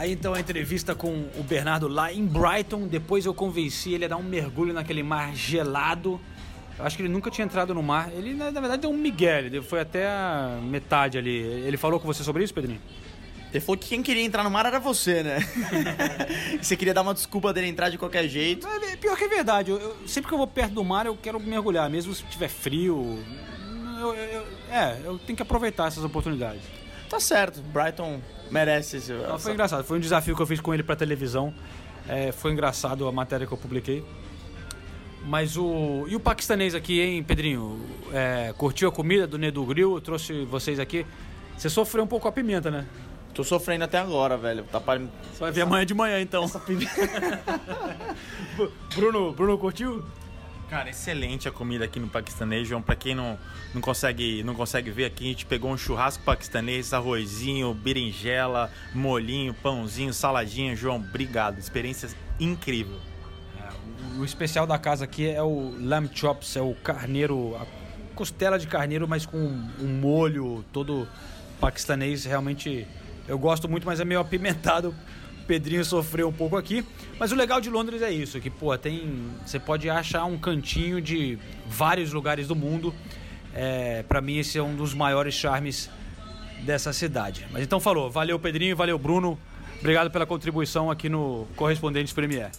Aí 0.00 0.12
então 0.12 0.32
a 0.32 0.40
entrevista 0.40 0.94
com 0.94 1.28
o 1.38 1.42
Bernardo 1.42 1.86
lá 1.86 2.10
em 2.10 2.24
Brighton. 2.24 2.86
Depois 2.86 3.26
eu 3.26 3.34
convenci 3.34 3.92
ele 3.92 4.06
a 4.06 4.08
dar 4.08 4.16
um 4.16 4.22
mergulho 4.22 4.72
naquele 4.72 5.02
mar 5.02 5.34
gelado. 5.34 6.18
Acho 6.84 6.96
que 6.96 7.02
ele 7.02 7.08
nunca 7.08 7.30
tinha 7.30 7.44
entrado 7.44 7.74
no 7.74 7.82
mar. 7.82 8.10
Ele, 8.12 8.34
na 8.34 8.50
na 8.50 8.60
verdade, 8.60 8.82
deu 8.82 8.90
um 8.90 8.96
migué. 8.96 9.40
Ele 9.40 9.60
foi 9.62 9.80
até 9.80 10.06
a 10.08 10.58
metade 10.62 11.18
ali. 11.18 11.36
Ele 11.38 11.76
falou 11.76 11.98
com 12.00 12.06
você 12.06 12.22
sobre 12.24 12.42
isso, 12.44 12.54
Pedrinho? 12.54 12.80
Ele 13.52 13.60
falou 13.60 13.76
que 13.76 13.88
quem 13.88 14.00
queria 14.02 14.22
entrar 14.24 14.44
no 14.44 14.50
mar 14.50 14.64
era 14.66 14.78
você, 14.78 15.22
né? 15.24 15.38
você 16.62 16.76
queria 16.76 16.94
dar 16.94 17.02
uma 17.02 17.12
desculpa 17.14 17.52
dele 17.52 17.66
entrar 17.66 17.88
de 17.90 17.98
qualquer 17.98 18.28
jeito. 18.28 18.66
É, 18.66 18.96
pior 18.96 19.16
que 19.16 19.24
é 19.24 19.28
verdade. 19.28 19.70
Eu- 19.70 19.78
eu- 19.80 19.96
sempre 20.06 20.28
que 20.28 20.34
eu 20.34 20.38
vou 20.38 20.46
perto 20.46 20.72
do 20.72 20.84
mar, 20.84 21.06
eu 21.06 21.16
quero 21.16 21.40
mergulhar. 21.40 21.88
Mesmo 21.90 22.14
se 22.14 22.22
tiver 22.24 22.48
frio. 22.48 23.18
Eu- 24.00 24.14
é, 24.70 24.96
eu 25.04 25.18
tenho 25.18 25.36
que 25.36 25.42
aproveitar 25.42 25.88
essas 25.88 26.04
oportunidades. 26.04 26.62
Tá 27.08 27.18
certo, 27.18 27.60
Brighton 27.60 28.20
merece 28.50 28.98
esse. 28.98 29.12
Não, 29.12 29.36
foi 29.38 29.52
engraçado. 29.52 29.84
Foi 29.84 29.96
um 29.98 30.00
desafio 30.00 30.36
que 30.36 30.42
eu 30.42 30.46
fiz 30.46 30.60
com 30.60 30.72
ele 30.72 30.84
pra 30.84 30.94
televisão. 30.94 31.52
É, 32.08 32.30
foi 32.32 32.52
engraçado 32.52 33.06
a 33.06 33.12
matéria 33.12 33.46
que 33.46 33.52
eu 33.52 33.58
publiquei. 33.58 34.04
Mas 35.24 35.56
o. 35.56 36.06
E 36.08 36.16
o 36.16 36.20
paquistanês 36.20 36.74
aqui, 36.74 37.00
hein, 37.00 37.22
Pedrinho? 37.22 37.80
É, 38.12 38.54
curtiu 38.56 38.88
a 38.88 38.92
comida 38.92 39.26
do 39.26 39.38
Nedu 39.38 39.64
Grill? 39.64 39.94
Eu 39.94 40.00
trouxe 40.00 40.44
vocês 40.44 40.80
aqui. 40.80 41.06
Você 41.56 41.68
sofreu 41.68 42.04
um 42.04 42.06
pouco 42.06 42.26
a 42.26 42.32
pimenta, 42.32 42.70
né? 42.70 42.86
Tô 43.34 43.44
sofrendo 43.44 43.84
até 43.84 43.98
agora, 43.98 44.36
velho. 44.36 44.64
Tá 44.64 44.80
para... 44.80 44.98
Você 44.98 45.40
vai 45.40 45.52
ver 45.52 45.60
amanhã 45.62 45.86
de 45.86 45.94
manhã, 45.94 46.20
então. 46.20 46.50
Bruno, 48.94 49.32
Bruno 49.32 49.56
curtiu? 49.58 50.04
Cara, 50.68 50.88
excelente 50.88 51.48
a 51.48 51.50
comida 51.50 51.84
aqui 51.84 51.98
no 51.98 52.08
paquistanês, 52.08 52.66
João. 52.66 52.80
Pra 52.80 52.94
quem 52.94 53.14
não, 53.14 53.38
não, 53.74 53.80
consegue, 53.80 54.42
não 54.42 54.54
consegue 54.54 54.90
ver 54.90 55.04
aqui, 55.04 55.24
a 55.24 55.28
gente 55.28 55.44
pegou 55.44 55.70
um 55.70 55.76
churrasco 55.76 56.22
paquistanês, 56.22 56.92
arrozinho, 56.92 57.74
berinjela, 57.74 58.70
molinho, 58.94 59.52
pãozinho, 59.52 60.14
saladinha. 60.14 60.76
João, 60.76 60.96
obrigado. 60.96 61.58
Experiência 61.58 62.08
incrível. 62.38 62.98
O 64.18 64.24
especial 64.24 64.66
da 64.66 64.78
casa 64.78 65.04
aqui 65.04 65.28
é 65.28 65.42
o 65.42 65.74
lamb 65.80 66.10
chops, 66.12 66.56
é 66.56 66.60
o 66.60 66.74
carneiro, 66.74 67.56
a 67.56 67.66
costela 68.14 68.58
de 68.58 68.66
carneiro, 68.66 69.08
mas 69.08 69.24
com 69.24 69.38
um 69.38 69.86
molho 69.86 70.64
todo 70.72 71.08
paquistanês. 71.60 72.24
Realmente 72.24 72.86
eu 73.26 73.38
gosto 73.38 73.68
muito, 73.68 73.86
mas 73.86 74.00
é 74.00 74.04
meio 74.04 74.20
apimentado. 74.20 74.94
O 75.42 75.46
Pedrinho 75.46 75.84
sofreu 75.84 76.28
um 76.28 76.32
pouco 76.32 76.56
aqui. 76.56 76.84
Mas 77.18 77.32
o 77.32 77.34
legal 77.34 77.60
de 77.60 77.70
Londres 77.70 78.02
é 78.02 78.10
isso, 78.10 78.40
que 78.40 78.50
pô, 78.50 78.76
tem, 78.76 79.30
você 79.44 79.58
pode 79.58 79.88
achar 79.88 80.24
um 80.24 80.38
cantinho 80.38 81.00
de 81.00 81.38
vários 81.66 82.12
lugares 82.12 82.48
do 82.48 82.56
mundo. 82.56 82.94
É, 83.54 84.02
para 84.04 84.20
mim 84.20 84.38
esse 84.38 84.58
é 84.58 84.62
um 84.62 84.74
dos 84.74 84.94
maiores 84.94 85.34
charmes 85.34 85.90
dessa 86.64 86.92
cidade. 86.92 87.46
Mas 87.50 87.62
então 87.62 87.80
falou, 87.80 88.10
valeu 88.10 88.38
Pedrinho, 88.38 88.76
valeu 88.76 88.98
Bruno. 88.98 89.38
Obrigado 89.78 90.10
pela 90.10 90.26
contribuição 90.26 90.90
aqui 90.90 91.08
no 91.08 91.46
Correspondentes 91.56 92.12
Premier. 92.12 92.50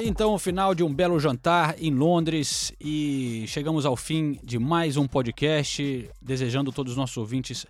Aí 0.00 0.08
então 0.08 0.32
o 0.32 0.38
final 0.38 0.74
de 0.74 0.82
um 0.82 0.90
belo 0.90 1.20
jantar 1.20 1.76
em 1.78 1.90
Londres 1.90 2.72
e 2.80 3.44
chegamos 3.46 3.84
ao 3.84 3.94
fim 3.94 4.40
de 4.42 4.58
mais 4.58 4.96
um 4.96 5.06
podcast, 5.06 6.10
desejando 6.22 6.70
a 6.70 6.72
todos 6.72 6.92
os 6.92 6.96
nossos 6.96 7.18
ouvintes 7.18 7.66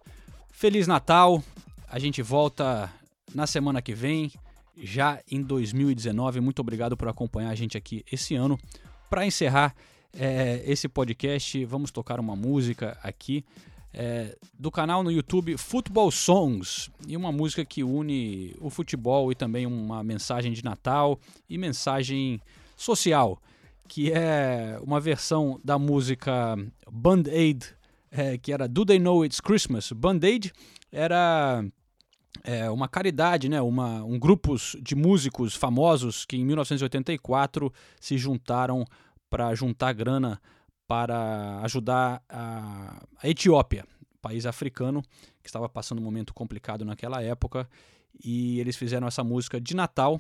Feliz 0.53 0.87
Natal. 0.87 1.43
A 1.89 1.99
gente 1.99 2.23
volta 2.23 2.89
na 3.35 3.49
semana 3.49 3.83
que 3.83 3.93
vem, 3.93 4.31
já 4.77 5.19
em 5.29 5.43
2019. 5.43 6.41
Muito 6.41 6.61
obrigado 6.61 6.97
por 6.97 7.09
acompanhar 7.09 7.51
a 7.51 7.55
gente 7.57 7.77
aqui 7.77 8.05
esse 8.13 8.37
ano. 8.37 8.57
Para 9.11 9.27
encerrar 9.27 9.75
é, 10.17 10.63
esse 10.65 10.89
podcast, 10.89 11.65
vamos 11.65 11.91
tocar 11.91 12.21
uma 12.21 12.37
música 12.37 12.97
aqui 13.03 13.45
é, 13.93 14.37
do 14.59 14.71
canal 14.71 15.03
no 15.03 15.11
YouTube 15.11 15.57
Football 15.57 16.11
Songs 16.11 16.91
e 17.07 17.17
uma 17.17 17.33
música 17.33 17.65
que 17.65 17.83
une 17.83 18.55
o 18.61 18.71
futebol 18.71 19.33
e 19.33 19.35
também 19.35 19.67
uma 19.67 20.03
mensagem 20.05 20.53
de 20.53 20.65
Natal 20.65 21.19
e 21.49 21.59
mensagem 21.59 22.41
social, 22.77 23.41
que 23.89 24.13
é 24.13 24.79
uma 24.83 25.01
versão 25.01 25.61
da 25.65 25.79
música 25.79 26.57
Band 26.91 27.25
Aid, 27.31 27.67
é, 28.11 28.39
que 28.39 28.53
era 28.53 28.69
Do 28.69 28.87
They 28.87 28.99
Know 28.99 29.25
It's 29.25 29.41
Christmas? 29.41 29.91
Band 29.93 30.21
Aid 30.23 30.53
era 30.93 31.65
é, 32.45 32.71
uma 32.71 32.89
caridade, 32.89 33.49
né? 33.49 33.61
uma, 33.61 34.05
um 34.05 34.19
grupo 34.19 34.55
de 34.81 34.95
músicos 34.95 35.55
famosos 35.55 36.25
que 36.25 36.37
em 36.37 36.45
1984 36.45 37.73
se 38.01 38.17
juntaram 38.17 38.85
para 39.29 39.55
juntar 39.55 39.93
grana 39.93 40.41
para 40.91 41.61
ajudar 41.61 42.21
a, 42.29 43.01
Etiópia, 43.23 43.87
país 44.21 44.45
africano 44.45 45.03
que 45.41 45.49
estava 45.49 45.69
passando 45.69 46.01
um 46.01 46.03
momento 46.03 46.35
complicado 46.35 46.85
naquela 46.85 47.23
época, 47.23 47.71
e 48.25 48.59
eles 48.59 48.75
fizeram 48.77 49.07
essa 49.07 49.23
música 49.23 49.61
de 49.61 49.77
Natal, 49.77 50.19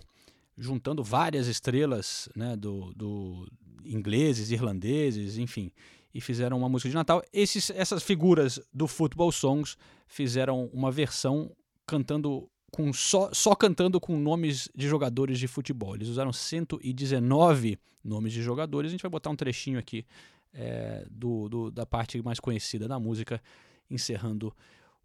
juntando 0.57 1.03
várias 1.03 1.49
estrelas 1.49 2.29
né, 2.37 2.55
do, 2.55 2.95
do 2.95 3.49
ingleses, 3.85 4.53
irlandeses, 4.53 5.39
enfim, 5.39 5.73
e 6.15 6.21
fizeram 6.21 6.57
uma 6.57 6.69
música 6.69 6.89
de 6.89 6.95
Natal. 6.95 7.21
Esses, 7.33 7.71
essas 7.71 8.05
figuras 8.05 8.61
do 8.73 8.87
Football 8.87 9.33
Songs 9.33 9.77
fizeram 10.07 10.71
uma 10.73 10.93
versão 10.93 11.51
cantando 11.85 12.49
com 12.71 12.93
só, 12.93 13.35
só 13.35 13.57
cantando 13.57 13.99
com 14.01 14.17
nomes 14.17 14.69
de 14.73 14.87
jogadores 14.87 15.41
de 15.41 15.49
futebol. 15.49 15.97
Eles 15.97 16.07
usaram 16.07 16.33
119 16.33 17.77
nomes 18.05 18.33
de 18.33 18.41
jogadores. 18.41 18.91
A 18.91 18.93
gente 18.93 19.03
vai 19.03 19.11
botar 19.11 19.31
um 19.31 19.37
trechinho 19.37 19.77
aqui 19.81 20.07
é, 20.53 21.07
do, 21.11 21.49
do, 21.49 21.71
da 21.71 21.87
parte 21.87 22.21
mais 22.23 22.41
conhecida 22.41 22.89
da 22.89 22.99
música, 22.99 23.43
encerrando 23.91 24.55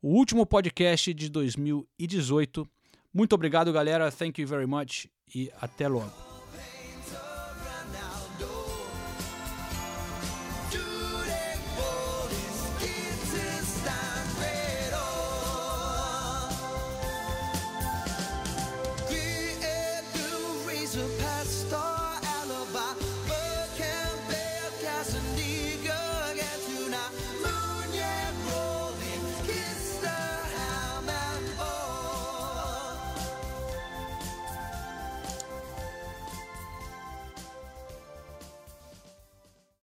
o 0.01 0.09
último 0.09 0.45
podcast 0.45 1.13
de 1.13 1.29
2018. 1.29 2.67
Muito 3.13 3.33
obrigado, 3.33 3.71
galera. 3.71 4.11
Thank 4.11 4.41
you 4.41 4.47
very 4.47 4.67
much 4.67 5.07
e 5.33 5.51
até 5.61 5.87
logo. 5.87 6.24